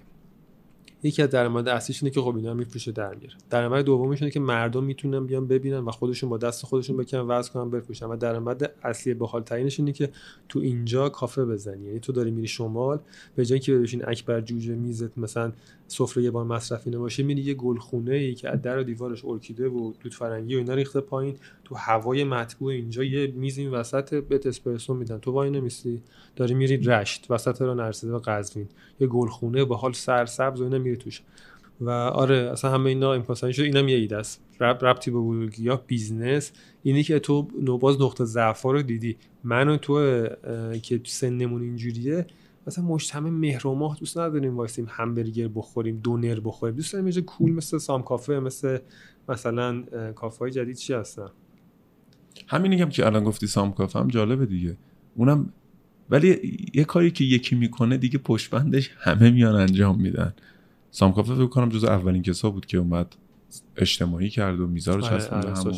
یکی 1.03 1.23
از 1.23 1.31
درآمد 1.31 1.69
اصلیش 1.69 2.03
اینه 2.03 2.15
که 2.15 2.21
خب 2.21 2.37
اینا 2.37 2.55
میفروشه 2.55 2.93
در 2.93 3.15
میاره. 3.15 3.35
درآمد 3.51 3.85
دومش 3.85 4.23
اینه 4.23 4.31
که 4.31 4.41
مردم 4.41 4.85
می‌تونن 4.85 5.27
بیان 5.27 5.47
ببینن 5.47 5.79
و 5.79 5.91
خودشون 5.91 6.31
با 6.31 6.39
دست 6.39 6.67
خودشون 6.67 6.97
بکنن 6.97 7.21
وزن 7.21 7.53
کنن 7.53 7.71
بفروشن. 7.71 8.07
و 8.07 8.17
درآمد 8.17 8.73
اصلی 8.83 9.15
باحال 9.15 9.43
ترینش 9.43 9.81
اینه 9.81 9.93
که 9.93 10.11
تو 10.49 10.59
اینجا 10.59 11.09
کافه 11.09 11.45
بزنی. 11.45 11.87
یعنی 11.87 12.01
تو 12.01 12.13
داری 12.13 12.31
میری 12.31 12.49
شمال 12.49 12.99
به 13.37 13.45
جای 13.47 13.55
اینکه 13.55 13.79
بشین 13.79 14.09
اکبر 14.09 14.41
جوجه 14.41 14.75
میزت 14.75 15.19
مثلا 15.19 15.53
سفره 15.89 16.23
یه 16.23 16.31
بار 16.31 16.45
مصرفی 16.45 16.91
نباشه 16.91 17.23
میری 17.23 17.43
یه 17.43 17.55
گلخونه 17.55 18.15
ای 18.15 18.35
که 18.35 18.49
از 18.49 18.63
در 18.63 18.79
و 18.79 18.83
دیوارش 18.83 19.25
ارکیده 19.25 19.69
و 19.69 19.93
توت 20.01 20.15
فرنگی 20.15 20.55
و 20.55 20.59
اینا 20.59 20.75
ریخته 20.75 21.01
پایین 21.01 21.37
تو 21.65 21.75
هوای 21.75 22.25
مطبوع 22.25 22.73
اینجا 22.73 23.05
یه 23.05 23.27
میز 23.27 23.59
این 23.59 23.71
وسط 23.71 24.15
بهت 24.15 24.47
اسپرسو 24.47 24.95
میدن. 24.95 25.19
تو 25.19 25.33
وای 25.33 25.51
نمیستی 25.51 26.03
داری 26.37 26.55
میری 26.55 26.77
رشت 26.77 27.27
وسط 27.31 27.63
رو 27.63 27.75
نرسیده 27.75 28.13
به 28.13 28.21
قزوین. 28.25 28.69
یه 29.01 29.07
گلخونه 29.07 29.65
با 29.65 29.77
حال 29.77 29.93
سرسبز 29.93 30.61
و 30.61 30.65
اینا 30.65 30.79
میری 30.79 30.97
توش. 30.97 31.23
و 31.81 31.91
آره 31.91 32.37
اصلا 32.37 32.71
همه 32.71 32.89
اینا 32.89 33.13
امکان 33.13 33.53
شد. 33.53 33.63
اینم 33.63 33.89
یه 33.89 33.97
ایده 33.97 34.17
است. 34.17 34.43
رب 34.61 34.85
ربطی 34.85 35.11
به 35.11 35.19
بزرگی 35.19 35.71
business. 35.87 36.53
اینی 36.83 37.03
که 37.03 37.19
تو 37.19 37.49
نوباز 37.63 38.01
نقطه 38.01 38.25
ضعف 38.25 38.63
رو 38.63 38.83
دیدی. 38.83 39.17
من 39.45 39.69
و 39.69 39.77
تو 39.77 40.27
که 40.83 41.01
سنمون 41.05 41.63
اینجوریه 41.63 42.27
مثلا 42.67 42.85
مجتمع 42.85 43.31
مهر 43.31 43.67
و 43.67 43.75
ماه 43.75 43.97
دوست 44.01 44.19
نداریم 44.19 44.57
وایسیم 44.57 44.87
همبرگر 44.89 45.49
بخوریم 45.49 46.01
دونر 46.03 46.41
بخوریم. 46.41 46.77
دوست 46.77 46.93
داریم 46.93 47.09
یه 47.09 47.21
cool 47.21 47.53
مثل 47.53 47.79
سام 47.79 48.03
کافه 48.03 48.41
مثل 48.41 48.79
مثلا 49.29 49.83
کافه 50.13 50.39
های 50.39 50.51
جدید 50.51 50.77
چی 50.77 50.93
هستن؟ 50.93 51.29
همین 52.47 52.71
میگم 52.71 52.89
که 52.89 53.07
الان 53.07 53.25
گفتی 53.25 53.47
سام 53.47 53.73
کافه 53.73 53.99
هم 53.99 54.09
جالبه 54.09 54.47
دیگه. 54.47 54.77
اونم 55.15 55.53
ولی 56.11 56.59
یه 56.75 56.85
کاری 56.85 57.11
که 57.11 57.25
یکی 57.25 57.57
می‌کنه 57.57 57.97
دیگه 57.97 58.19
پشتبندش 58.19 58.91
همه 58.99 59.31
میان 59.31 59.55
انجام 59.55 60.01
میدن. 60.01 60.35
سام 60.91 61.13
کافه 61.13 61.35
فکر 61.35 61.47
کنم 61.47 61.69
جز 61.69 61.85
اولین 61.85 62.23
کسا 62.23 62.51
بود 62.51 62.67
که 62.67 62.79
اومد 62.79 63.17
اجتماعی 63.77 64.31
کرد 64.31 64.61
و 64.61 64.67
میزا 64.67 64.95
رو 64.95 65.05
آره، 65.05 65.19
چسبوند 65.19 65.45
هم. 65.45 65.73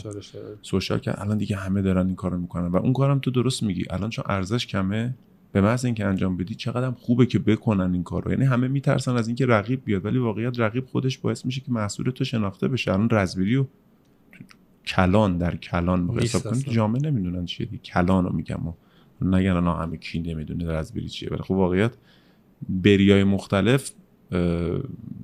سوشال 0.62 0.98
کرد 0.98 1.20
الان 1.20 1.38
دیگه 1.38 1.56
همه 1.56 1.82
دارن 1.82 2.06
این 2.06 2.16
کارو 2.16 2.38
می‌کنن 2.38 2.66
و 2.66 2.76
اون 2.76 2.92
کارم 2.92 3.18
تو 3.18 3.30
درست 3.30 3.62
میگی. 3.62 3.84
الان 3.90 4.10
چون 4.10 4.24
ارزش 4.28 4.66
کمه 4.66 5.14
به 5.52 5.60
محض 5.60 5.84
اینکه 5.84 6.06
انجام 6.06 6.36
بدی 6.36 6.54
چقدر 6.54 6.86
هم 6.86 6.94
خوبه 6.94 7.26
که 7.26 7.38
بکنن 7.38 7.92
این 7.92 8.02
کارو. 8.02 8.30
یعنی 8.30 8.44
همه 8.44 8.68
میترسن 8.68 9.16
از 9.16 9.26
اینکه 9.28 9.46
رقیب 9.46 9.84
بیاد 9.84 10.04
ولی 10.04 10.18
واقعیت 10.18 10.60
رقیب 10.60 10.86
خودش 10.86 11.18
باعث 11.18 11.46
میشه 11.46 11.60
که 11.60 11.72
محصول 11.72 12.10
تو 12.10 12.24
شناخته 12.24 12.68
بشه. 12.68 12.92
الان 12.92 13.10
رزبری 13.10 13.56
و 13.56 13.66
کلان 14.86 15.38
در 15.38 15.56
کلان 15.56 16.10
نیست 16.10 16.22
حساب 16.22 16.42
کنی. 16.42 16.52
تو 16.52 16.58
اصلا. 16.58 16.72
جامعه 16.74 17.02
نمی‌دونن 17.02 17.44
چیه 17.44 17.66
دیگه. 17.66 17.82
کلان 17.82 18.24
رو 18.24 18.32
میگم 18.32 18.66
و 18.66 18.72
نگن 19.22 19.50
الان 19.50 19.82
همه 19.82 19.96
کی 19.96 20.18
نمی‌دونه 20.18 20.72
رزبری 20.72 21.08
چیه. 21.08 21.28
ولی 21.28 21.42
خب 21.42 21.50
واقعیت 21.50 21.92
بریای 22.68 23.24
مختلف 23.24 23.90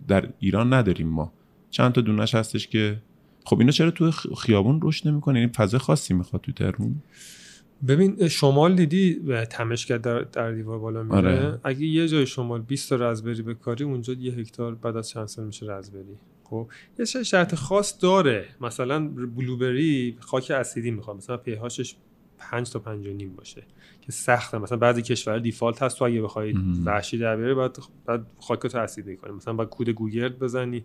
در 0.08 0.28
ایران 0.38 0.72
نداریم 0.72 1.08
ما. 1.08 1.32
چند 1.70 1.92
تا 1.92 2.00
دونش 2.00 2.34
هستش 2.34 2.68
که 2.68 3.02
خب 3.44 3.58
اینا 3.58 3.70
چرا 3.70 3.90
تو 3.90 4.10
خیابون 4.10 4.80
رشد 4.82 5.08
نمی‌کنه؟ 5.08 5.38
این 5.38 5.48
فضا 5.48 5.78
خاصی 5.78 6.14
می‌خواد 6.14 6.42
تو 6.42 6.52
تهرون 6.52 7.02
ببین 7.88 8.28
شمال 8.28 8.74
دیدی 8.74 9.20
تمشکت 9.50 10.02
در, 10.02 10.20
در 10.20 10.52
دیوار 10.52 10.78
بالا 10.78 11.02
میره؟ 11.02 11.16
آره. 11.16 11.60
اگه 11.64 11.86
یه 11.86 12.08
جای 12.08 12.26
شمال 12.26 12.62
20 12.62 12.88
تا 12.88 12.96
رزبری 12.96 13.42
بکاری 13.42 13.84
اونجا 13.84 14.12
یه 14.12 14.32
هکتار 14.32 14.74
بعد 14.74 14.96
از 14.96 15.08
چند 15.08 15.26
سال 15.26 15.46
میشه 15.46 15.66
رزبری. 15.66 16.16
خب 16.44 16.68
یه 16.98 17.04
شرط 17.04 17.54
خاص 17.54 18.02
داره. 18.02 18.44
مثلا 18.60 19.08
blueberry 19.08 20.16
خاک 20.20 20.50
اسیدی 20.50 20.90
می‌خواد. 20.90 21.16
مثلا 21.16 21.36
pH 21.36 21.65
ش 21.65 21.94
5 22.38 22.70
تا 22.70 22.78
5 22.78 23.08
نیم 23.08 23.36
باشه 23.36 23.62
که 24.00 24.12
سخته. 24.12 24.58
مثلا 24.58 24.78
بعضی 24.78 25.02
کشورها 25.02 25.40
default 25.40 25.82
هست. 25.82 25.98
تو 25.98 26.04
اگه 26.04 26.22
بخوای. 26.22 26.54
وحشی 26.84 27.18
در 27.18 27.36
بیاری 27.36 27.54
بعد 27.54 27.78
بعد 28.06 28.26
خاکتو 28.40 28.78
اسیدی 28.78 29.16
کنی 29.16 29.32
مثلا 29.32 29.54
با 29.54 29.64
کود 29.64 29.88
گوگرد 29.88 30.38
بزنی. 30.38 30.82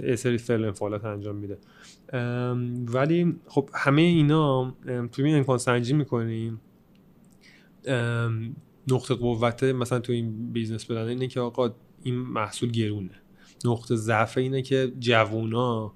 یه 0.00 0.16
سری 0.16 0.38
فعل 0.38 0.64
انفعالات 0.64 1.04
انجام 1.04 1.36
میده. 1.36 1.58
ولی 2.86 3.36
خب 3.46 3.70
همه 3.74 4.02
اینا 4.02 4.74
توی 5.12 5.24
این 5.24 5.36
امکان 5.36 5.58
سنجی 5.58 5.92
می‌کنیم. 5.92 6.60
نقطه 8.88 9.14
قوت 9.14 9.62
مثلا 9.62 9.98
تو 9.98 10.12
این 10.12 10.52
business 10.52 10.84
بدن 10.84 11.08
اینه 11.08 11.26
که 11.26 11.40
آقا 11.40 11.74
این 12.02 12.14
محصول 12.14 12.70
گرونه. 12.70 13.22
نقطه 13.64 13.96
ضعف 13.96 14.38
اینه 14.38 14.62
که 14.62 14.92
جوونا 14.98 15.94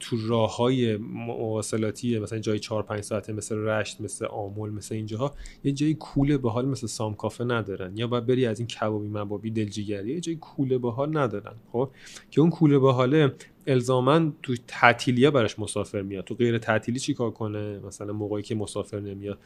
تو 0.00 0.16
راه 0.28 0.56
های 0.56 0.96
مواصلاتی 0.96 2.18
مثلا 2.18 2.38
جای 2.38 2.58
4 2.58 2.82
5 2.82 3.00
ساعته 3.00 3.32
مثل 3.32 3.56
رشت 3.56 4.00
مثل 4.00 4.26
آمل 4.26 4.70
مثل 4.70 4.94
اینجاها 4.94 5.34
یه 5.64 5.72
جای 5.72 5.94
کوله 5.94 6.38
به 6.38 6.50
حال 6.50 6.66
مثل 6.66 6.86
سام 6.86 7.14
کافه 7.14 7.44
ندارن. 7.44 7.96
یا 7.96 8.06
باید 8.06 8.26
بری 8.26 8.46
از 8.46 8.58
این 8.58 8.68
کبابی 8.68 9.08
مبابی 9.08 9.50
دلجیگری 9.50 10.14
یه 10.14 10.20
جای 10.20 10.36
کوله 10.36 10.78
به 10.78 10.90
حال 10.90 11.18
ندارن 11.18 11.54
خب؟ 11.72 11.90
که 12.30 12.40
اون 12.40 12.50
کوله 12.50 12.78
به 12.78 12.92
حاله 12.92 13.34
الزاما 13.66 14.32
تو 14.42 14.54
تعطیلیا 14.66 15.30
براش 15.30 15.58
مسافر 15.58 16.02
میاد. 16.02 16.24
تو 16.24 16.34
غیر 16.34 16.58
تعطیلی 16.58 16.98
چیکار 16.98 17.30
کنه؟ 17.30 17.78
مثلا 17.78 18.12
موقعی 18.12 18.42
که 18.42 18.54
مسافر 18.54 19.00
نمیاد. 19.00 19.38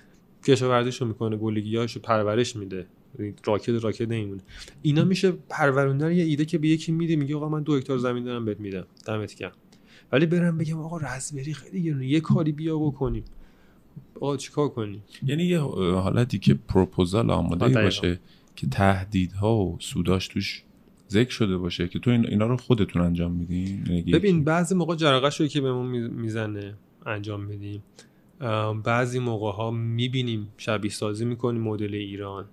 کشاورزیشو 0.47 1.05
می‌کنه 1.05 1.37
گلگیاشو 1.37 2.01
پرورش 2.01 2.57
میده. 2.57 2.87
راکت 3.45 3.85
راکت 3.85 4.09
نمیمونه. 4.09 4.43
اینا 4.83 5.05
میشه 5.05 5.33
پروروندن 5.49 6.13
یه 6.13 6.25
ایده 6.25 6.45
که 6.45 6.59
به 6.59 6.69
یکی 6.69 6.93
میده 6.93 7.17
میگه 7.17 7.37
آقا 7.37 7.49
من 7.49 7.63
دو 7.63 7.75
هکتار 7.75 7.99
زمین 7.99 8.25
دارم 8.25 8.45
بهت 8.45 8.61
میدم. 8.61 8.87
دمت 9.07 9.35
گرم. 9.35 9.53
ولی 10.13 10.27
برم 10.27 10.59
بگم 10.59 10.79
آقا 10.81 10.97
رزبری 10.97 11.55
خیلی 11.55 11.83
گرونه. 11.83 12.07
یه 12.07 12.21
کاری 12.21 12.53
بیا 12.53 12.79
بکنیم. 12.79 13.25
آقا 14.15 14.37
چیکار 14.37 14.69
کنیم؟ 14.69 15.03
یعنی 15.27 15.45
یه 15.45 15.61
حالتی 15.95 16.39
که 16.39 16.55
پروپوزال 16.55 17.31
آماده. 17.31 17.83
باشه 17.83 18.21
که 18.57 18.67
تهدیدها 18.67 19.57
و 19.57 19.77
سوداش 19.81 20.29
توش 20.29 20.63
ذکر 21.11 21.31
شده 21.31 21.57
باشه 21.57 21.89
که 21.89 21.99
تو 21.99 22.11
این 22.11 22.27
اینا 22.27 22.47
رو 22.47 22.57
خودتون 22.57 23.03
انجام 23.03 23.33
میدین؟ 23.33 23.85
یعنی 23.87 24.03
ببین 24.03 24.45
بعضی 24.45 24.75
موقع 24.75 24.97
جرقه 24.97 25.29
رو 25.39 25.47
که 25.47 25.61
بهمون 25.61 25.87
می- 25.87 26.09
می‌زنه 26.09 26.75
انجام 27.07 27.45
میدیم. 27.45 27.83
بعضی 28.85 29.19
موقع 29.19 29.53
ها 29.53 29.71
می‌بینیم 29.71 30.49
شبیه 30.57 30.91
سازی 30.91 31.25
می‌کنیم 31.25 31.63
مدل 31.63 31.95
ایران. 31.95 32.45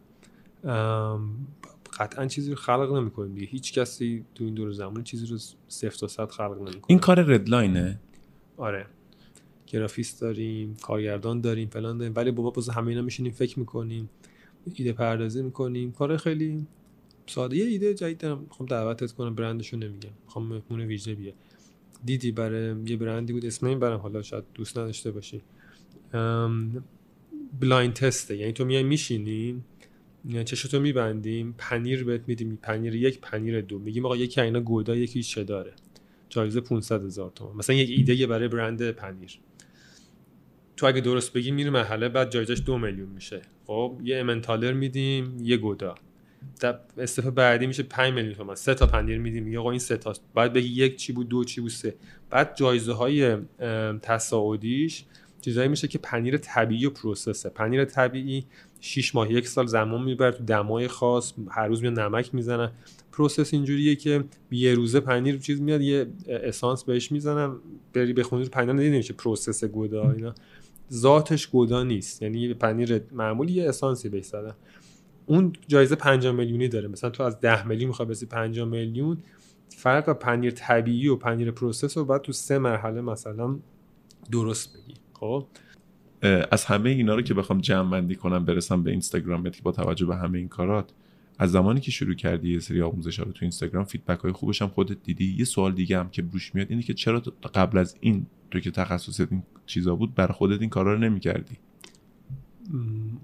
قطعا 1.99 2.25
چیزی 2.25 2.49
رو 2.49 2.55
خلق 2.55 2.93
نمی‌کنیم 2.93 3.33
دیگه. 3.33 3.47
هیچ 3.47 3.73
کسی 3.73 4.25
تو 4.35 4.43
این 4.43 4.53
دور 4.53 4.71
زمان 4.71 5.03
چیزی 5.03 5.25
رو 5.25 5.37
صفر 5.67 5.97
تا 5.97 6.07
صد 6.07 6.29
خلق 6.29 6.57
نمی‌کنه. 6.57 6.83
این 6.87 6.99
کار 6.99 7.33
ردلاینه 7.33 7.99
آره. 8.57 8.85
گرافیست 9.67 10.21
داریم 10.21 10.75
کارگردان 10.81 11.41
داریم 11.41 11.69
فلان 11.69 11.97
داریم. 11.97 12.13
ولی 12.15 12.31
بابا 12.31 12.49
باز 12.49 12.69
همه 12.69 12.87
اینا 12.87 13.01
میشینیم 13.01 13.31
فکر 13.31 13.59
می‌کنیم 13.59 14.09
ایده 14.73 14.93
پردازی 14.93 15.41
می‌کنیم. 15.41 15.91
کار 15.91 16.17
خیلی 16.17 16.67
ساده. 17.27 17.57
یه 17.57 17.65
ایده 17.65 17.93
جدید 17.93 18.17
دارم. 18.17 18.39
می‌خوام 18.39 18.69
دعوتت 18.69 19.11
کنم 19.11 19.35
برندشو 19.35 19.77
نمیگم. 19.77 20.09
می‌خوام 20.25 20.45
مهمون 20.45 20.81
ویژه 20.81 21.15
بیه. 21.15 21.33
دیدی 22.05 22.31
برای 22.31 22.75
یه 22.85 22.97
برندی 22.97 23.33
بود 23.33 23.45
اسم 23.45 23.65
این 23.65 23.79
نبرم. 23.79 23.99
حالا 23.99 24.21
شاید 24.21 24.43
دوست 24.53 24.77
نداشته 24.77 25.11
باشی. 25.11 25.41
blind 27.59 27.93
test 27.93 28.28
ه 28.28 28.37
یعنی 28.37 28.53
تو 28.53 28.65
میای 28.65 28.83
میشینی؟ 28.83 29.63
چشتو 30.45 30.79
میبندیم 30.79 31.55
پنیر 31.57 32.03
بهت 32.03 32.21
میدیم 32.27 32.59
پنیر 32.61 32.95
یک 32.95 33.21
پنیر 33.21 33.61
دو. 33.61 33.79
میگیم 33.79 34.05
آقا 34.05 34.17
یکی 34.17 34.41
اینا 34.41 34.59
گودا 34.59 34.95
یکی 34.95 35.23
چداره. 35.23 35.73
جایزه 36.29 36.61
500 36.61 37.03
هزار 37.03 37.31
تومان. 37.35 37.55
مثلا 37.55 37.75
یک 37.75 37.89
ایده 37.89 38.27
برای 38.27 38.47
برند 38.47 38.91
پنیر. 38.91 39.39
تو 40.77 40.85
اگه 40.85 41.01
درست 41.01 41.33
بگی 41.33 41.51
میری 41.51 41.69
مرحله 41.69 42.09
بعد 42.09 42.31
جایزش 42.31 42.61
دو 42.65 42.77
میلیون 42.77 43.09
میشه. 43.09 43.41
خب 43.65 43.97
یه 44.03 44.17
امنتالر 44.17 44.73
میدیم 44.73 45.37
یه 45.43 45.57
گودا. 45.57 45.95
استفاده 46.97 47.35
بعدی 47.35 47.67
میشه 47.67 47.83
5 47.83 48.13
میلیون 48.13 48.33
تومن 48.33 48.55
سه 48.55 48.73
تا 48.73 48.85
پنیر 48.87 49.17
میدیم. 49.17 49.47
یا 49.47 49.59
آقا 49.59 49.69
این 49.69 49.79
سه 49.79 49.97
تاست. 49.97 50.21
بعد 50.35 50.53
بگی 50.53 50.67
یک 50.67 50.95
چی 50.95 51.13
بود 51.13 51.29
دو 51.29 51.43
چی 51.43 51.61
بود 51.61 51.69
سه. 51.69 51.95
بعد 52.29 52.55
جایزه 52.55 52.93
های 52.93 53.37
تصاعدیش 54.01 55.05
چیزایی 55.41 55.67
میشه 55.67 55.87
که 55.87 55.97
پنیر 55.97 56.37
طبیعی 56.37 56.85
و 56.85 56.89
process 56.89 57.36
ه. 57.36 57.49
پنیر 57.49 57.85
طبیعی 57.85 58.45
6 58.79 59.15
ماه 59.15 59.31
یک 59.31 59.47
سال 59.47 59.65
زمان 59.65 60.03
می‌بره 60.03 60.31
تو 60.31 60.43
دمای 60.43 60.87
خاص 60.87 61.33
هر 61.49 61.67
روز 61.67 61.81
میاد 61.81 61.99
نمک 61.99 62.35
می‌زنن. 62.35 62.71
process 63.11 63.53
اینجوریه 63.53 63.95
که 63.95 64.23
یه 64.51 64.73
روزه 64.73 64.99
پنیر 64.99 65.37
چیز 65.37 65.61
میاد 65.61 65.81
یه 65.81 66.07
اسانس 66.27 66.83
بهش 66.83 67.11
می‌زنن 67.11 67.55
بری 67.93 68.13
بخونی 68.13 68.45
پنیر 68.45 68.73
ندیدی 68.73 68.97
میشه 68.97 69.13
process 69.13 69.63
گودا 69.63 70.11
اینا؟ 70.11 70.33
ذاتش 70.93 71.47
گودا 71.47 71.83
نیست 71.83 72.21
یعنی 72.21 72.53
پنیر 72.53 73.01
معمولی 73.11 73.53
یه 73.53 73.69
اسانسی 73.69 74.09
بهش 74.09 74.25
زدن. 74.25 74.53
اون 75.25 75.53
جایزه 75.67 75.95
5 75.95 76.27
میلیونی 76.27 76.67
داره. 76.67 76.87
مثلا 76.87 77.09
تو 77.09 77.23
از 77.23 77.39
10 77.39 77.67
میلیون 77.67 77.87
می‌خوای 77.87 78.07
برسی 78.07 78.25
5 78.25 78.59
میلیون 78.59 79.17
فرق 79.69 80.09
پنیر 80.13 80.51
طبیعی 80.51 81.07
و 81.07 81.15
پنیر 81.15 81.51
process 81.51 81.97
رو 81.97 82.05
بعد 82.05 82.21
تو 82.21 82.31
سه 82.31 82.57
مرحله 82.59 83.01
مثلا 83.01 83.59
درست 84.31 84.73
بگی. 84.73 84.93
خب؟ 85.13 85.45
از 86.51 86.65
همه 86.65 86.89
اینا 86.89 87.15
رو 87.15 87.21
که 87.21 87.33
بخوام 87.33 87.61
جمع 87.61 87.91
بندی 87.91 88.15
کنم 88.15 88.45
برسم 88.45 88.83
به 88.83 88.91
اینستاگرام 88.91 89.49
که 89.49 89.61
با 89.61 89.71
توجه 89.71 90.05
به 90.05 90.15
همه 90.15 90.37
این 90.37 90.47
کارات 90.47 90.91
از 91.41 91.51
زمانی 91.51 91.79
که 91.79 91.91
شروع 91.91 92.13
کردی 92.13 92.53
یه 92.53 92.59
سری 92.59 92.81
آموزش 92.81 93.19
رو 93.19 93.31
تو 93.31 93.39
اینستاگرام 93.41 93.83
feedback 93.83 94.19
های 94.19 94.31
خوبش 94.31 94.61
هم 94.61 94.67
خودت 94.67 94.97
دیدی. 95.03 95.35
یه 95.37 95.45
سوال 95.45 95.73
دیگه 95.73 95.99
هم 95.99 96.09
که 96.09 96.21
بروش 96.21 96.55
میاد 96.55 96.67
اینه 96.69 96.83
که 96.83 96.93
چرا 96.93 97.19
قبل 97.53 97.77
از 97.77 97.95
این 97.99 98.25
تو 98.51 98.59
که 98.59 98.71
تخصصت 98.71 99.31
این 99.31 99.43
چیزا 99.65 99.95
بود 99.95 100.15
برای 100.15 100.33
خودت 100.33 100.61
این 100.61 100.69
کارا 100.69 100.93
رو 100.93 100.99
نمی‌کردی؟ 100.99 101.57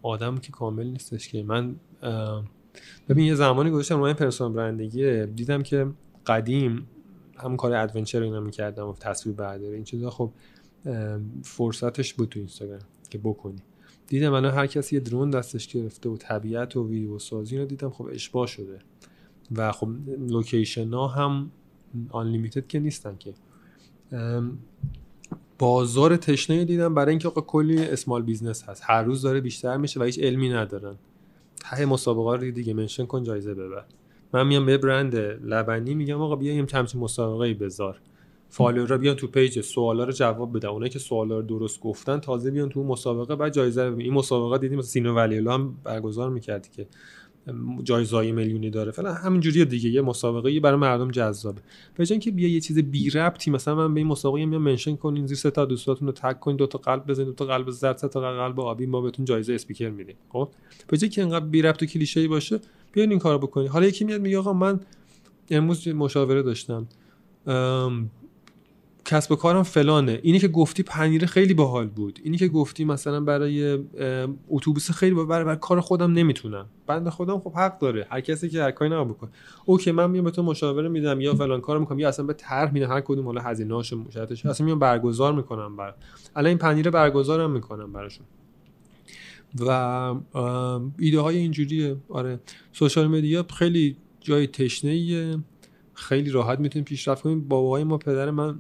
آدم 0.02 0.38
که 0.38 0.52
کامل 0.52 0.88
نیستش 0.88 1.28
که. 1.28 1.44
من 1.44 1.76
ببین 3.10 3.26
یه 3.26 3.36
زمانی 3.36 3.70
گذاشتم 3.70 4.00
روی 4.00 4.14
personal 4.14 4.54
branding 4.54 5.26
دیدم 5.26 5.64
که 5.64 5.88
قدیم 6.28 6.88
همون 7.38 7.58
کار 7.58 7.74
adventure 7.74 8.22
اینا 8.22 8.40
می‌کردم 8.40 8.88
و 8.88 8.94
تصویر 8.94 9.36
برداری. 9.36 9.76
این 9.76 9.84
چیزا 9.84 10.10
خب 10.10 10.32
فرصتش 11.44 12.14
بود 12.14 12.30
تو 12.30 12.40
اینستاگرام 12.40 12.80
که 13.10 13.18
بکنی. 13.18 13.62
دیدم 14.08 14.34
الان 14.34 14.54
هر 14.54 14.68
کسی 14.68 14.96
یه 14.96 15.00
drone 15.00 15.30
دستش 15.30 15.68
گرفته 15.68 16.10
و 16.10 16.18
طبیعت 16.18 16.78
و 16.78 16.88
ویدیو 16.88 17.20
سازی 17.20 17.58
رو 17.58 17.66
دیدم 17.66 17.90
خب 17.90 18.06
اشباع 18.12 18.48
شده. 18.48 18.80
و 19.56 19.72
خب 19.72 19.90
location 20.28 20.94
ها 20.94 21.08
هم 21.08 21.52
unlimited 22.10 22.68
که 22.68 22.80
نیستن 22.80 23.16
که. 23.20 23.34
بازار 25.60 26.18
تشنه 26.18 26.66
دیدم 26.66 26.94
برای 26.94 27.10
اینکه 27.10 27.28
آقا 27.28 27.42
کلی 27.42 27.84
small 27.84 28.22
business 28.22 28.64
هست. 28.64 28.82
هر 28.86 29.04
روز 29.04 29.22
داره 29.22 29.42
بیشتر 29.42 29.78
میشه 29.78 30.00
و 30.00 30.04
هیچ 30.04 30.20
علمی 30.20 30.50
ندارن. 30.50 30.96
ته 31.60 31.86
مسابقه 31.86 32.46
رو 32.46 32.52
دیگه 32.52 32.74
mention 32.74 33.06
کن 33.06 33.24
جایزه 33.24 33.54
ببر. 33.54 33.86
من 34.34 34.48
میام 34.48 34.66
به 34.66 34.78
برند 34.78 35.16
لبنی 35.16 35.96
میگم 35.96 36.22
آقا 36.22 36.36
بیا 36.36 36.54
یه 36.54 36.66
همچین 36.74 37.02
مسابقه 37.02 37.54
بذار. 37.54 38.00
follower 38.56 38.93
ا 38.93 38.98
بیان 38.98 39.16
تو 39.16 39.28
page 39.28 39.62
سوالا 39.62 40.04
رو 40.04 40.12
جواب 40.12 40.58
بدن. 40.58 40.70
اونایی 40.70 40.90
که 40.92 41.00
سوالا 41.00 41.40
رو 41.40 41.42
درست 41.42 41.80
گفتن 41.80 42.20
تازه 42.20 42.52
بیان 42.52 42.70
تو 42.70 42.84
مسابقه 42.84 43.36
بعد 43.36 43.54
جایزه 43.54 43.84
رو 43.84 43.98
این 43.98 44.14
مسابقه 44.14 44.58
دیدیم 44.58 44.78
مثلا 44.78 44.90
سینو 44.90 45.14
ولی 45.14 45.38
هم 45.38 45.76
برگزار 45.84 46.30
می‌کردی 46.30 46.70
که 46.76 46.88
جایزه 47.84 48.32
میلیونی 48.32 48.70
داره. 48.70 48.92
فعلا 48.92 49.14
همینجوری 49.14 49.66
دیگه. 49.66 49.90
یه 49.90 50.02
مسابقه 50.02 50.60
برای 50.60 50.80
مردم 50.80 51.12
جذابه. 51.12 51.62
به 51.96 52.08
اینکه 52.10 52.32
بیا 52.32 52.50
یه 52.50 52.60
چیز 52.60 52.80
بی 52.80 53.10
ربطی 53.10 53.52
مثلا 53.52 53.76
من 53.76 53.94
به 53.94 54.00
این 54.00 54.08
مسابقه 54.08 54.46
میام 54.46 54.62
mention 54.62 54.96
کنین 54.96 55.28
زیر 55.28 55.38
سه 55.38 55.52
تا 55.52 55.66
دوستاتون 55.66 56.12
tag 56.12 56.40
کنین 56.40 56.58
دو 56.58 56.68
تا 56.68 56.78
قلب 56.78 57.06
بزنین 57.08 57.28
دو 57.28 57.34
تا 57.34 57.46
قلب 57.46 57.70
زرد 57.70 57.98
سه 57.98 58.08
تا 58.08 58.20
قلب 58.20 58.60
آبی 58.60 58.86
ما 58.86 59.02
بهتون 59.02 59.26
جایزه 59.26 59.54
اسپیکر 59.54 59.90
میدیم. 59.90 60.16
خب؟ 60.30 60.50
به 60.88 60.98
که 60.98 61.22
اینقدر 61.22 61.46
بی 61.46 61.62
ربط 61.62 61.84
و 61.84 61.86
کلیشه‌ای 61.86 62.28
باشه 62.28 62.60
بیاین 62.92 63.10
این 63.10 63.20
کارو 63.20 63.40
بکنین. 63.40 63.68
حالا 63.68 63.86
یکی 63.86 64.06
میاد 64.06 64.22
میگه 64.22 64.38
آقا 64.38 64.54
من 64.54 64.80
امروز 65.50 65.88
مشاوره 65.88 66.42
داشتم. 66.42 66.88
کسب 69.06 69.32
و 69.32 69.36
کارم 69.36 69.64
فلانه. 69.64 70.20
اینی 70.24 70.40
که 70.40 70.48
گفتی 70.48 70.84
پنیر 70.84 71.26
خیلی 71.26 71.54
باحال 71.54 71.88
بود. 71.88 72.20
اینی 72.24 72.38
که 72.38 72.48
گفتی 72.48 72.86
مثلا 72.86 73.20
برای 73.20 73.80
اتوبوس 74.50 74.92
خیلی 74.92 75.16
برای, 75.16 75.44
برای 75.44 75.58
کار 75.62 75.82
خودم 75.82 76.14
نمی‌تونم. 76.14 76.66
بنده 76.88 77.10
خودم 77.10 77.40
خب 77.40 77.54
حق 77.54 77.80
داره. 77.80 78.08
هر 78.10 78.22
کسی 78.22 78.50
که 78.50 78.64
هر 78.64 78.72
کاری 78.72 78.92
نباید 78.92 79.08
بکنه. 79.08 79.30
اوکی 79.66 79.92
من 79.92 80.12
میام 80.12 80.24
به 80.24 80.32
تو 80.32 80.44
مشاوره 80.44 80.90
میدم. 80.90 81.22
یا 81.22 81.36
فلان 81.36 81.62
کار 81.62 81.80
می‌کنم. 81.80 82.00
یا 82.00 82.10
اصلا 82.10 82.26
به 82.26 82.34
طرح 82.34 82.74
میدم. 82.74 82.90
هر 82.90 83.02
کدوم 83.02 83.26
حالا 83.26 83.42
هزینه‌اش 83.42 83.94
مشترکش 83.94 84.46
اصلا 84.46 84.66
میام 84.66 84.80
برگزار 84.80 85.34
می‌کنم 85.34 85.76
بر 85.76 85.94
الان 86.36 86.48
این 86.48 86.58
پنیر 86.58 86.90
برگزارم 86.90 87.52
می‌کنم 87.52 87.94
براشون. 87.94 88.26
و 89.60 89.70
ایده 91.00 91.20
های 91.20 91.38
اینجوریه. 91.38 91.96
آره. 92.10 92.40
سوشال 92.72 93.08
مدیا 93.08 93.46
خیلی 93.54 93.96
جای 94.22 94.48
تشنه 94.48 95.38
خیلی 95.96 96.30
راحت 96.30 96.60
می‌تونیم 96.60 96.86
پیشرفت 96.86 97.24
کنیم. 97.24 97.48
بابای 97.48 97.84
ما 97.84 97.98
پدر 97.98 98.32
من 98.32 98.60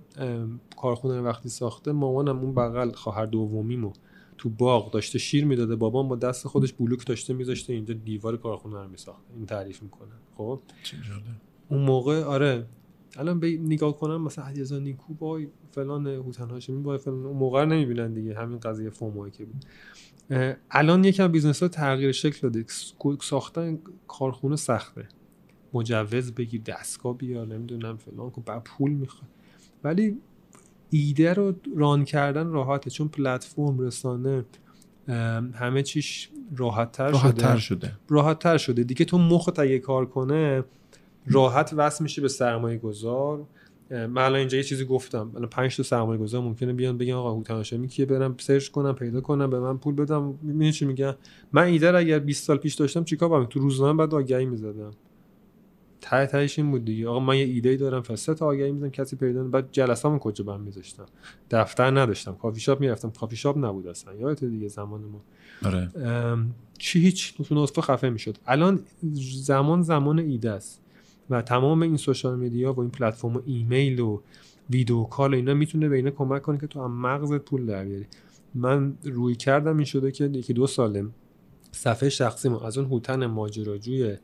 کارخونه 0.77 1.21
وقتی 1.21 1.49
ساخته 1.49 1.91
مامانم 1.91 2.39
اون 2.39 2.55
بغل 2.55 2.91
خواهر 2.91 3.25
دومیمو 3.25 3.93
تو 4.37 4.49
باغ 4.49 4.91
داشته 4.91 5.19
شیر 5.19 5.45
می‌داده. 5.45 5.75
بابام 5.75 6.07
با 6.07 6.15
دست 6.15 6.47
خودش 6.47 6.73
بلوک 6.73 7.07
داشته 7.07 7.33
میذاشته 7.33 7.73
اینجا 7.73 7.93
دیوار 7.93 8.37
کارخونه 8.37 8.81
رو 8.81 8.87
میساخته. 8.87 9.33
این 9.35 9.45
تعریف 9.45 9.83
می‌کنه. 9.83 10.11
خب؟ 10.37 10.59
اون 11.69 11.81
موقع 11.81 12.23
آره. 12.23 12.65
الان 13.17 13.39
به 13.39 13.57
نگاه 13.57 13.97
کنم 13.97 14.21
مثلا 14.21 14.45
علیرضا 14.45 14.79
نیکو 14.79 15.13
by 15.13 15.47
فلان 15.71 16.07
هوتن 16.07 16.49
هاشمی 16.49 16.81
by 16.81 16.97
فلان 16.97 17.25
اون 17.25 17.37
موقع 17.37 17.65
نمی‌بینن 17.65 18.13
دیگه. 18.13 18.35
همین 18.35 18.59
قضیه 18.59 18.89
FOMO 18.89 19.29
که 19.29 19.45
بود. 19.45 19.65
الان 20.71 21.03
یکم 21.03 21.27
business 21.27 21.63
ها 21.63 21.69
تغییر 21.69 22.11
شکل 22.11 22.39
داده. 22.41 22.65
ساختن 23.21 23.79
کارخونه 24.07 24.55
سخته. 24.55 25.07
مجوز 25.75 26.31
بگیر 26.31 26.61
دستگاه 26.61 27.17
بیار 27.17 27.47
نمی‌دونم 27.47 27.97
فلان 27.97 28.31
کن 28.31 28.43
بعد 28.45 28.63
پول 28.63 28.91
می‌خواد 28.91 29.29
ولی 29.83 30.17
ایده 30.89 31.33
رو 31.33 31.55
run 31.75 32.05
کردن 32.05 32.47
راحته 32.47 32.89
چون 32.89 33.07
پلتفرم 33.07 33.79
رسانه 33.79 34.45
همه 35.53 35.83
چیش 35.83 36.29
راحت 36.57 36.91
تر 36.91 37.13
شده. 37.13 37.57
شده. 37.57 37.91
راحت 38.09 38.39
تر 38.39 38.57
شده. 38.57 38.83
دیگه 38.83 39.05
تو 39.05 39.17
مخ 39.17 39.49
اگه 39.57 39.79
کار 39.79 40.05
کنه 40.05 40.63
راحت 41.27 41.73
وصل 41.77 42.03
میشه 42.03 42.21
به 42.21 42.27
سرمایه 42.27 42.77
گذار 42.77 43.47
من 43.89 44.17
الان 44.17 44.35
اینجا 44.35 44.57
یه 44.57 44.63
چیزی 44.63 44.85
گفتم. 44.85 45.31
الان 45.35 45.49
5 45.49 45.77
تا 45.77 45.83
سرمایه 45.83 46.19
گذار 46.19 46.41
ممکنه 46.41 46.73
بیان 46.73 46.97
بگن 46.97 47.13
آقا 47.13 47.31
هوتن 47.31 47.53
هاشمی 47.53 47.87
کیه؟ 47.87 48.05
برم 48.05 48.35
search 48.39 48.67
کنم 48.67 48.93
پیدا 48.95 49.21
کنم 49.21 49.49
به 49.49 49.59
من 49.59 49.77
پول 49.77 49.95
بدم. 49.95 50.71
چی 50.71 50.85
میگن؟ 50.85 51.15
من 51.51 51.63
ایده 51.63 51.97
اگر 51.97 52.19
20 52.19 52.43
سال 52.43 52.57
پیش 52.57 52.73
داشتم 52.75 53.03
چیکار 53.03 53.29
کنم؟ 53.29 53.45
تو 53.45 53.59
روزنامه 53.59 53.97
بعد 53.97 54.13
آگهی 54.13 54.45
می‌زدم. 54.45 54.91
ته 56.09 56.25
تهش 56.25 56.59
این 56.59 56.71
بود 56.71 56.85
دیگه. 56.85 57.07
آقا 57.07 57.19
من 57.19 57.37
یه 57.37 57.43
ایده 57.43 57.75
دارم 57.75 58.01
فسته 58.01 58.33
تا 58.33 58.45
آگهی 58.45 58.71
می‌زنم 58.71 58.89
کسی 58.89 59.15
پیدا 59.15 59.43
بعد 59.43 59.67
جلسه‌مون 59.71 60.19
کجا 60.19 60.43
بهم 60.43 60.61
میذاشتم؟ 60.61 61.05
دفتر 61.51 61.99
نداشتم 61.99 62.35
کافی 62.35 62.59
شاپ 62.59 62.79
می‌رفتم. 62.79 63.09
کافی 63.09 63.35
شاپ 63.35 63.57
نبود 63.57 63.87
اصلا 63.87 64.13
یادت 64.13 64.43
دیگه 64.43 64.67
زمان 64.67 65.01
ما. 65.01 65.21
آره. 65.65 65.89
چی 66.77 66.99
هیچ 66.99 67.37
تو 67.37 67.63
نصفه 67.63 67.81
خفه 67.81 68.09
می‌شد. 68.09 68.37
الان 68.47 68.79
زمان 69.43 69.81
زمان 69.81 70.19
ایده 70.19 70.51
است 70.51 70.81
و 71.29 71.41
تمام 71.41 71.81
این 71.81 71.97
social 71.97 72.39
media 72.39 72.73
و 72.73 72.79
این 72.79 72.89
پلتفرم 72.89 73.35
و 73.35 73.41
ایمیل 73.45 73.99
و 73.99 74.21
video 74.69 75.03
call 75.03 75.33
و 75.33 75.35
اینا 75.35 75.53
می‌تونه 75.53 75.89
به 75.89 75.95
اینا 75.95 76.11
کمک 76.11 76.41
کنه 76.41 76.57
که 76.57 76.67
تو 76.67 76.83
هم 76.83 76.91
مغزت 76.91 77.37
پول 77.37 77.65
در 77.65 77.85
بیاری. 77.85 78.05
من 78.55 78.97
رویکردم 79.03 79.75
این 79.75 79.85
شده 79.85 80.11
که 80.11 80.25
یکی 80.25 80.53
دو 80.53 80.67
ساله 80.67 81.05
صفحه 81.71 82.09
شخصی 82.09 82.49
ما 82.49 82.59
از 82.59 82.77
اون 82.77 82.87
هوتن 82.87 83.25
ماجراجوی 83.25 84.17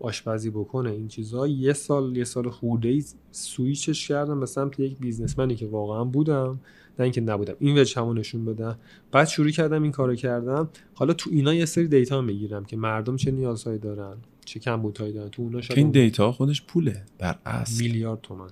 آشپزی 0.00 0.50
بکنه 0.50 0.90
این 0.90 1.08
چیزها 1.08 1.48
یه 1.48 1.72
سال 1.72 2.16
یه 2.16 2.24
سال 2.24 2.50
خورده 2.50 2.88
ای 2.88 3.04
سویچش 3.30 4.08
کردم 4.08 4.40
به 4.40 4.46
سمت 4.46 4.80
یک 4.80 4.98
businessman 4.98 5.51
ی 5.51 5.56
که 5.56 5.66
واقعا 5.66 6.04
بودم 6.04 6.60
نه 6.98 7.04
اینکه 7.04 7.20
نبودم. 7.20 7.54
این 7.58 7.78
وجه 7.78 8.00
همون 8.00 8.18
نشون 8.18 8.44
بدم. 8.44 8.78
بعد 9.12 9.28
شروع 9.28 9.50
کردم 9.50 9.82
این 9.82 9.92
کارو 9.92 10.14
کردم. 10.14 10.68
حالا 10.94 11.12
تو 11.12 11.30
اینا 11.30 11.54
یه 11.54 11.64
سری 11.64 11.88
data 11.88 12.20
می‌گیرم 12.20 12.64
که 12.64 12.76
مردم 12.76 13.16
چه 13.16 13.30
نیازهایی 13.30 13.78
دارن 13.78 14.16
چه 14.44 14.60
کمبودهایی 14.60 15.12
دارن. 15.12 15.28
تو 15.28 15.42
اونا 15.42 15.60
این 15.76 15.90
data 15.90 16.32
خودش 16.32 16.62
پوله. 16.62 17.04
در 17.18 17.38
اصل. 17.46 17.82
میلیارد 17.82 18.20
تومن. 18.20 18.50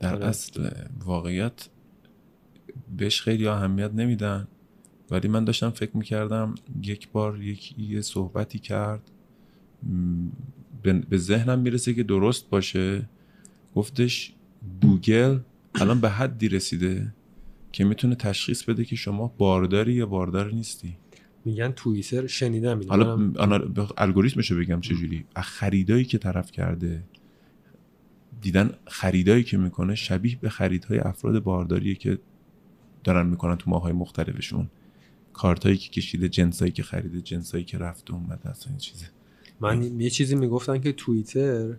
در 0.00 0.14
آره. 0.14 0.26
اصل 0.26 0.70
واقعیت 1.04 1.68
بهش 2.96 3.20
خیلی 3.20 3.46
اهمیت 3.46 3.90
نمیدن. 3.94 4.48
ولی 5.10 5.28
من 5.28 5.44
داشتم 5.44 5.70
فکر 5.70 5.96
می‌کردم 5.96 6.54
یک 6.82 7.10
بار 7.12 7.42
یکی 7.42 7.82
یه 7.82 8.00
صحبتی 8.00 8.58
کرد. 8.58 9.10
به 10.92 11.16
ذهنم 11.16 11.58
می‌رسه 11.58 11.94
که 11.94 12.02
درست 12.02 12.50
باشه. 12.50 13.08
گفتش 13.74 14.32
گوگل 14.82 15.38
الان 15.74 16.00
به 16.00 16.10
حدی 16.10 16.48
رسیده 16.48 17.14
که 17.72 17.84
می‌تونه 17.84 18.14
تشخیص 18.14 18.62
بده 18.62 18.84
که 18.84 18.96
شما 18.96 19.34
بارداری 19.38 19.92
یا 19.92 20.06
باردار 20.06 20.52
نیستی. 20.52 20.96
میگن 21.44 21.72
توییتر 21.72 22.26
شنیدم 22.26 22.80
حالا 22.88 23.32
الگوریتمش 23.98 24.50
رو 24.50 24.58
بگم 24.58 24.80
چجوری 24.80 25.24
خریدایی 25.36 26.04
که 26.04 26.18
طرف 26.18 26.50
کرده 26.50 27.02
دیدن 28.40 28.70
خریدایی 28.86 29.44
که 29.44 29.56
می‌کنه 29.56 29.94
شبیه 29.94 30.38
به 30.40 30.48
خریدهای 30.48 30.98
افراد 30.98 31.42
بارداریه 31.42 31.94
که 31.94 32.18
دارن 33.04 33.26
می‌کنن 33.26 33.56
تو 33.56 33.70
ماهای 33.70 33.92
مختلفشون. 33.92 34.70
کارتایی 35.32 35.76
که 35.76 35.90
کشیده 35.90 36.28
جنسایی 36.28 36.72
که 36.72 36.82
خریده 36.82 37.20
جنسایی 37.20 37.64
که 37.64 37.78
رفته 37.78 38.14
اومده 38.14 38.50
اصلا 38.50 38.70
این 38.70 38.78
چیزه. 38.78 39.06
من 39.60 40.00
یه 40.00 40.10
چیزی 40.10 40.34
می‌گفتن 40.34 40.80
که 40.80 40.92
توییتر 40.92 41.76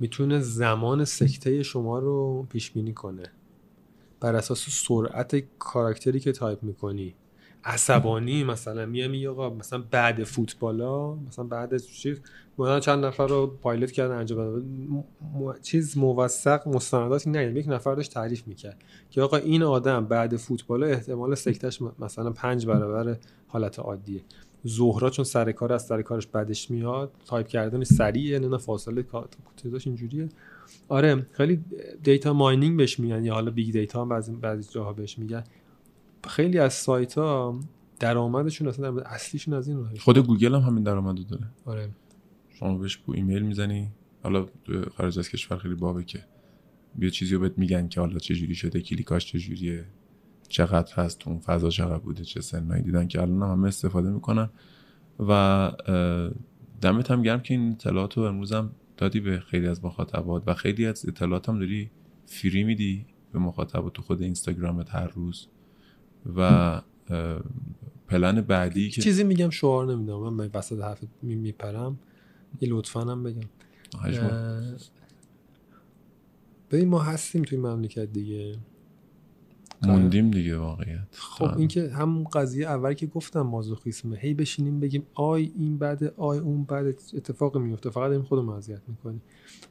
می‌تونه 0.00 0.40
زمان 0.40 1.04
سکته 1.04 1.62
شما 1.62 1.98
رو 1.98 2.46
پیش 2.50 2.70
بینی 2.70 2.92
کنه. 2.92 3.22
بر 4.20 4.36
اساس 4.36 4.66
سرعت 4.68 5.36
کاراکتری 5.58 6.20
که 6.20 6.32
تایپ 6.32 6.62
می‌کنی. 6.62 7.14
عصبانی 7.64 8.44
مثلا 8.44 8.86
میام 8.86 9.28
آقا 9.30 9.50
مثلا 9.50 9.84
بعد 9.90 10.24
فوتبالا 10.24 11.14
مثلا 11.14 11.44
بعد 11.44 11.74
از 11.74 11.88
چیز 11.88 12.20
مثلا 12.58 12.80
چند 12.80 13.04
نفر 13.04 13.26
رو 13.26 13.46
پایلوت 13.46 13.92
کردن 13.92 14.16
انجام 14.16 14.64
چیز 15.62 15.98
موثق 15.98 16.68
مستنداتی 16.68 17.30
نه 17.30 17.52
یک 17.54 17.68
نفر 17.68 17.94
داشت 17.94 18.12
تعریف 18.14 18.46
می‌کرد 18.46 18.82
که 19.10 19.22
آقا 19.22 19.36
این 19.36 19.62
آدم 19.62 20.06
بعد 20.06 20.36
فوتبالا 20.36 20.86
احتمال 20.86 21.34
سکتش 21.34 21.82
مثلا 21.98 22.30
پنج 22.30 22.66
برابر 22.66 23.16
حالت 23.46 23.78
عادیه. 23.78 24.20
زهرا 24.64 25.10
چون 25.10 25.24
سر 25.24 25.52
کار 25.52 25.72
از 25.72 25.86
سر 25.86 26.02
کارش 26.02 26.26
بعدش 26.26 26.70
میاد 26.70 27.12
تایپ 27.26 27.46
کردن 27.46 27.84
سریعه 27.84 28.38
نه 28.38 28.58
فاصله 28.58 29.02
کوتاهش 29.02 29.86
اینجوریه. 29.86 30.28
آره 30.88 31.26
خیلی 31.32 31.64
data 32.02 32.32
mining 32.32 32.76
بهش 32.76 33.00
میگن 33.00 33.24
یا 33.24 33.34
حالا 33.34 33.50
big 33.50 33.72
data 33.72 34.02
هم 34.02 34.08
بعضی 34.08 34.32
بعضی 34.32 34.72
جاها 34.72 34.92
بهش 34.92 35.18
میگن. 35.18 35.44
خیلی 36.28 36.58
از 36.58 36.74
سایت 36.74 37.14
ها 37.18 37.60
درآمدشون 38.00 38.68
اصلا 38.68 39.00
اصلیشون 39.00 39.54
از 39.54 39.68
این 39.68 39.76
رو 39.76 39.86
خود 40.00 40.18
گوگل 40.18 40.54
هم 40.54 40.60
همین 40.60 40.82
درآمدو 40.82 41.22
داره. 41.24 41.44
آره. 41.64 41.88
شما 42.48 42.78
بهش 42.78 42.96
بو 42.96 43.12
ایمیل 43.14 43.42
می‌زنی. 43.42 43.88
حالا 44.22 44.46
خارج 44.96 45.18
از 45.18 45.28
کشور 45.28 45.58
خیلی 45.58 45.74
بابه 45.74 46.04
که 46.04 46.24
بیا 46.94 47.10
چیزی 47.10 47.34
رو 47.34 47.40
بهت 47.40 47.58
میگن 47.58 47.88
که 47.88 48.00
حالا 48.00 48.18
چه 48.18 48.34
جوری 48.34 48.54
شده 48.54 48.80
کلیکاش 48.80 49.26
چه 49.26 49.38
جوریه 49.38 49.84
چقدر 50.52 50.94
هست 50.94 51.28
اون 51.28 51.38
فضا 51.38 51.70
چقدر 51.70 51.98
بوده 51.98 52.24
چه 52.24 52.40
سنایی 52.40 52.82
دیدن 52.82 53.08
که 53.08 53.22
الان 53.22 53.50
همه 53.50 53.68
استفاده 53.68 54.10
می‌کنن. 54.10 54.50
و 55.28 55.72
دمت 56.80 57.10
هم 57.10 57.22
گرم 57.22 57.40
که 57.40 57.54
این 57.54 57.70
اطلاعات 57.70 58.16
رو 58.16 58.22
امروز 58.22 58.52
هم 58.52 58.70
دادی 58.96 59.20
به 59.20 59.40
خیلی 59.40 59.66
از 59.66 59.84
مخاطبات 59.84 60.42
و 60.46 60.54
خیلی 60.54 60.86
از 60.86 61.08
اطلاعات 61.08 61.48
هم 61.48 61.58
داری 61.58 61.90
فری 62.26 62.64
میدی 62.64 63.06
به 63.32 63.38
مخاطبات 63.38 63.92
تو 63.92 64.02
خود 64.02 64.22
اینستاگرامت 64.22 64.94
هر 64.94 65.06
روز. 65.06 65.46
و 66.36 66.80
پلن 68.08 68.40
بعدی 68.40 68.90
که 68.90 69.02
چیزی 69.02 69.24
میگم 69.24 69.50
شعار 69.50 69.86
نمیدم 69.86 70.18
من 70.18 70.50
وسط 70.54 70.80
حرف 70.80 71.04
میپرم. 71.22 71.98
یه 72.60 72.68
لطفا 72.68 73.00
هم 73.00 73.22
بگم. 73.22 73.48
ببین 76.70 76.88
ما 76.88 76.98
هستیم 76.98 77.42
توی 77.42 77.58
مملکت 77.58 78.12
دیگه. 78.12 78.56
موندیم 79.86 80.30
دیگه 80.30 80.58
واقعیت. 80.58 81.08
خب 81.12 81.58
اینکه 81.58 81.88
هم 81.88 82.24
قضیه 82.24 82.66
اول 82.66 82.92
که 82.94 83.06
گفتم 83.06 83.40
مازوخیسمه 83.40 84.16
هی 84.16 84.34
بشینیم 84.34 84.80
بگیم 84.80 85.06
آی 85.14 85.52
این 85.58 85.78
بعد 85.78 86.14
آی 86.16 86.38
اون 86.38 86.64
بعد 86.64 86.86
اتفاق 86.86 87.58
میفته. 87.58 87.90
فقط 87.90 88.10
این 88.10 88.22
خودمون 88.22 88.56
اذیت 88.56 88.80
می‌کنیم. 88.88 89.22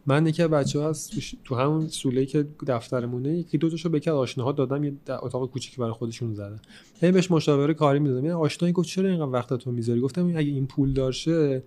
من 0.06 0.28
یکی 0.28 0.48
بچه 0.48 0.84
هست 0.84 1.12
تو 1.44 1.56
همون 1.56 1.88
سوله 1.88 2.26
که 2.26 2.48
دفترمونه 2.68 3.38
یکی 3.38 3.58
دو 3.58 3.70
تاشو 3.70 3.90
بکرد 3.90 4.14
آشناها 4.14 4.52
دادم 4.52 4.84
یه 4.84 4.94
اتاق 5.10 5.50
کوچیکی 5.50 5.78
برای 5.78 5.94
خودشون 5.94 6.34
زدن. 6.34 6.60
هی 7.02 7.12
بهش 7.12 7.32
مشاوره 7.32 7.74
کاری 7.74 8.00
می‌دادم. 8.00 8.26
یعنی 8.26 8.38
آشنایی 8.38 8.74
گفت 8.74 8.88
چرا 8.88 9.10
اینقدر 9.10 9.32
وقت 9.32 9.54
تو 9.54 9.72
می‌ذاری؟ 9.72 10.00
گفتم 10.02 10.28
اگه 10.28 10.40
این 10.40 10.68
پول 10.68 10.94
دارشه 10.94 11.64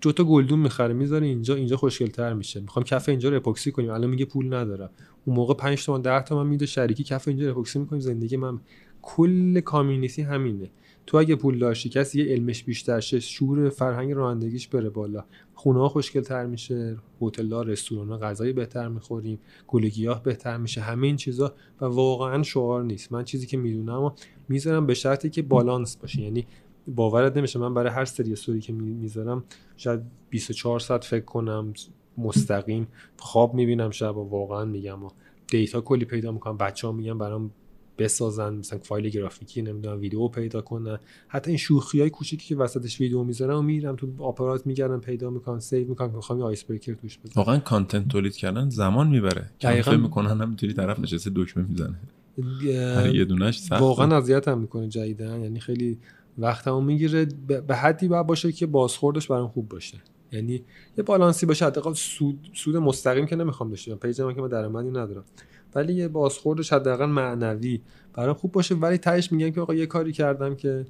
دو 0.00 0.12
تا 0.12 0.24
گلدون 0.24 0.58
می‌خره 0.58 0.94
می‌ذاره 0.94 1.26
اینجا 1.26 1.54
اینجا 1.54 1.76
خوشگلتر 1.76 2.32
میشه. 2.32 2.60
می‌خوام 2.60 2.84
کف 2.84 3.08
اینجا 3.08 3.28
رو 3.28 3.36
اپوکسی 3.36 3.72
کنیم. 3.72 3.90
الان 3.90 4.10
میگه 4.10 4.24
پول 4.24 4.54
ندارم. 4.54 4.90
اون 5.24 5.36
موقع 5.36 5.54
5 5.54 5.84
تومن 5.84 6.02
10 6.02 6.22
تومن 6.22 6.46
میده 6.46 6.66
شریکی 6.66 7.04
کف 7.04 7.28
اینجا 7.28 7.50
اپوکسی 7.50 7.78
می‌کنیم 7.78 8.00
زندگی 8.00 8.36
من 8.36 8.60
کل 9.02 9.60
کامیونیتی 9.60 10.22
همینه. 10.22 10.70
تو 11.06 11.16
اگه 11.16 11.36
پول 11.36 11.58
داشتی 11.58 11.88
کسی 11.88 12.22
یه 12.22 12.32
علمش 12.32 12.64
بیشتر 12.64 13.00
شه 13.00 13.20
شور 13.20 13.68
فرهنگ 13.68 14.12
رانندگیش 14.12 14.68
بره 14.68 14.90
بالا. 14.90 15.24
خونه 15.54 15.78
ها 15.78 15.88
خوشگل 15.88 16.20
تر 16.20 16.46
میشه 16.46 16.96
هتل 17.22 17.52
ها 17.52 17.62
رستوران 17.62 18.08
ها 18.08 18.18
غذای 18.18 18.52
بهتر 18.52 18.88
می‌خوریم 18.88 19.38
گل 19.66 19.88
گیاه 19.88 20.22
بهتر 20.22 20.56
میشه. 20.56 20.80
همه 20.80 21.06
این 21.06 21.16
چیزا 21.16 21.54
و 21.80 21.84
واقعا 21.84 22.42
شعار 22.42 22.84
نیست. 22.84 23.12
من 23.12 23.24
چیزی 23.24 23.46
که 23.46 23.56
می‌دونم 23.56 24.12
می‌ذارم 24.48 24.86
به 24.86 24.94
شرطی 24.94 25.30
که 25.30 25.42
بالانس 25.42 25.96
باشه. 25.96 26.20
یعنی 26.20 26.46
باورت 26.88 27.36
نمیشه 27.36 27.58
من 27.58 27.74
برای 27.74 27.92
هر 27.92 28.04
سری 28.04 28.32
استوری 28.32 28.60
که 28.60 28.72
می‌ذارم 28.72 29.44
شاید 29.76 30.00
24 30.30 30.80
ساعت 30.80 31.04
فکر 31.04 31.24
کنم 31.24 31.72
مستقیم 32.18 32.88
خواب 33.16 33.54
می‌بینم 33.54 33.90
شب 33.90 34.16
و 34.16 34.28
واقعا 34.30 34.64
میگم 34.64 35.04
و 35.04 35.08
دیتا 35.50 35.80
کلی 35.80 36.04
پیدا 36.04 36.32
می‌کنم. 36.32 36.56
بچه 36.56 36.86
ها 36.86 36.92
میگن 36.92 37.18
برام 37.18 37.50
بسازن 37.98 38.54
مثلا 38.54 38.78
فایل 38.78 39.08
گرافیکی 39.08 39.62
نمی‌دونم 39.62 40.00
ویدیو 40.00 40.28
پیدا 40.28 40.60
کنن. 40.60 40.98
حتی 41.28 41.50
این 41.50 41.58
شوخی 41.58 42.00
های 42.00 42.10
کوچیکی 42.10 42.48
که 42.48 42.56
وسطش 42.56 43.00
ویدیو 43.00 43.24
می‌ذارم 43.24 43.58
و 43.58 43.62
میرم 43.62 43.96
تو 43.96 44.08
آپارات 44.18 44.66
میگردم 44.66 45.00
پیدا 45.00 45.30
می‌کنم 45.30 45.58
save 45.58 45.88
می‌کنم 45.88 46.08
که 46.08 46.16
می‌خوام 46.16 46.40
icebreaker 46.42 46.94
توش 46.94 47.18
بزنم 47.18 47.32
واقعا 47.36 47.58
content 47.58 48.08
تولید 48.08 48.36
کردن 48.36 48.68
زمان 48.68 49.08
می‌بره. 49.08 49.50
دقیقاً. 49.60 49.96
می‌کنن 49.96 50.40
همینطوری 50.40 50.72
طرف 50.72 50.98
نشسته 50.98 51.30
دکمه 51.34 51.64
می‌زنه. 51.68 51.96
یه 53.14 53.24
دونش 53.24 53.72
واقعا 53.72 54.16
اذیتم 54.16 54.58
می‌کنه 54.58 54.88
جدیداً 54.88 55.40
یعنی 55.40 55.60
خیلی 55.60 55.98
وقتمو 56.38 56.80
می‌گیره. 56.80 57.24
به 57.66 57.76
حدی 57.76 58.08
باید 58.08 58.26
باشه 58.26 58.52
که 58.52 58.66
بازخوردش 58.66 59.26
برام 59.26 59.48
خوب 59.48 59.68
باشه. 59.68 59.98
یعنی 60.32 60.64
یه 60.98 61.04
بالانسی 61.04 61.46
باشه 61.46 61.66
حداقل 61.66 61.92
سود 61.92 62.50
سود 62.52 62.76
مستقیم 62.76 63.26
که 63.26 63.36
نمی‌خوام 63.36 63.70
داشته 63.70 63.94
page 63.94 64.20
من 64.20 64.34
که 64.34 64.40
من 64.40 64.48
درآمدی 64.48 64.88
ندارم. 64.88 65.24
ولی 65.74 65.94
یه 65.94 66.08
بازخوردش 66.08 66.72
حداقل 66.72 67.06
معنوی 67.06 67.80
برام 68.12 68.34
خوب 68.34 68.52
باشه. 68.52 68.74
ولی 68.74 68.98
تهش 68.98 69.32
میگن 69.32 69.50
که 69.50 69.60
آقا 69.60 69.74
یه 69.74 69.86
کاری 69.86 70.12
کردم 70.12 70.54
که 70.54 70.86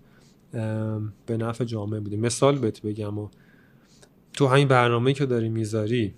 به 1.27 1.37
نفع 1.37 1.65
جامعه 1.65 2.01
بوده. 2.01 2.17
مثال 2.17 2.59
بهت 2.59 2.83
بگم 2.83 3.19
و 3.19 3.29
تو 4.33 4.47
همین 4.47 4.69
برنامه 4.69 5.13
که 5.13 5.27
داری 5.27 5.49
می‌ذاری 5.49 6.15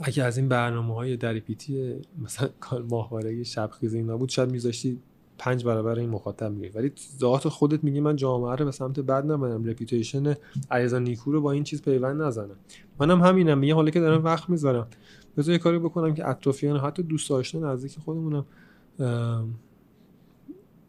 اگه 0.00 0.24
از 0.24 0.38
این 0.38 0.48
برنامه 0.48 0.94
های 0.94 1.16
دریپیتی 1.16 1.94
مثلا 2.22 2.48
ماهواره 2.90 3.44
شب 3.44 3.70
خیزه 3.80 3.98
اینا 3.98 4.16
بود 4.16 4.28
شاید 4.28 4.50
میذاشتی 4.50 5.00
پنج 5.38 5.64
برابر 5.64 5.98
این 5.98 6.10
مخاطب 6.10 6.52
میگه. 6.52 6.70
ولی 6.74 6.92
ذات 7.18 7.48
خودت 7.48 7.84
میگی 7.84 8.00
من 8.00 8.16
جامعه 8.16 8.56
رو 8.56 8.64
به 8.64 8.70
سمت 8.70 9.00
بد 9.00 9.32
نبرم 9.32 9.64
رپیوتیشن 9.64 10.34
علیرضا 10.70 10.98
نیکو 10.98 11.32
رو 11.32 11.40
با 11.40 11.52
این 11.52 11.64
چیز 11.64 11.82
پیوند 11.82 12.22
نزنم. 12.22 12.56
منم 13.00 13.22
همینم 13.22 13.58
میگه 13.58 13.74
حالا 13.74 13.90
که 13.90 14.00
دارم 14.00 14.24
وقت 14.24 14.50
می‌ذارم. 14.50 14.86
بذار 15.36 15.52
یه 15.52 15.58
کاری 15.58 15.78
بکنم 15.78 16.14
که 16.14 16.28
اطرافیان 16.28 16.80
حتی 16.80 17.02
دوست 17.02 17.30
آشنا 17.30 17.72
نزدیک 17.72 17.98
خودمونم 17.98 18.44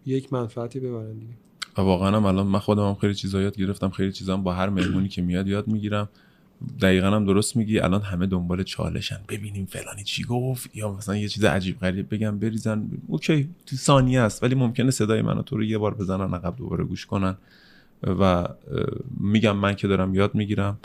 یک 0.05 0.33
منفعتی 0.33 0.79
ببرن 0.79 1.13
دیگه. 1.13 1.33
واقعا 1.77 2.27
الان 2.27 2.47
من 2.47 2.59
خودم 2.59 2.87
هم 2.87 2.95
خیلی 2.95 3.13
چیزا 3.13 3.41
یاد 3.41 3.57
گرفتم 3.57 3.89
خیلی 3.89 4.11
چیزا 4.11 4.37
با 4.37 4.53
هر 4.53 4.69
مهمونی 4.69 5.07
که 5.07 5.21
میاد 5.21 5.47
یاد 5.47 5.67
می‌گیرم. 5.67 6.09
دقیقا 6.81 7.07
هم 7.07 7.25
درست 7.25 7.55
میگی. 7.57 7.79
الان 7.79 8.01
همه 8.01 8.25
دنبال 8.25 8.63
چالشن. 8.63 9.19
ببینیم 9.29 9.65
فلانی 9.65 10.03
چی 10.03 10.23
گفت 10.23 10.75
یا 10.75 10.93
مثلا 10.93 11.15
یه 11.15 11.27
چیز 11.27 11.43
عجیب 11.43 11.79
غریب 11.79 12.13
بگم 12.13 12.39
بریزن. 12.39 12.89
اوکی 13.07 13.49
تو 13.65 13.75
ثانیه 13.75 14.21
است 14.21 14.43
ولی 14.43 14.55
ممکنه 14.55 14.91
صدای 14.91 15.21
منو 15.21 15.41
تو 15.41 15.57
رو 15.57 15.63
یه 15.63 15.77
بار 15.77 15.93
بزنن 15.93 16.33
عقب 16.33 16.55
دوباره 16.55 16.83
گوش 16.83 17.05
کنن. 17.05 17.37
و 18.03 18.47
میگم 19.19 19.57
من 19.57 19.75
که 19.75 19.87
دارم 19.87 20.15
یاد 20.15 20.35
می‌گیرم. 20.35 20.79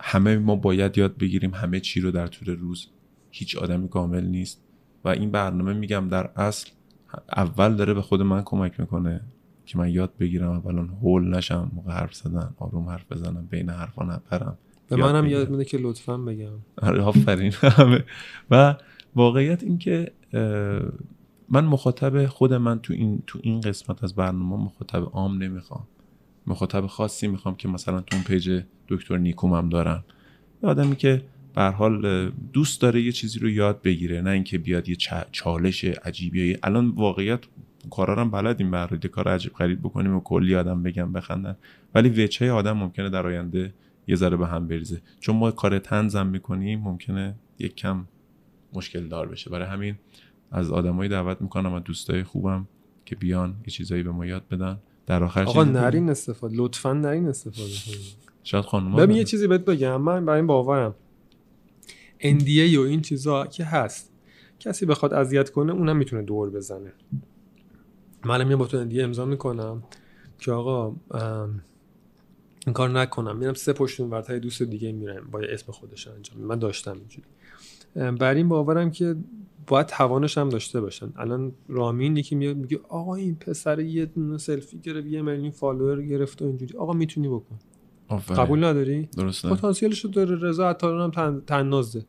همه 0.00 0.38
ما 0.38 0.56
باید 0.56 0.98
یاد 0.98 1.16
بگیریم 1.18 1.54
همه 1.54 1.80
چی 1.80 2.00
رو 2.00 2.10
در 2.10 2.26
طول 2.26 2.56
روز. 2.56 2.86
هیچ 3.30 3.56
آدمی 3.56 3.88
کامل 3.88 4.24
نیست. 4.24 4.62
و 5.04 5.08
این 5.08 5.30
برنامه 5.30 5.72
میگم 5.72 6.08
در 6.08 6.30
اصل 6.36 6.70
اول 7.36 7.76
داره 7.76 7.94
به 7.94 8.02
خود 8.02 8.22
من 8.22 8.42
کمک 8.42 8.80
می‌کنه. 8.80 9.20
که 9.70 9.78
من 9.78 9.90
یاد 9.90 10.12
بگیرم 10.20 10.50
اولا 10.50 10.82
هول 10.82 11.36
نشم 11.36 11.70
موقع 11.74 11.92
حرف 11.92 12.14
زدن 12.14 12.54
آروم 12.58 12.88
حرف 12.88 13.12
بزنم 13.12 13.46
بین 13.50 13.70
حرفا 13.70 14.04
نپرم. 14.04 14.58
به 14.88 14.96
منم 14.96 15.26
یاد 15.26 15.50
میده 15.50 15.64
که 15.64 15.78
لطفا 15.78 16.16
بگم. 16.16 16.52
آره 16.82 17.02
آفرین. 17.02 17.52
همه. 17.78 18.04
و 18.50 18.76
واقعیت 19.16 19.62
این 19.62 19.78
که 19.78 20.12
من 21.48 21.64
مخاطب 21.64 22.26
خود 22.26 22.54
من 22.54 22.78
تو 22.78 22.92
این 22.92 23.22
تو 23.26 23.38
این 23.42 23.60
قسمت 23.60 24.04
از 24.04 24.14
برنامه 24.14 24.64
مخاطب 24.64 25.02
عام 25.12 25.42
نمی‌خوام. 25.42 25.86
مخاطب 26.46 26.86
خاصی 26.86 27.28
می‌خوام 27.28 27.56
که 27.56 27.68
مثلا 27.68 28.00
تو 28.00 28.16
اون 28.16 28.24
پیج 28.24 28.62
دکتر 28.88 29.16
نیکوم 29.16 29.52
هم 29.52 29.68
دارم 29.68 30.04
یه 30.62 30.68
آدمی 30.68 30.96
که 30.96 31.22
به 31.54 31.62
حال 31.62 32.30
دوست 32.30 32.80
داره 32.80 33.02
یه 33.02 33.12
چیزی 33.12 33.38
رو 33.38 33.48
یاد 33.48 33.82
بگیره 33.82 34.20
نه 34.20 34.30
اینکه 34.30 34.58
بیاد 34.58 34.88
یه 34.88 34.96
چالش 35.32 35.84
عجیبی 35.84 36.58
الان 36.62 36.88
واقعیت 36.88 37.40
کارا 37.90 38.20
هم 38.20 38.30
بلدیم 38.30 38.70
بر 38.70 38.96
کار 38.96 39.28
عجیب 39.28 39.52
غریب 39.52 39.80
بکنیم 39.80 40.16
و 40.16 40.20
کلی 40.20 40.56
آدم 40.56 40.82
بگم 40.82 41.12
بخندن. 41.12 41.56
ولی 41.94 42.24
وچه 42.24 42.52
آدم 42.52 42.72
ممکنه 42.72 43.10
در 43.10 43.26
آینده 43.26 43.74
یه 44.06 44.16
ذره 44.16 44.36
به 44.36 44.46
هم 44.46 44.68
بریزه. 44.68 45.00
چون 45.20 45.36
ما 45.36 45.50
کار 45.50 45.78
تنزم 45.78 46.26
می‌کنیم 46.26 46.80
ممکنه 46.80 47.34
یک 47.58 47.74
کم 47.74 48.04
مشکل 48.72 49.08
دار 49.08 49.28
بشه. 49.28 49.50
برای 49.50 49.66
همین 49.66 49.98
از 50.50 50.70
آدمایی 50.70 51.10
دعوت 51.10 51.42
می‌کنم 51.42 51.72
و 51.72 51.80
دوستای 51.80 52.24
خوبم 52.24 52.68
که 53.04 53.16
بیان 53.16 53.54
یه 53.66 53.72
چیزایی 53.72 54.02
به 54.02 54.10
ما 54.10 54.26
یاد 54.26 54.48
بدن. 54.50 54.78
در 55.06 55.24
آخر 55.24 55.42
آقا 55.42 55.64
نرین 55.64 56.10
استفاده. 56.10 56.56
لطفا 56.56 56.92
نرین 56.92 57.28
استفاده 57.28 57.70
شاید 58.42 58.64
خانم 58.64 58.96
ببین 58.96 59.16
یه 59.16 59.24
چیزی 59.24 59.46
بهت 59.46 59.64
بگم. 59.64 60.00
من 60.00 60.24
برای 60.24 60.38
این 60.38 60.46
باورم. 60.46 60.94
NDA 62.20 62.76
و 62.78 62.80
این 62.80 63.00
چیزا 63.00 63.46
که 63.46 63.64
هست. 63.64 64.12
کسی 64.58 64.86
بخواد 64.86 65.14
اذیت 65.14 65.50
کنه 65.50 65.72
اونم 65.72 65.96
می‌تونه 65.96 66.22
دور 66.22 66.50
بزنه. 66.50 66.92
منم 68.24 68.50
یه 68.50 68.84
دیگه 68.84 69.02
امضا 69.02 69.24
می‌کنم 69.24 69.82
که 70.38 70.52
آقا 70.52 70.96
این 72.66 72.72
کار 72.74 72.88
نکنم. 72.88 73.36
میرم 73.36 73.54
سه 73.54 73.72
پشت 73.72 74.00
ورتای 74.00 74.40
دوست 74.40 74.62
دیگه 74.62 74.92
میرم. 74.92 75.28
با 75.30 75.40
اسم 75.40 75.72
خودش 75.72 76.08
انجام 76.08 76.40
من 76.40 76.58
داشتم 76.58 76.96
اینجوری. 76.98 77.26
بر 78.18 78.34
این 78.34 78.48
باورم 78.48 78.90
که 78.90 79.16
باید 79.66 79.86
توانش 79.86 80.38
هم 80.38 80.48
داشته 80.48 80.80
باشن. 80.80 81.12
الان 81.16 81.52
رامین 81.68 82.16
یکی 82.16 82.34
میاد 82.34 82.56
میگه 82.56 82.80
آقا 82.88 83.14
این 83.14 83.34
پسر 83.34 83.80
یه 83.80 84.06
دونه 84.06 84.38
سلفی 84.38 84.78
گرفت 84.78 85.06
یه 85.06 85.22
میلیون 85.22 85.50
follower 85.50 86.02
گرفت 86.02 86.42
و 86.42 86.44
اینجوری. 86.44 86.78
آقا 86.78 86.92
می‌تونی 86.92 87.28
بکن. 87.28 87.58
قبول 88.36 88.64
نداری؟ 88.64 89.08
درسته. 89.16 89.50
پتانسیلش 89.50 90.04
رو 90.04 90.10
داره. 90.10 90.48
رضا 90.48 90.70
عطاران 90.70 91.04
هم 91.04 91.10
طن... 91.10 91.42
طنازه. 91.46 92.04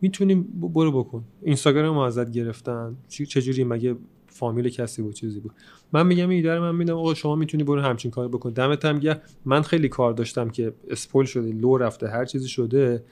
می‌تونیم 0.00 0.42
برو 0.60 1.02
بکن. 1.02 1.24
اینستاگرام 1.42 1.98
ازت 1.98 2.30
گرفتن. 2.30 2.96
چجوری؟ 3.08 3.64
مگه 3.64 3.96
فامیل 4.30 4.68
کسی 4.68 5.02
بود 5.02 5.14
چیزی 5.14 5.40
بود. 5.40 5.52
من 5.92 6.06
میگم 6.06 6.28
ایده 6.28 6.58
من 6.58 6.74
میدم 6.74 6.94
آقا 6.94 7.14
شما 7.14 7.36
می‌تونی 7.36 7.64
برو 7.64 7.80
همچین 7.80 8.10
کار 8.10 8.28
بکن. 8.28 8.50
دمت 8.50 8.84
هم 8.84 8.98
گرم 8.98 9.20
من 9.44 9.62
خیلی 9.62 9.88
کار 9.88 10.12
داشتم 10.12 10.50
که 10.50 10.72
spoil 10.88 11.24
شده 11.24 11.52
لو 11.52 11.76
رفته 11.76 12.08
هر 12.08 12.24
چیزی 12.24 12.48
شده 12.48 13.04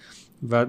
و 0.51 0.67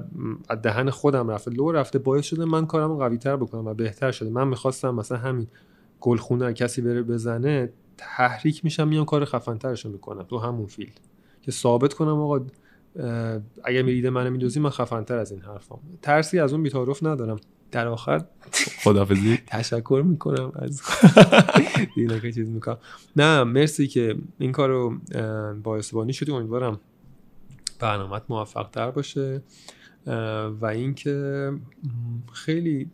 از 0.49 0.61
دهن 0.61 0.89
خودم 0.89 1.29
رفته. 1.29 1.51
لو 1.51 1.71
رفته 1.71 1.99
باعث 1.99 2.25
شده 2.25 2.45
من 2.45 2.65
کارم 2.65 2.95
قوی 2.95 3.17
تر 3.17 3.35
بکنم 3.35 3.67
و 3.67 3.73
بهتر 3.73 4.11
شده. 4.11 4.29
من 4.29 4.47
می‌خواستم 4.47 4.95
مثلا 4.95 5.17
همین 5.17 5.47
گلخونه 6.01 6.53
کسی 6.53 6.81
بره 6.81 7.03
بزنه 7.03 7.69
تحریک 7.97 8.65
میشم 8.65 8.87
میام 8.87 9.05
کار 9.05 9.25
خفنترش 9.25 9.85
رو 9.85 9.91
می‌کنم. 9.91 10.23
تو 10.23 10.37
همون 10.37 10.65
فیلد. 10.65 10.99
که 11.41 11.51
ثابت 11.51 11.93
کنم 11.93 12.19
آقا 12.19 12.45
اگر 13.63 13.81
میریده 13.81 14.09
منو 14.09 14.29
میدوزی 14.29 14.59
من 14.59 14.69
خفنتر 14.69 15.17
از 15.17 15.31
این 15.31 15.41
حرفام. 15.41 15.79
ترسی 16.01 16.39
از 16.39 16.53
اون 16.53 16.63
بیتعارف 16.63 17.03
ندارم. 17.03 17.39
در 17.71 17.87
آخر 17.87 18.25
خدافزی 18.83 19.37
تشکر 19.47 20.03
می‌کنم 20.05 20.51
از 20.55 20.81
دینا 21.95 22.19
که 22.19 22.31
چیز 22.31 22.49
می‌کنم. 22.49 22.77
نه 23.15 23.43
مرسی 23.43 23.87
که 23.87 24.15
این 24.39 24.51
کارو 24.51 24.97
با 25.63 25.77
استبانی 25.77 26.13
شدی. 26.13 26.31
امیدوارم 26.31 26.79
برنامه 27.79 28.21
موفق 28.29 28.69
تر 28.69 28.91
باشه 28.91 29.41
و 30.61 30.65
اینکه 30.65 31.51
خیلی 32.33 32.89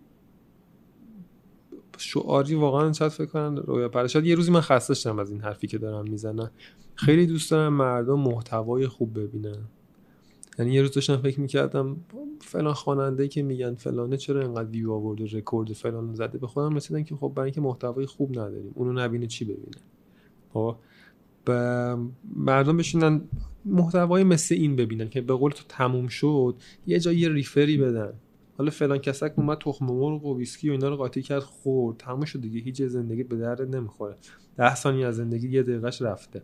شعاری 1.98 2.56
واقعا 2.56 2.94
شاید 2.94 3.12
فکر 3.12 3.26
کنم 3.26 3.56
رویا 3.56 3.90
پرشاد 3.90 4.26
یه 4.26 4.36
روزی 4.36 4.52
من 4.52 4.62
خسته 4.62 4.94
شدم 4.94 5.20
از 5.20 5.32
این 5.32 5.42
حرفی 5.42 5.68
که 5.68 5.78
دارم 5.78 6.10
می‌زنم. 6.10 6.52
خیلی 6.96 7.26
دوست 7.26 7.52
دارم 7.52 7.74
مردم 7.74 8.20
محتوای 8.20 8.88
خوب 8.88 9.20
ببینن. 9.20 9.66
یعنی 10.60 10.73
یه 10.73 10.82
روز 10.82 10.91
داشتم 10.91 11.18
فکر 11.18 11.40
می‌کردم 11.40 11.98
فلان 12.41 12.73
خواننده 12.73 13.27
که 13.27 13.44
میگن 13.44 13.76
فلانه 13.76 14.18
چرا 14.18 14.41
اینقدر 14.41 14.69
ویو 14.69 14.91
آورد 14.91 15.22
و 15.22 15.26
رکورد 15.26 15.73
فلان 15.73 16.14
زده؟ 16.14 16.38
به 16.38 16.48
خودم 16.48 16.76
رسیدن 16.76 17.03
که 17.03 17.15
خب 17.15 17.32
برای 17.36 17.48
اینکه 17.48 17.61
محتوای 17.61 18.06
خوب 18.06 18.32
نداریم 18.32 18.72
اونو 18.76 18.94
نبینه 18.94 19.27
چی 19.27 19.45
ببینه؟ 19.45 19.77
خب 20.53 20.76
مردم 22.36 22.77
بشینن 22.77 23.22
محتوای 23.65 24.23
مثل 24.23 24.56
این 24.56 24.76
ببینن 24.76 25.10
که 25.10 25.22
به 25.22 25.34
قول 25.34 25.52
تو 25.52 25.64
تموم 25.69 26.07
شد 26.07 26.56
یه 26.88 26.99
جایی 26.99 27.30
ریفری 27.30 27.77
بدن. 27.77 28.14
حالا 28.57 28.72
فلان 28.72 28.98
کسک 28.98 29.34
اومد 29.38 29.57
تخم 29.57 29.86
مرغ 29.86 30.26
و 30.26 30.38
ویسکی 30.38 30.69
و 30.69 30.72
اینا 30.72 30.90
رو 30.90 30.95
قاطی 30.95 31.22
کرد 31.22 31.40
خورد 31.44 31.98
تموم 31.98 32.26
شد 32.26 32.41
دیگه. 32.41 32.60
هیچ 32.60 32.82
زندگی 32.82 33.23
به 33.23 33.38
درد 33.38 33.76
نمی‌خوره. 33.76 34.15
ده 34.57 34.76
ثانیه 34.76 35.06
از 35.06 35.15
زندگی 35.15 35.49
یه 35.49 35.64
دقیقهش 35.64 36.02
رفته. 36.02 36.41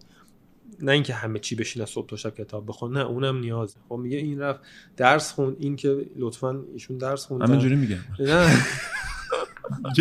نه 0.82 0.92
اینکه 0.92 1.14
همه 1.14 1.40
چی 1.40 1.56
بشینه 1.56 1.86
صبح 1.86 2.08
تا 2.08 2.16
شب 2.16 2.36
کتاب 2.36 2.68
بخون 2.68 2.98
نه 2.98 3.06
اونم 3.06 3.40
نیازه 3.40 3.78
خب 3.90 3.96
میگه 3.96 4.18
این 4.18 4.40
رفت 4.40 4.60
درس 4.98 5.32
خون 5.32 5.56
این 5.60 5.76
که 5.76 6.06
لطفا 6.16 6.64
ایشون 6.74 6.98
درس 6.98 7.26
خون 7.26 7.42
همینجوری 7.42 7.76
میگه 7.76 8.00
نه. 8.20 8.66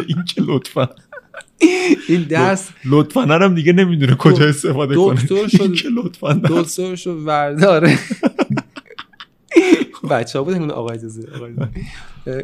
این 0.09 0.25
که 0.25 0.43
لطفا. 0.43 0.89
این 2.09 2.23
درس 2.23 2.69
لطفا 2.85 3.21
هم 3.21 3.55
دیگه 3.55 3.73
نمی‌دونه 3.73 4.15
کجا 4.15 4.49
استفاده 4.49 4.95
کنه. 4.95 5.23
دکتر 5.23 5.49
شد 5.49 5.75
که 5.75 5.89
لطفا 5.89 6.33
دکتر 6.33 6.97
شد 6.97 7.17
ورداره. 7.25 7.99
بچه 10.11 10.39
ها 10.39 10.45
بود 10.45 10.55
اون 10.55 10.71
آقا 10.71 10.89
اجازه 10.89 11.29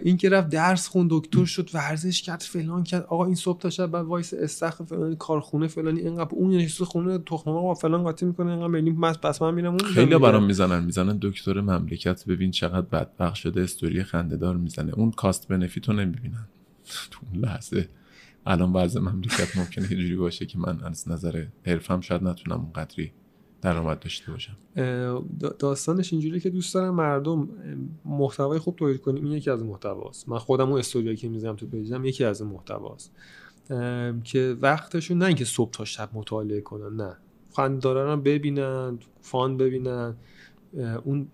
این 0.05 0.16
که 0.16 0.28
رفت 0.28 0.48
درس 0.48 0.88
خون 0.88 1.06
دکتر 1.10 1.44
شد 1.44 1.70
ورزش 1.74 2.22
کرد 2.22 2.40
فلان 2.40 2.84
کرد. 2.84 3.05
آقا 3.05 3.24
این 3.24 3.34
صبح 3.34 3.60
تا 3.60 3.70
شب 3.70 3.86
بعد 3.86 4.05
وایس 4.05 4.34
استخر 4.34 4.84
فلان 4.84 5.16
کارخونه 5.16 5.66
فلانی 5.66 6.01
اینقدر 6.01 6.30
اون 6.32 6.51
نشسته 6.51 6.84
خونه 6.84 7.18
تخم 7.18 7.51
مرغ 7.51 7.78
فلان 7.78 8.02
قاطی 8.02 8.26
می‌کنه 8.26 8.51
اینقدر 8.51 8.66
میلیون 8.66 9.01
پس 9.01 9.18
پس 9.18 9.43
من 9.43 9.55
میرم 9.55 9.70
اون 9.70 9.78
خیلی 9.94 10.18
برام 10.18 10.44
می‌زنن 10.44 10.84
می‌زنن 10.84 11.18
دکتر 11.22 11.60
مملکت. 11.60 12.24
ببین 12.24 12.51
چقدر 12.51 12.80
بدبخت 12.80 13.34
شده 13.34 13.60
استوری 13.60 14.02
خندهدار 14.02 14.56
می‌زنه. 14.56 14.93
اون 14.94 15.10
کاست 15.10 15.48
بنفیتو 15.48 15.93
نمی‌بینن. 15.93 16.47
تو 17.10 17.20
اون 17.32 17.44
لحظه. 17.44 17.88
الان 18.47 18.72
وضع 18.72 19.01
مملکت 19.01 19.56
ممکنه 19.56 19.93
یه 19.93 19.98
جوری 19.98 20.16
باشه 20.16 20.47
که 20.47 20.59
من 20.59 20.80
از 20.84 21.09
نظر 21.09 21.44
حرفم 21.66 22.01
شاید 22.01 22.22
نتونم 22.22 22.60
اونقدری 22.60 23.12
درآمد 23.66 23.98
داشته 23.98 24.32
باشم. 24.32 24.56
داستانش 25.59 26.12
اینجوری 26.12 26.40
که 26.40 26.51
دوست 26.51 26.74
دارم 26.74 26.94
مردم 26.94 27.48
محتوای 28.05 28.59
خوب 28.59 28.76
تولید 28.76 29.01
کنیم. 29.01 29.24
این 29.24 29.32
یکی 29.32 29.51
از 29.51 29.62
محتواست. 29.62 30.28
من 30.28 30.38
خودم 30.38 30.68
اون 30.70 30.78
استوریایی 30.78 31.16
که 31.16 31.28
می‌ذارم 31.28 31.56
تو 31.56 31.66
پیجم 31.66 32.05
یکی 32.05 32.24
از 32.24 32.43
محتواست. 32.43 33.12
که 34.24 34.56
وقتشون 34.60 35.18
نه 35.18 35.24
اینکه 35.24 35.44
صبح 35.44 35.70
تا 35.70 35.84
شب 35.84 36.10
مطالعه 36.12 36.60
کنن 36.60 36.97
نه. 36.97 37.16
خنددارا 37.52 38.14
رو 38.14 38.20
ببینن 38.20 38.98
فان 39.20 39.56
ببینن. 39.56 40.16
اون 41.05 41.28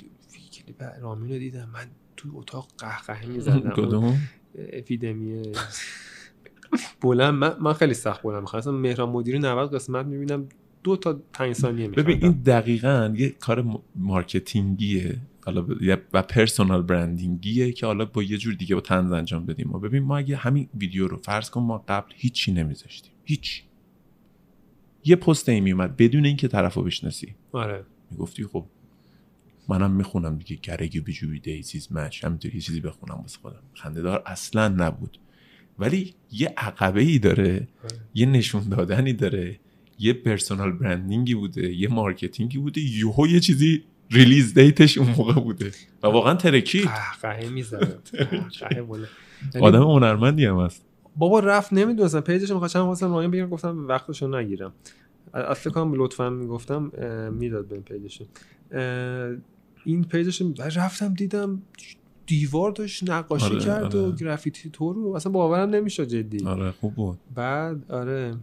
کلیپ 0.53 0.83
رامین 1.01 1.33
رو 1.33 1.39
دیدم. 1.39 1.69
من 1.73 1.87
تو 2.17 2.29
اتاق 2.35 2.69
قهقه 2.79 3.27
می‌زدم. 3.27 4.19
اپیدمی. 4.79 5.53
بلند 7.01 7.35
من, 7.35 7.57
من 7.61 7.73
خیلی 7.73 7.95
سخت 7.95 8.23
بلند 8.23 8.41
می‌خوام. 8.41 8.59
مثلا 8.59 8.73
مهران 8.73 9.09
مدیری 9.09 9.39
90 9.39 9.75
قسمت 9.75 10.07
می‌بینم. 10.07 10.49
دو 10.83 10.97
تا 10.97 11.23
5 11.33 11.53
ثانیه 11.53 11.89
ببین 11.89 12.25
این 12.25 12.33
دقیقا 12.33 13.15
یه 13.17 13.29
کار 13.29 13.81
marketing 13.97 14.88
یه. 14.88 15.19
حالا 15.45 15.67
و 16.13 16.23
personal 16.23 16.83
branding 16.83 17.55
یه 17.55 17.73
که 17.73 17.87
حالا 17.87 18.05
با 18.05 18.23
یه 18.23 18.39
جور 18.39 18.55
دیگه 18.55 18.75
با 18.75 18.81
طنز 18.81 19.13
انجام 19.13 19.47
بدیم. 19.47 19.69
ما 19.69 19.79
ببین 19.79 20.03
ما 20.03 20.17
اگه 20.19 20.37
همین 20.37 20.69
ویدیو 20.79 21.09
رو 21.09 21.17
فرض 21.17 21.51
کن 21.51 21.61
ما 21.61 21.85
قبل 21.89 22.13
هیچی 22.17 22.53
نمیذاشتیم. 22.53 23.13
هیچ 23.25 23.63
یه 25.05 25.17
پست 25.17 25.49
ای 25.49 25.61
میومد 25.61 25.97
بدون 25.97 26.25
اینکه 26.25 26.49
طرفو 26.49 26.83
بشناسی. 26.83 27.35
آره. 27.53 27.85
می‌گفتی 28.11 28.45
خب 28.45 28.65
منم 29.69 29.91
می‌خونم 29.91 30.39
دیگه. 30.39 30.61
گرگی 30.63 31.01
بجوی 31.01 31.39
دیزیز 31.39 31.93
مچ. 31.93 32.25
همینطوری 32.25 32.55
یه 32.55 32.61
چیزی 32.61 32.81
بخونم 32.81 33.15
واسه 33.15 33.39
خودم. 33.39 33.63
خندهدار 33.75 34.23
اصلا 34.27 34.69
نبود. 34.69 35.19
ولی 35.79 36.15
یه 36.33 36.55
عقبه 36.57 37.01
ای 37.01 37.19
داره. 37.19 37.69
آره. 37.85 38.01
یه 38.15 38.27
نشون 38.27 38.63
دادنی 38.63 39.13
داره. 39.13 39.61
یه 40.03 40.13
پرسونال 40.13 40.73
برندینگی 40.73 41.35
بوده 41.35 41.75
یه 41.75 41.89
مارکتینگی 41.89 42.59
بوده 42.59 42.81
یهو 42.81 43.27
یه 43.27 43.41
چیزی 43.41 43.83
ریلیز 44.11 44.55
دیتش 44.55 44.99
اون 44.99 45.09
موقع 45.19 45.41
بوده. 45.41 45.71
و 46.03 46.07
واقعا 46.07 46.35
ترکی 46.35 46.81
قهقه 46.81 47.49
می‌زنه. 47.49 47.95
آدم 49.61 49.83
هنرمندی 49.83 50.45
هم 50.45 50.61
هست. 50.61 50.85
بابا 51.17 51.41
رفت 51.41 51.73
نمی‌دونستم 51.73 52.21
پیجش 52.21 52.51
می‌خواستم 52.51 52.85
خواستم 52.85 53.15
رایم 53.15 53.31
بگیرم 53.31 53.49
گفتم 53.49 53.89
وقتشو 53.89 54.39
نگیرم. 54.39 54.73
فکر 55.57 55.71
کنم 55.71 55.95
لطفا 55.95 56.31
می‌گفتم 56.31 56.93
می‌داد 57.33 57.69
به 57.69 57.81
page 57.81 58.05
ش. 58.05 58.23
این 59.85 60.05
page 60.05 60.30
ش 60.30 60.43
رفتم 60.77 61.15
دیدم 61.15 61.63
دیوار 62.27 62.71
داشت 62.71 63.11
نقاشی 63.11 63.45
آره، 63.45 63.59
کرد 63.59 63.97
آره. 63.97 64.09
و 64.09 64.13
گرافیتی 64.13 64.71
تو 64.71 64.93
رو 64.93 65.15
اصلا 65.15 65.33
باورم 65.33 65.71
نمیشه 65.71 66.07
جدی. 66.07 66.45
آره 66.45 66.71
خوب 66.71 66.95
بود. 66.95 67.19
بعد 67.35 67.93
آره. 67.93 68.35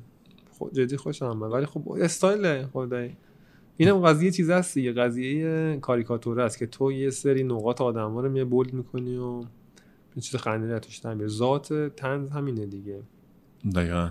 جدی 0.74 0.98
خوشم 0.98 1.26
آمد 1.26 1.52
ولی 1.52 1.66
خب 1.66 1.92
استایل 2.02 2.64
خدای 2.64 3.10
اینم 3.78 4.00
قضیه 4.00 4.32
چیز 4.32 4.50
هست 4.50 4.78
یه 4.78 4.92
قضیه 4.92 5.78
کاریکاتور 5.82 6.42
است 6.42 6.58
که 6.58 6.68
تو 6.68 6.92
یه 6.92 7.10
سری 7.10 7.44
نقاط 7.44 7.82
آدم 7.82 8.18
رو 8.18 8.30
میای 8.30 8.44
bold 8.44 8.74
می‌کنی 8.74 9.18
و 9.18 9.42
یه 10.16 10.22
چیز 10.22 10.36
خنده 10.36 10.80
توش 10.80 11.02
ذات 11.28 11.74
طنز 11.74 12.30
همینه 12.30 12.66
دیگه. 12.66 13.02
دقیقا. 13.76 14.10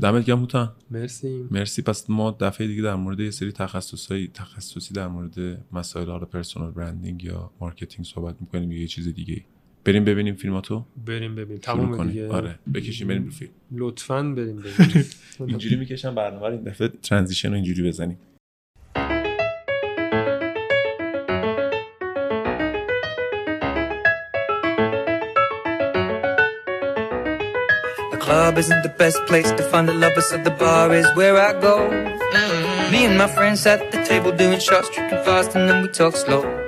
دمت 0.00 0.24
گرم 0.24 0.40
بودن 0.40 0.72
مرسی. 0.90 1.48
مرسی. 1.50 1.82
پس 1.82 2.10
ما 2.10 2.36
دفعه 2.40 2.66
دیگه 2.66 2.82
در 2.82 2.94
مورد 2.94 3.20
یه 3.20 3.30
سری 3.30 3.52
تخصصی 3.52 4.30
تخصصی 4.34 4.94
در 4.94 5.08
مورد 5.08 5.64
مسائل 5.72 6.10
حالا 6.10 6.24
personal 6.24 6.70
branding 6.70 7.24
یا 7.24 7.50
marketing 7.60 8.06
صحبت 8.06 8.36
می‌کنیم 8.40 8.72
یا 8.72 8.80
یه 8.80 8.86
چیز 8.86 9.08
دیگه 9.08 9.44
بریم 9.88 10.04
ببینیم 10.04 10.34
فیلماتو 10.34 10.84
بریم 11.06 11.34
ببینیم 11.34 11.58
تمام 11.58 12.06
دیگه 12.06 12.28
آره 12.28 12.58
بکشیم 12.74 13.08
بریم 13.08 13.30
فیلم 13.30 13.50
لطفا 13.72 14.22
بریم 14.22 14.56
ببینیم 14.56 15.04
اینجوری 15.40 15.76
می‌کشم 15.76 16.14
برنامه 16.14 16.42
این 16.42 16.62
دفعه 16.62 16.88
transition 16.88 17.48
رو 17.48 17.54
اینجوری 17.54 17.82
بزنیم 17.88 18.18
club 28.20 28.58
isn't 28.58 28.82
the 28.82 28.94
best 29.02 29.18
place 29.26 29.50
to 29.58 29.62
find 29.70 29.88
the 29.88 29.94
lovers, 29.94 30.26
so 30.30 30.36
the 30.36 30.50
bar 30.62 30.92
is 30.92 31.08
where 31.18 31.36
I 31.48 31.52
go. 31.68 31.76
Mm-hmm. 31.88 32.92
Me 32.92 33.06
and 33.06 33.16
my 33.16 33.28
friends 33.36 33.64
at 33.72 33.80
the 33.92 34.00
table 34.10 34.32
doing 34.32 34.60
shots, 34.68 34.88
drinking 34.94 35.22
fast, 35.24 35.56
and 35.56 35.64
then 35.68 35.78
we 35.82 35.88
talk 36.00 36.14
slow. 36.24 36.67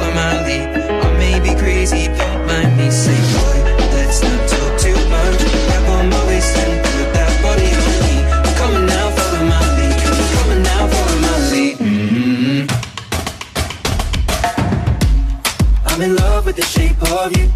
of 17.25 17.37
you. 17.37 17.47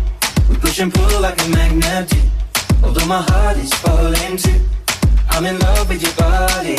We 0.49 0.55
push 0.57 0.79
and 0.79 0.93
pull 0.93 1.21
like 1.21 1.41
a 1.43 1.47
magnet 1.49 2.09
do. 2.09 2.17
Although 2.83 3.07
my 3.07 3.21
heart 3.29 3.57
is 3.57 3.73
falling 3.73 4.37
too. 4.37 4.59
I'm 5.29 5.45
in 5.45 5.57
love 5.59 5.89
with 5.89 6.01
your 6.03 6.13
body. 6.13 6.75